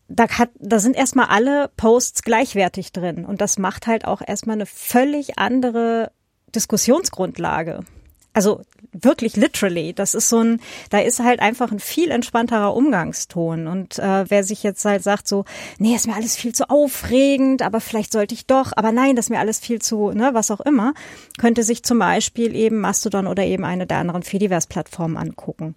da, 0.07 0.27
hat, 0.27 0.49
da 0.59 0.79
sind 0.79 0.95
erstmal 0.95 1.27
alle 1.27 1.69
Posts 1.77 2.23
gleichwertig 2.23 2.91
drin 2.91 3.25
und 3.25 3.41
das 3.41 3.57
macht 3.57 3.87
halt 3.87 4.05
auch 4.05 4.21
erstmal 4.25 4.55
eine 4.55 4.65
völlig 4.65 5.39
andere 5.39 6.11
Diskussionsgrundlage. 6.53 7.81
Also 8.35 8.61
wirklich 8.91 9.35
literally. 9.35 9.93
Das 9.93 10.15
ist 10.15 10.29
so 10.29 10.39
ein, 10.39 10.59
da 10.89 10.99
ist 10.99 11.19
halt 11.19 11.39
einfach 11.39 11.71
ein 11.71 11.79
viel 11.79 12.09
entspannterer 12.09 12.75
Umgangston. 12.75 13.67
Und 13.67 13.99
äh, 13.99 14.29
wer 14.29 14.43
sich 14.43 14.63
jetzt 14.63 14.83
halt 14.85 15.03
sagt 15.03 15.27
so, 15.27 15.45
nee, 15.77 15.95
ist 15.95 16.07
mir 16.07 16.15
alles 16.15 16.35
viel 16.35 16.53
zu 16.53 16.69
aufregend, 16.69 17.61
aber 17.61 17.79
vielleicht 17.79 18.11
sollte 18.11 18.33
ich 18.33 18.47
doch, 18.47 18.71
aber 18.75 18.91
nein, 18.91 19.15
das 19.15 19.25
ist 19.25 19.29
mir 19.29 19.39
alles 19.39 19.59
viel 19.59 19.81
zu, 19.81 20.11
ne, 20.11 20.31
was 20.33 20.51
auch 20.51 20.61
immer, 20.61 20.93
könnte 21.37 21.63
sich 21.63 21.83
zum 21.83 21.99
Beispiel 21.99 22.55
eben 22.55 22.79
Mastodon 22.79 23.27
oder 23.27 23.43
eben 23.45 23.65
eine 23.65 23.85
der 23.85 23.97
anderen 23.97 24.23
Fediverse-Plattformen 24.23 25.17
angucken. 25.17 25.75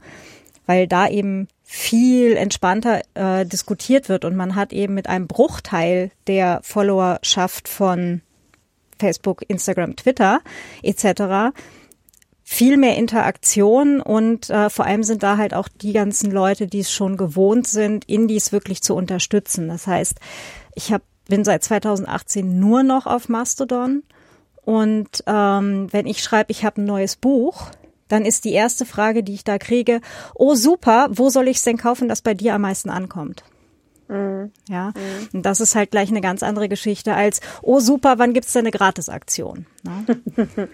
Weil 0.67 0.87
da 0.87 1.09
eben 1.09 1.49
viel 1.63 2.37
entspannter 2.37 3.03
äh, 3.15 3.45
diskutiert 3.45 4.09
wird 4.09 4.25
und 4.25 4.37
man 4.37 4.55
hat 4.55 4.73
eben 4.73 4.95
mit 4.95 5.09
einem 5.09 5.27
Bruchteil 5.27 6.13
der 6.27 6.61
Followerschaft 6.63 7.69
von 7.69 8.23
Facebook, 8.99 9.43
Instagram, 9.49 9.97
Twitter 9.97 10.41
etc. 10.83 11.57
viel 12.45 12.77
mehr 12.77 12.97
Interaktion 12.97 14.01
und 14.01 14.49
äh, 14.49 14.71
vor 14.71 14.87
allem 14.87 15.03
sind 15.03 15.25
da 15.25 15.37
halt 15.37 15.55
auch 15.55 15.69
die 15.69 15.93
ganzen 15.93 16.31
Leute, 16.31 16.69
die 16.69 16.81
es 16.81 16.93
schon 16.93 17.17
gewohnt 17.17 17.67
sind, 17.67 18.05
Indies 18.09 18.53
wirklich 18.53 18.81
zu 18.83 18.95
unterstützen. 18.95 19.69
Das 19.69 19.89
heißt, 19.89 20.21
ich 20.77 20.93
hab, 20.93 21.03
bin 21.29 21.45
seit 21.45 21.65
2018 21.65 22.61
nur 22.61 22.85
noch 22.85 23.07
auf 23.07 23.29
Mastodon 23.29 24.05
und 24.63 25.25
ähm, 25.27 25.93
wenn 25.93 26.07
ich 26.07 26.23
schreibe, 26.23 26.53
ich 26.53 26.65
habe 26.65 26.81
ein 26.81 26.87
neues 26.87 27.17
Buch, 27.17 27.71
dann 28.09 28.25
ist 28.25 28.45
die 28.45 28.53
erste 28.53 28.87
Frage, 28.87 29.23
die 29.23 29.35
ich 29.35 29.45
da 29.45 29.59
kriege, 29.59 30.01
oh 30.35 30.55
super, 30.55 31.09
wo 31.11 31.29
soll 31.29 31.49
ich 31.49 31.59
es 31.59 31.65
denn 31.65 31.77
kaufen, 31.77 32.09
das 32.09 32.23
bei 32.23 32.35
dir 32.35 32.55
am 32.55 32.63
meisten 32.63 32.91
ankommt? 32.91 33.45
Mhm. 34.09 34.53
Ja, 34.69 34.89
mhm. 34.89 35.29
und 35.33 35.47
das 35.47 35.61
ist 35.61 35.75
halt 35.75 35.91
gleich 35.91 36.11
eine 36.11 36.21
ganz 36.21 36.43
andere 36.43 36.69
Geschichte 36.69 37.15
als, 37.15 37.41
oh 37.63 37.81
super, 37.81 38.19
wann 38.19 38.35
gibt's 38.35 38.53
denn 38.53 38.61
eine 38.61 38.71
Gratisaktion? 38.71 39.67
Ne? 39.83 40.05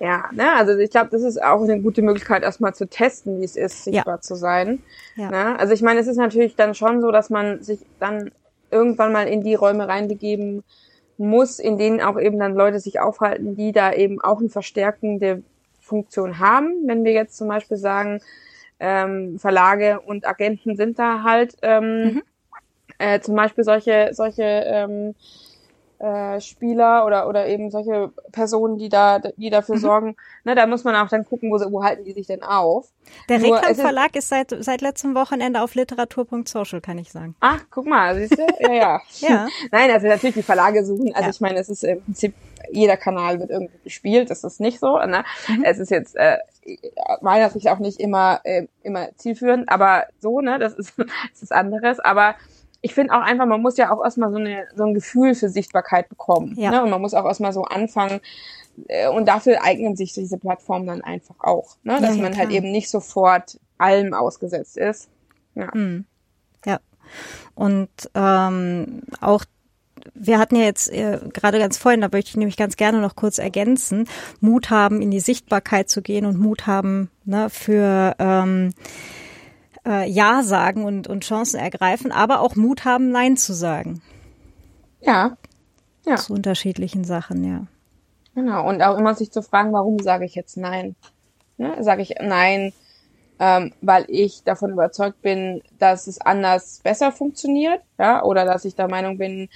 ja, 0.00 0.24
ne, 0.32 0.52
also 0.56 0.76
ich 0.78 0.90
glaube, 0.90 1.10
das 1.10 1.22
ist 1.22 1.42
auch 1.42 1.62
eine 1.62 1.80
gute 1.80 2.00
Möglichkeit, 2.00 2.42
erstmal 2.42 2.74
zu 2.74 2.88
testen, 2.88 3.40
wie 3.40 3.44
es 3.44 3.56
ist, 3.56 3.84
sichtbar 3.84 4.16
ja. 4.16 4.20
zu 4.20 4.34
sein. 4.34 4.82
Ja. 5.16 5.30
Ne? 5.30 5.58
Also 5.58 5.74
ich 5.74 5.82
meine, 5.82 6.00
es 6.00 6.06
ist 6.06 6.16
natürlich 6.16 6.56
dann 6.56 6.74
schon 6.74 7.02
so, 7.02 7.10
dass 7.10 7.28
man 7.28 7.62
sich 7.62 7.80
dann 8.00 8.30
irgendwann 8.70 9.12
mal 9.12 9.28
in 9.28 9.42
die 9.42 9.54
Räume 9.54 9.86
reinbegeben 9.86 10.64
muss, 11.18 11.58
in 11.58 11.78
denen 11.78 12.00
auch 12.00 12.18
eben 12.18 12.38
dann 12.38 12.54
Leute 12.54 12.80
sich 12.80 12.98
aufhalten, 12.98 13.54
die 13.54 13.72
da 13.72 13.92
eben 13.92 14.20
auch 14.20 14.40
eine 14.40 14.48
verstärkende 14.48 15.42
Funktion 15.84 16.38
haben. 16.38 16.86
Wenn 16.86 17.04
wir 17.04 17.12
jetzt 17.12 17.36
zum 17.36 17.48
Beispiel 17.48 17.76
sagen, 17.76 18.20
ähm, 18.80 19.38
Verlage 19.38 20.00
und 20.00 20.26
Agenten 20.26 20.76
sind 20.76 20.98
da 20.98 21.22
halt 21.22 21.56
ähm, 21.62 22.04
mhm. 22.04 22.22
äh, 22.98 23.20
zum 23.20 23.36
Beispiel 23.36 23.64
solche 23.64 24.10
solche 24.12 24.42
ähm, 24.42 25.14
äh, 26.04 26.40
Spieler 26.40 27.06
oder 27.06 27.26
oder 27.28 27.46
eben 27.46 27.70
solche 27.70 28.12
Personen, 28.30 28.76
die 28.76 28.88
da 28.88 29.18
die 29.18 29.48
dafür 29.48 29.76
mhm. 29.76 29.80
sorgen. 29.80 30.16
Ne, 30.44 30.54
da 30.54 30.66
muss 30.66 30.84
man 30.84 30.94
auch 30.96 31.08
dann 31.08 31.24
gucken, 31.24 31.50
wo, 31.50 31.58
wo 31.72 31.82
halten 31.82 32.04
die 32.04 32.12
sich 32.12 32.26
denn 32.26 32.42
auf. 32.42 32.88
Der 33.28 33.42
Reklam 33.42 33.74
Verlag 33.74 34.14
ist, 34.14 34.24
ist 34.24 34.28
seit 34.28 34.64
seit 34.64 34.80
letztem 34.82 35.14
Wochenende 35.14 35.62
auf 35.62 35.74
literatur.social, 35.74 36.80
kann 36.80 36.98
ich 36.98 37.10
sagen. 37.10 37.34
Ach, 37.40 37.64
guck 37.70 37.86
mal, 37.86 38.14
siehst 38.16 38.38
du? 38.38 38.46
Ja, 38.60 38.72
ja. 38.72 39.00
ja. 39.20 39.48
Nein, 39.70 39.90
also 39.90 40.06
natürlich 40.06 40.34
die 40.34 40.42
Verlage 40.42 40.84
suchen. 40.84 41.14
Also 41.14 41.24
ja. 41.24 41.30
ich 41.30 41.40
meine, 41.40 41.58
es 41.58 41.68
ist 41.70 41.84
im 41.84 42.02
Prinzip 42.02 42.34
jeder 42.70 42.96
Kanal 42.96 43.40
wird 43.40 43.50
irgendwie 43.50 43.78
gespielt, 43.84 44.30
das 44.30 44.44
ist 44.44 44.60
nicht 44.60 44.80
so. 44.80 44.98
Ne? 44.98 45.24
Mhm. 45.48 45.64
Es 45.64 45.78
ist 45.78 45.90
jetzt 45.90 46.16
äh, 46.16 46.38
meiner 47.20 47.50
Sicht 47.50 47.68
auch 47.68 47.78
nicht 47.78 48.00
immer 48.00 48.40
äh, 48.44 48.66
immer 48.82 49.08
zielführend, 49.16 49.68
aber 49.68 50.04
so, 50.18 50.40
ne, 50.40 50.58
das 50.58 50.74
ist 50.74 50.94
das 50.98 51.42
ist 51.42 51.52
anderes. 51.52 52.00
Aber 52.00 52.34
ich 52.84 52.92
finde 52.92 53.14
auch 53.14 53.22
einfach, 53.22 53.46
man 53.46 53.62
muss 53.62 53.78
ja 53.78 53.90
auch 53.90 54.04
erstmal 54.04 54.30
so, 54.30 54.36
eine, 54.36 54.66
so 54.76 54.84
ein 54.84 54.92
Gefühl 54.92 55.34
für 55.34 55.48
Sichtbarkeit 55.48 56.10
bekommen. 56.10 56.52
Ja. 56.58 56.70
Ne? 56.70 56.82
Und 56.82 56.90
man 56.90 57.00
muss 57.00 57.14
auch 57.14 57.24
erstmal 57.24 57.54
so 57.54 57.62
anfangen. 57.62 58.20
Äh, 58.88 59.08
und 59.08 59.26
dafür 59.26 59.64
eignen 59.64 59.96
sich 59.96 60.12
diese 60.12 60.36
Plattformen 60.36 60.86
dann 60.86 61.00
einfach 61.00 61.36
auch. 61.40 61.78
Ne? 61.82 61.98
Dass 61.98 62.16
ja, 62.16 62.22
man 62.22 62.36
halt 62.36 62.50
eben 62.50 62.70
nicht 62.70 62.90
sofort 62.90 63.58
allem 63.78 64.12
ausgesetzt 64.12 64.76
ist. 64.76 65.08
Ja. 65.54 65.70
Mhm. 65.72 66.04
Ja. 66.66 66.78
Und 67.54 67.88
ähm, 68.14 69.00
auch 69.22 69.46
wir 70.12 70.38
hatten 70.38 70.56
ja 70.56 70.64
jetzt 70.64 70.92
äh, 70.92 71.20
gerade 71.32 71.58
ganz 71.58 71.78
vorhin, 71.78 72.02
da 72.02 72.08
möchte 72.12 72.28
ich 72.28 72.36
nämlich 72.36 72.58
ganz 72.58 72.76
gerne 72.76 73.00
noch 73.00 73.16
kurz 73.16 73.38
ergänzen, 73.38 74.06
Mut 74.40 74.68
haben, 74.68 75.00
in 75.00 75.10
die 75.10 75.20
Sichtbarkeit 75.20 75.88
zu 75.88 76.02
gehen 76.02 76.26
und 76.26 76.38
Mut 76.38 76.66
haben 76.66 77.08
ne, 77.24 77.48
für 77.48 78.14
ähm, 78.18 78.74
äh, 79.86 80.08
Ja 80.08 80.42
sagen 80.42 80.84
und, 80.84 81.06
und 81.08 81.24
Chancen 81.24 81.58
ergreifen, 81.58 82.12
aber 82.12 82.40
auch 82.40 82.56
Mut 82.56 82.84
haben, 82.84 83.10
Nein 83.10 83.36
zu 83.36 83.52
sagen. 83.52 84.02
Ja. 85.00 85.36
ja. 86.06 86.16
Zu 86.16 86.34
unterschiedlichen 86.34 87.04
Sachen, 87.04 87.44
ja. 87.44 87.66
Genau, 88.34 88.68
und 88.68 88.82
auch 88.82 88.98
immer 88.98 89.14
sich 89.14 89.30
zu 89.30 89.42
fragen, 89.42 89.72
warum 89.72 89.98
sage 90.00 90.24
ich 90.24 90.34
jetzt 90.34 90.56
Nein? 90.56 90.96
Ne? 91.56 91.76
Sage 91.82 92.02
ich 92.02 92.14
Nein, 92.20 92.72
ähm, 93.38 93.72
weil 93.80 94.04
ich 94.08 94.42
davon 94.42 94.70
überzeugt 94.70 95.22
bin, 95.22 95.62
dass 95.78 96.06
es 96.06 96.20
anders 96.20 96.80
besser 96.82 97.12
funktioniert, 97.12 97.80
ja, 97.98 98.22
oder 98.24 98.44
dass 98.44 98.64
ich 98.64 98.74
der 98.74 98.88
Meinung 98.88 99.18
bin, 99.18 99.48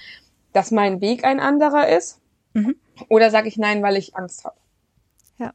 dass 0.53 0.71
mein 0.71 1.01
Weg 1.01 1.23
ein 1.23 1.39
anderer 1.39 1.89
ist? 1.89 2.19
Mhm. 2.53 2.75
Oder 3.09 3.31
sage 3.31 3.47
ich 3.47 3.57
nein, 3.57 3.81
weil 3.83 3.97
ich 3.97 4.15
Angst 4.15 4.45
habe? 4.45 4.57
Ja. 5.37 5.53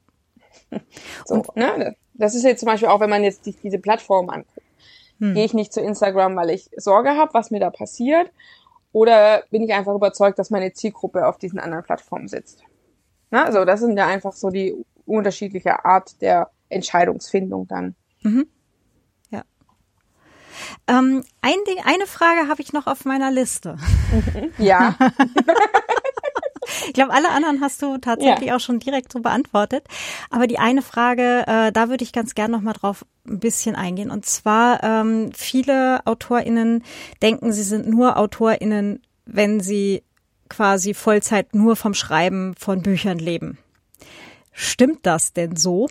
So, 1.26 1.42
ne? 1.54 1.96
Das 2.14 2.34
ist 2.34 2.44
jetzt 2.44 2.60
zum 2.60 2.68
Beispiel 2.68 2.88
auch, 2.88 3.00
wenn 3.00 3.10
man 3.10 3.24
jetzt 3.24 3.44
die, 3.46 3.52
diese 3.52 3.78
Plattform 3.78 4.30
anguckt. 4.30 4.63
Hm. 5.24 5.34
Gehe 5.34 5.44
ich 5.46 5.54
nicht 5.54 5.72
zu 5.72 5.80
Instagram, 5.80 6.36
weil 6.36 6.50
ich 6.50 6.68
Sorge 6.76 7.16
habe, 7.16 7.32
was 7.32 7.50
mir 7.50 7.60
da 7.60 7.70
passiert? 7.70 8.30
Oder 8.92 9.42
bin 9.50 9.62
ich 9.62 9.72
einfach 9.72 9.94
überzeugt, 9.94 10.38
dass 10.38 10.50
meine 10.50 10.74
Zielgruppe 10.74 11.26
auf 11.26 11.38
diesen 11.38 11.58
anderen 11.58 11.82
Plattformen 11.82 12.28
sitzt? 12.28 12.62
Ne? 13.30 13.42
Also 13.42 13.64
das 13.64 13.80
sind 13.80 13.96
ja 13.96 14.06
einfach 14.06 14.34
so 14.34 14.50
die 14.50 14.76
unterschiedliche 15.06 15.86
Art 15.86 16.20
der 16.20 16.50
Entscheidungsfindung 16.68 17.66
dann. 17.66 17.94
Mhm. 18.20 18.46
Ja. 19.30 19.44
Ähm, 20.88 21.24
ein 21.40 21.56
Ding, 21.66 21.78
eine 21.84 22.06
Frage 22.06 22.48
habe 22.48 22.60
ich 22.60 22.74
noch 22.74 22.86
auf 22.86 23.06
meiner 23.06 23.30
Liste. 23.30 23.78
Ja. 24.58 24.94
Ich 26.86 26.92
glaube, 26.92 27.12
alle 27.12 27.30
anderen 27.30 27.60
hast 27.60 27.82
du 27.82 27.98
tatsächlich 27.98 28.48
ja. 28.48 28.56
auch 28.56 28.60
schon 28.60 28.78
direkt 28.78 29.12
so 29.12 29.20
beantwortet. 29.20 29.86
Aber 30.30 30.46
die 30.46 30.58
eine 30.58 30.82
Frage, 30.82 31.44
äh, 31.46 31.72
da 31.72 31.88
würde 31.88 32.04
ich 32.04 32.12
ganz 32.12 32.34
gern 32.34 32.50
noch 32.50 32.60
mal 32.60 32.72
drauf 32.72 33.04
ein 33.26 33.40
bisschen 33.40 33.76
eingehen. 33.76 34.10
Und 34.10 34.26
zwar, 34.26 34.82
ähm, 34.82 35.30
viele 35.34 36.06
AutorInnen 36.06 36.82
denken, 37.22 37.52
sie 37.52 37.62
sind 37.62 37.88
nur 37.88 38.16
AutorInnen, 38.16 39.02
wenn 39.26 39.60
sie 39.60 40.02
quasi 40.48 40.94
Vollzeit 40.94 41.54
nur 41.54 41.76
vom 41.76 41.94
Schreiben 41.94 42.54
von 42.58 42.82
Büchern 42.82 43.18
leben. 43.18 43.58
Stimmt 44.52 45.06
das 45.06 45.32
denn 45.32 45.56
so? 45.56 45.88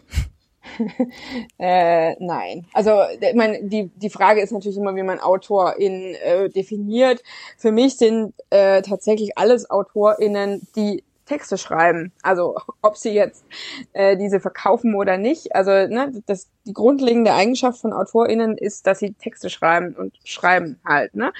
äh, 1.59 2.15
nein. 2.19 2.65
Also 2.73 3.01
ich 3.19 3.35
meine, 3.35 3.63
die, 3.63 3.89
die 3.95 4.09
Frage 4.09 4.41
ist 4.41 4.51
natürlich 4.51 4.77
immer, 4.77 4.95
wie 4.95 5.03
man 5.03 5.19
AutorInnen 5.19 6.15
äh, 6.15 6.49
definiert. 6.49 7.23
Für 7.57 7.71
mich 7.71 7.97
sind 7.97 8.33
äh, 8.49 8.81
tatsächlich 8.81 9.37
alles 9.37 9.69
AutorInnen, 9.69 10.67
die 10.75 11.03
Texte 11.25 11.57
schreiben. 11.57 12.11
Also 12.21 12.55
ob 12.81 12.97
sie 12.97 13.11
jetzt 13.11 13.45
äh, 13.93 14.17
diese 14.17 14.39
verkaufen 14.39 14.95
oder 14.95 15.17
nicht. 15.17 15.55
Also 15.55 15.71
ne, 15.71 16.11
das, 16.25 16.49
die 16.65 16.73
grundlegende 16.73 17.33
Eigenschaft 17.33 17.79
von 17.81 17.93
AutorInnen 17.93 18.57
ist, 18.57 18.87
dass 18.87 18.99
sie 18.99 19.13
Texte 19.13 19.49
schreiben 19.49 19.95
und 19.95 20.17
schreiben 20.23 20.79
halt. 20.85 21.15
Ne? 21.15 21.33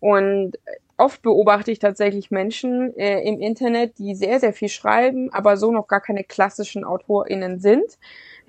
Und 0.00 0.58
oft 0.96 1.22
beobachte 1.22 1.70
ich 1.70 1.78
tatsächlich 1.78 2.30
Menschen 2.30 2.94
äh, 2.96 3.20
im 3.22 3.40
Internet, 3.40 3.98
die 3.98 4.14
sehr, 4.14 4.38
sehr 4.40 4.52
viel 4.52 4.68
schreiben, 4.68 5.32
aber 5.32 5.56
so 5.56 5.72
noch 5.72 5.88
gar 5.88 6.00
keine 6.00 6.24
klassischen 6.24 6.84
AutorInnen 6.84 7.60
sind. 7.60 7.98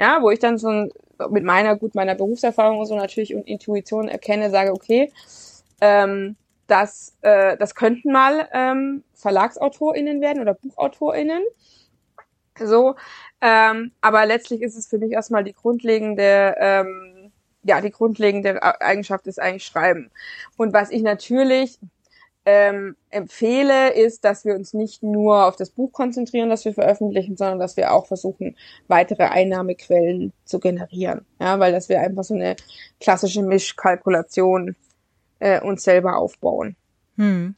Ja, 0.01 0.23
wo 0.23 0.31
ich 0.31 0.39
dann 0.39 0.57
so 0.57 0.89
mit 1.29 1.43
meiner, 1.43 1.75
gut, 1.77 1.93
meiner 1.93 2.15
Berufserfahrung 2.15 2.79
und 2.79 2.87
so 2.87 2.95
natürlich 2.95 3.35
und 3.35 3.47
Intuition 3.47 4.07
erkenne, 4.07 4.49
sage, 4.49 4.71
okay, 4.71 5.13
ähm, 5.79 6.35
das, 6.65 7.15
äh, 7.21 7.55
das 7.57 7.75
könnten 7.75 8.11
mal 8.11 8.49
ähm, 8.51 9.03
VerlagsautorInnen 9.13 10.19
werden 10.19 10.41
oder 10.41 10.55
BuchautorInnen. 10.55 11.43
So, 12.57 12.95
ähm, 13.41 13.91
aber 14.01 14.25
letztlich 14.25 14.63
ist 14.63 14.75
es 14.75 14.87
für 14.87 14.97
mich 14.97 15.11
erstmal 15.11 15.43
die 15.43 15.53
grundlegende, 15.53 16.55
ähm, 16.57 17.31
ja, 17.61 17.79
die 17.79 17.91
grundlegende 17.91 18.63
Eigenschaft 18.81 19.27
ist 19.27 19.39
eigentlich 19.39 19.65
Schreiben. 19.65 20.09
Und 20.57 20.73
was 20.73 20.89
ich 20.89 21.03
natürlich 21.03 21.77
ähm, 22.45 22.95
empfehle, 23.09 23.93
ist, 23.93 24.25
dass 24.25 24.45
wir 24.45 24.55
uns 24.55 24.73
nicht 24.73 25.03
nur 25.03 25.45
auf 25.45 25.55
das 25.55 25.69
Buch 25.69 25.91
konzentrieren, 25.91 26.49
das 26.49 26.65
wir 26.65 26.73
veröffentlichen, 26.73 27.37
sondern 27.37 27.59
dass 27.59 27.77
wir 27.77 27.93
auch 27.93 28.07
versuchen, 28.07 28.55
weitere 28.87 29.23
Einnahmequellen 29.23 30.33
zu 30.45 30.59
generieren. 30.59 31.25
Ja, 31.39 31.59
weil 31.59 31.71
dass 31.71 31.89
wir 31.89 32.01
einfach 32.01 32.23
so 32.23 32.33
eine 32.33 32.55
klassische 32.99 33.43
Mischkalkulation 33.43 34.75
äh, 35.39 35.61
uns 35.61 35.83
selber 35.83 36.17
aufbauen. 36.17 36.75
Hm. 37.17 37.55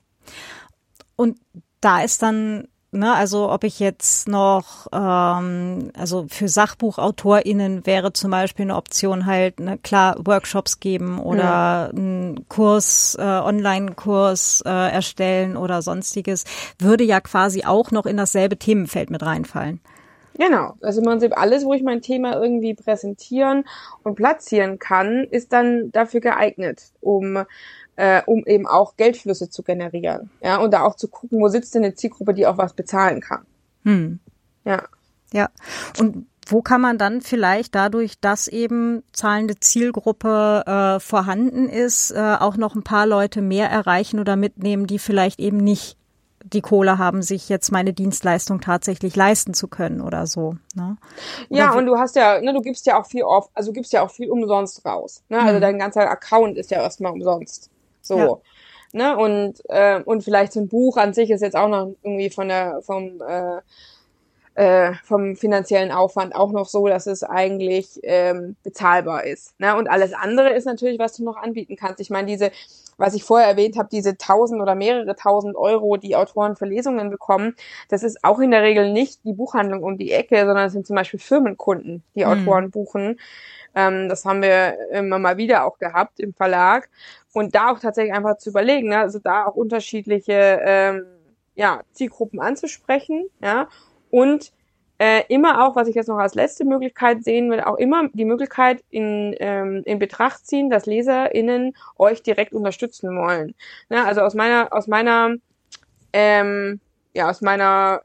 Und 1.15 1.39
da 1.79 2.03
ist 2.03 2.21
dann 2.21 2.67
Ne, 2.96 3.12
also 3.12 3.50
ob 3.50 3.64
ich 3.64 3.80
jetzt 3.80 4.28
noch, 4.28 4.86
ähm, 4.94 5.89
also 5.98 6.28
für 6.30 6.48
SachbuchautorInnen 6.48 7.88
wäre 7.88 8.14
zum 8.14 8.30
Beispiel 8.30 8.66
eine 8.66 8.76
Option 8.76 9.26
halt, 9.26 9.60
ne, 9.60 9.80
klar, 9.80 10.16
Workshops 10.24 10.80
geben 10.80 11.18
oder 11.18 11.89
mhm. 11.91 11.98
einen 11.98 12.50
Kurs, 12.50 13.18
äh, 13.20 13.24
Online-Kurs 13.24 14.62
äh, 14.68 14.70
erstellen 14.70 15.58
oder 15.58 15.82
sonstiges, 15.82 16.44
würde 16.78 17.04
ja 17.04 17.20
quasi 17.20 17.64
auch 17.66 17.89
noch 17.89 18.06
in 18.06 18.16
dasselbe 18.16 18.58
Themenfeld 18.58 19.10
mit 19.10 19.24
reinfallen. 19.24 19.80
Genau, 20.38 20.76
also 20.82 21.02
im 21.02 21.06
Prinzip 21.06 21.36
alles, 21.36 21.66
wo 21.66 21.74
ich 21.74 21.82
mein 21.82 22.02
Thema 22.02 22.36
irgendwie 22.39 22.76
präsentieren 22.76 23.66
und 24.04 24.14
platzieren 24.14 24.78
kann, 24.78 25.24
ist 25.24 25.52
dann 25.52 25.91
dafür 25.91 26.22
geeignet, 26.22 26.91
um 27.02 27.44
äh, 27.96 28.22
um 28.26 28.46
eben 28.46 28.68
auch 28.68 28.96
Geldflüsse 28.98 29.50
zu 29.50 29.64
generieren. 29.64 30.30
Ja, 30.41 30.58
und 30.58 30.72
da 30.72 30.84
auch 30.84 30.96
zu 30.96 31.08
gucken, 31.08 31.39
wo 31.39 31.48
sitzt 31.48 31.76
denn 31.76 31.84
eine 31.84 31.96
Zielgruppe, 31.96 32.34
die 32.34 32.48
auch 32.48 32.58
was 32.58 32.74
bezahlen 32.74 33.22
kann. 33.22 33.46
Hm. 33.84 34.20
Ja. 34.66 34.84
Ja. 35.32 35.50
Und 36.00 36.28
wo 36.46 36.62
kann 36.62 36.82
man 36.82 36.98
dann 36.98 37.22
vielleicht 37.22 37.74
dadurch, 37.76 38.20
dass 38.20 38.48
eben 38.48 39.04
zahlende 39.14 39.60
Zielgruppe 39.60 40.64
äh, 40.66 41.00
vorhanden 41.00 41.70
ist, 41.70 42.12
äh, 42.12 42.36
auch 42.39 42.58
noch 42.58 42.76
ein 42.76 42.84
paar 42.84 43.08
Leute 43.08 43.41
mehr 43.41 43.70
erreichen 43.70 44.20
oder 44.20 44.36
mitnehmen, 44.36 44.88
die 44.88 45.00
vielleicht 45.00 45.39
eben 45.39 45.58
nicht 45.58 45.98
die 46.44 46.62
Kohle 46.62 46.98
haben, 46.98 47.22
sich 47.22 47.48
jetzt 47.48 47.72
meine 47.72 47.94
Dienstleistung 47.94 48.60
tatsächlich 48.60 49.16
leisten 49.16 49.54
zu 49.54 49.70
können 49.70 50.02
oder 50.02 50.28
so. 50.28 50.58
Ne? 50.76 50.98
Oder 51.50 51.60
ja, 51.60 51.74
und 51.74 51.86
du 51.86 51.98
hast 51.98 52.18
ja, 52.18 52.41
ne, 52.41 52.54
du 52.54 52.62
gibst 52.62 52.86
ja 52.86 53.00
auch 53.00 53.06
viel 53.06 53.24
auf, 53.24 53.50
also 53.54 53.72
gibst 53.72 53.94
ja 53.94 54.02
auch 54.02 54.12
viel 54.12 54.30
umsonst 54.30 54.86
raus. 54.86 55.24
Ne? 55.30 55.39
Also 55.39 55.56
hm. 55.56 55.62
dein 55.62 55.80
ganzer 55.80 56.10
Account 56.10 56.58
ist 56.58 56.72
ja 56.72 56.82
erstmal 56.82 57.14
umsonst. 57.14 57.70
So. 58.04 58.18
Ja. 58.18 58.38
Ne? 58.95 59.18
Und, 59.18 59.62
äh, 59.70 60.01
und 60.04 60.24
vielleicht 60.24 60.54
so 60.54 60.60
ein 60.60 60.68
Buch 60.68 60.97
an 60.97 61.14
sich 61.14 61.32
ist 61.32 61.41
jetzt 61.41 61.56
auch 61.56 61.68
noch 61.68 61.95
irgendwie 62.04 62.30
von 62.30 62.47
der, 62.47 62.82
vom, 62.84 63.22
äh, 63.28 63.62
äh, 64.56 64.93
vom 65.04 65.36
finanziellen 65.36 65.91
Aufwand 65.91 66.36
auch 66.36 66.51
noch 66.51 66.68
so, 66.68 66.88
dass 66.88 67.08
es 67.08 67.24
eigentlich 67.24 67.99
ähm, 68.04 68.56
bezahlbar 68.64 69.24
ist. 69.24 69.60
Ne? 69.60 69.76
Und 69.76 69.89
alles 69.89 70.14
andere 70.14 70.51
ist 70.54 70.66
natürlich, 70.66 70.99
was 70.99 71.16
du 71.16 71.24
noch 71.24 71.38
anbieten 71.38 71.76
kannst. 71.76 71.99
Ich 71.99 72.12
meine, 72.12 72.28
diese, 72.28 72.51
was 72.97 73.16
ich 73.16 73.24
vorher 73.24 73.47
erwähnt 73.47 73.78
habe, 73.78 73.89
diese 73.91 74.18
tausend 74.18 74.62
oder 74.62 74.76
mehrere 74.76 75.16
tausend 75.16 75.56
Euro, 75.56 75.97
die 75.97 76.16
Autoren 76.16 76.56
für 76.56 76.66
Lesungen 76.66 77.10
bekommen, 77.10 77.56
das 77.89 78.04
ist 78.04 78.24
auch 78.24 78.39
in 78.39 78.51
der 78.51 78.62
Regel 78.62 78.91
nicht 78.91 79.24
die 79.26 79.34
Buchhandlung 79.34 79.84
um 79.84 79.97
die 79.97 80.12
Ecke, 80.12 80.45
sondern 80.45 80.68
es 80.68 80.74
sind 80.74 80.86
zum 80.86 80.95
Beispiel 80.95 81.20
Firmenkunden, 81.20 82.04
die 82.16 82.24
mhm. 82.24 82.32
Autoren 82.32 82.70
buchen. 82.70 83.20
Ähm, 83.76 84.08
das 84.08 84.24
haben 84.24 84.43
wir 84.43 84.78
immer 84.91 85.18
mal 85.18 85.38
wieder 85.38 85.66
auch 85.66 85.80
gehabt 85.80 86.20
im 86.20 86.34
Verlag. 86.34 86.89
Und 87.34 87.56
da 87.56 87.72
auch 87.72 87.80
tatsächlich 87.80 88.14
einfach 88.14 88.38
zu 88.38 88.51
überlegen, 88.51 88.89
ne? 88.89 88.99
also 88.99 89.18
da 89.18 89.47
auch 89.47 89.56
unterschiedliche 89.56 90.62
ähm, 90.64 91.06
ja, 91.56 91.82
Zielgruppen 91.91 92.39
anzusprechen, 92.39 93.26
ja, 93.41 93.68
und 94.14 94.53
äh, 94.99 95.24
immer 95.28 95.66
auch, 95.66 95.76
was 95.76 95.88
ich 95.88 95.95
jetzt 95.95 96.07
noch 96.07 96.20
als 96.20 96.36
letzte 96.36 96.66
Möglichkeit 96.66 97.24
sehen 97.24 97.49
will, 97.49 97.61
auch 97.61 97.78
immer 97.78 98.09
die 98.14 98.26
Möglichkeit 98.26 98.84
in, 98.91 99.36
ähm, 99.39 99.82
in 99.86 99.97
Betracht 99.97 100.45
ziehen, 100.45 100.70
dass 100.70 100.86
LeserInnen 100.86 101.76
euch 101.97 102.22
direkt 102.22 102.53
unterstützen 102.53 103.18
wollen. 103.18 103.55
Ne? 103.89 104.05
Also 104.05 104.22
aus 104.22 104.36
meiner, 104.36 104.72
aus 104.72 104.86
meiner, 104.86 105.34
ähm, 106.14 106.80
ja, 107.16 107.28
aus 107.28 107.41
meiner 107.41 108.01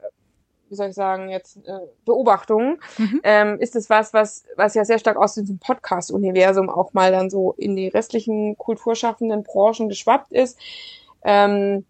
wie 0.69 0.75
soll 0.75 0.89
ich 0.89 0.95
sagen, 0.95 1.29
jetzt 1.29 1.57
äh, 1.67 1.79
Beobachtungen, 2.05 2.79
mhm. 2.97 3.21
ähm, 3.23 3.59
ist 3.59 3.75
es 3.75 3.89
was, 3.89 4.13
was, 4.13 4.45
was 4.55 4.75
ja 4.75 4.85
sehr 4.85 4.99
stark 4.99 5.17
aus 5.17 5.35
diesem 5.35 5.57
Podcast-Universum 5.57 6.69
auch 6.69 6.93
mal 6.93 7.11
dann 7.11 7.29
so 7.29 7.53
in 7.57 7.75
die 7.75 7.87
restlichen 7.87 8.55
kulturschaffenden 8.57 9.43
Branchen 9.43 9.89
geschwappt 9.89 10.31
ist. 10.31 10.59
Ähm, 11.23 11.85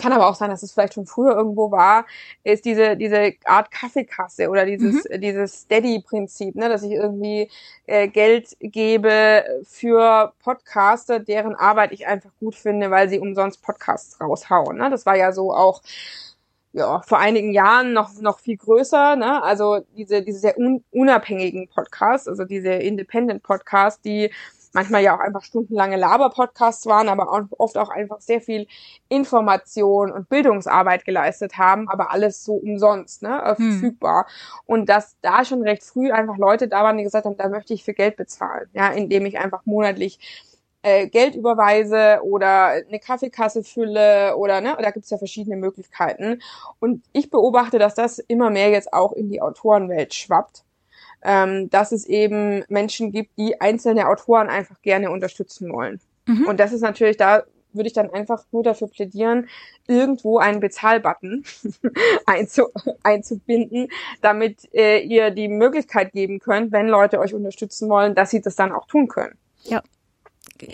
kann 0.00 0.12
aber 0.12 0.28
auch 0.28 0.34
sein, 0.34 0.50
dass 0.50 0.62
es 0.62 0.72
vielleicht 0.72 0.94
schon 0.94 1.06
früher 1.06 1.36
irgendwo 1.36 1.70
war, 1.70 2.06
ist 2.44 2.64
diese 2.64 2.96
diese 2.96 3.32
Art 3.44 3.70
Kaffeekasse 3.70 4.48
oder 4.48 4.64
dieses 4.64 5.04
mhm. 5.04 5.20
dieses 5.20 5.62
Steady-Prinzip, 5.62 6.54
ne, 6.54 6.68
dass 6.68 6.82
ich 6.82 6.92
irgendwie 6.92 7.50
äh, 7.86 8.08
Geld 8.08 8.56
gebe 8.60 9.44
für 9.64 10.32
Podcaster, 10.42 11.20
deren 11.20 11.54
Arbeit 11.54 11.92
ich 11.92 12.06
einfach 12.06 12.30
gut 12.40 12.54
finde, 12.54 12.90
weil 12.90 13.08
sie 13.08 13.18
umsonst 13.18 13.62
Podcasts 13.62 14.20
raushauen. 14.20 14.78
Ne? 14.78 14.90
Das 14.90 15.04
war 15.06 15.16
ja 15.16 15.32
so 15.32 15.52
auch 15.52 15.82
ja, 16.72 17.02
vor 17.02 17.18
einigen 17.18 17.52
Jahren 17.52 17.92
noch, 17.92 18.14
noch 18.20 18.38
viel 18.38 18.56
größer, 18.56 19.16
ne? 19.16 19.42
Also 19.42 19.80
diese, 19.96 20.22
diese 20.22 20.38
sehr 20.38 20.58
un 20.58 20.82
unabhängigen 20.90 21.68
Podcasts, 21.68 22.28
also 22.28 22.44
diese 22.44 22.70
Independent 22.70 23.42
Podcasts, 23.42 24.00
die 24.00 24.30
manchmal 24.72 25.02
ja 25.02 25.14
auch 25.14 25.20
einfach 25.20 25.42
stundenlange 25.42 25.96
Laber-Podcasts 25.96 26.86
waren, 26.86 27.08
aber 27.08 27.30
auch, 27.30 27.42
oft 27.58 27.78
auch 27.78 27.90
einfach 27.90 28.20
sehr 28.20 28.40
viel 28.40 28.66
Information 29.08 30.12
und 30.12 30.28
Bildungsarbeit 30.28 31.04
geleistet 31.04 31.58
haben, 31.58 31.88
aber 31.88 32.12
alles 32.12 32.44
so 32.44 32.54
umsonst, 32.54 33.22
ne, 33.22 33.42
äh, 33.44 33.56
hm. 33.56 33.72
verfügbar. 33.72 34.26
Und 34.66 34.88
dass 34.88 35.16
da 35.22 35.44
schon 35.44 35.62
recht 35.62 35.82
früh 35.82 36.10
einfach 36.10 36.36
Leute 36.36 36.68
da 36.68 36.82
waren, 36.82 36.96
die 36.96 37.04
gesagt 37.04 37.26
haben, 37.26 37.36
da 37.36 37.48
möchte 37.48 37.74
ich 37.74 37.84
für 37.84 37.94
Geld 37.94 38.16
bezahlen, 38.16 38.68
ja, 38.72 38.88
indem 38.88 39.26
ich 39.26 39.38
einfach 39.38 39.62
monatlich 39.64 40.18
äh, 40.82 41.06
Geld 41.06 41.34
überweise 41.36 42.20
oder 42.24 42.82
eine 42.88 42.98
Kaffeekasse 42.98 43.62
fülle 43.62 44.36
oder 44.36 44.60
ne, 44.60 44.76
da 44.80 44.90
gibt 44.90 45.04
es 45.04 45.10
ja 45.10 45.18
verschiedene 45.18 45.56
Möglichkeiten. 45.56 46.42
Und 46.80 47.04
ich 47.12 47.30
beobachte, 47.30 47.78
dass 47.78 47.94
das 47.94 48.18
immer 48.18 48.50
mehr 48.50 48.70
jetzt 48.70 48.92
auch 48.92 49.12
in 49.12 49.30
die 49.30 49.40
Autorenwelt 49.40 50.14
schwappt. 50.14 50.64
Ähm, 51.24 51.70
dass 51.70 51.92
es 51.92 52.04
eben 52.06 52.64
Menschen 52.68 53.12
gibt, 53.12 53.38
die 53.38 53.60
einzelne 53.60 54.08
Autoren 54.08 54.48
einfach 54.48 54.80
gerne 54.82 55.10
unterstützen 55.10 55.72
wollen. 55.72 56.00
Mhm. 56.26 56.46
Und 56.46 56.58
das 56.58 56.72
ist 56.72 56.80
natürlich, 56.80 57.16
da 57.16 57.44
würde 57.72 57.86
ich 57.86 57.92
dann 57.92 58.10
einfach 58.10 58.44
nur 58.52 58.62
dafür 58.62 58.88
plädieren, 58.88 59.48
irgendwo 59.86 60.38
einen 60.38 60.60
Bezahlbutton 60.60 61.44
einzu 62.26 62.68
einzubinden, 63.02 63.88
damit 64.20 64.68
äh, 64.74 65.00
ihr 65.00 65.30
die 65.30 65.48
Möglichkeit 65.48 66.12
geben 66.12 66.38
könnt, 66.38 66.72
wenn 66.72 66.88
Leute 66.88 67.18
euch 67.18 67.34
unterstützen 67.34 67.88
wollen, 67.88 68.14
dass 68.14 68.30
sie 68.30 68.40
das 68.40 68.56
dann 68.56 68.72
auch 68.72 68.86
tun 68.86 69.08
können. 69.08 69.36
Ja, 69.64 69.82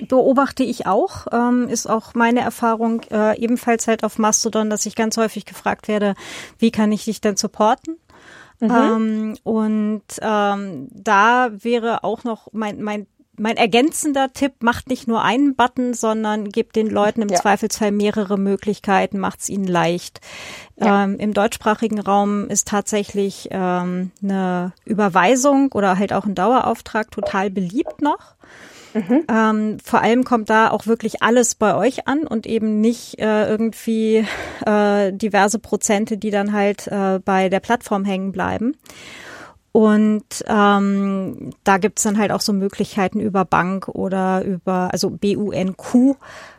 beobachte 0.09 0.63
ich 0.63 0.87
auch, 0.87 1.27
ähm, 1.33 1.69
ist 1.69 1.89
auch 1.89 2.15
meine 2.15 2.41
Erfahrung 2.41 3.03
äh, 3.11 3.39
ebenfalls 3.39 3.87
halt 3.87 4.05
auf 4.05 4.19
Mastodon, 4.19 4.71
dass 4.71 4.87
ich 4.87 4.95
ganz 4.95 5.17
häufig 5.17 5.45
gefragt 5.45 5.89
werde, 5.89 6.15
wie 6.59 6.71
kann 6.71 6.93
ich 6.93 7.05
dich 7.05 7.21
denn 7.21 7.37
supporten? 7.37 7.97
Mhm. 8.61 8.71
Ähm, 8.71 9.37
und 9.45 10.03
ähm, 10.21 10.89
da 10.91 11.51
wäre 11.53 12.05
auch 12.05 12.25
noch 12.25 12.49
mein, 12.53 12.83
mein 12.83 13.07
mein 13.39 13.57
ergänzender 13.57 14.33
Tipp, 14.33 14.63
macht 14.63 14.89
nicht 14.89 15.07
nur 15.07 15.23
einen 15.23 15.55
Button, 15.55 15.95
sondern 15.95 16.49
gibt 16.49 16.77
den 16.77 16.89
Leuten 16.89 17.23
im 17.23 17.29
ja. 17.29 17.39
Zweifelsfall 17.39 17.93
mehrere 17.93 18.37
Möglichkeiten, 18.37 19.19
macht 19.19 19.41
es 19.41 19.49
ihnen 19.49 19.67
leicht. 19.67 20.21
Ja. 20.77 21.05
Ähm, 21.05 21.19
Im 21.19 21.35
deutschsprachigen 21.35 22.01
Raum 22.01 22.49
ist 22.49 22.69
tatsächlich 22.69 23.49
ähm, 23.51 24.11
eine 24.23 24.73
Überweisung 24.85 25.73
oder 25.73 25.99
halt 25.99 26.13
auch 26.13 26.27
ein 26.27 26.35
Dauerauftrag 26.35 27.11
total 27.11 27.51
beliebt 27.51 28.03
noch. 28.03 28.35
Mhm. 28.95 29.25
Ähm, 29.31 29.77
vor 29.85 30.01
allem 30.01 30.25
kommt 30.25 30.51
da 30.51 30.71
auch 30.71 30.87
wirklich 30.87 31.23
alles 31.23 31.55
bei 31.55 31.75
euch 31.75 32.09
an 32.09 32.27
und 32.27 32.47
eben 32.47 32.81
nicht 32.81 33.19
äh, 33.19 33.49
irgendwie 33.49 34.27
äh, 34.67 35.13
diverse 35.13 35.59
Prozente, 35.59 36.17
die 36.17 36.31
dann 36.31 36.53
halt 36.53 36.87
äh, 36.87 37.21
bei 37.25 37.49
der 37.49 37.61
Plattform 37.61 38.05
hängen 38.05 38.33
bleiben. 38.33 38.77
Und 39.73 40.25
ähm, 40.47 41.51
da 41.63 41.79
gibt's 41.79 42.03
dann 42.03 42.19
halt 42.19 42.33
auch 42.33 42.41
so 42.41 42.53
Möglichkeiten 42.53 43.21
über 43.21 43.45
Bank 43.45 43.89
oder 43.89 44.43
über, 44.43 44.89
also 44.93 45.11
BUNQ, 45.11 46.17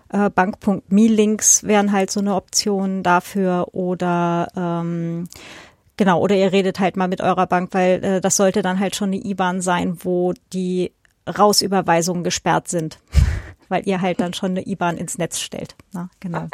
äh, 0.10 0.30
Bank.me-Links 0.30 1.64
wären 1.66 1.92
halt 1.92 2.12
so 2.12 2.20
eine 2.20 2.36
Option 2.36 3.04
dafür 3.04 3.68
oder 3.74 4.48
ähm, 4.56 5.28
genau, 5.98 6.22
oder 6.22 6.36
ihr 6.36 6.52
redet 6.52 6.80
halt 6.80 6.98
mal 6.98 7.08
mit 7.08 7.22
eurer 7.22 7.48
Bank, 7.48 7.70
weil 7.74 8.04
äh, 8.04 8.22
das 8.22 8.38
sollte 8.38 8.62
dann 8.62 8.80
halt 8.80 8.96
schon 8.96 9.10
eine 9.10 9.24
IBAN 9.24 9.62
sein, 9.62 9.98
wo 10.02 10.34
die 10.54 10.94
Rausüberweisungen 11.30 12.24
gesperrt 12.24 12.68
sind. 12.68 13.00
weil 13.70 13.88
ihr 13.88 14.02
halt 14.02 14.20
dann 14.20 14.34
schon 14.34 14.52
eine 14.52 14.68
IBAN 14.68 14.98
ins 14.98 15.18
Netz 15.18 15.40
stellt. 15.40 15.76
Na, 15.94 16.10
genau. 16.20 16.48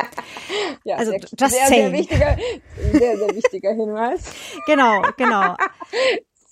ja, 0.83 0.97
also 0.97 1.11
sehr, 1.11 1.19
just 1.21 1.39
sehr, 1.39 1.67
saying. 1.67 1.69
Sehr 1.69 1.93
wichtiger, 1.93 2.37
sehr, 2.91 3.17
sehr 3.17 3.35
wichtiger 3.35 3.71
Hinweis. 3.71 4.23
genau, 4.67 5.01
genau. 5.17 5.55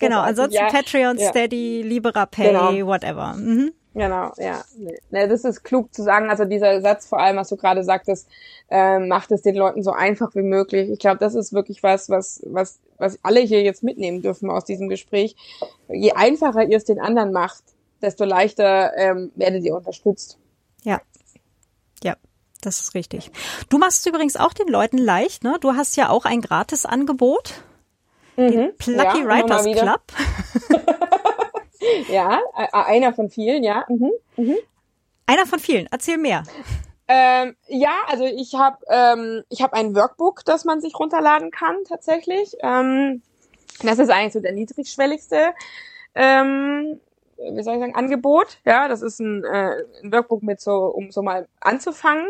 Genau, 0.00 0.20
ansonsten 0.20 0.56
ja, 0.56 0.66
Patreon, 0.70 1.16
ja. 1.18 1.30
Steady, 1.30 1.80
Libera 1.82 2.26
Pay, 2.26 2.48
genau. 2.48 2.86
whatever. 2.88 3.34
Mhm. 3.34 3.72
Genau, 3.94 4.32
ja. 4.38 4.64
Nee, 5.10 5.28
das 5.28 5.44
ist 5.44 5.62
klug 5.62 5.94
zu 5.94 6.02
sagen. 6.02 6.28
Also 6.28 6.44
dieser 6.44 6.80
Satz 6.82 7.06
vor 7.06 7.20
allem, 7.20 7.36
was 7.36 7.48
du 7.48 7.56
gerade 7.56 7.84
sagtest, 7.84 8.28
äh, 8.70 8.98
macht 8.98 9.30
es 9.30 9.42
den 9.42 9.54
Leuten 9.54 9.84
so 9.84 9.92
einfach 9.92 10.34
wie 10.34 10.42
möglich. 10.42 10.90
Ich 10.90 10.98
glaube, 10.98 11.18
das 11.18 11.36
ist 11.36 11.52
wirklich 11.52 11.84
was, 11.84 12.10
was, 12.10 12.42
was, 12.44 12.80
was 12.98 13.20
alle 13.22 13.40
hier 13.40 13.62
jetzt 13.62 13.84
mitnehmen 13.84 14.20
dürfen 14.20 14.50
aus 14.50 14.64
diesem 14.64 14.88
Gespräch. 14.88 15.36
Je 15.88 16.12
einfacher 16.12 16.64
ihr 16.64 16.76
es 16.76 16.84
den 16.84 17.00
anderen 17.00 17.30
macht, 17.30 17.62
desto 18.04 18.24
leichter 18.24 18.96
ähm, 18.96 19.32
werdet 19.34 19.64
ihr 19.64 19.74
unterstützt. 19.74 20.38
Ja. 20.84 21.00
Ja. 22.02 22.16
Das 22.62 22.80
ist 22.80 22.94
richtig. 22.94 23.30
Du 23.68 23.78
machst 23.78 24.00
es 24.00 24.06
übrigens 24.06 24.36
auch 24.36 24.52
den 24.52 24.68
Leuten 24.68 24.98
leicht, 24.98 25.44
ne? 25.44 25.56
Du 25.60 25.74
hast 25.74 25.96
ja 25.96 26.08
auch 26.08 26.24
ein 26.24 26.40
Gratisangebot. 26.40 27.62
Den 28.36 28.46
mhm. 28.46 28.76
Plucky 28.78 29.20
ja, 29.20 29.26
Writers 29.26 29.64
Club. 29.64 30.02
ja, 32.08 32.40
einer 32.54 33.12
von 33.12 33.28
vielen, 33.30 33.62
ja. 33.62 33.84
Mhm. 33.88 34.12
Mhm. 34.36 34.56
Einer 35.26 35.46
von 35.46 35.58
vielen. 35.58 35.86
Erzähl 35.90 36.18
mehr. 36.18 36.42
Ähm, 37.06 37.54
ja, 37.68 37.92
also 38.08 38.24
ich 38.24 38.54
habe 38.54 38.78
ähm, 38.88 39.42
ich 39.50 39.60
habe 39.60 39.74
ein 39.74 39.94
Workbook, 39.94 40.44
das 40.44 40.64
man 40.64 40.80
sich 40.80 40.98
runterladen 40.98 41.50
kann 41.50 41.76
tatsächlich. 41.86 42.56
Ähm, 42.62 43.22
das 43.82 43.98
ist 43.98 44.10
eigentlich 44.10 44.32
so 44.32 44.40
der 44.40 44.52
niedrigschwelligste, 44.52 45.52
ähm, 46.14 47.00
wie 47.38 47.62
soll 47.62 47.74
ich 47.74 47.80
sagen, 47.80 47.94
Angebot. 47.94 48.58
Ja, 48.64 48.88
das 48.88 49.02
ist 49.02 49.20
ein, 49.20 49.44
äh, 49.44 49.76
ein 50.02 50.12
Workbook 50.12 50.42
mit 50.42 50.60
so, 50.60 50.86
um 50.86 51.10
so 51.10 51.22
mal 51.22 51.48
anzufangen. 51.60 52.26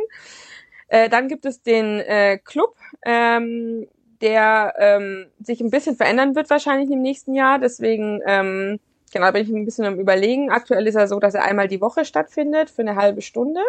Äh, 0.89 1.09
dann 1.09 1.29
gibt 1.29 1.47
es 1.47 1.63
den 1.63 2.01
äh, 2.01 2.39
Club. 2.39 2.77
Ähm, 3.05 3.87
der 4.21 4.75
ähm, 4.79 5.27
sich 5.41 5.61
ein 5.61 5.71
bisschen 5.71 5.97
verändern 5.97 6.35
wird 6.35 6.49
wahrscheinlich 6.49 6.91
im 6.91 7.03
nächsten 7.03 7.35
Jahr. 7.35 7.59
Deswegen 7.59 8.23
ähm, 8.27 8.81
genau 9.13 9.31
bin 9.33 9.43
ich 9.43 9.49
ein 9.51 9.67
bisschen 9.67 9.85
am 9.85 9.99
überlegen. 9.99 10.51
Aktuell 10.51 10.87
ist 10.87 10.95
er 10.95 11.09
so, 11.09 11.21
dass 11.21 11.35
er 11.35 11.45
einmal 11.45 11.69
die 11.69 11.81
Woche 11.81 12.05
stattfindet 12.05 12.71
für 12.71 12.83
eine 12.83 12.97
halbe 12.97 13.21
Stunde. 13.21 13.61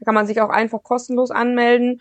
Da 0.00 0.04
kann 0.06 0.14
man 0.14 0.26
sich 0.26 0.40
auch 0.40 0.50
einfach 0.50 0.82
kostenlos 0.82 1.30
anmelden. 1.30 2.00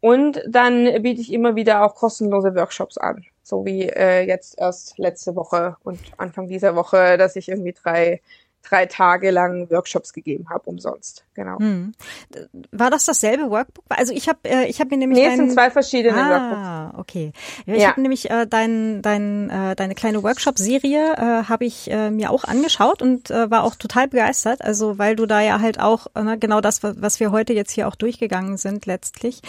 Und 0.00 0.42
dann 0.48 0.84
biete 1.02 1.20
ich 1.20 1.32
immer 1.32 1.56
wieder 1.56 1.84
auch 1.84 1.94
kostenlose 1.94 2.54
Workshops 2.54 2.98
an. 2.98 3.24
So 3.42 3.64
wie 3.64 3.88
äh, 3.88 4.22
jetzt 4.26 4.58
erst 4.58 4.98
letzte 4.98 5.34
Woche 5.36 5.76
und 5.82 6.00
Anfang 6.16 6.46
dieser 6.48 6.76
Woche, 6.76 7.18
dass 7.18 7.36
ich 7.36 7.48
irgendwie 7.48 7.72
drei 7.72 8.20
drei 8.62 8.86
Tage 8.86 9.30
lang 9.30 9.70
Workshops 9.70 10.12
gegeben 10.12 10.48
habe, 10.50 10.62
umsonst. 10.66 11.24
Genau. 11.34 11.58
Hm. 11.58 11.94
War 12.72 12.90
das 12.90 13.06
dasselbe 13.06 13.50
Workbook? 13.50 13.84
Also 13.88 14.12
ich 14.12 14.28
habe 14.28 14.40
äh, 14.44 14.66
ich 14.66 14.80
habe 14.80 14.90
mir 14.90 14.98
nämlich 14.98 15.18
Nee, 15.18 15.30
es 15.30 15.36
sind 15.36 15.52
zwei 15.52 15.70
verschiedene 15.70 16.14
ah, 16.14 16.30
Workbooks. 16.30 16.66
Ah, 16.66 16.94
okay. 16.98 17.32
Ich 17.66 17.82
ja. 17.82 17.88
habe 17.88 18.02
nämlich 18.02 18.30
äh, 18.30 18.46
dein, 18.46 19.00
dein, 19.00 19.48
äh, 19.48 19.74
deine 19.74 19.94
kleine 19.94 20.22
Workshop-Serie 20.22 21.14
äh, 21.14 21.48
habe 21.48 21.64
ich 21.64 21.90
äh, 21.90 22.10
mir 22.10 22.30
auch 22.30 22.44
angeschaut 22.44 23.00
und 23.00 23.30
äh, 23.30 23.50
war 23.50 23.64
auch 23.64 23.76
total 23.76 24.08
begeistert. 24.08 24.62
Also 24.62 24.98
weil 24.98 25.16
du 25.16 25.24
da 25.24 25.40
ja 25.40 25.60
halt 25.60 25.80
auch 25.80 26.06
äh, 26.14 26.36
genau 26.36 26.60
das, 26.60 26.82
was 26.82 27.18
wir 27.18 27.32
heute 27.32 27.54
jetzt 27.54 27.72
hier 27.72 27.88
auch 27.88 27.94
durchgegangen 27.94 28.58
sind 28.58 28.84
letztlich. 28.84 29.40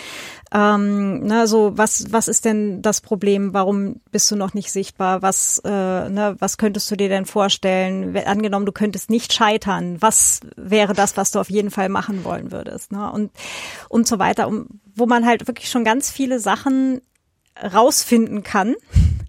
Ähm, 0.54 1.20
ne, 1.20 1.48
so 1.48 1.78
was 1.78 2.12
was 2.12 2.30
ist 2.30 2.46
denn 2.46 2.82
das 2.82 3.02
Problem? 3.02 3.54
Warum 3.54 4.02
bist 4.12 4.32
du 4.32 4.38
noch 4.38 4.54
nicht 4.54 4.72
sichtbar? 4.72 5.22
Was 5.22 5.62
äh, 5.66 5.70
ne, 5.70 6.38
was 6.40 6.58
könntest 6.58 6.90
du 6.90 6.96
dir 6.96 7.10
denn 7.10 7.26
vorstellen? 7.26 8.16
Angenommen, 8.18 8.66
du 8.66 8.72
könntest 8.72 9.03
würdest 9.04 9.10
nicht 9.10 9.34
scheitern, 9.34 10.02
was 10.02 10.42
wäre 10.56 10.94
das, 10.94 11.18
was 11.18 11.32
du 11.32 11.40
auf 11.40 11.50
jeden 11.50 11.72
Fall 11.72 11.90
machen 11.90 12.24
wollen 12.24 12.52
würdest, 12.52 12.92
ne? 12.92 13.12
Und 13.12 13.32
und 13.90 14.08
so 14.08 14.20
weiter, 14.20 14.48
um, 14.48 14.68
wo 14.96 15.06
man 15.06 15.26
halt 15.26 15.48
wirklich 15.48 15.70
schon 15.70 15.84
ganz 15.84 16.12
viele 16.12 16.40
Sachen 16.40 17.02
rausfinden 17.62 18.44
kann, 18.44 18.76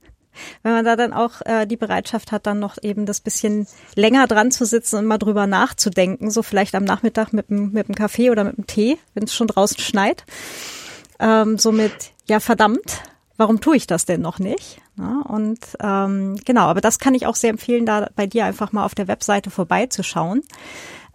wenn 0.63 0.73
man 0.73 0.85
da 0.85 0.97
dann 0.97 1.13
auch 1.13 1.41
äh, 1.45 1.67
die 1.67 1.77
Bereitschaft 1.77 2.33
hat, 2.33 2.47
dann 2.47 2.59
noch 2.59 2.77
eben 2.83 3.07
das 3.07 3.21
bisschen 3.21 3.67
länger 3.95 4.27
dran 4.27 4.51
zu 4.51 4.65
sitzen 4.65 4.97
und 4.99 5.07
mal 5.07 5.19
drüber 5.19 5.47
nachzudenken, 5.47 6.31
so 6.31 6.43
vielleicht 6.43 6.75
am 6.75 6.85
Nachmittag 6.85 7.33
mit 7.33 7.51
dem 7.51 7.73
mit 7.73 7.89
dem 7.89 7.95
Kaffee 7.95 8.31
oder 8.31 8.45
mit 8.45 8.57
dem 8.57 8.67
Tee, 8.67 8.99
wenn 9.15 9.25
es 9.25 9.35
schon 9.35 9.49
draußen 9.49 9.79
schneit. 9.79 10.25
Ähm, 11.21 11.59
somit, 11.59 12.13
ja 12.29 12.41
verdammt, 12.41 13.03
warum 13.37 13.61
tue 13.61 13.77
ich 13.77 13.87
das 13.87 14.05
denn 14.05 14.21
noch 14.21 14.39
nicht? 14.39 14.81
Ja, 14.97 15.23
und 15.29 15.59
ähm, 15.81 16.37
genau, 16.45 16.63
aber 16.63 16.81
das 16.81 16.99
kann 16.99 17.15
ich 17.15 17.27
auch 17.27 17.37
sehr 17.37 17.51
empfehlen, 17.51 17.87
da 17.87 18.09
bei 18.17 18.27
dir 18.27 18.45
einfach 18.45 18.73
mal 18.73 18.85
auf 18.85 18.95
der 18.95 19.09
Webseite 19.09 19.51
vorbeizuschauen. 19.51 20.43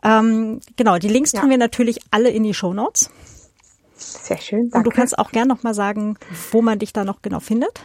Ähm, 0.04 0.60
genau, 0.76 0.98
die 0.98 1.08
Links 1.08 1.32
ja. 1.32 1.40
tun 1.42 1.50
wir 1.50 1.58
natürlich 1.58 2.00
alle 2.12 2.30
in 2.30 2.44
die 2.44 2.54
Show 2.54 2.74
Notes. 2.74 3.10
Sehr 3.96 4.38
schön. 4.38 4.70
Danke. 4.70 4.78
Und 4.78 4.84
du 4.86 4.92
kannst 4.92 5.18
auch 5.20 5.32
gern 5.32 5.48
noch 5.48 5.64
mal 5.64 5.74
sagen, 5.74 6.18
wo 6.52 6.62
man 6.62 6.78
dich 6.80 6.94
da 6.94 7.04
noch 7.04 7.22
genau 7.22 7.40
findet. 7.40 7.82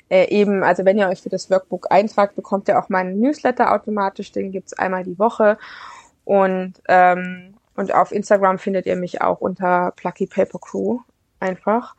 äh, 0.09 0.29
eben, 0.29 0.63
also 0.63 0.85
wenn 0.85 0.97
ihr 0.97 1.09
euch 1.09 1.21
für 1.21 1.29
das 1.29 1.49
Workbook 1.49 1.87
eintragt, 1.91 2.35
bekommt 2.35 2.67
ihr 2.67 2.79
auch 2.79 2.89
meinen 2.89 3.19
Newsletter 3.19 3.73
automatisch, 3.73 4.31
den 4.31 4.51
gibt's 4.51 4.73
einmal 4.73 5.03
die 5.03 5.19
Woche. 5.19 5.57
Und, 6.23 6.73
ähm, 6.87 7.55
und 7.75 7.93
auf 7.93 8.11
Instagram 8.11 8.59
findet 8.59 8.85
ihr 8.85 8.95
mich 8.95 9.21
auch 9.21 9.39
unter 9.41 9.93
Plucky 9.95 10.27
Paper 10.27 10.59
Crew 10.59 10.99
einfach. 11.39 11.95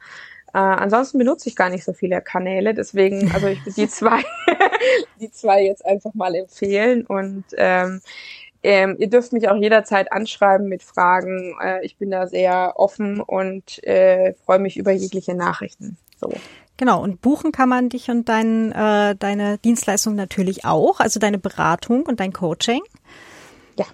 Äh, 0.54 0.58
ansonsten 0.58 1.18
benutze 1.18 1.48
ich 1.48 1.56
gar 1.56 1.68
nicht 1.68 1.84
so 1.84 1.92
viele 1.92 2.22
Kanäle, 2.22 2.74
deswegen, 2.74 3.30
also 3.32 3.46
ich 3.46 3.64
würde 3.64 3.74
die 3.76 3.88
zwei, 3.88 4.22
die 5.20 5.30
zwei 5.30 5.62
jetzt 5.64 5.84
einfach 5.84 6.14
mal 6.14 6.34
empfehlen 6.34 7.06
und 7.06 7.44
ähm, 7.56 8.00
ähm, 8.62 8.96
ihr 8.98 9.08
dürft 9.08 9.32
mich 9.32 9.48
auch 9.48 9.56
jederzeit 9.56 10.10
anschreiben 10.10 10.68
mit 10.68 10.82
Fragen. 10.82 11.56
Äh, 11.62 11.84
ich 11.84 11.96
bin 11.96 12.10
da 12.10 12.26
sehr 12.26 12.72
offen 12.76 13.20
und 13.20 13.82
äh, 13.84 14.34
freue 14.44 14.58
mich 14.58 14.76
über 14.76 14.90
jegliche 14.90 15.34
Nachrichten. 15.34 15.96
So. 16.20 16.32
Genau, 16.78 17.02
und 17.02 17.20
buchen 17.20 17.50
kann 17.50 17.68
man 17.68 17.88
dich 17.88 18.08
und 18.08 18.28
dein, 18.28 18.70
äh, 18.70 19.16
deine 19.16 19.58
Dienstleistung 19.58 20.14
natürlich 20.14 20.64
auch, 20.64 21.00
also 21.00 21.18
deine 21.18 21.38
Beratung 21.38 22.06
und 22.06 22.20
dein 22.20 22.32
Coaching. 22.32 22.80
Ja. 23.76 23.84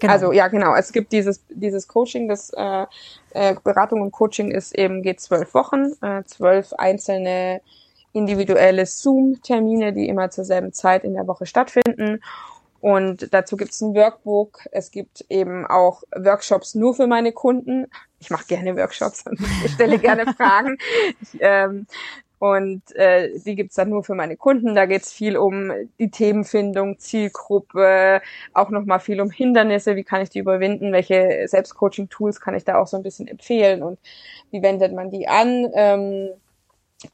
Genau. 0.00 0.12
Also 0.12 0.32
ja, 0.32 0.48
genau. 0.48 0.74
Es 0.74 0.92
gibt 0.92 1.12
dieses, 1.12 1.42
dieses 1.48 1.88
Coaching, 1.88 2.28
das 2.28 2.50
äh, 2.54 2.86
äh, 3.30 3.56
Beratung 3.64 4.02
und 4.02 4.12
Coaching 4.12 4.50
ist 4.50 4.76
eben, 4.76 5.02
geht 5.02 5.20
zwölf 5.20 5.54
Wochen, 5.54 5.92
äh, 6.02 6.22
zwölf 6.24 6.74
einzelne 6.74 7.62
individuelle 8.12 8.84
Zoom-Termine, 8.84 9.94
die 9.94 10.06
immer 10.06 10.30
zur 10.30 10.44
selben 10.44 10.74
Zeit 10.74 11.04
in 11.04 11.14
der 11.14 11.26
Woche 11.26 11.46
stattfinden. 11.46 12.20
Und 12.80 13.32
dazu 13.34 13.56
gibt 13.56 13.72
es 13.72 13.80
ein 13.80 13.94
Workbook. 13.94 14.66
Es 14.72 14.90
gibt 14.90 15.24
eben 15.28 15.66
auch 15.66 16.02
Workshops 16.16 16.74
nur 16.74 16.94
für 16.94 17.06
meine 17.06 17.32
Kunden. 17.32 17.86
Ich 18.18 18.30
mache 18.30 18.46
gerne 18.46 18.76
Workshops 18.76 19.24
und 19.26 19.38
stelle 19.74 19.98
gerne 19.98 20.26
Fragen. 20.34 20.78
Ähm, 21.40 21.86
Und 22.38 22.96
äh, 22.96 23.38
die 23.40 23.54
gibt's 23.54 23.74
dann 23.74 23.90
nur 23.90 24.02
für 24.02 24.14
meine 24.14 24.36
Kunden. 24.36 24.74
Da 24.74 24.86
geht's 24.86 25.12
viel 25.12 25.36
um 25.36 25.70
die 25.98 26.10
Themenfindung, 26.10 26.98
Zielgruppe, 26.98 28.22
auch 28.54 28.70
nochmal 28.70 29.00
viel 29.00 29.20
um 29.20 29.30
Hindernisse, 29.30 29.94
wie 29.94 30.04
kann 30.04 30.22
ich 30.22 30.30
die 30.30 30.38
überwinden, 30.38 30.90
welche 30.92 31.46
Selbstcoaching-Tools 31.48 32.40
kann 32.40 32.54
ich 32.54 32.64
da 32.64 32.78
auch 32.78 32.86
so 32.86 32.96
ein 32.96 33.02
bisschen 33.02 33.28
empfehlen 33.28 33.82
und 33.82 33.98
wie 34.50 34.62
wendet 34.62 34.94
man 34.94 35.10
die 35.10 35.28
an. 35.28 35.70
Ähm, 35.74 36.30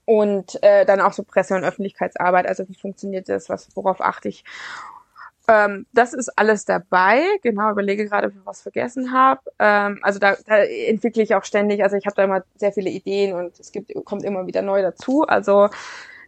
und 0.04 0.62
äh, 0.62 0.84
dann 0.86 1.00
auch 1.00 1.12
so 1.12 1.22
Presse- 1.24 1.54
und 1.56 1.64
Öffentlichkeitsarbeit, 1.64 2.46
also 2.46 2.68
wie 2.68 2.74
funktioniert 2.74 3.28
das, 3.28 3.48
was, 3.48 3.68
worauf 3.76 4.00
achte 4.00 4.28
ich. 4.28 4.44
Ähm, 5.48 5.86
das 5.92 6.12
ist 6.12 6.30
alles 6.36 6.64
dabei. 6.64 7.22
Genau, 7.42 7.70
überlege 7.70 8.06
gerade, 8.06 8.28
ob 8.28 8.32
ich 8.32 8.40
was 8.44 8.62
vergessen 8.62 9.12
habe. 9.12 9.40
Ähm, 9.58 10.00
also 10.02 10.18
da, 10.18 10.36
da 10.46 10.56
entwickle 10.58 11.22
ich 11.22 11.34
auch 11.34 11.44
ständig. 11.44 11.82
Also 11.82 11.96
ich 11.96 12.06
habe 12.06 12.16
da 12.16 12.24
immer 12.24 12.42
sehr 12.56 12.72
viele 12.72 12.90
Ideen 12.90 13.34
und 13.34 13.58
es 13.58 13.72
gibt 13.72 13.92
kommt 14.04 14.24
immer 14.24 14.46
wieder 14.46 14.62
neu 14.62 14.82
dazu. 14.82 15.22
Also 15.22 15.68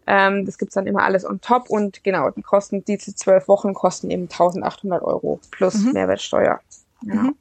ähm, 0.07 0.47
das 0.47 0.57
gibt's 0.57 0.74
dann 0.74 0.86
immer 0.86 1.03
alles 1.03 1.24
on 1.24 1.40
top 1.40 1.69
und 1.69 2.03
genau 2.03 2.31
die 2.31 2.43
Kosten, 2.43 2.85
diese 2.85 3.15
zwölf 3.15 3.49
Wochen 3.49 3.74
kosten 3.74 4.11
eben 4.11 4.23
1800 4.23 5.03
Euro 5.03 5.40
plus 5.51 5.74
mhm. 5.74 5.93
Mehrwertsteuer. 5.93 6.61
Ja. 7.03 7.15
Mhm. 7.15 7.36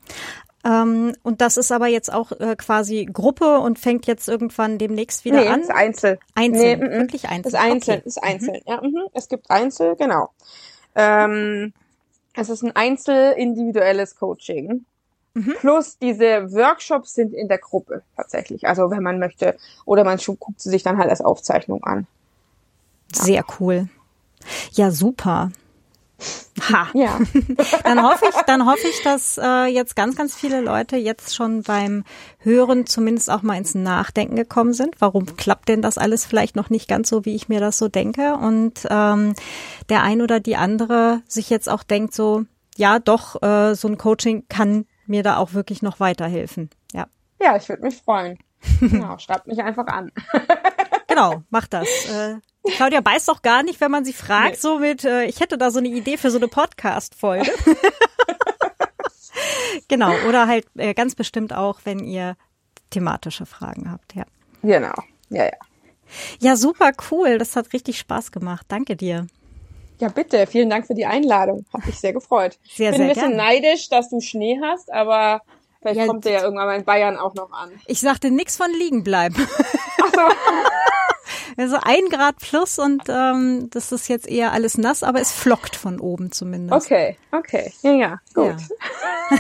Ähm, 0.66 1.16
und 1.24 1.40
das 1.40 1.56
ist 1.56 1.72
aber 1.72 1.88
jetzt 1.88 2.12
auch 2.12 2.32
äh, 2.34 2.56
quasi 2.58 3.06
Gruppe 3.06 3.60
und 3.60 3.80
fängt 3.80 4.06
jetzt 4.06 4.28
irgendwann 4.28 4.78
demnächst 4.78 5.24
wieder 5.24 5.42
nee, 5.42 5.48
an? 5.48 5.62
Ist 5.62 5.72
einzeln. 5.72 6.18
Einzeln, 6.36 6.80
nee, 6.80 6.92
wirklich 6.98 7.30
einzeln. 7.30 7.54
Ist 7.54 7.60
einzeln, 7.60 8.00
okay. 8.00 8.08
ist 8.08 8.24
einzeln. 8.24 8.62
Mhm. 8.66 8.72
Ja, 8.72 8.82
mh. 8.82 9.10
es 9.14 9.30
gibt 9.30 9.50
Einzel, 9.50 9.96
genau. 9.96 10.32
Ähm, 10.98 11.74
es 12.34 12.50
ist 12.50 12.64
ein 12.64 12.76
einzel-individuelles 12.76 14.16
Coaching. 14.16 14.86
Mhm. 15.34 15.56
Plus 15.60 15.98
diese 16.00 16.52
Workshops 16.52 17.14
sind 17.14 17.34
in 17.34 17.48
der 17.48 17.60
Gruppe 17.60 18.02
tatsächlich. 18.16 18.68
Also 18.68 18.90
wenn 18.92 19.04
man 19.04 19.20
möchte. 19.20 19.56
Oder 19.86 20.04
man 20.04 20.18
guckt 20.18 20.60
sie 20.60 20.70
sich 20.70 20.84
dann 20.84 20.98
halt 20.98 21.10
als 21.10 21.22
Aufzeichnung 21.22 21.84
an. 21.84 22.08
Ja. 23.16 23.24
Sehr 23.24 23.46
cool. 23.60 23.88
Ja, 24.72 24.92
super. 24.92 25.52
Ha. 26.72 26.88
Ja. 26.94 27.20
dann 27.84 28.02
hoffe 28.02 28.26
ich, 28.30 28.36
dann 28.48 28.66
hoffe 28.66 28.88
ich, 28.88 29.04
dass 29.04 29.38
äh, 29.38 29.66
jetzt 29.66 29.96
ganz, 29.96 30.16
ganz 30.16 30.36
viele 30.36 30.62
Leute 30.62 30.98
jetzt 30.98 31.36
schon 31.36 31.62
beim 31.62 32.04
Hören 32.40 32.88
zumindest 32.88 33.30
auch 33.30 33.44
mal 33.44 33.58
ins 33.58 33.76
Nachdenken 33.76 34.36
gekommen 34.36 34.74
sind. 34.74 34.96
Warum 35.00 35.38
klappt 35.38 35.70
denn 35.70 35.82
das 35.82 35.98
alles 35.98 36.26
vielleicht 36.26 36.56
noch 36.56 36.70
nicht 36.70 36.88
ganz 36.88 37.10
so, 37.10 37.26
wie 37.26 37.36
ich 37.36 37.50
mir 37.50 37.60
das 37.60 37.78
so 37.78 37.88
denke? 37.88 38.36
Und 38.36 38.88
ähm, 38.90 39.36
der 39.90 40.02
ein 40.04 40.22
oder 40.22 40.40
die 40.40 40.56
andere 40.56 41.22
sich 41.28 41.50
jetzt 41.50 41.70
auch 41.70 41.84
denkt 41.84 42.14
so, 42.14 42.46
ja, 42.76 43.00
doch, 43.00 43.42
äh, 43.42 43.76
so 43.76 43.88
ein 43.88 43.98
Coaching 43.98 44.46
kann 44.50 44.86
mir 45.06 45.24
da 45.24 45.38
auch 45.38 45.54
wirklich 45.54 45.82
noch 45.82 46.00
weiterhelfen. 46.00 46.70
Ja. 46.94 47.08
Ja, 47.42 47.56
ich 47.56 47.70
würde 47.70 47.84
mich 47.84 47.98
freuen. 47.98 48.38
Genau, 48.80 49.18
schreibt 49.20 49.48
mich 49.48 49.62
einfach 49.62 49.86
an. 49.86 50.12
genau, 51.08 51.44
macht 51.50 51.74
das. 51.74 51.88
Äh, 52.10 52.38
Claudia 52.76 53.02
beißt 53.02 53.28
doch 53.28 53.42
gar 53.42 53.64
nicht, 53.64 53.80
wenn 53.82 53.92
man 53.92 54.06
sie 54.06 54.14
fragt, 54.14 54.52
nee. 54.52 54.60
so 54.60 54.80
mit, 54.80 55.04
äh, 55.04 55.26
ich 55.26 55.40
hätte 55.40 55.58
da 55.58 55.72
so 55.72 55.80
eine 55.80 55.88
Idee 55.88 56.18
für 56.18 56.32
so 56.32 56.38
eine 56.38 56.48
Podcast-Folge. 56.48 57.52
genau, 59.88 60.14
oder 60.28 60.48
halt 60.48 60.66
äh, 60.76 60.94
ganz 60.94 61.16
bestimmt 61.16 61.54
auch, 61.54 61.80
wenn 61.84 62.00
ihr 62.00 62.36
thematische 62.90 63.46
Fragen 63.46 63.92
habt, 63.92 64.16
ja. 64.16 64.24
Genau, 64.62 64.94
ja, 65.30 65.46
ja. 65.46 65.52
Ja, 66.40 66.56
super 66.56 66.92
cool. 67.12 67.38
Das 67.38 67.56
hat 67.56 67.74
richtig 67.74 68.00
Spaß 68.00 68.32
gemacht. 68.32 68.66
Danke 68.70 68.96
dir. 68.96 69.28
Ja, 70.00 70.10
bitte. 70.10 70.46
Vielen 70.48 70.70
Dank 70.70 70.88
für 70.88 70.94
die 70.94 71.06
Einladung. 71.06 71.66
Hat 71.74 71.86
mich 71.86 72.00
sehr 72.00 72.14
gefreut. 72.14 72.58
Sehr, 72.70 72.92
Bin 72.92 72.98
sehr 72.98 73.08
ein 73.08 73.14
bisschen 73.14 73.36
gerne. 73.36 73.44
neidisch, 73.44 73.90
dass 73.90 74.10
du 74.10 74.22
Schnee 74.22 74.60
hast, 74.62 74.92
aber 74.92 75.42
vielleicht 75.82 76.00
ja, 76.00 76.06
kommt 76.06 76.26
der 76.26 76.34
ja 76.34 76.42
irgendwann 76.44 76.68
mal 76.68 76.76
in 76.76 76.86
Bayern 76.86 77.18
auch 77.18 77.34
noch 77.34 77.52
an. 77.52 77.72
Ich 77.88 78.00
sagte 78.00 78.30
nix 78.30 78.58
von 78.58 78.72
liegen 78.72 79.04
bleiben. 79.04 79.36
Ach 80.02 80.12
so. 80.14 80.22
Also 81.58 81.78
ein 81.82 82.08
Grad 82.10 82.38
plus 82.38 82.78
und 82.78 83.04
ähm, 83.10 83.70
das 83.72 83.92
ist 83.92 84.08
jetzt 84.08 84.28
eher 84.28 84.54
alles 84.54 84.78
nass, 84.78 85.02
aber 85.02 85.20
es 85.20 85.32
flockt 85.32 85.76
von 85.76 86.00
oben 86.00 86.32
zumindest. 86.32 86.86
Okay, 86.86 87.18
okay. 87.32 87.74
Ja, 87.82 87.92
ja, 87.92 88.22
gut. 88.36 88.56
Ja. 88.60 89.38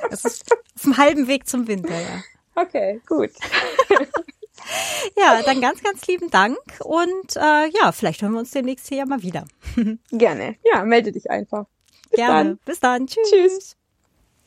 es 0.10 0.24
ist 0.24 0.50
auf 0.50 0.82
dem 0.82 0.96
halben 0.96 1.28
Weg 1.28 1.46
zum 1.46 1.68
Winter, 1.68 1.94
ja. 1.94 2.22
Okay, 2.54 3.02
gut. 3.06 3.30
ja, 5.16 5.42
dann 5.42 5.60
ganz, 5.60 5.82
ganz 5.82 6.06
lieben 6.06 6.30
Dank 6.30 6.58
und 6.80 7.36
äh, 7.36 7.68
ja, 7.68 7.92
vielleicht 7.92 8.22
hören 8.22 8.32
wir 8.32 8.38
uns 8.38 8.52
demnächst 8.52 8.88
hier 8.88 8.98
ja 8.98 9.06
mal 9.06 9.22
wieder. 9.22 9.44
Gerne. 10.10 10.56
Ja, 10.64 10.84
melde 10.84 11.12
dich 11.12 11.30
einfach. 11.30 11.66
Bis 12.10 12.16
Gerne. 12.16 12.50
Dann. 12.50 12.58
Bis 12.64 12.80
dann. 12.80 13.06
Tschüss. 13.06 13.30
Tschüss. 13.30 13.76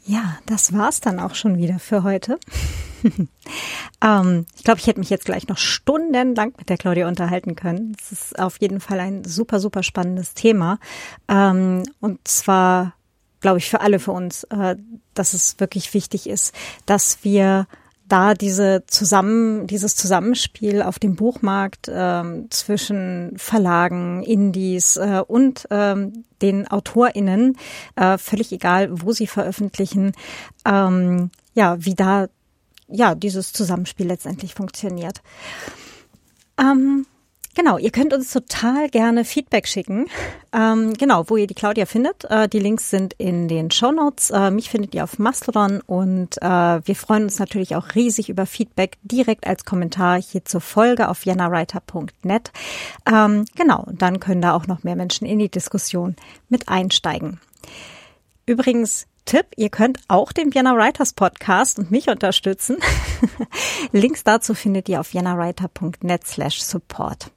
Ja, 0.08 0.38
das 0.46 0.72
war's 0.72 1.02
dann 1.02 1.20
auch 1.20 1.36
schon 1.36 1.58
wieder 1.58 1.80
für 1.80 2.02
heute. 2.04 2.40
ähm, 4.02 4.46
ich 4.56 4.64
glaube, 4.64 4.80
ich 4.80 4.88
hätte 4.88 5.02
mich 5.02 5.10
jetzt 5.10 5.26
gleich 5.26 5.50
noch 5.50 5.58
stundenlang 5.58 6.54
mit 6.58 6.70
der 6.70 6.78
Claudia 6.78 7.10
unterhalten 7.10 7.58
können. 7.58 7.94
Es 8.00 8.14
ist 8.14 8.40
auf 8.40 8.58
jeden 8.62 8.80
Fall 8.80 9.02
ein 9.02 9.26
super, 9.26 9.60
super 9.60 9.84
spannendes 9.84 10.34
Thema. 10.34 10.80
Ähm, 11.28 11.84
und 12.00 12.26
zwar, 12.26 12.94
glaube 13.42 13.58
ich, 13.58 13.70
für 13.70 13.82
alle 13.82 14.00
für 14.00 14.14
uns, 14.14 14.46
äh, 14.46 14.78
dass 15.14 15.34
es 15.34 15.60
wirklich 15.60 15.94
wichtig 15.94 16.30
ist, 16.30 16.56
dass 16.86 17.26
wir 17.26 17.68
da 18.08 18.34
diese 18.34 18.84
zusammen, 18.88 19.68
dieses 19.68 19.96
Zusammenspiel 19.96 20.82
auf 20.82 21.00
dem 21.00 21.16
Buchmarkt 21.16 21.90
ähm, 21.92 22.50
zwischen 22.50 23.34
Verlagen, 23.38 24.24
Indies 24.24 24.98
äh, 24.98 25.22
und 25.28 25.68
ähm, 25.72 26.26
den 26.42 26.68
AutorInnen, 26.68 27.58
äh, 27.96 28.18
völlig 28.18 28.52
egal, 28.52 28.90
wo 28.92 29.12
sie 29.12 29.28
veröffentlichen, 29.28 30.14
ähm, 30.66 31.32
ja, 31.54 31.78
wie 31.84 31.96
da 31.96 32.28
ja 32.88 33.16
dieses 33.16 33.54
Zusammenspiel 33.54 34.08
letztendlich 34.08 34.54
funktioniert. 34.54 35.22
Ähm, 36.60 37.06
Genau, 37.58 37.80
ihr 37.80 37.90
könnt 37.90 38.14
uns 38.14 38.32
total 38.32 38.88
gerne 38.88 39.26
Feedback 39.26 39.68
schicken. 39.68 40.06
Ähm, 40.54 40.94
genau, 40.94 41.28
wo 41.28 41.38
ihr 41.38 41.48
die 41.48 41.56
Claudia 41.56 41.88
findet. 41.88 42.24
Äh, 42.26 42.48
die 42.48 42.60
Links 42.60 42.92
sind 42.92 43.16
in 43.18 43.48
den 43.48 43.72
Show 43.72 43.92
Notes. 43.92 44.30
Äh, 44.30 44.52
mich 44.52 44.70
findet 44.70 44.94
ihr 44.94 45.04
auf 45.04 45.18
Mastodon 45.18 45.82
und 45.88 46.40
äh, 46.40 46.46
wir 46.46 46.96
freuen 46.96 47.24
uns 47.24 47.40
natürlich 47.40 47.76
auch 47.76 47.96
riesig 47.96 48.30
über 48.30 48.46
Feedback 48.46 49.00
direkt 49.02 49.48
als 49.48 49.66
Kommentar 49.66 50.22
hier 50.22 50.46
zur 50.46 50.62
Folge 50.62 51.10
auf 51.10 51.26
jennawriter.net. 51.26 52.52
Ähm, 53.12 53.46
genau, 53.56 53.86
und 53.88 54.04
dann 54.04 54.20
können 54.20 54.44
da 54.44 54.54
auch 54.54 54.68
noch 54.68 54.84
mehr 54.84 54.96
Menschen 54.96 55.26
in 55.26 55.40
die 55.40 55.50
Diskussion 55.50 56.16
mit 56.50 56.70
einsteigen. 56.70 57.40
Übrigens, 58.46 59.08
Tipp, 59.26 59.48
ihr 59.56 59.70
könnt 59.70 59.98
auch 60.08 60.32
den 60.32 60.54
Vienna 60.54 60.76
Writers 60.76 61.14
Podcast 61.14 61.80
und 61.80 61.90
mich 61.90 62.08
unterstützen. 62.08 62.78
Links 63.92 64.24
dazu 64.24 64.54
findet 64.54 64.88
ihr 64.90 65.00
auf 65.00 65.12
jennawriter.net 65.12 66.28
slash 66.28 66.62
support. 66.62 67.32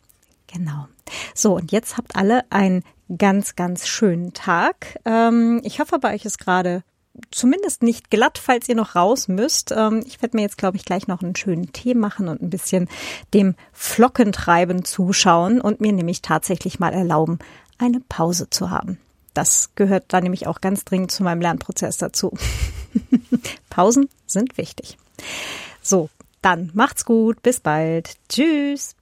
Genau. 0.52 0.86
So, 1.34 1.56
und 1.56 1.72
jetzt 1.72 1.96
habt 1.96 2.16
alle 2.16 2.44
einen 2.50 2.82
ganz, 3.16 3.56
ganz 3.56 3.86
schönen 3.86 4.32
Tag. 4.32 4.98
Ähm, 5.04 5.60
ich 5.64 5.80
hoffe, 5.80 5.98
bei 5.98 6.14
euch 6.14 6.24
ist 6.24 6.38
gerade 6.38 6.82
zumindest 7.30 7.82
nicht 7.82 8.10
glatt, 8.10 8.38
falls 8.38 8.68
ihr 8.68 8.74
noch 8.74 8.94
raus 8.94 9.28
müsst. 9.28 9.72
Ähm, 9.72 10.02
ich 10.06 10.22
werde 10.22 10.36
mir 10.36 10.42
jetzt, 10.42 10.58
glaube 10.58 10.76
ich, 10.76 10.84
gleich 10.84 11.08
noch 11.08 11.22
einen 11.22 11.36
schönen 11.36 11.72
Tee 11.72 11.94
machen 11.94 12.28
und 12.28 12.40
ein 12.40 12.50
bisschen 12.50 12.88
dem 13.34 13.54
Flockentreiben 13.72 14.84
zuschauen 14.84 15.60
und 15.60 15.80
mir 15.80 15.92
nämlich 15.92 16.22
tatsächlich 16.22 16.78
mal 16.78 16.92
erlauben, 16.92 17.38
eine 17.78 18.00
Pause 18.00 18.48
zu 18.50 18.70
haben. 18.70 18.98
Das 19.34 19.70
gehört 19.74 20.04
da 20.08 20.20
nämlich 20.20 20.46
auch 20.46 20.60
ganz 20.60 20.84
dringend 20.84 21.10
zu 21.10 21.22
meinem 21.22 21.40
Lernprozess 21.40 21.98
dazu. 21.98 22.32
Pausen 23.70 24.08
sind 24.26 24.58
wichtig. 24.58 24.98
So, 25.82 26.10
dann 26.42 26.70
macht's 26.74 27.04
gut. 27.04 27.42
Bis 27.42 27.60
bald. 27.60 28.16
Tschüss. 28.28 28.96